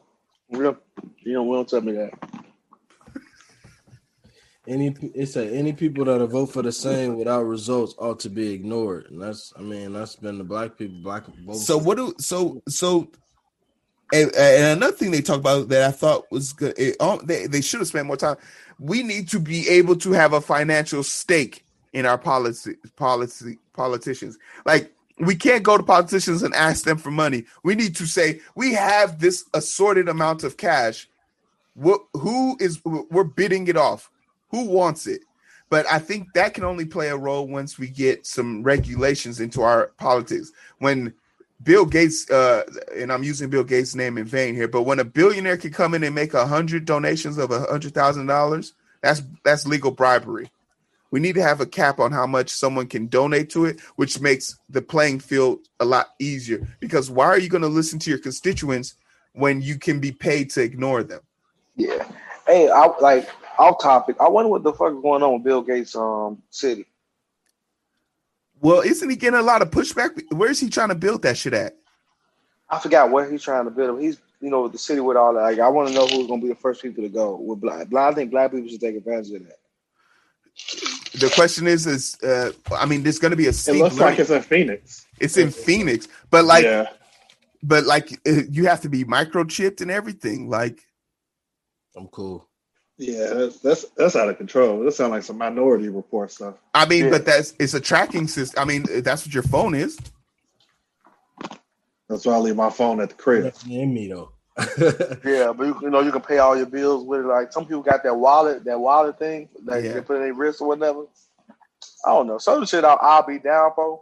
Real, 0.52 0.78
you 1.20 1.34
know, 1.34 1.44
we 1.44 1.56
don't 1.56 1.68
tell 1.68 1.82
me 1.82 1.94
that. 1.94 2.11
Any 4.69 4.95
it's 5.15 5.35
a 5.35 5.49
any 5.49 5.73
people 5.73 6.05
that 6.05 6.23
vote 6.27 6.47
for 6.47 6.61
the 6.61 6.71
same 6.71 7.17
without 7.17 7.41
results 7.41 7.95
ought 7.97 8.19
to 8.19 8.29
be 8.29 8.53
ignored, 8.53 9.07
and 9.09 9.19
that's 9.19 9.51
I 9.57 9.61
mean 9.61 9.93
that's 9.93 10.15
been 10.15 10.37
the 10.37 10.43
black 10.43 10.77
people 10.77 10.99
black 11.01 11.25
votes. 11.43 11.65
So 11.65 11.75
what 11.75 11.97
do 11.97 12.13
so 12.19 12.61
so 12.69 13.09
and, 14.13 14.33
and 14.35 14.77
another 14.77 14.95
thing 14.95 15.09
they 15.09 15.21
talk 15.21 15.39
about 15.39 15.69
that 15.69 15.83
I 15.83 15.91
thought 15.91 16.31
was 16.31 16.53
good. 16.53 16.77
It, 16.77 17.01
um, 17.01 17.21
they 17.23 17.47
they 17.47 17.61
should 17.61 17.79
have 17.79 17.87
spent 17.87 18.05
more 18.05 18.15
time. 18.15 18.37
We 18.77 19.01
need 19.01 19.27
to 19.29 19.39
be 19.39 19.67
able 19.69 19.95
to 19.97 20.11
have 20.11 20.33
a 20.33 20.41
financial 20.41 21.01
stake 21.01 21.65
in 21.93 22.05
our 22.05 22.19
policy 22.19 22.75
policy 22.95 23.57
politicians. 23.73 24.37
Like 24.65 24.93
we 25.17 25.35
can't 25.35 25.63
go 25.63 25.77
to 25.77 25.83
politicians 25.83 26.43
and 26.43 26.53
ask 26.53 26.85
them 26.85 26.97
for 26.97 27.11
money. 27.11 27.45
We 27.63 27.75
need 27.75 27.95
to 27.95 28.05
say 28.05 28.41
we 28.55 28.73
have 28.73 29.19
this 29.19 29.45
assorted 29.53 30.09
amount 30.09 30.43
of 30.43 30.57
cash. 30.57 31.09
What 31.73 32.01
who 32.13 32.57
is 32.59 32.83
we're 32.85 33.23
bidding 33.23 33.67
it 33.67 33.77
off? 33.77 34.11
Who 34.51 34.65
wants 34.65 35.07
it? 35.07 35.21
But 35.69 35.85
I 35.91 35.99
think 35.99 36.34
that 36.34 36.53
can 36.53 36.63
only 36.63 36.85
play 36.85 37.09
a 37.09 37.17
role 37.17 37.47
once 37.47 37.77
we 37.77 37.88
get 37.88 38.26
some 38.26 38.63
regulations 38.63 39.39
into 39.39 39.61
our 39.61 39.88
politics. 39.97 40.51
When 40.80 41.13
Bill 41.61 41.85
Gates, 41.85 42.30
uh, 42.31 42.63
and 42.95 43.11
I'm 43.11 43.23
using 43.23 43.49
Bill 43.49 43.63
Gates' 43.63 43.95
name 43.95 44.17
in 44.17 44.26
vain 44.26 44.55
here, 44.55 44.67
but 44.67 44.84
when 44.84 44.99
a 44.99 45.03
billionaire 45.03 45.57
can 45.57 45.71
come 45.71 45.93
in 45.93 46.03
and 46.03 46.15
make 46.15 46.34
a 46.34 46.47
hundred 46.47 46.85
donations 46.85 47.38
of 47.38 47.51
a 47.51 47.61
hundred 47.61 47.93
thousand 47.93 48.27
dollars, 48.27 48.73
that's 49.01 49.21
that's 49.43 49.67
legal 49.67 49.91
bribery. 49.91 50.49
We 51.11 51.19
need 51.19 51.35
to 51.35 51.43
have 51.43 51.59
a 51.59 51.65
cap 51.65 51.99
on 51.99 52.11
how 52.11 52.27
much 52.27 52.49
someone 52.49 52.88
can 52.88 53.07
donate 53.07 53.49
to 53.51 53.65
it, 53.65 53.80
which 53.95 54.19
makes 54.19 54.59
the 54.69 54.81
playing 54.81 55.19
field 55.19 55.59
a 55.80 55.85
lot 55.85 56.09
easier. 56.19 56.67
Because 56.80 57.09
why 57.09 57.26
are 57.26 57.39
you 57.39 57.49
going 57.49 57.63
to 57.63 57.67
listen 57.67 57.97
to 57.99 58.09
your 58.11 58.19
constituents 58.19 58.95
when 59.34 59.61
you 59.61 59.77
can 59.77 59.99
be 59.99 60.11
paid 60.11 60.51
to 60.51 60.61
ignore 60.61 61.03
them? 61.03 61.21
Yeah. 61.76 62.07
Hey, 62.45 62.69
I 62.69 62.85
like 62.99 63.27
off 63.60 63.81
topic. 63.81 64.15
I 64.19 64.27
wonder 64.30 64.49
what 64.49 64.64
the 64.64 64.73
fuck 64.73 64.94
is 64.94 65.02
going 65.02 65.22
on 65.22 65.34
with 65.34 65.44
Bill 65.44 65.61
Gates' 65.61 65.95
um 65.95 66.41
city. 66.49 66.86
Well, 68.61 68.81
isn't 68.81 69.10
he 69.10 69.15
getting 69.15 69.40
a 69.40 69.44
lot 69.44 69.61
of 69.61 69.72
pushback? 69.72 70.19
Where 70.34 70.49
is 70.49 70.60
he 70.60 70.69
trying 70.69 70.90
to 70.90 70.95
build 70.95 71.22
that 71.22 71.38
shit 71.38 71.53
at? 71.53 71.76
I 72.69 72.80
forgot 72.80 73.10
where 73.11 73.30
he's 73.30 73.44
trying 73.44 73.65
to 73.65 73.72
build. 73.72 73.98
Him. 73.98 74.03
He's 74.03 74.19
you 74.41 74.49
know 74.49 74.68
the 74.68 74.77
city 74.77 75.02
with 75.02 75.18
all 75.18 75.34
that. 75.34 75.41
Like 75.41 75.60
I 75.60 75.68
want 75.69 75.90
to 75.90 75.94
know 75.94 76.07
who's 76.07 76.27
gonna 76.27 76.41
be 76.41 76.49
the 76.49 76.56
first 76.56 76.81
people 76.81 77.03
to 77.03 77.10
go 77.10 77.36
with 77.36 77.61
black. 77.61 77.90
black 77.90 78.11
I 78.11 78.15
think 78.15 78.31
black 78.31 78.52
people 78.52 78.68
should 78.69 78.81
take 78.81 78.95
advantage 78.95 79.31
of 79.31 79.44
that. 79.48 79.60
The 81.19 81.31
question 81.34 81.68
is, 81.68 81.88
is 81.88 82.18
uh, 82.22 82.52
I 82.72 82.86
mean, 82.86 83.02
there's 83.03 83.18
going 83.19 83.31
to 83.31 83.38
be 83.38 83.45
a 83.45 83.49
It 83.49 83.56
looks 83.56 83.68
learning- 83.69 83.98
like 83.99 84.19
it's 84.19 84.30
in 84.30 84.41
Phoenix. 84.41 85.06
it's 85.19 85.38
in 85.38 85.52
Phoenix, 85.52 86.07
but 86.30 86.44
like, 86.44 86.65
yeah, 86.65 86.88
but 87.64 87.86
like, 87.86 88.11
uh, 88.27 88.41
you 88.52 88.65
have 88.68 88.81
to 88.81 88.90
be 88.90 89.06
microchipped 89.06 89.80
and 89.81 89.90
everything. 89.90 90.49
Like, 90.49 90.81
I'm 91.95 92.07
cool. 92.07 92.48
Yeah, 92.99 93.34
that's 93.34 93.59
that's 93.59 93.85
that's 93.97 94.15
out 94.15 94.30
of 94.30 94.38
control. 94.38 94.84
That 94.84 94.91
sounds 94.91 95.11
like 95.11 95.23
some 95.23 95.38
Minority 95.38 95.89
Report 95.89 96.31
stuff. 96.31 96.55
I 96.76 96.85
mean, 96.85 97.05
Yeah. 97.05 97.11
but 97.11 97.26
that's 97.26 97.53
it's 97.59 97.73
a 97.73 97.80
tracking 97.81 98.27
system. 98.27 98.61
I 98.61 98.65
mean, 98.65 98.85
that's 99.03 99.26
what 99.26 99.34
your 99.34 99.43
phone 99.43 99.73
is. 99.73 99.97
That's 102.09 102.26
why 102.26 102.34
I 102.34 102.38
leave 102.38 102.55
my 102.55 102.69
phone 102.69 102.99
at 103.01 103.09
the 103.09 103.15
crib. 103.15 103.43
That's 103.43 103.65
in 103.65 103.93
me 103.93 104.07
though. 104.09 104.31
Yeah, 105.23 105.53
but 105.53 105.67
you, 105.67 105.80
you 105.84 105.89
know 105.89 106.01
you 106.01 106.11
can 106.11 106.21
pay 106.21 106.39
all 106.39 106.57
your 106.57 106.65
bills 106.65 107.05
with 107.05 107.21
it. 107.21 107.27
Like 107.27 107.53
some 107.53 107.65
people 107.65 107.81
got 107.81 108.03
that 108.03 108.15
wallet, 108.15 108.65
that 108.65 108.80
wallet 108.80 109.17
thing 109.17 109.47
that 109.65 109.84
Yeah. 109.84 109.93
they 109.93 110.01
put 110.01 110.17
in 110.17 110.23
their 110.23 110.34
wrist 110.34 110.59
or 110.61 110.67
whatever. 110.67 111.05
I 112.05 112.09
don't 112.09 112.27
know. 112.27 112.38
Some 112.38 112.65
shit 112.65 112.84
I'll, 112.84 112.97
I'll 113.01 113.26
be 113.26 113.39
down 113.39 113.71
for. 113.76 114.01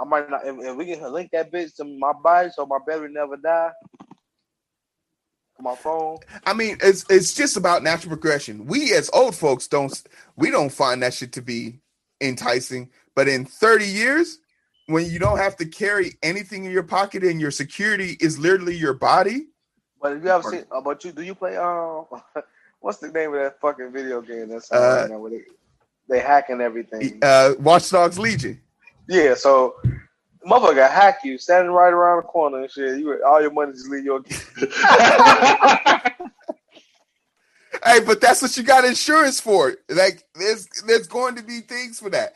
I 0.00 0.04
might 0.04 0.30
not. 0.30 0.46
If, 0.46 0.56
if 0.58 0.76
we 0.76 0.86
can 0.86 1.12
link 1.12 1.30
that 1.32 1.52
bitch 1.52 1.76
to 1.76 1.84
my 1.84 2.12
body 2.12 2.48
so 2.54 2.64
my 2.66 2.78
battery 2.86 3.12
never 3.12 3.36
die. 3.36 3.70
My 5.60 5.74
phone. 5.76 6.18
I 6.44 6.52
mean, 6.52 6.76
it's 6.82 7.04
it's 7.08 7.32
just 7.32 7.56
about 7.56 7.82
natural 7.82 8.10
progression. 8.10 8.66
We 8.66 8.92
as 8.94 9.08
old 9.12 9.34
folks 9.36 9.68
don't 9.68 10.02
we 10.36 10.50
don't 10.50 10.70
find 10.70 11.02
that 11.02 11.14
shit 11.14 11.32
to 11.34 11.42
be 11.42 11.80
enticing. 12.20 12.90
But 13.14 13.28
in 13.28 13.44
30 13.44 13.86
years, 13.86 14.38
when 14.86 15.08
you 15.08 15.18
don't 15.20 15.38
have 15.38 15.56
to 15.58 15.66
carry 15.66 16.14
anything 16.22 16.64
in 16.64 16.72
your 16.72 16.82
pocket 16.82 17.22
and 17.22 17.40
your 17.40 17.52
security 17.52 18.16
is 18.20 18.38
literally 18.38 18.74
your 18.76 18.94
body, 18.94 19.46
But 20.02 20.14
if 20.16 20.24
you 20.24 20.28
ever 20.30 20.42
seen, 20.50 20.64
uh, 20.72 20.80
but 20.80 21.04
you 21.04 21.12
do 21.12 21.22
you 21.22 21.34
play 21.34 21.56
um, 21.56 22.06
what's 22.80 22.98
the 22.98 23.08
name 23.12 23.32
of 23.32 23.40
that 23.40 23.60
fucking 23.60 23.92
video 23.92 24.20
game 24.20 24.48
that's 24.48 24.70
Uh, 24.72 25.02
right 25.02 25.10
now 25.10 25.18
where 25.18 25.30
they 25.30 25.42
they 26.08 26.20
hacking 26.20 26.60
everything? 26.60 27.20
uh, 27.22 27.54
Watch 27.60 27.90
Dogs 27.90 28.18
Legion. 28.18 28.60
Yeah, 29.08 29.34
so 29.34 29.76
motherfucker 30.46 30.90
hack 30.90 31.20
you 31.24 31.38
standing 31.38 31.72
right 31.72 31.92
around 31.92 32.18
the 32.18 32.22
corner 32.22 32.60
and 32.62 32.70
shit. 32.70 32.98
You 32.98 33.22
all 33.26 33.40
your 33.40 33.50
money 33.52 33.72
just 33.72 33.88
leave 33.88 34.04
your. 34.04 34.20
Hey, 37.84 38.00
but 38.00 38.20
that's 38.20 38.40
what 38.40 38.56
you 38.56 38.62
got 38.62 38.84
insurance 38.84 39.40
for. 39.40 39.74
Like, 39.90 40.22
there's 40.36 40.66
there's 40.86 41.06
going 41.06 41.34
to 41.36 41.42
be 41.42 41.60
things 41.60 41.98
for 41.98 42.08
that. 42.10 42.34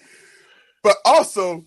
But 0.83 0.97
also, 1.05 1.65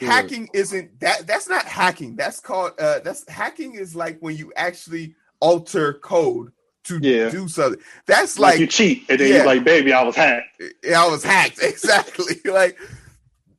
Yeah. 0.00 0.08
hacking 0.08 0.48
isn't 0.54 0.98
that. 1.00 1.26
That's 1.26 1.48
not 1.48 1.64
hacking. 1.66 2.16
That's 2.16 2.40
called. 2.40 2.72
uh 2.80 3.00
That's 3.00 3.28
hacking 3.30 3.74
is 3.74 3.94
like 3.94 4.18
when 4.20 4.36
you 4.36 4.52
actually 4.56 5.14
alter 5.40 5.94
code 5.94 6.52
to 6.84 6.98
Yeah. 7.00 7.28
do 7.28 7.46
something. 7.46 7.80
That's 8.06 8.38
like, 8.38 8.52
like 8.54 8.60
you 8.60 8.66
cheat, 8.66 9.04
and 9.10 9.20
then 9.20 9.28
Yeah. 9.28 9.36
you're 9.36 9.46
like, 9.46 9.64
"Baby, 9.64 9.92
I 9.92 10.02
was 10.02 10.16
hacked." 10.16 10.60
I 10.94 11.06
was 11.08 11.22
hacked 11.22 11.58
exactly 11.62 12.40
like 12.50 12.78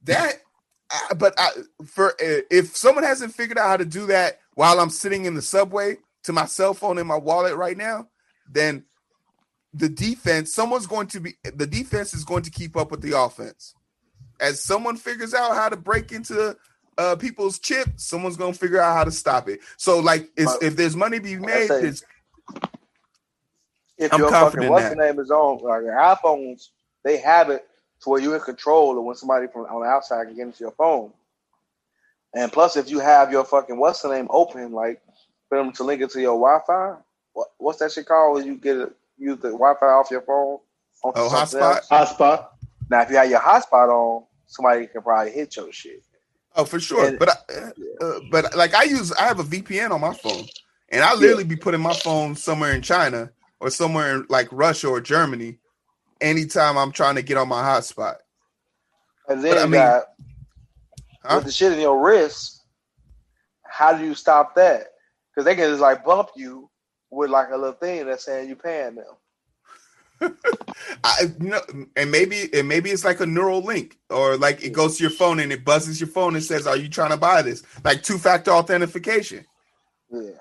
that. 0.04 0.42
But 1.18 1.36
I, 1.38 1.50
for 1.86 2.12
uh, 2.14 2.42
if 2.50 2.76
someone 2.76 3.04
hasn't 3.04 3.34
figured 3.34 3.58
out 3.58 3.68
how 3.68 3.78
to 3.78 3.86
do 3.86 4.08
that 4.08 4.40
while 4.56 4.80
I'm 4.80 4.90
sitting 4.90 5.26
in 5.26 5.36
the 5.36 5.42
subway 5.42 5.98
to 6.24 6.34
my 6.34 6.46
cell 6.46 6.74
phone 6.74 6.98
and 6.98 7.08
my 7.08 7.18
wallet 7.18 7.56
right 7.56 7.78
now, 7.78 8.08
then 8.52 8.86
the 9.74 9.90
defense, 9.90 10.54
someone's 10.54 10.88
going 10.88 11.08
to 11.08 11.20
be 11.20 11.36
the 11.44 11.68
defense 11.68 12.14
is 12.14 12.24
going 12.24 12.44
to 12.44 12.52
keep 12.52 12.76
up 12.76 12.90
with 12.92 13.02
the 13.02 13.18
offense. 13.20 13.76
As 14.40 14.64
someone 14.64 14.96
figures 14.98 15.34
out 15.34 15.54
how 15.54 15.70
to 15.70 15.76
break 15.78 16.12
into 16.12 16.58
uh, 16.98 17.16
people's 17.16 17.60
chip, 17.60 17.88
someone's 17.98 18.36
gonna 18.38 18.54
figure 18.54 18.82
out 18.82 18.96
how 18.96 19.04
to 19.04 19.12
stop 19.12 19.48
it. 19.48 19.60
So, 19.78 20.00
like, 20.00 20.30
it's, 20.36 20.54
But- 20.54 20.64
if 20.64 20.76
there's 20.76 20.96
money 20.96 21.18
to 21.18 21.24
be 21.24 21.38
made, 21.38 21.68
say- 21.68 21.82
there's 21.82 22.04
If 23.98 24.14
I'm 24.14 24.20
your 24.20 24.30
confident 24.30 24.54
fucking 24.54 24.64
in 24.64 24.72
what's 24.72 24.90
the 24.90 24.96
name 24.96 25.20
is 25.20 25.30
on 25.30 25.58
like 25.58 25.84
your 25.84 25.96
iPhones, 25.96 26.70
they 27.04 27.18
have 27.18 27.50
it 27.50 27.69
to 28.02 28.10
where 28.10 28.22
you're 28.22 28.36
in 28.36 28.42
control 28.42 28.98
of 28.98 29.04
when 29.04 29.16
somebody 29.16 29.48
from 29.48 29.64
on 29.66 29.82
the 29.82 29.88
outside 29.88 30.26
can 30.28 30.36
get 30.36 30.48
into 30.48 30.60
your 30.60 30.72
phone. 30.72 31.12
And 32.34 32.52
plus, 32.52 32.78
if 32.78 32.90
you 32.90 33.00
have 33.00 33.32
your 33.32 33.44
fucking 33.44 33.78
what's 33.78 34.02
the 34.02 34.10
name 34.10 34.28
open, 34.30 34.72
like 34.72 35.02
for 35.48 35.58
them 35.58 35.72
to 35.74 35.84
link 35.84 36.02
it 36.02 36.12
to 36.12 36.22
your 36.22 36.38
Wi-Fi, 36.40 36.98
what, 37.34 37.48
what's 37.58 37.80
that 37.80 37.92
shit 37.92 38.06
called? 38.06 38.36
When 38.36 38.46
you 38.46 38.56
get 38.56 38.78
it, 38.78 38.92
use 39.18 39.40
the 39.40 39.50
Wi-Fi 39.50 39.86
off 39.86 40.12
your 40.12 40.22
phone. 40.22 40.60
onto 41.04 41.20
Oh, 41.20 41.30
hotspot? 41.30 41.88
Hotspot. 41.88 42.48
Now, 42.90 43.02
if 43.02 43.10
you 43.10 43.18
have 43.18 43.30
your 43.30 43.40
hotspot 43.40 43.90
on, 43.90 44.24
somebody 44.48 44.88
can 44.88 45.02
probably 45.02 45.32
hit 45.32 45.56
your 45.58 45.72
shit. 45.72 46.04
oh 46.56 46.66
for 46.66 46.80
sure. 46.80 47.06
And- 47.08 47.20
but 47.20 47.30
I, 47.30 47.34
uh, 48.04 48.20
but 48.32 48.56
like 48.56 48.74
I 48.74 48.84
use, 48.84 49.12
I 49.14 49.24
have 49.28 49.40
a 49.40 49.44
VPN 49.44 49.92
on 49.92 50.02
my 50.02 50.14
phone, 50.14 50.46
and 50.90 51.04
I 51.04 51.14
literally 51.16 51.44
be 51.44 51.56
putting 51.56 51.82
my 51.82 51.94
phone 51.94 52.36
somewhere 52.36 52.74
in 52.74 52.82
China 52.82 53.32
or 53.60 53.70
somewhere 53.70 54.16
in 54.16 54.26
like 54.30 54.48
Russia 54.52 54.88
or 54.88 55.02
Germany, 55.02 55.58
anytime 56.22 56.78
I'm 56.78 56.92
trying 56.92 57.16
to 57.16 57.22
get 57.22 57.38
on 57.38 57.48
my 57.48 57.62
hotspot. 57.64 58.16
And 59.28 59.44
then 59.44 59.56
But 59.56 59.62
I 59.62 59.66
mean- 59.66 59.72
got 59.74 60.04
Huh? 61.24 61.36
with 61.38 61.46
the 61.46 61.52
shit 61.52 61.74
in 61.74 61.80
your 61.82 62.00
wrist. 62.04 62.64
How 63.64 63.94
do 63.96 64.04
you 64.06 64.16
stop 64.16 64.56
that? 64.56 64.88
Because 65.30 65.46
they 65.46 65.56
can 65.56 65.70
just 65.70 65.82
like 65.82 66.04
bump 66.06 66.30
you 66.36 66.70
with 67.12 67.30
like 67.30 67.50
a 67.50 67.58
little 67.58 67.74
thing 67.74 68.06
that's 68.06 68.24
saying 68.26 68.48
you 68.50 68.56
paying 68.56 68.96
them. 68.96 69.06
I 71.04 71.32
know, 71.40 71.62
and 71.96 72.12
maybe 72.12 72.50
and 72.54 72.68
maybe 72.68 72.90
it's 72.90 73.06
like 73.06 73.20
a 73.22 73.26
neural 73.26 73.62
link, 73.62 73.98
or 74.10 74.38
like 74.38 74.64
it 74.64 74.72
goes 74.74 74.98
to 74.98 75.04
your 75.04 75.12
phone 75.12 75.40
and 75.40 75.52
it 75.54 75.64
buzzes 75.64 76.00
your 76.02 76.10
phone 76.10 76.36
and 76.36 76.44
says, 76.44 76.68
"Are 76.68 76.76
you 76.76 76.90
trying 76.90 77.12
to 77.12 77.18
buy 77.18 77.42
this?" 77.42 77.64
Like 77.86 78.04
two 78.04 78.18
factor 78.18 78.52
authentication. 78.52 79.46
Yeah. 80.12 80.32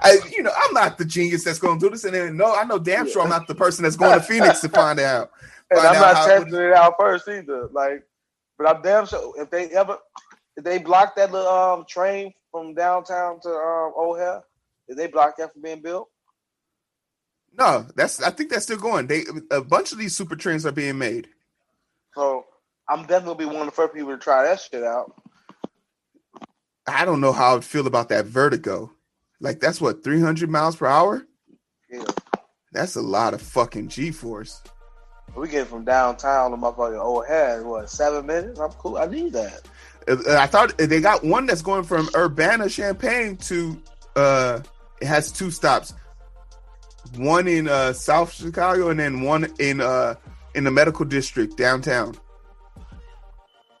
I, 0.00 0.18
you 0.30 0.42
know, 0.42 0.52
I'm 0.64 0.72
not 0.72 0.98
the 0.98 1.04
genius 1.04 1.44
that's 1.44 1.58
going 1.58 1.78
to 1.80 1.86
do 1.86 1.90
this, 1.90 2.04
and 2.04 2.14
then 2.14 2.36
no, 2.36 2.54
I 2.54 2.64
know 2.64 2.78
damn 2.78 3.08
sure 3.08 3.22
I'm 3.22 3.28
not 3.28 3.48
the 3.48 3.54
person 3.54 3.82
that's 3.82 3.96
going 3.96 4.18
to 4.18 4.24
Phoenix 4.24 4.60
to 4.60 4.68
find 4.68 5.00
out. 5.00 5.30
And 5.72 5.78
Find 5.78 5.96
I'm 5.96 6.02
out 6.02 6.14
not 6.14 6.26
testing 6.26 6.54
it 6.54 6.72
out 6.72 6.94
first 6.98 7.28
either. 7.28 7.68
Like, 7.70 8.02
but 8.58 8.66
I'm 8.66 8.82
damn 8.82 9.06
sure 9.06 9.34
if 9.40 9.50
they 9.50 9.68
ever 9.70 9.98
if 10.56 10.64
they 10.64 10.78
block 10.78 11.14
that 11.14 11.30
little 11.30 11.48
um 11.48 11.84
train 11.88 12.32
from 12.50 12.74
downtown 12.74 13.38
to 13.42 13.48
um 13.48 13.92
O'Hare, 13.96 14.42
did 14.88 14.96
they 14.98 15.06
block 15.06 15.36
that 15.36 15.52
from 15.52 15.62
being 15.62 15.80
built, 15.80 16.08
No, 17.56 17.86
that's 17.94 18.20
I 18.20 18.30
think 18.30 18.50
that's 18.50 18.64
still 18.64 18.78
going. 18.78 19.06
They 19.06 19.22
a 19.52 19.60
bunch 19.60 19.92
of 19.92 19.98
these 19.98 20.16
super 20.16 20.34
trains 20.34 20.66
are 20.66 20.72
being 20.72 20.98
made. 20.98 21.28
so 22.14 22.46
I'm 22.88 23.06
definitely 23.06 23.44
be 23.46 23.52
one 23.52 23.60
of 23.60 23.66
the 23.66 23.72
first 23.72 23.94
people 23.94 24.10
to 24.10 24.18
try 24.18 24.42
that 24.42 24.58
shit 24.60 24.82
out. 24.82 25.14
I 26.88 27.04
don't 27.04 27.20
know 27.20 27.32
how 27.32 27.54
I'd 27.56 27.64
feel 27.64 27.86
about 27.86 28.08
that 28.08 28.26
vertigo. 28.26 28.90
Like 29.40 29.60
that's 29.60 29.80
what 29.80 30.04
300 30.04 30.50
miles 30.50 30.76
per 30.76 30.86
hour. 30.86 31.26
Yeah. 31.90 32.04
That's 32.72 32.96
a 32.96 33.02
lot 33.02 33.34
of 33.34 33.42
fucking 33.42 33.88
G 33.88 34.12
force. 34.12 34.62
We 35.36 35.48
get 35.48 35.68
from 35.68 35.84
downtown 35.84 36.50
to 36.50 36.56
motherfucking 36.56 37.00
O'Hare 37.00 37.60
in 37.60 37.68
what 37.68 37.88
seven 37.88 38.26
minutes? 38.26 38.58
I'm 38.58 38.70
cool. 38.72 38.98
I 38.98 39.06
need 39.06 39.32
that. 39.32 39.60
Uh, 40.08 40.36
I 40.38 40.46
thought 40.46 40.76
they 40.76 41.00
got 41.00 41.24
one 41.24 41.46
that's 41.46 41.62
going 41.62 41.84
from 41.84 42.08
Urbana, 42.16 42.68
Champaign 42.68 43.36
to 43.38 43.80
uh 44.16 44.60
it 45.00 45.06
has 45.06 45.32
two 45.32 45.50
stops. 45.50 45.94
One 47.16 47.48
in 47.48 47.68
uh 47.68 47.92
South 47.92 48.32
Chicago 48.32 48.90
and 48.90 49.00
then 49.00 49.22
one 49.22 49.52
in 49.58 49.80
uh 49.80 50.16
in 50.54 50.64
the 50.64 50.70
medical 50.70 51.04
district 51.04 51.56
downtown. 51.56 52.14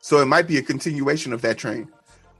So 0.00 0.20
it 0.20 0.26
might 0.26 0.46
be 0.46 0.56
a 0.56 0.62
continuation 0.62 1.32
of 1.32 1.42
that 1.42 1.58
train. 1.58 1.90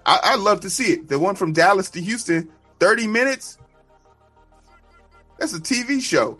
I, 0.06 0.18
I'd 0.24 0.40
love 0.40 0.60
to 0.60 0.70
see 0.70 0.92
it. 0.92 1.08
The 1.08 1.18
one 1.18 1.34
from 1.34 1.52
Dallas 1.52 1.90
to 1.90 2.00
Houston, 2.00 2.48
30 2.80 3.06
minutes. 3.06 3.58
That's 5.38 5.54
a 5.54 5.60
TV 5.60 6.02
show. 6.02 6.38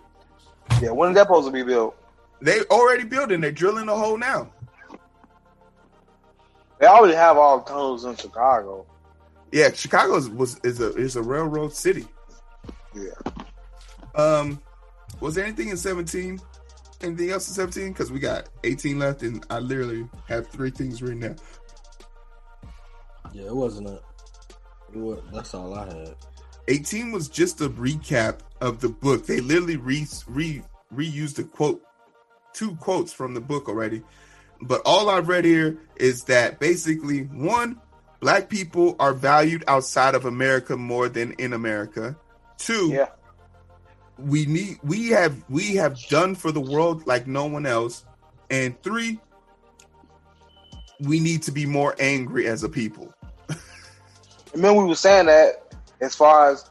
Yeah, 0.83 0.91
when 0.91 1.11
is 1.11 1.15
that 1.17 1.27
supposed 1.27 1.47
to 1.47 1.53
be 1.53 1.63
built? 1.63 1.97
They 2.43 2.61
already 2.65 3.05
building, 3.05 3.41
they're 3.41 3.53
drilling 3.53 3.87
the 3.87 3.97
hole 3.97 4.17
now. 4.17 4.51
They 6.79 6.87
already 6.87 7.15
have 7.15 7.37
all 7.37 7.59
the 7.59 7.65
tunnels 7.65 8.05
in 8.07 8.17
Chicago. 8.17 8.87
Yeah, 9.53 9.71
Chicago 9.73 10.17
is, 10.17 10.31
was 10.31 10.59
is 10.65 10.81
a 10.81 10.95
is 10.95 11.17
a 11.17 11.23
railroad 11.23 11.75
city. 11.75 12.07
Yeah. 12.95 13.33
Um, 14.15 14.61
was 15.21 15.35
there 15.35 15.45
anything 15.45 15.69
in 15.69 15.77
17? 15.77 16.41
Anything 17.03 17.31
else 17.31 17.49
in 17.49 17.55
17? 17.55 17.93
Because 17.93 18.11
we 18.11 18.19
got 18.19 18.49
18 18.65 18.99
left, 18.99 19.23
and 19.23 19.45
I 19.51 19.59
literally 19.59 20.09
have 20.29 20.49
three 20.49 20.71
things 20.71 21.03
written 21.03 21.21
down. 21.21 21.37
Yeah, 23.33 23.47
it 23.47 23.57
wasn't 23.57 23.89
a. 23.89 24.01
It 24.93 24.99
was, 24.99 25.21
that's 25.33 25.55
all 25.55 25.75
I 25.75 25.87
had. 25.87 26.15
18 26.71 27.11
was 27.11 27.29
just 27.29 27.61
a 27.61 27.69
recap 27.69 28.39
of 28.61 28.81
the 28.81 28.89
book. 28.89 29.27
They 29.27 29.41
literally 29.41 29.77
re, 29.77 30.07
re 30.29 30.63
reused 30.95 31.39
a 31.41 31.45
quote, 31.45 31.83
two 32.53 32.77
quotes 32.77 33.13
from 33.13 33.35
the 33.35 33.41
book 33.41 33.69
already. 33.69 34.03
But 34.63 34.81
all 34.85 35.09
I've 35.11 35.29
read 35.29 35.45
here 35.45 35.79
is 35.97 36.23
that 36.25 36.61
basically, 36.61 37.23
one, 37.23 37.81
black 38.21 38.49
people 38.49 38.95
are 39.01 39.13
valued 39.13 39.65
outside 39.67 40.15
of 40.15 40.27
America 40.27 40.77
more 40.77 41.09
than 41.09 41.33
in 41.33 41.53
America. 41.55 42.17
Two, 42.57 42.91
Yeah. 42.93 43.09
we 44.19 44.47
need 44.47 44.79
we 44.85 45.09
have 45.09 45.43
we 45.49 45.75
have 45.75 45.99
done 46.09 46.35
for 46.37 46.53
the 46.53 46.61
world 46.61 47.07
like 47.07 47.27
no 47.27 47.47
one 47.47 47.65
else 47.65 48.05
and 48.51 48.81
three 48.83 49.19
we 51.01 51.19
need 51.19 51.43
to 51.43 51.51
be 51.51 51.65
more 51.65 51.97
angry 51.99 52.47
as 52.47 52.63
a 52.63 52.69
people 52.69 53.11
then 54.55 54.77
we 54.77 54.85
were 54.85 54.95
saying 54.95 55.25
that 55.25 55.70
as 56.01 56.15
far 56.15 56.51
as 56.51 56.69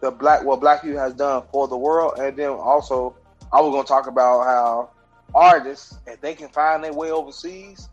the 0.00 0.10
black 0.10 0.44
what 0.44 0.60
black 0.60 0.82
people 0.82 0.98
has 0.98 1.14
done 1.14 1.42
for 1.52 1.68
the 1.68 1.76
world, 1.76 2.18
and 2.18 2.36
then 2.36 2.50
also 2.50 3.16
I 3.52 3.60
was 3.60 3.72
gonna 3.72 3.86
talk 3.86 4.06
about 4.06 4.44
how 4.44 4.90
artists, 5.34 5.98
if 6.06 6.20
they 6.20 6.34
can 6.34 6.48
find 6.48 6.82
their 6.82 6.92
way 6.92 7.10
overseas, 7.10 7.88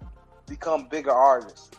become 0.48 0.88
bigger 0.90 1.12
artists 1.12 1.72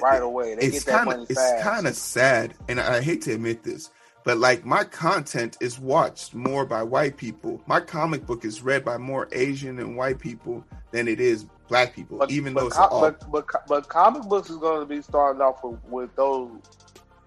right 0.00 0.22
away. 0.22 0.54
They 0.54 0.66
it's 0.66 0.84
get 0.84 0.86
that 0.86 0.92
kind 0.92 1.06
money 1.06 1.22
of 1.24 1.30
it's 1.30 1.62
kind 1.62 1.86
of 1.86 1.94
sad 1.94 2.54
and 2.68 2.80
I 2.80 3.02
hate 3.02 3.22
to 3.22 3.34
admit 3.34 3.62
this 3.62 3.90
but 4.24 4.38
like 4.38 4.64
my 4.64 4.84
content 4.84 5.56
is 5.60 5.78
watched 5.78 6.34
more 6.34 6.64
by 6.64 6.82
white 6.82 7.16
people. 7.16 7.60
My 7.66 7.80
comic 7.80 8.26
book 8.26 8.44
is 8.44 8.62
read 8.62 8.84
by 8.84 8.98
more 8.98 9.28
asian 9.32 9.78
and 9.78 9.96
white 9.96 10.18
people 10.18 10.64
than 10.90 11.08
it 11.08 11.20
is 11.20 11.46
black 11.68 11.94
people 11.94 12.24
even 12.28 12.54
though 12.54 12.66
it's 12.66 12.76
co- 12.76 12.84
all 12.84 13.00
but, 13.00 13.30
but 13.30 13.46
but 13.66 13.88
comic 13.88 14.22
books 14.24 14.50
is 14.50 14.58
going 14.58 14.80
to 14.80 14.86
be 14.86 15.00
starting 15.00 15.40
off 15.40 15.64
with, 15.64 15.82
with 15.88 16.16
those 16.16 16.50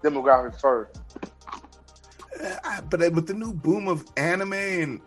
demographics 0.02 0.60
first. 0.60 0.98
Uh, 2.42 2.80
but 2.90 3.00
with 3.12 3.26
the 3.26 3.34
new 3.34 3.52
boom 3.52 3.88
of 3.88 4.04
anime 4.16 4.52
and 4.52 5.00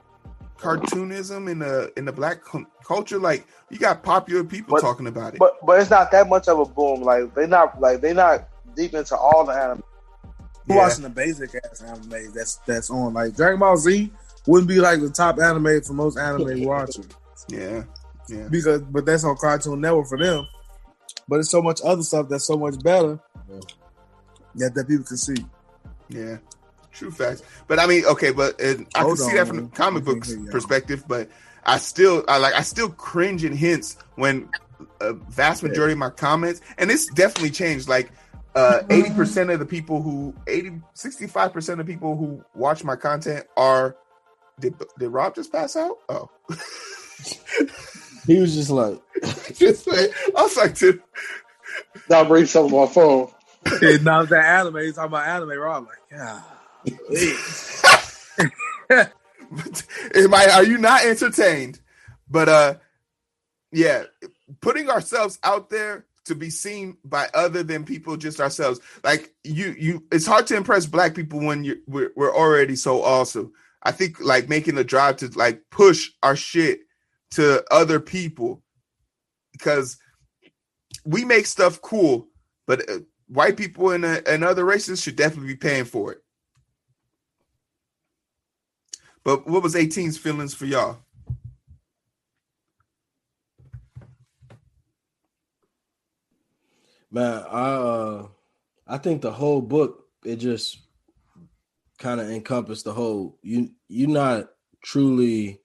cartoonism 0.57 1.49
in 1.49 1.59
the 1.59 1.91
in 1.95 2.05
the 2.05 2.11
black 2.11 2.43
com- 2.43 2.67
culture, 2.83 3.19
like 3.19 3.45
you 3.69 3.77
got 3.77 4.03
popular 4.03 4.43
people 4.43 4.75
But- 4.75 4.81
talking 4.81 5.07
about 5.07 5.33
it. 5.35 5.39
But 5.39 5.57
but 5.65 5.79
it's 5.79 5.89
not 5.89 6.11
that 6.11 6.27
much 6.27 6.47
of 6.47 6.59
a 6.59 6.65
boom. 6.65 7.01
Like 7.01 7.33
they 7.35 7.47
not 7.47 7.79
like 7.79 8.01
they 8.01 8.13
not 8.13 8.47
deep 8.75 8.93
into 8.93 9.15
all 9.15 9.45
the 9.45 9.53
anime. 9.53 9.83
Yeah. 10.67 10.75
watching 10.75 11.03
the 11.03 11.09
basic 11.09 11.55
ass 11.55 11.81
anime 11.81 12.31
that's 12.33 12.57
that's 12.67 12.89
on. 12.91 13.13
Like 13.13 13.35
Dragon 13.35 13.59
Ball 13.59 13.77
Z 13.77 14.11
wouldn't 14.45 14.67
be 14.67 14.79
like 14.79 14.99
the 15.01 15.09
top 15.09 15.39
anime 15.39 15.81
for 15.81 15.93
most 15.93 16.17
anime 16.17 16.63
watchers 16.65 17.07
yeah, 17.49 17.83
yeah, 18.27 18.47
because, 18.49 18.81
but 18.81 19.05
that's 19.05 19.23
on 19.23 19.35
Cartoon 19.37 19.81
Network 19.81 20.07
for 20.07 20.17
them. 20.17 20.45
But 21.27 21.39
it's 21.39 21.49
so 21.49 21.61
much 21.61 21.81
other 21.83 22.03
stuff 22.03 22.29
that's 22.29 22.45
so 22.45 22.57
much 22.57 22.81
better 22.83 23.19
that 24.55 24.73
that 24.75 24.87
people 24.87 25.05
can 25.05 25.17
see. 25.17 25.45
yeah. 26.09 26.37
True 26.91 27.11
facts. 27.11 27.43
But 27.67 27.79
I 27.79 27.85
mean, 27.85 28.03
okay, 28.05 28.31
but 28.31 28.59
I 28.61 28.75
Hold 29.01 29.17
can 29.17 29.27
see 29.27 29.35
that 29.35 29.47
from 29.47 29.57
the 29.57 29.75
comic 29.75 30.03
I 30.03 30.05
can't 30.05 30.19
books 30.19 30.35
perspective. 30.51 31.03
But 31.07 31.29
I 31.63 31.77
still, 31.77 32.25
I 32.27 32.37
like, 32.37 32.55
I 32.55 32.61
still 32.61 32.89
cringe 32.89 33.43
in 33.43 33.55
hints 33.55 33.95
when 34.15 34.49
a 34.99 35.13
vast 35.13 35.61
majority 35.61 35.93
of 35.93 35.99
my 35.99 36.09
comments, 36.09 36.61
and 36.77 36.89
it's 36.89 37.05
definitely 37.13 37.51
changed. 37.51 37.87
Like 37.87 38.11
uh, 38.55 38.81
eighty 38.89 39.11
percent 39.11 39.51
of 39.51 39.59
the 39.59 39.65
people 39.65 40.01
who 40.01 40.33
80 40.47 40.81
65 40.93 41.53
percent 41.53 41.79
of 41.79 41.85
people 41.85 42.17
who 42.17 42.43
watch 42.55 42.83
my 42.83 42.95
content 42.95 43.45
are. 43.55 43.95
Did, 44.59 44.75
did 44.97 45.07
Rob 45.07 45.35
just 45.35 45.53
pass 45.53 45.77
out? 45.77 45.99
Oh. 46.09 46.29
He 48.29 48.39
was 48.39 48.53
just 48.53 48.69
like, 48.69 49.01
just 49.55 49.87
like, 49.87 50.13
I 50.37 50.41
was 50.43 50.55
like, 50.55 50.77
dude, 50.77 51.01
Now 52.09 52.23
bring 52.25 52.45
something 52.45 52.77
on 52.77 52.87
my 52.87 52.93
phone. 52.93 53.31
And 53.65 54.05
now 54.05 54.23
that 54.23 54.45
anime, 54.45 54.77
he's 54.77 54.95
talking 54.95 55.09
about 55.09 55.27
anime, 55.27 55.59
Rob. 55.59 55.87
Like, 55.87 55.97
yeah, 56.11 56.41
are 60.51 60.63
you 60.63 60.77
not 60.77 61.05
entertained? 61.05 61.79
But 62.29 62.49
uh, 62.49 62.75
yeah, 63.71 64.03
putting 64.61 64.89
ourselves 64.89 65.39
out 65.43 65.69
there 65.69 66.05
to 66.25 66.35
be 66.35 66.49
seen 66.49 66.97
by 67.03 67.27
other 67.33 67.63
than 67.63 67.83
people 67.83 68.15
just 68.15 68.39
ourselves. 68.39 68.79
Like 69.03 69.33
you, 69.43 69.75
you, 69.77 70.03
it's 70.11 70.27
hard 70.27 70.47
to 70.47 70.55
impress 70.55 70.85
black 70.85 71.15
people 71.15 71.39
when 71.39 71.63
you 71.63 71.81
we're, 71.87 72.11
we're 72.15 72.35
already 72.35 72.75
so 72.75 73.03
awesome. 73.03 73.51
I 73.83 73.91
think 73.91 74.19
like 74.21 74.49
making 74.49 74.77
a 74.77 74.83
drive 74.83 75.17
to 75.17 75.27
like 75.29 75.61
push 75.71 76.11
our 76.21 76.35
shit 76.35 76.81
to 77.31 77.63
other 77.71 77.99
people 77.99 78.61
because 79.53 79.97
we 81.05 81.25
make 81.25 81.45
stuff 81.45 81.81
cool, 81.81 82.27
but 82.67 82.89
uh, 82.89 82.99
white 83.29 83.55
people 83.55 83.91
and, 83.91 84.03
uh, 84.03 84.21
and 84.27 84.43
other 84.43 84.65
races 84.65 85.01
should 85.01 85.15
definitely 85.15 85.53
be 85.53 85.57
paying 85.57 85.85
for 85.85 86.11
it. 86.11 86.19
But 89.23 89.47
what 89.47 89.63
was 89.63 89.75
18's 89.75 90.17
feelings 90.17 90.53
for 90.53 90.65
y'all? 90.65 90.97
Man, 97.11 97.43
I 97.49 97.69
uh, 97.71 98.27
I 98.85 98.97
think 98.99 99.21
the 99.21 99.31
whole 99.31 99.61
book 99.61 100.05
it 100.23 100.35
just 100.35 100.77
kind 101.97 102.21
of 102.21 102.29
encompassed 102.29 102.85
the 102.85 102.93
whole. 102.93 103.39
You 103.41 103.71
you're 103.87 104.09
not 104.09 104.49
truly, 104.83 105.61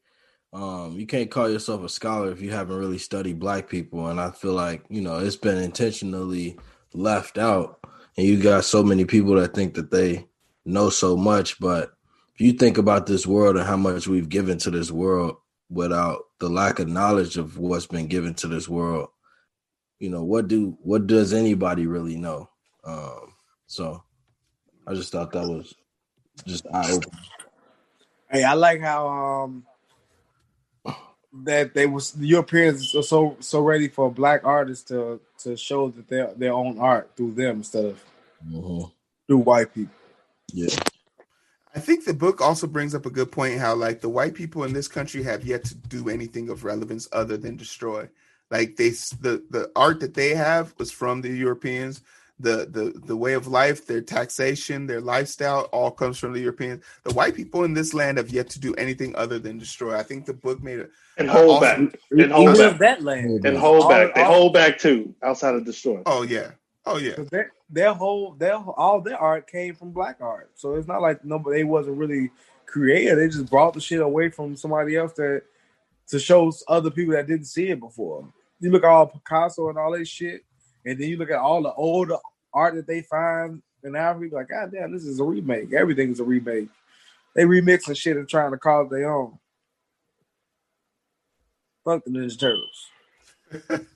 um, 0.55 0.99
you 0.99 1.07
can't 1.07 1.31
call 1.31 1.51
yourself 1.51 1.85
a 1.85 1.89
scholar 1.91 2.31
if 2.31 2.41
you 2.41 2.51
haven't 2.51 2.79
really 2.79 2.97
studied 2.97 3.41
Black 3.41 3.69
people, 3.69 4.09
and 4.09 4.19
I 4.19 4.31
feel 4.31 4.55
like 4.55 4.85
you 4.89 5.03
know 5.03 5.19
it's 5.19 5.37
been 5.37 5.59
intentionally 5.59 6.59
left 6.95 7.39
out, 7.39 7.81
and 8.17 8.27
you 8.27 8.43
got 8.43 8.65
so 8.65 8.83
many 8.83 9.05
people 9.05 9.37
that 9.37 9.55
think 9.55 9.75
that 9.75 9.91
they 9.91 10.29
know 10.65 10.91
so 10.91 11.17
much, 11.17 11.61
but 11.61 11.93
if 12.35 12.41
you 12.41 12.55
think 12.55 12.79
about 12.79 13.07
this 13.07 13.27
world 13.27 13.57
and 13.57 13.67
how 13.67 13.77
much 13.77 14.09
we've 14.09 14.31
given 14.31 14.59
to 14.59 14.71
this 14.71 14.91
world 14.91 15.37
without 15.71 16.21
the 16.41 16.49
lack 16.51 16.79
of 16.81 16.89
knowledge 16.89 17.37
of 17.39 17.59
what's 17.59 17.87
been 17.87 18.09
given 18.09 18.35
to 18.35 18.49
this 18.49 18.69
world 18.69 19.09
you 19.99 20.11
know 20.11 20.25
what 20.25 20.49
do 20.49 20.77
what 20.83 21.07
does 21.07 21.33
anybody 21.33 21.87
really 21.87 22.17
know? 22.17 22.49
Um 22.85 23.35
so 23.67 24.03
i 24.87 24.95
just 24.95 25.13
thought 25.13 25.33
that 25.33 25.47
was 25.49 25.75
just 26.47 26.67
eye 26.73 26.91
opening 26.91 27.13
Hey, 28.31 28.45
I 28.45 28.55
like 28.55 28.81
how 28.81 29.09
um 29.09 29.65
that 31.43 31.75
they 31.75 31.87
was 31.87 32.13
the 32.13 32.27
Europeans 32.27 32.95
are 32.95 33.03
so 33.03 33.37
so 33.41 33.61
ready 33.61 33.89
for 33.89 34.11
black 34.11 34.45
artists 34.45 34.85
to 34.89 35.21
to 35.39 35.57
show 35.57 35.89
that 35.91 36.09
their 36.09 36.33
their 36.35 36.53
own 36.53 36.79
art 36.79 37.11
through 37.17 37.33
them 37.33 37.57
instead 37.59 37.85
of 37.87 38.05
Mhm. 38.47 38.93
through 39.27 39.39
white 39.39 39.75
people. 39.75 39.95
yeah 40.53 40.69
I 41.75 41.81
think 41.81 42.05
the 42.05 42.15
book 42.15 42.41
also 42.41 42.67
brings 42.67 42.95
up 42.95 43.07
a 43.07 43.11
good 43.11 43.33
point 43.33 43.59
how 43.59 43.75
like 43.75 44.01
the 44.01 44.09
white 44.09 44.35
people 44.35 44.65
in 44.65 44.73
this 44.73 44.89
country 44.89 45.23
have 45.25 45.45
yet 45.45 45.65
to 45.67 45.75
do 45.75 46.09
anything 46.09 46.49
of 46.49 46.65
relevance 46.65 47.09
other 47.13 47.37
than 47.37 47.57
destroy. 47.57 48.09
Like 48.51 48.77
they 48.77 48.91
the 48.91 49.45
the 49.51 49.71
art 49.77 50.01
that 50.01 50.15
they 50.15 50.35
have 50.35 50.75
was 50.79 50.91
from 50.91 51.21
the 51.21 51.31
Europeans. 51.31 52.03
The 52.41 52.67
the 52.69 53.01
the 53.07 53.17
way 53.17 53.35
of 53.35 53.47
life, 53.47 53.87
their 53.87 54.01
taxation, 54.01 54.87
their 54.89 55.01
lifestyle 55.01 55.63
all 55.73 55.93
comes 55.93 56.19
from 56.19 56.33
the 56.33 56.41
Europeans. 56.41 56.83
The 57.05 57.15
white 57.15 57.37
people 57.37 57.63
in 57.63 57.75
this 57.75 57.95
land 57.95 58.19
have 58.19 58.31
yet 58.31 58.51
to 58.51 58.61
do 58.61 58.75
anything 58.75 59.15
other 59.15 59.39
than 59.39 59.57
destroy. 59.57 59.97
I 59.97 60.03
think 60.03 60.27
the 60.27 60.35
book 60.35 60.61
made 60.61 60.81
it 60.81 60.91
And 61.17 61.31
hold 61.31 61.61
back. 61.61 61.79
And 62.11 62.33
hold 62.33 62.59
back. 62.59 62.79
that 62.81 63.03
land. 63.05 63.47
And 63.47 63.57
hold 63.57 63.85
All- 63.85 63.89
back. 63.89 64.15
They 64.17 64.23
all- 64.23 64.35
hold 64.35 64.53
back 64.53 64.79
too, 64.79 65.15
outside 65.23 65.55
of 65.55 65.65
destroy. 65.65 66.03
Oh 66.07 66.23
yeah. 66.23 66.51
Oh 66.87 66.99
yeah. 66.99 67.15
Their, 67.31 67.53
their 67.71 67.95
whole 67.95 68.35
their 68.35 68.57
all 68.57 69.01
their 69.01 69.17
art 69.17 69.47
came 69.47 69.77
from 69.77 69.93
black 69.93 70.17
art, 70.21 70.51
so 70.57 70.75
it's 70.75 70.89
not 70.89 71.03
like 71.03 71.25
nobody 71.25 71.59
they 71.59 71.65
wasn't 71.65 71.99
really 71.99 72.33
creative. 72.67 73.17
They 73.17 73.29
just 73.29 73.49
brought 73.49 73.75
the 73.75 73.81
shit 73.81 74.01
away 74.01 74.29
from 74.31 74.57
somebody 74.57 74.97
else 74.97 75.13
that 75.15 75.43
to 76.09 76.19
show 76.19 76.53
other 76.67 76.91
people 76.91 77.15
that 77.15 77.29
didn't 77.29 77.47
see 77.47 77.69
it 77.71 77.79
before. 77.81 78.29
You 78.61 78.71
look 78.73 78.83
at 78.85 78.91
all 78.91 79.07
Picasso 79.07 79.69
and 79.69 79.79
all 79.79 79.93
that 79.93 80.07
shit, 80.09 80.45
and 80.85 80.99
then 80.99 81.09
you 81.09 81.17
look 81.17 81.31
at 81.31 81.39
all 81.39 81.63
the 81.63 81.73
old 81.75 82.13
art 82.53 82.75
that 82.75 82.87
they 82.87 83.03
find 83.03 83.63
in 83.83 83.97
Africa. 83.97 84.37
Like, 84.37 84.49
God 84.49 84.73
damn, 84.73 84.93
this 84.93 85.05
is 85.05 85.21
a 85.21 85.25
remake. 85.25 85.73
Everything 85.73 86.11
is 86.13 86.21
a 86.21 86.25
remake. 86.25 86.69
They 87.35 87.45
remixing 87.45 87.97
shit 87.97 88.17
and 88.17 88.29
trying 88.29 88.53
to 88.53 88.59
call 88.59 88.83
it 88.83 88.91
their 88.91 89.13
own. 89.13 89.39
Fuck 91.85 92.05
the 92.05 92.11
Ninja 92.11 92.39
Turtles. 92.39 93.87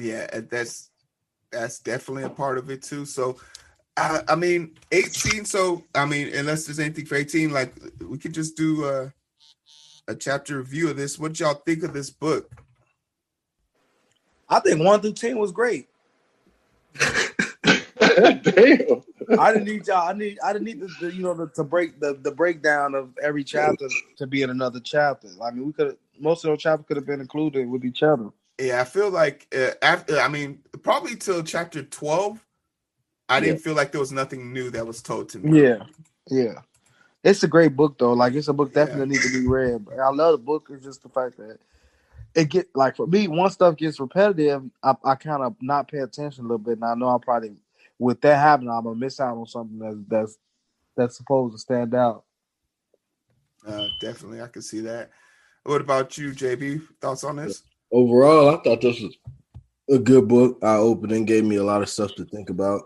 Yeah, 0.00 0.26
that's 0.48 0.90
that's 1.52 1.78
definitely 1.78 2.22
a 2.22 2.30
part 2.30 2.56
of 2.58 2.70
it 2.70 2.82
too. 2.82 3.04
So, 3.04 3.36
I, 3.96 4.22
I 4.28 4.34
mean, 4.34 4.76
eighteen. 4.92 5.44
So, 5.44 5.84
I 5.94 6.06
mean, 6.06 6.34
unless 6.34 6.64
there's 6.64 6.78
anything 6.78 7.04
for 7.04 7.16
eighteen, 7.16 7.50
like 7.50 7.74
we 8.00 8.16
could 8.16 8.32
just 8.32 8.56
do 8.56 8.86
a, 8.86 9.12
a 10.10 10.14
chapter 10.14 10.58
review 10.58 10.90
of 10.90 10.96
this. 10.96 11.18
What 11.18 11.38
y'all 11.38 11.54
think 11.54 11.84
of 11.84 11.92
this 11.92 12.10
book? 12.10 12.50
I 14.48 14.60
think 14.60 14.80
one 14.80 15.00
through 15.00 15.12
ten 15.12 15.38
was 15.38 15.52
great. 15.52 15.88
Damn. 16.98 19.02
I 19.38 19.52
didn't 19.52 19.64
need 19.64 19.86
y'all. 19.86 20.08
I 20.08 20.12
need. 20.12 20.38
I 20.44 20.52
didn't 20.52 20.64
need 20.64 20.80
the, 20.80 20.92
the 21.00 21.14
you 21.14 21.22
know 21.22 21.34
the, 21.34 21.46
to 21.50 21.62
break 21.62 22.00
the 22.00 22.18
the 22.20 22.32
breakdown 22.32 22.96
of 22.96 23.10
every 23.22 23.44
chapter 23.44 23.88
to 24.16 24.26
be 24.26 24.42
in 24.42 24.50
another 24.50 24.80
chapter. 24.80 25.28
I 25.40 25.52
mean, 25.52 25.66
we 25.66 25.72
could 25.72 25.96
most 26.18 26.44
of 26.44 26.50
those 26.50 26.60
chapters 26.60 26.84
could 26.88 26.96
have 26.96 27.06
been 27.06 27.20
included 27.20 27.68
with 27.68 27.84
each 27.84 28.02
other. 28.02 28.30
Yeah, 28.60 28.80
I 28.80 28.84
feel 28.84 29.10
like 29.10 29.46
uh, 29.56 29.70
after. 29.82 30.18
I 30.18 30.26
mean, 30.26 30.58
probably 30.82 31.14
till 31.14 31.44
chapter 31.44 31.84
twelve, 31.84 32.44
I 33.28 33.38
didn't 33.38 33.60
feel 33.60 33.74
like 33.74 33.92
there 33.92 34.00
was 34.00 34.10
nothing 34.10 34.52
new 34.52 34.70
that 34.70 34.84
was 34.84 35.00
told 35.00 35.28
to 35.30 35.38
me. 35.38 35.62
Yeah, 35.62 35.84
yeah. 36.28 36.54
It's 37.22 37.42
a 37.42 37.48
great 37.48 37.76
book 37.76 37.98
though. 37.98 38.12
Like 38.12 38.34
it's 38.34 38.48
a 38.48 38.52
book 38.52 38.70
Yeah. 38.74 38.86
definitely 38.86 39.14
needs 39.14 39.30
to 39.32 39.40
be 39.40 39.46
read. 39.46 39.84
But 39.84 39.98
I 39.98 40.10
love 40.10 40.32
the 40.32 40.44
book. 40.44 40.68
It's 40.70 40.84
just 40.84 41.02
the 41.02 41.08
fact 41.08 41.36
that 41.36 41.58
it 42.34 42.48
get 42.48 42.68
like 42.74 42.96
for 42.96 43.06
me, 43.06 43.28
once 43.28 43.54
stuff 43.54 43.76
gets 43.76 44.00
repetitive, 44.00 44.62
I, 44.82 44.94
I 45.04 45.14
kind 45.16 45.42
of 45.42 45.56
not 45.60 45.90
pay 45.90 45.98
attention 45.98 46.44
a 46.44 46.48
little 46.48 46.58
bit. 46.58 46.74
And 46.74 46.84
I 46.84 46.94
know 46.94 47.08
I 47.08 47.18
probably 47.20 47.52
with 47.98 48.20
that 48.22 48.36
happening, 48.36 48.70
I'm 48.70 48.84
gonna 48.84 48.96
miss 48.96 49.20
out 49.20 49.36
on 49.36 49.46
something 49.46 49.78
that's 49.78 49.96
that's 50.08 50.38
that's 50.96 51.16
supposed 51.16 51.54
to 51.54 51.58
stand 51.58 51.94
out. 51.94 52.24
Uh, 53.66 53.88
definitely, 54.00 54.40
I 54.40 54.46
can 54.46 54.62
see 54.62 54.80
that. 54.80 55.10
What 55.64 55.82
about 55.82 56.16
you, 56.16 56.30
JB? 56.30 56.80
Thoughts 57.00 57.24
on 57.24 57.36
this? 57.36 57.62
overall 57.92 58.54
i 58.54 58.62
thought 58.62 58.80
this 58.80 59.00
was 59.00 59.16
a 59.90 59.98
good 59.98 60.28
book 60.28 60.58
eye 60.62 60.76
opening 60.76 61.24
gave 61.24 61.44
me 61.44 61.56
a 61.56 61.64
lot 61.64 61.82
of 61.82 61.88
stuff 61.88 62.14
to 62.14 62.24
think 62.24 62.50
about 62.50 62.82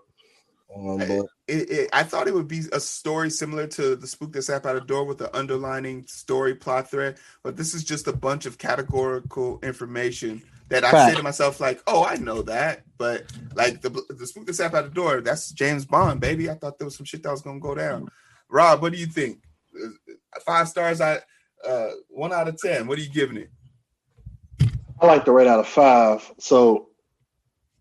um 0.76 0.98
but 0.98 1.26
It, 1.46 1.70
it, 1.70 1.90
I 1.92 2.02
thought 2.02 2.26
it 2.26 2.34
would 2.34 2.48
be 2.48 2.62
a 2.72 2.80
story 2.80 3.30
similar 3.30 3.66
to 3.68 3.96
the 3.96 4.06
spook 4.06 4.32
that 4.32 4.42
sat 4.42 4.62
by 4.62 4.72
the 4.72 4.80
door 4.80 5.05
with 5.05 5.18
the 5.18 5.34
underlining 5.36 6.06
story 6.06 6.55
plot 6.55 6.90
thread, 6.90 7.18
but 7.42 7.56
this 7.56 7.74
is 7.74 7.84
just 7.84 8.09
a 8.09 8.12
bunch 8.12 8.46
of 8.46 8.59
categorical 8.59 9.60
information 9.62 10.42
that 10.68 10.84
I 10.84 11.10
say 11.10 11.14
to 11.16 11.22
myself 11.22 11.60
like, 11.60 11.82
"Oh, 11.86 12.05
I 12.05 12.16
know 12.16 12.42
that," 12.42 12.84
but 12.96 13.30
like 13.55 13.82
the 13.82 13.90
the 14.09 14.26
spook 14.26 14.46
that 14.46 14.55
sat 14.55 14.72
by 14.72 14.82
the 14.82 14.88
door, 14.88 15.20
that's 15.20 15.52
James 15.52 15.84
Bond, 15.84 16.20
baby. 16.20 16.48
I 16.48 16.55
thought 16.55 16.78
there 16.78 16.86
was 16.86 16.96
some 16.96 17.05
shit 17.06 17.22
that 17.22 17.30
was 17.30 17.42
gonna 17.42 17.60
go 17.60 17.74
down. 17.74 18.09
Rob, 18.48 18.80
what 18.80 18.92
do 18.92 18.98
you 18.98 19.06
think? 19.06 19.42
Uh, 19.76 20.14
Five 20.44 20.68
stars 20.68 21.01
I 21.01 21.20
uh, 21.66 21.90
one 22.09 22.32
out 22.32 22.48
of 22.48 22.59
ten. 22.60 22.86
What 22.86 22.98
are 22.98 23.02
you 23.02 23.10
giving 23.10 23.36
it? 23.36 23.51
I 25.01 25.06
like 25.06 25.24
the 25.24 25.32
rate 25.32 25.46
out 25.46 25.60
of 25.60 25.68
five. 25.68 26.32
So 26.38 26.88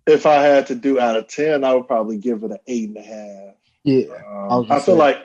if 0.08 0.26
I 0.26 0.44
had 0.44 0.68
to 0.68 0.76
do 0.76 1.00
out 1.00 1.16
of 1.16 1.28
ten, 1.28 1.64
I 1.64 1.74
would 1.74 1.88
probably 1.88 2.18
give 2.18 2.44
it 2.44 2.52
an 2.52 2.58
eight 2.68 2.90
and 2.90 2.98
a 2.98 3.02
half. 3.02 3.56
Yeah, 3.84 4.06
Um, 4.28 4.68
was 4.68 4.72
I, 4.72 4.80
feel 4.80 4.96
like 4.96 5.18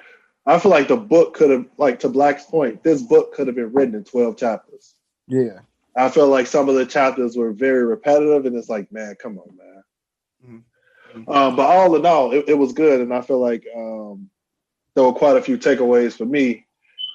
I 0.46 0.59
feel 0.59 0.70
like 0.70 0.88
the 0.88 0.96
book 0.96 1.34
could 1.34 1.50
have, 1.50 1.66
like 1.76 2.00
to 2.00 2.09
Black's 2.09 2.44
point, 2.44 2.82
this 2.82 3.02
book 3.02 3.34
could 3.34 3.46
have 3.46 3.56
been 3.56 3.72
written 3.72 3.94
in 3.94 4.05
twelve 4.05 4.36
chapters. 4.36 4.94
yeah. 5.26 5.60
I 5.96 6.09
feel 6.10 6.28
like 6.28 6.46
some 6.46 6.68
of 6.68 6.76
the 6.76 6.86
chapters 6.86 7.36
were 7.36 7.52
very 7.52 7.84
repetitive, 7.84 8.46
and 8.46 8.55
it's 8.56 8.68
like, 8.68 8.92
man, 8.92 9.16
come 9.20 9.36
on, 9.38 9.56
man. 9.56 10.62
Mhm. 11.16 11.28
Um, 11.34 11.56
but 11.56 11.62
all 11.66 11.96
in 11.96 12.06
all, 12.06 12.32
it, 12.32 12.44
it 12.48 12.55
was 12.55 12.72
good, 12.72 13.00
and 13.00 13.12
I 13.12 13.20
feel 13.20 13.40
like 13.40 13.66
um, 13.76 14.30
there 14.94 15.02
were 15.02 15.12
quite 15.12 15.36
a 15.36 15.42
few 15.42 15.59
takeaways 15.59 16.16
for 16.16 16.24
me. 16.24 16.66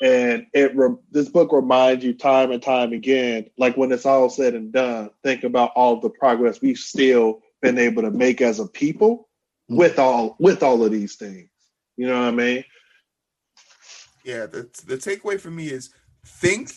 And 0.02 0.48
it 0.54 0.76
re- 0.76 0.98
this 1.12 1.30
book 1.30 1.54
reminds 1.54 2.04
you 2.04 2.14
time 2.14 2.52
and 2.52 2.62
time 2.62 2.92
again, 2.92 3.50
like 3.58 3.78
when 3.78 3.90
it's 3.94 4.06
all 4.06 4.30
said 4.30 4.54
and 4.54 4.74
done, 4.74 5.12
think 5.24 5.46
about 5.46 5.72
all 5.76 6.02
the 6.02 6.10
progress 6.10 6.60
we've 6.62 6.78
still 6.78 7.42
been 7.64 7.80
able 7.80 8.04
to 8.04 8.12
make 8.12 8.42
as 8.42 8.60
a 8.60 8.68
people 8.68 9.30
with 9.70 9.96
mm. 9.96 10.04
all 10.04 10.36
with 10.40 10.62
all 10.62 10.84
of 10.84 10.92
these 10.92 11.16
things. 11.16 11.50
You 11.98 12.08
know 12.08 12.20
what 12.20 12.28
I 12.28 12.32
mean? 12.32 12.64
Yeah, 14.24 14.46
the 14.46 14.70
the 14.86 14.98
takeaway 14.98 15.40
for 15.40 15.50
me 15.50 15.68
is 15.68 15.90
think. 16.26 16.72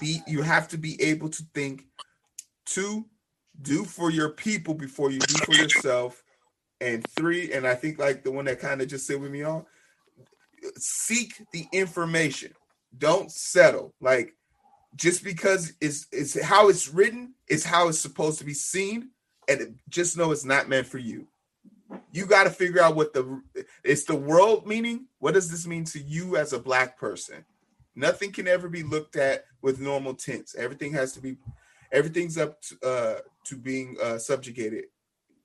Be 0.00 0.20
you 0.26 0.42
have 0.42 0.66
to 0.68 0.78
be 0.78 1.00
able 1.00 1.28
to 1.28 1.42
think. 1.54 1.84
Two, 2.66 3.04
do 3.62 3.84
for 3.84 4.10
your 4.10 4.30
people 4.30 4.74
before 4.74 5.12
you 5.12 5.20
do 5.20 5.34
for 5.44 5.54
yourself. 5.54 6.22
And 6.80 7.06
three, 7.16 7.52
and 7.52 7.66
I 7.66 7.76
think 7.76 7.98
like 7.98 8.24
the 8.24 8.32
one 8.32 8.46
that 8.46 8.58
kind 8.58 8.82
of 8.82 8.88
just 8.88 9.06
sit 9.06 9.20
with 9.20 9.30
me 9.30 9.44
on, 9.44 9.64
seek 10.76 11.34
the 11.52 11.66
information. 11.72 12.52
Don't 12.98 13.30
settle. 13.30 13.94
Like 14.00 14.34
just 14.96 15.22
because 15.22 15.74
it's 15.80 16.06
it's 16.10 16.40
how 16.42 16.68
it's 16.68 16.88
written, 16.88 17.34
it's 17.46 17.64
how 17.64 17.88
it's 17.88 18.00
supposed 18.00 18.38
to 18.40 18.44
be 18.44 18.54
seen, 18.54 19.10
and 19.48 19.76
just 19.88 20.16
know 20.16 20.32
it's 20.32 20.44
not 20.44 20.68
meant 20.68 20.86
for 20.86 20.98
you. 20.98 21.26
You 22.12 22.26
got 22.26 22.44
to 22.44 22.50
figure 22.50 22.82
out 22.82 22.96
what 22.96 23.12
the 23.12 23.42
it's 23.82 24.04
the 24.04 24.16
world 24.16 24.66
meaning. 24.66 25.06
What 25.18 25.34
does 25.34 25.50
this 25.50 25.66
mean 25.66 25.84
to 25.86 26.00
you 26.00 26.36
as 26.36 26.52
a 26.52 26.58
black 26.58 26.98
person? 26.98 27.44
Nothing 27.94 28.32
can 28.32 28.48
ever 28.48 28.68
be 28.68 28.82
looked 28.82 29.16
at 29.16 29.44
with 29.62 29.80
normal 29.80 30.14
tints. 30.14 30.54
Everything 30.56 30.92
has 30.94 31.12
to 31.12 31.20
be, 31.20 31.36
everything's 31.92 32.36
up 32.36 32.60
to, 32.62 32.76
uh, 32.82 33.18
to 33.44 33.56
being 33.56 33.96
uh, 34.02 34.18
subjugated 34.18 34.86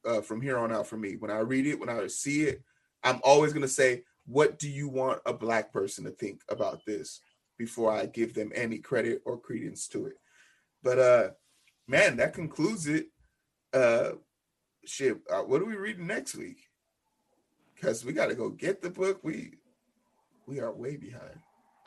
uh, 0.06 0.22
from 0.22 0.42
here 0.42 0.58
on 0.58 0.72
out 0.72 0.88
for 0.88 0.98
me. 0.98 1.16
When 1.16 1.30
I 1.30 1.40
read 1.40 1.68
it, 1.68 1.80
when 1.80 1.90
I 1.90 2.08
see 2.08 2.44
it, 2.44 2.64
I'm 3.04 3.20
always 3.24 3.54
gonna 3.54 3.68
say, 3.68 4.04
what 4.26 4.58
do 4.58 4.70
you 4.70 4.90
want 4.90 5.22
a 5.26 5.34
black 5.34 5.72
person 5.72 6.04
to 6.06 6.12
think 6.12 6.42
about 6.50 6.86
this 6.86 7.22
before 7.60 7.92
I 7.92 8.08
give 8.08 8.34
them 8.34 8.52
any 8.56 8.80
credit 8.80 9.22
or 9.26 9.38
credence 9.38 9.88
to 9.90 10.08
it. 10.08 10.14
But 10.82 10.98
uh 10.98 11.30
man, 11.88 12.18
that 12.18 12.34
concludes 12.34 12.88
it. 12.88 13.08
Uh 13.74 14.12
shit, 14.86 15.18
uh, 15.30 15.42
what 15.42 15.62
are 15.62 15.66
we 15.66 15.76
reading 15.76 16.08
next 16.08 16.36
week? 16.36 16.58
Because 17.76 18.04
we 18.04 18.14
gotta 18.14 18.36
go 18.36 18.50
get 18.50 18.82
the 18.82 18.90
book. 18.90 19.20
We 19.24 19.54
we 20.46 20.60
are 20.60 20.72
way 20.72 20.96
behind. 20.96 21.40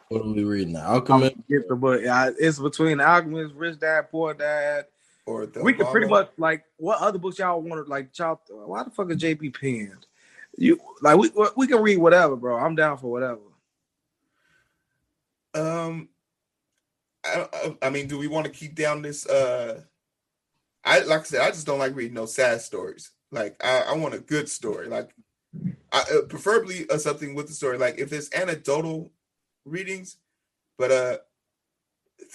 What 0.09 0.23
are 0.23 0.33
we 0.33 0.45
reading 0.45 0.75
now? 0.75 0.93
Alchemist. 0.93 1.37
Get 1.49 1.69
the 1.69 1.77
book. 1.77 2.01
Yeah, 2.03 2.31
it's 2.39 2.59
between 2.59 3.01
Alchemist, 3.01 3.55
Rich 3.55 3.81
Dad, 3.81 4.11
Poor 4.11 4.35
Dad. 4.35 4.87
Or 5.25 5.47
the 5.47 5.63
we 5.63 5.73
could 5.73 5.87
pretty 5.87 6.09
much 6.09 6.31
like 6.37 6.65
what 6.77 7.01
other 7.01 7.19
books 7.19 7.39
y'all 7.39 7.63
wanted 7.63 7.89
like 7.89 8.17
y'all. 8.19 8.41
Why 8.49 8.83
the 8.83 8.91
fuck 8.91 9.11
is 9.11 9.19
JP 9.19 9.59
penned? 9.59 10.07
You 10.57 10.79
like 11.01 11.17
we 11.17 11.31
we 11.57 11.67
can 11.67 11.83
read 11.83 11.99
whatever, 11.99 12.37
bro. 12.37 12.59
I'm 12.59 12.75
down 12.75 12.99
for 12.99 13.11
whatever. 13.11 13.41
Um, 15.55 16.09
I, 17.25 17.47
I, 17.53 17.77
I 17.83 17.91
mean, 17.91 18.09
do 18.09 18.19
we 18.19 18.27
want 18.27 18.47
to 18.47 18.53
keep 18.53 18.75
down 18.75 19.03
this? 19.03 19.27
Uh, 19.27 19.83
I 20.85 21.01
like 21.01 21.21
I 21.21 21.25
said, 21.25 21.41
I 21.41 21.51
just 21.51 21.67
don't 21.67 21.79
like 21.79 21.95
reading 21.95 22.15
no 22.15 22.27
sad 22.27 22.61
stories. 22.61 23.11
Like 23.31 23.57
I, 23.65 23.85
I 23.89 23.97
want 23.97 24.15
a 24.15 24.19
good 24.19 24.49
story. 24.49 24.89
Like, 24.89 25.15
I 25.93 26.01
uh, 26.01 26.23
preferably 26.29 26.89
uh, 26.91 26.99
something 26.99 27.35
with 27.35 27.47
the 27.47 27.55
story. 27.55 27.79
Like 27.79 27.99
if 27.99 28.13
it's 28.13 28.35
anecdotal 28.35 29.13
readings, 29.65 30.17
but 30.79 30.91
uh, 30.91 31.19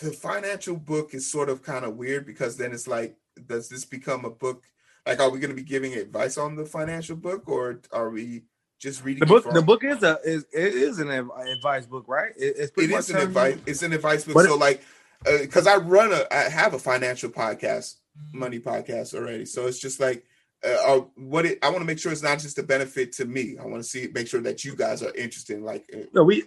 the 0.01 0.11
financial 0.11 0.75
book 0.75 1.13
is 1.13 1.29
sort 1.29 1.49
of 1.49 1.63
kind 1.63 1.85
of 1.85 1.95
weird 1.95 2.25
because 2.25 2.57
then 2.57 2.71
it's 2.71 2.87
like, 2.87 3.17
does 3.47 3.69
this 3.69 3.85
become 3.85 4.25
a 4.25 4.29
book? 4.29 4.63
Like, 5.05 5.19
are 5.19 5.29
we 5.29 5.39
going 5.39 5.49
to 5.49 5.55
be 5.55 5.63
giving 5.63 5.93
advice 5.93 6.37
on 6.37 6.55
the 6.55 6.65
financial 6.65 7.15
book, 7.15 7.47
or 7.47 7.79
are 7.93 8.09
we 8.09 8.43
just 8.79 9.03
reading 9.03 9.21
The 9.21 9.25
book 9.25 9.51
the 9.53 9.61
book 9.61 9.83
is 9.83 10.03
a 10.03 10.19
is 10.23 10.45
it 10.53 10.73
is 10.73 10.99
an 10.99 11.09
adv- 11.09 11.31
advice 11.31 11.85
book, 11.85 12.05
right? 12.07 12.33
It, 12.37 12.55
it's 12.57 12.71
pretty 12.71 12.93
it 12.93 12.95
much 12.95 13.09
is 13.09 13.09
an 13.11 13.21
advice. 13.21 13.57
It's 13.65 13.83
an 13.83 13.93
advice 13.93 14.25
book. 14.25 14.35
But 14.35 14.45
so 14.45 14.55
like, 14.55 14.83
because 15.23 15.65
I 15.65 15.77
run 15.77 16.11
a, 16.11 16.25
I 16.31 16.49
have 16.49 16.73
a 16.73 16.79
financial 16.79 17.29
podcast, 17.29 17.95
money 18.33 18.59
podcast 18.59 19.13
already. 19.13 19.45
So 19.45 19.67
it's 19.67 19.79
just 19.79 19.99
like, 19.99 20.23
uh, 20.65 20.97
uh, 20.97 20.99
what 21.15 21.45
it. 21.45 21.59
I 21.61 21.69
want 21.69 21.79
to 21.79 21.85
make 21.85 21.99
sure 21.99 22.11
it's 22.11 22.23
not 22.23 22.39
just 22.39 22.57
a 22.57 22.63
benefit 22.63 23.11
to 23.13 23.25
me. 23.25 23.57
I 23.59 23.65
want 23.65 23.83
to 23.83 23.87
see 23.87 24.09
make 24.13 24.27
sure 24.27 24.41
that 24.41 24.65
you 24.65 24.75
guys 24.75 25.03
are 25.03 25.13
interested. 25.13 25.57
In 25.57 25.63
like, 25.63 25.85
uh, 25.93 26.05
No, 26.13 26.23
we 26.23 26.45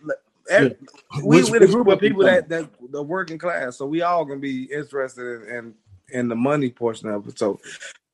every, 0.51 0.77
we 1.23 1.43
with 1.49 1.63
a 1.63 1.67
group 1.67 1.87
of 1.89 2.01
people 2.01 2.25
that 2.25 2.49
that 2.49 2.69
the 2.91 3.03
working 3.03 3.39
class, 3.39 3.79
so 3.79 3.87
we 3.87 4.03
all 4.03 4.25
gonna 4.25 4.41
be 4.41 4.65
interested 4.65 5.43
in, 5.43 5.55
in 5.55 5.75
in 6.13 6.29
the 6.29 6.35
money 6.35 6.71
portion 6.71 7.09
of 7.09 7.29
it. 7.29 7.39
So, 7.39 7.61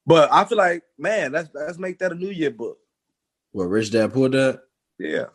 but 0.06 0.30
I 0.30 0.44
feel 0.44 0.58
like 0.58 0.82
man, 0.98 1.32
let's 1.32 1.48
let's 1.54 1.78
make 1.78 1.98
that 2.00 2.12
a 2.12 2.14
New 2.14 2.30
Year 2.30 2.50
book. 2.50 2.78
What 3.52 3.64
Rich 3.64 3.92
Dad 3.92 4.12
Poor 4.12 4.28
Dad? 4.28 4.60
Yeah, 4.98 5.26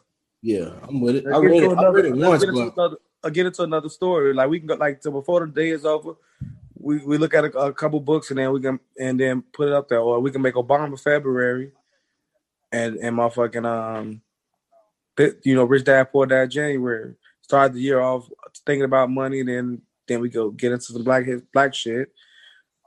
Yeah, 0.43 0.73
I'm 0.87 1.01
with 1.01 1.15
it. 1.15 1.25
I 1.27 1.31
get 1.31 1.41
read 1.41 1.63
into 1.63 1.71
it. 1.71 1.77
I 1.79 1.87
read 1.87 2.05
it 2.05 2.15
let's 2.15 2.29
once, 2.29 2.43
get 2.43 2.49
into 2.49 2.65
but 2.65 2.73
another, 2.77 2.97
uh, 3.23 3.29
get 3.29 3.45
into 3.47 3.63
another 3.63 3.89
story. 3.89 4.33
Like 4.33 4.49
we 4.49 4.59
can 4.59 4.67
go 4.67 4.75
like 4.75 5.01
to 5.01 5.11
before 5.11 5.45
the 5.45 5.51
day 5.51 5.69
is 5.69 5.85
over. 5.85 6.13
We, 6.81 6.97
we 6.99 7.17
look 7.17 7.33
at 7.33 7.45
a, 7.45 7.57
a 7.57 7.73
couple 7.73 7.99
books 7.99 8.29
and 8.29 8.39
then 8.39 8.51
we 8.51 8.61
can 8.61 8.79
and 8.99 9.19
then 9.19 9.43
put 9.53 9.67
it 9.67 9.73
up 9.73 9.89
there, 9.89 9.99
or 9.99 10.19
we 10.19 10.31
can 10.31 10.41
make 10.41 10.55
Obama 10.55 10.99
February, 10.99 11.71
and 12.71 12.95
and 12.97 13.15
my 13.15 13.29
fucking 13.29 13.65
um, 13.65 14.21
you 15.43 15.55
know, 15.55 15.63
Rich 15.63 15.85
Dad 15.85 16.11
Poor 16.11 16.25
Dad 16.25 16.49
January. 16.49 17.15
Start 17.41 17.73
the 17.73 17.81
year 17.81 17.99
off 17.99 18.29
thinking 18.65 18.85
about 18.85 19.09
money, 19.09 19.43
then 19.43 19.81
then 20.07 20.21
we 20.21 20.29
go 20.29 20.51
get 20.51 20.71
into 20.71 20.85
some 20.85 21.03
black 21.03 21.25
black 21.53 21.73
shit. 21.73 22.11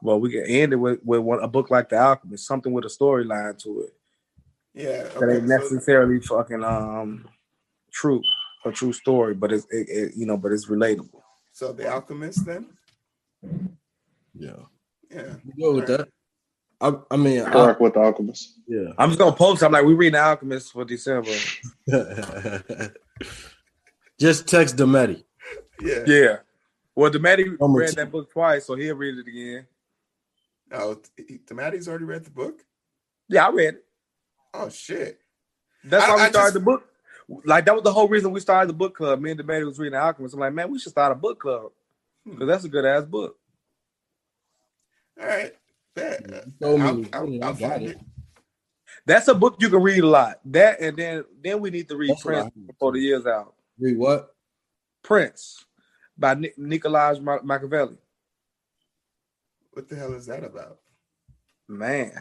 Well, 0.02 0.20
we 0.20 0.30
can 0.30 0.44
end 0.46 0.72
it 0.72 0.76
with 0.76 1.00
with 1.04 1.20
one, 1.20 1.42
a 1.42 1.48
book 1.48 1.70
like 1.70 1.88
The 1.88 1.98
Alchemist, 1.98 2.46
something 2.46 2.72
with 2.72 2.84
a 2.84 2.88
storyline 2.88 3.58
to 3.62 3.82
it 3.82 3.94
yeah, 4.74 5.04
that 5.04 5.16
okay, 5.16 5.36
ain't 5.36 5.48
so- 5.48 5.56
necessarily 5.56 6.20
fucking 6.20 6.64
um 6.64 7.28
true 7.92 8.22
a 8.64 8.72
true 8.72 8.92
story, 8.92 9.34
but 9.34 9.52
it's 9.52 9.66
it, 9.70 9.88
it, 9.88 10.12
you 10.16 10.26
know, 10.26 10.36
but 10.36 10.52
it's 10.52 10.66
relatable. 10.66 11.20
So, 11.52 11.72
the 11.72 11.86
Alchemist, 11.86 12.44
then, 12.46 12.66
yeah, 14.34 14.50
yeah. 15.10 15.34
we 15.44 15.62
go 15.62 15.74
with 15.74 15.86
that. 15.86 16.08
I, 16.80 16.92
I 17.10 17.16
mean, 17.16 17.40
I, 17.40 17.50
Correct 17.50 17.80
with 17.80 17.94
the 17.94 18.00
Alchemist. 18.00 18.58
yeah. 18.66 18.92
I'm 18.98 19.08
just 19.08 19.18
gonna 19.18 19.34
post. 19.34 19.62
I'm 19.62 19.72
like, 19.72 19.84
we 19.84 19.94
reading 19.94 20.14
The 20.14 20.20
Alchemist 20.20 20.72
for 20.72 20.84
December. 20.84 21.30
Just 24.20 24.46
text 24.46 24.76
Demetti. 24.76 25.24
Yeah. 25.80 26.04
Yeah. 26.06 26.36
Well, 26.94 27.10
Demetti 27.10 27.58
Number 27.58 27.80
read 27.80 27.90
two. 27.90 27.96
that 27.96 28.12
book 28.12 28.30
twice, 28.30 28.66
so 28.66 28.74
he'll 28.74 28.94
read 28.96 29.18
it 29.18 29.26
again. 29.26 29.66
Oh, 30.72 31.00
Maddie's 31.50 31.88
already 31.88 32.04
read 32.04 32.24
the 32.24 32.30
book. 32.30 32.64
Yeah, 33.28 33.46
I 33.46 33.50
read 33.50 33.74
it. 33.74 33.84
Oh 34.52 34.68
shit. 34.68 35.18
That's 35.84 36.04
I- 36.04 36.10
why 36.10 36.16
we 36.16 36.22
I 36.22 36.28
started 36.30 36.46
just- 36.46 36.54
the 36.54 36.60
book. 36.60 36.84
Like 37.46 37.64
that 37.64 37.74
was 37.74 37.82
the 37.82 37.92
whole 37.92 38.06
reason 38.06 38.32
we 38.32 38.40
started 38.40 38.68
the 38.68 38.74
book 38.74 38.94
club. 38.94 39.18
Me 39.20 39.30
and 39.30 39.40
Demetti 39.40 39.64
was 39.64 39.78
reading 39.78 39.98
The 39.98 40.04
Alchemist. 40.04 40.34
I'm 40.34 40.40
like, 40.40 40.52
man, 40.52 40.70
we 40.70 40.78
should 40.78 40.92
start 40.92 41.10
a 41.10 41.14
book 41.14 41.40
club 41.40 41.72
hmm. 42.24 42.32
because 42.32 42.48
that's 42.48 42.64
a 42.64 42.68
good 42.68 42.84
ass 42.84 43.04
book. 43.04 43.38
All 45.20 45.26
right. 45.26 45.52
Bet. 45.94 46.22
You 46.28 46.52
told 46.60 46.80
I'll, 46.80 46.88
I'll, 47.12 47.26
read 47.26 47.34
it. 47.34 47.42
I 47.42 47.46
I'll 47.46 47.54
got 47.54 47.82
it. 47.82 47.90
it. 47.90 48.00
That's 49.06 49.28
a 49.28 49.34
book 49.34 49.56
you 49.60 49.68
can 49.68 49.82
read 49.82 50.02
a 50.02 50.06
lot. 50.06 50.40
That 50.46 50.80
and 50.80 50.96
then 50.96 51.24
then 51.42 51.60
we 51.60 51.70
need 51.70 51.88
to 51.88 51.96
read 51.96 52.10
That's 52.10 52.22
Prince 52.22 52.50
before 52.66 52.92
the 52.92 53.00
year's 53.00 53.26
out. 53.26 53.54
Read 53.78 53.98
what? 53.98 54.34
Prince 55.02 55.64
by 56.16 56.34
Ni- 56.34 56.52
Nikolaj 56.58 57.20
Machiavelli. 57.44 57.98
What 59.72 59.88
the 59.88 59.96
hell 59.96 60.14
is 60.14 60.26
that 60.26 60.44
about? 60.44 60.78
Man, 61.68 62.12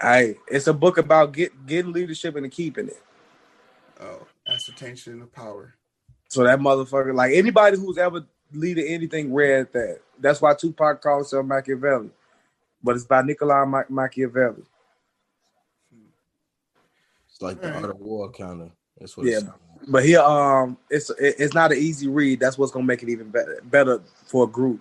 I 0.00 0.34
it's 0.48 0.66
a 0.66 0.72
book 0.72 0.98
about 0.98 1.32
get 1.32 1.66
getting 1.66 1.92
leadership 1.92 2.36
and 2.36 2.50
keeping 2.50 2.88
it. 2.88 3.02
Oh, 4.00 4.26
ascertainment 4.48 5.22
of 5.22 5.32
power. 5.32 5.74
So 6.28 6.42
that 6.44 6.58
motherfucker, 6.58 7.14
like 7.14 7.32
anybody 7.32 7.78
who's 7.78 7.96
ever 7.96 8.26
leaded 8.52 8.86
anything, 8.86 9.32
read 9.32 9.72
that. 9.72 10.00
That's 10.20 10.40
why 10.42 10.54
Tupac 10.54 11.02
calls 11.02 11.30
himself 11.30 11.46
Machiavelli, 11.46 12.10
but 12.82 12.96
it's 12.96 13.06
by 13.06 13.22
Nikolai 13.22 13.64
Ma- 13.66 13.82
Machiavelli. 13.90 14.64
It's 17.28 17.42
like 17.42 17.60
the 17.62 17.72
art 17.74 17.90
of 17.90 17.98
war, 18.00 18.30
kind 18.32 18.62
of. 18.62 18.70
That's 18.98 19.16
what. 19.16 19.26
Yeah. 19.26 19.38
It. 19.38 19.44
But 19.88 20.04
here, 20.04 20.20
um, 20.20 20.78
it's 20.90 21.10
it, 21.10 21.36
it's 21.38 21.54
not 21.54 21.72
an 21.72 21.78
easy 21.78 22.08
read. 22.08 22.40
That's 22.40 22.58
what's 22.58 22.72
gonna 22.72 22.86
make 22.86 23.02
it 23.02 23.10
even 23.10 23.30
better 23.30 23.60
better 23.64 24.02
for 24.26 24.44
a 24.44 24.48
group 24.48 24.80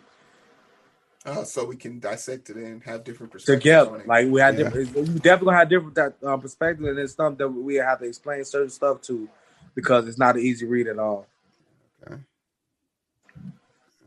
Oh, 1.25 1.43
so 1.43 1.65
we 1.65 1.77
can 1.77 1.99
dissect 1.99 2.49
it 2.51 2.57
and 2.57 2.83
have 2.83 3.03
different 3.05 3.31
perspectives 3.31 3.85
on 3.85 4.01
together. 4.01 4.01
it. 4.01 4.07
Like 4.07 4.27
we 4.29 4.41
had 4.41 4.57
Yeah. 4.57 4.57
different. 4.57 4.95
You 4.95 5.03
definitely 5.19 5.45
gonna 5.47 5.57
have 5.59 5.69
different 5.69 5.95
that, 5.95 6.15
um, 6.23 6.41
perspective, 6.41 6.85
and 6.85 6.99
it's 6.99 7.15
something 7.15 7.37
that 7.39 7.49
we 7.49 7.75
have 7.75 7.99
to 7.99 8.05
explain 8.05 8.43
certain 8.45 8.69
stuff 8.71 9.01
to 9.03 9.29
because 9.75 10.07
it's 10.07 10.17
not 10.19 10.35
an 10.35 10.41
easy 10.43 10.65
read 10.65 10.87
at 10.87 10.99
all. 10.99 11.27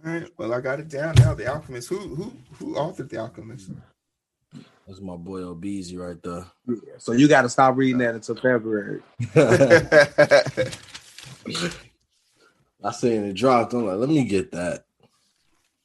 All 0.07 0.12
right. 0.12 0.28
Well, 0.39 0.55
I 0.55 0.61
got 0.61 0.78
it 0.78 0.89
down 0.89 1.16
now. 1.16 1.35
The 1.35 1.53
Alchemist. 1.53 1.89
Who 1.89 1.99
who 1.99 2.33
who 2.59 2.74
authored 2.74 3.11
The 3.11 3.19
Alchemist? 3.19 3.70
That's 4.87 5.01
my 5.01 5.16
boy 5.16 5.41
Obeezy 5.41 5.99
right 5.99 6.23
there. 6.23 6.47
So 6.99 7.11
you 7.11 7.27
got 7.27 7.43
to 7.43 7.49
stop 7.49 7.77
reading 7.77 7.99
that 7.99 8.15
until 8.15 8.37
February. 8.37 9.03
I 12.85 12.93
seen 12.93 13.24
it 13.24 13.35
dropped. 13.35 13.73
I'm 13.73 13.85
like, 13.85 13.97
let 13.97 14.09
me 14.09 14.24
get 14.24 14.53
that. 14.53 14.85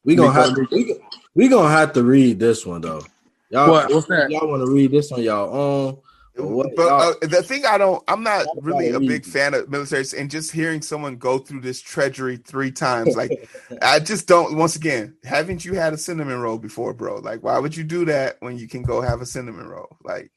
We 0.04 0.16
gonna 0.16 0.34
have 0.34 0.54
to, 0.54 0.68
we, 0.72 1.02
we 1.34 1.48
gonna 1.48 1.70
have 1.70 1.94
to 1.94 2.04
read 2.04 2.40
this 2.40 2.64
one 2.64 2.82
though. 2.82 3.04
Y'all, 3.50 3.72
What? 3.72 3.92
What's 3.92 4.08
that? 4.08 4.30
Y'all 4.30 4.48
want 4.48 4.64
to 4.64 4.72
read 4.72 4.92
this 4.92 5.12
on 5.12 5.24
y'all 5.24 5.56
own? 5.56 5.98
Or 6.38 6.48
what? 6.48 6.76
But 6.76 6.88
uh, 6.88 7.14
the 7.28 7.44
thing 7.44 7.66
I 7.66 7.78
don't, 7.78 8.02
I'm 8.08 8.24
not 8.24 8.46
really 8.62 8.90
a 8.92 9.00
big 9.00 9.26
fan 9.26 9.54
of 9.54 9.66
militaries, 9.68 10.18
and 10.18 10.32
just 10.32 10.52
hearing 10.52 10.82
someone 10.82 11.18
go 11.18 11.38
through 11.38 11.60
this 11.62 11.82
treachery 11.82 12.38
three 12.38 12.72
times, 12.72 13.16
like 13.18 13.50
I 13.82 14.00
just 14.00 14.28
don't. 14.28 14.56
Once 14.56 14.76
again, 14.78 15.16
haven't 15.26 15.66
you 15.66 15.74
had 15.74 15.94
a 15.94 15.98
cinnamon 15.98 16.40
roll 16.40 16.58
before, 16.58 16.94
bro? 16.94 17.18
Like, 17.18 17.44
why 17.44 17.60
would 17.60 17.76
you 17.76 17.84
do 17.84 18.06
that 18.06 18.38
when 18.40 18.58
you 18.58 18.68
can 18.68 18.82
go 18.84 19.02
have 19.02 19.20
a 19.22 19.26
cinnamon 19.26 19.68
roll? 19.68 19.98
Like, 20.06 20.32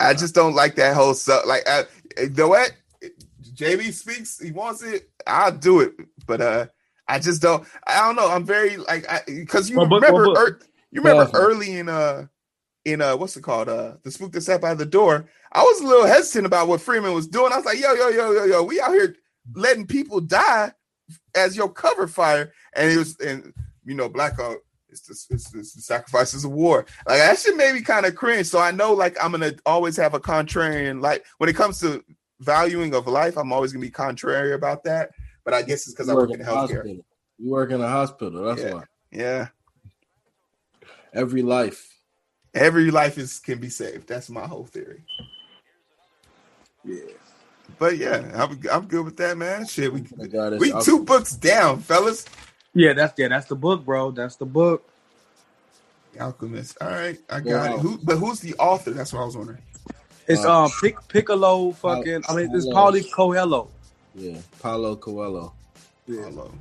I 0.00 0.14
just 0.14 0.34
don't 0.34 0.54
like 0.54 0.76
that 0.76 0.94
whole 0.94 1.14
stuff. 1.14 1.44
Like, 1.46 1.68
I, 1.68 1.84
you 2.20 2.30
know 2.30 2.48
what? 2.48 2.72
JB 3.54 3.92
speaks, 3.92 4.38
he 4.38 4.52
wants 4.52 4.82
it, 4.82 5.08
I'll 5.26 5.52
do 5.52 5.80
it. 5.80 5.92
But 6.26 6.40
uh, 6.40 6.66
I 7.08 7.18
just 7.18 7.40
don't. 7.42 7.66
I 7.86 8.00
don't 8.06 8.16
know. 8.16 8.30
I'm 8.30 8.44
very 8.44 8.76
like, 8.78 9.06
because 9.26 9.70
you 9.70 9.76
What 9.76 9.88
book- 9.88 10.02
remember, 10.02 10.28
what 10.28 10.34
book? 10.34 10.48
ear- 10.62 10.68
you 10.90 11.00
remember 11.02 11.24
Definitely. 11.24 11.46
early 11.54 11.76
in 11.78 11.88
uh 11.88 12.26
in 12.86 13.02
uh 13.02 13.16
what's 13.16 13.36
it 13.36 13.42
called 13.42 13.68
uh 13.68 13.94
the 14.04 14.10
spook 14.12 14.30
that 14.30 14.40
sat 14.40 14.60
by 14.60 14.72
the 14.72 14.86
door 14.86 15.28
i 15.52 15.60
was 15.60 15.80
a 15.80 15.84
little 15.86 16.06
hesitant 16.06 16.46
about 16.46 16.68
what 16.68 16.80
freeman 16.80 17.12
was 17.12 17.26
doing 17.26 17.52
i 17.52 17.56
was 17.56 17.64
like 17.64 17.80
yo 17.80 17.92
yo 17.94 18.08
yo 18.08 18.30
yo 18.32 18.44
yo 18.44 18.62
we 18.62 18.80
out 18.80 18.92
here 18.92 19.16
letting 19.54 19.84
people 19.84 20.20
die 20.20 20.70
as 21.34 21.56
your 21.56 21.68
cover 21.68 22.06
fire 22.06 22.52
and 22.74 22.90
it 22.90 22.96
was 22.96 23.18
and 23.18 23.52
you 23.84 23.94
know 23.94 24.08
black 24.08 24.36
Hawk, 24.36 24.58
it's 24.88 25.02
the, 25.02 25.34
it's, 25.34 25.50
the, 25.50 25.58
it's 25.58 25.74
the 25.74 25.82
sacrifices 25.82 26.44
of 26.44 26.52
war 26.52 26.86
like 27.08 27.18
that 27.18 27.36
shit 27.38 27.56
made 27.56 27.74
me 27.74 27.80
kind 27.80 28.06
of 28.06 28.14
cringe 28.14 28.46
so 28.46 28.60
i 28.60 28.70
know 28.70 28.94
like 28.94 29.16
i'm 29.22 29.32
gonna 29.32 29.52
always 29.66 29.96
have 29.96 30.14
a 30.14 30.20
contrarian 30.20 31.02
like 31.02 31.24
when 31.38 31.50
it 31.50 31.56
comes 31.56 31.80
to 31.80 32.04
valuing 32.38 32.94
of 32.94 33.08
life 33.08 33.36
i'm 33.36 33.52
always 33.52 33.72
gonna 33.72 33.84
be 33.84 33.90
contrary 33.90 34.52
about 34.52 34.84
that 34.84 35.10
but 35.44 35.52
i 35.54 35.60
guess 35.60 35.88
it's 35.88 35.92
because 35.92 36.08
i 36.08 36.14
work 36.14 36.30
in 36.30 36.38
healthcare 36.38 36.76
hospital. 36.76 37.04
You 37.38 37.50
work 37.50 37.70
in 37.72 37.80
a 37.80 37.88
hospital. 37.88 38.44
That's 38.44 38.62
Yeah. 38.62 38.72
why. 38.74 38.84
yeah 39.10 39.48
Every 41.12 41.42
life. 41.42 41.95
Every 42.56 42.90
life 42.90 43.18
is 43.18 43.38
can 43.38 43.58
be 43.58 43.68
saved. 43.68 44.08
That's 44.08 44.30
my 44.30 44.46
whole 44.46 44.64
theory. 44.64 45.02
Yeah. 46.84 47.00
But 47.78 47.98
yeah, 47.98 48.30
I'm, 48.34 48.58
I'm 48.72 48.86
good 48.86 49.04
with 49.04 49.16
that, 49.18 49.36
man. 49.36 49.66
Shit, 49.66 49.92
we 49.92 50.04
I 50.22 50.26
got 50.26 50.52
it. 50.54 50.60
we 50.60 50.72
I'll- 50.72 50.80
two 50.82 51.04
books 51.04 51.32
down, 51.36 51.80
fellas. 51.80 52.24
Yeah, 52.74 52.92
that's 52.94 53.18
yeah, 53.18 53.28
that's 53.28 53.46
the 53.46 53.56
book, 53.56 53.84
bro. 53.84 54.10
That's 54.10 54.36
the 54.36 54.46
book. 54.46 54.88
Alchemist. 56.18 56.78
All 56.80 56.88
right, 56.88 57.18
I 57.28 57.40
got 57.40 57.70
Wow. 57.70 57.76
it. 57.76 57.80
Who, 57.80 57.98
but 58.02 58.16
who's 58.16 58.40
the 58.40 58.54
author? 58.54 58.92
That's 58.92 59.12
what 59.12 59.20
I 59.20 59.24
was 59.26 59.36
wondering. 59.36 59.62
It's 60.26 60.44
Uh, 60.44 60.64
um 60.64 60.70
Pic- 60.80 61.06
Piccolo 61.08 61.72
fucking 61.72 62.22
I 62.28 62.34
mean 62.34 62.54
it's 62.54 62.64
Paulo. 62.66 62.92
Paulie 62.92 63.12
Coelho. 63.12 63.70
Yeah, 64.14 64.38
Paulo 64.60 64.96
Coelho. 64.96 65.52
Yeah. 66.06 66.22
Paulo. 66.22 66.52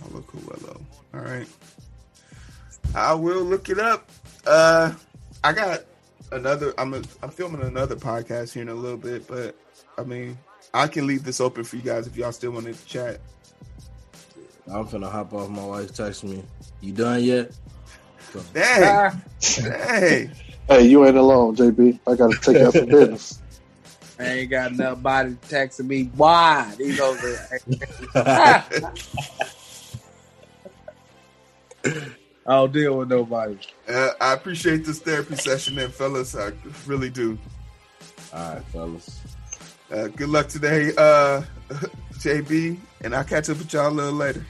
Paulo 0.00 0.22
Coelho. 0.22 0.80
All 1.14 1.20
right. 1.20 1.46
I 2.94 3.14
will 3.14 3.42
look 3.42 3.68
it 3.68 3.78
up. 3.78 4.08
Uh, 4.46 4.92
I 5.44 5.52
got 5.52 5.80
another. 6.32 6.72
I'm 6.78 6.94
a, 6.94 7.02
I'm 7.22 7.30
filming 7.30 7.62
another 7.62 7.96
podcast 7.96 8.52
here 8.52 8.62
in 8.62 8.68
a 8.68 8.74
little 8.74 8.98
bit, 8.98 9.26
but 9.26 9.56
I 9.98 10.02
mean, 10.02 10.38
I 10.74 10.86
can 10.86 11.06
leave 11.06 11.24
this 11.24 11.40
open 11.40 11.64
for 11.64 11.76
you 11.76 11.82
guys 11.82 12.06
if 12.06 12.16
y'all 12.16 12.32
still 12.32 12.52
want 12.52 12.66
to 12.66 12.86
chat. 12.86 13.20
I'm 14.72 14.86
finna 14.86 15.10
hop 15.10 15.32
off. 15.32 15.48
My 15.50 15.64
wife 15.64 15.92
texting 15.92 16.30
me. 16.30 16.44
You 16.80 16.92
done 16.92 17.22
yet? 17.24 17.50
Hey, 18.54 18.82
Ah, 18.84 19.20
dang. 19.40 20.30
Hey, 20.68 20.86
you 20.86 21.04
ain't 21.04 21.16
alone, 21.16 21.56
JB. 21.56 21.98
I 22.06 22.14
gotta 22.14 22.38
take 22.40 22.56
out 22.58 22.68
of 22.68 22.74
some 22.74 22.86
business. 22.86 23.40
I 24.18 24.24
ain't 24.24 24.50
got 24.50 24.72
nobody 24.72 25.32
texting 25.48 25.86
me. 25.86 26.10
Why? 26.14 26.72
These 26.78 27.00
over 27.00 27.48
I 32.46 32.52
don't 32.54 32.72
deal 32.72 32.98
with 32.98 33.08
nobody. 33.08 33.58
Uh, 33.88 34.10
I 34.20 34.32
appreciate 34.32 34.84
this 34.84 34.98
therapy 34.98 35.36
session, 35.36 35.76
then, 35.76 35.90
fellas. 35.90 36.34
I 36.34 36.52
really 36.86 37.10
do. 37.10 37.38
All 38.32 38.54
right, 38.54 38.64
fellas. 38.66 39.20
Uh, 39.90 40.08
good 40.08 40.28
luck 40.28 40.48
today, 40.48 40.92
uh, 40.96 41.42
JB, 42.14 42.78
and 43.02 43.14
I'll 43.14 43.24
catch 43.24 43.50
up 43.50 43.58
with 43.58 43.72
y'all 43.72 43.88
a 43.88 43.90
little 43.90 44.12
later. 44.12 44.44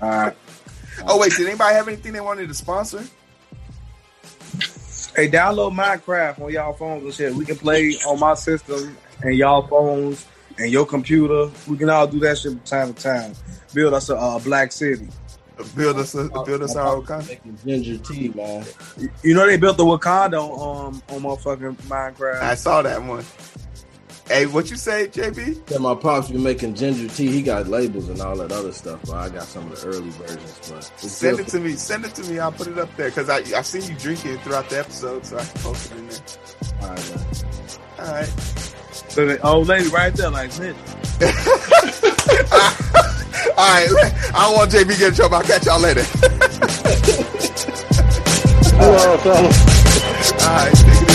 All 0.00 0.08
right. 0.08 0.36
oh 1.06 1.18
wait, 1.18 1.32
did 1.32 1.48
anybody 1.48 1.74
have 1.74 1.88
anything 1.88 2.12
they 2.12 2.20
wanted 2.20 2.48
to 2.48 2.54
sponsor? 2.54 3.04
Hey, 5.16 5.28
download 5.28 5.74
Minecraft 5.74 6.40
on 6.40 6.52
y'all 6.52 6.72
phones 6.72 7.02
and 7.02 7.12
shit. 7.12 7.34
We 7.34 7.44
can 7.44 7.56
play 7.56 7.94
on 8.06 8.20
my 8.20 8.34
system 8.34 8.96
and 9.22 9.36
y'all 9.36 9.66
phones 9.66 10.26
and 10.56 10.70
your 10.70 10.86
computer. 10.86 11.50
We 11.66 11.76
can 11.76 11.90
all 11.90 12.06
do 12.06 12.20
that 12.20 12.38
shit 12.38 12.52
from 12.52 12.60
time 12.60 12.94
to 12.94 13.02
time. 13.02 13.32
Build 13.74 13.92
us 13.92 14.08
a 14.08 14.16
uh, 14.16 14.38
black 14.38 14.70
city. 14.70 15.08
Build 15.74 15.98
us, 15.98 16.14
a, 16.14 16.28
build 16.44 16.62
us 16.62 16.76
our 16.76 16.96
own 16.96 17.04
content. 17.04 17.40
Making 17.44 17.58
ginger 17.82 17.98
tea, 17.98 18.28
man. 18.28 18.64
You 19.22 19.34
know 19.34 19.46
they 19.46 19.56
built 19.56 19.76
the 19.76 19.84
Wakanda 19.84 20.40
on 20.40 20.94
um, 20.94 21.02
on 21.10 21.22
motherfucking 21.22 21.76
Minecraft. 21.82 22.42
I 22.42 22.54
saw 22.54 22.82
that 22.82 23.02
one. 23.02 23.24
Hey, 24.30 24.46
what 24.46 24.70
you 24.70 24.76
say, 24.76 25.08
JB? 25.08 25.70
Yeah, 25.72 25.78
my 25.78 25.96
pops 25.96 26.30
be 26.30 26.38
making 26.38 26.76
ginger 26.76 27.08
tea. 27.08 27.32
He 27.32 27.42
got 27.42 27.66
labels 27.66 28.08
and 28.08 28.20
all 28.20 28.36
that 28.36 28.52
other 28.52 28.70
stuff, 28.70 29.00
but 29.04 29.14
I 29.16 29.28
got 29.28 29.42
some 29.42 29.70
of 29.72 29.80
the 29.80 29.88
early 29.88 30.10
versions. 30.10 30.70
But 30.70 30.84
Send 31.00 31.38
good 31.38 31.48
it 31.48 31.50
to 31.50 31.58
me. 31.58 31.72
Send 31.72 32.04
it 32.04 32.14
to 32.14 32.30
me. 32.30 32.38
I'll 32.38 32.52
put 32.52 32.68
it 32.68 32.78
up 32.78 32.94
there 32.96 33.08
because 33.08 33.28
I 33.28 33.38
I 33.58 33.62
seen 33.62 33.82
you 33.82 33.96
drinking 33.98 34.38
throughout 34.38 34.70
the 34.70 34.78
episode, 34.78 35.26
so 35.26 35.36
I 35.36 35.44
can 35.44 35.60
post 35.62 35.90
it 35.90 35.98
in 35.98 36.06
there. 36.06 36.20
All 36.80 36.88
right, 36.90 37.10
man. 37.10 37.26
All 37.98 38.12
right. 38.14 38.28
So 39.08 39.26
the 39.26 39.40
old 39.44 39.66
lady 39.66 39.88
right 39.88 40.14
there, 40.14 40.30
like, 40.30 40.50
bitch. 40.52 40.76
All 43.60 43.66
right. 43.66 43.90
I 44.34 44.46
don't 44.46 44.56
want 44.56 44.70
JB 44.70 44.94
to 44.94 44.98
get 44.98 45.08
in 45.08 45.14
trouble. 45.14 45.36
I'll 45.36 45.42
catch 45.42 45.66
y'all 45.66 45.78
later. 45.78 46.02
Hello, 48.80 49.18
fellas. 49.18 50.32
All 50.42 50.48
right. 50.56 51.09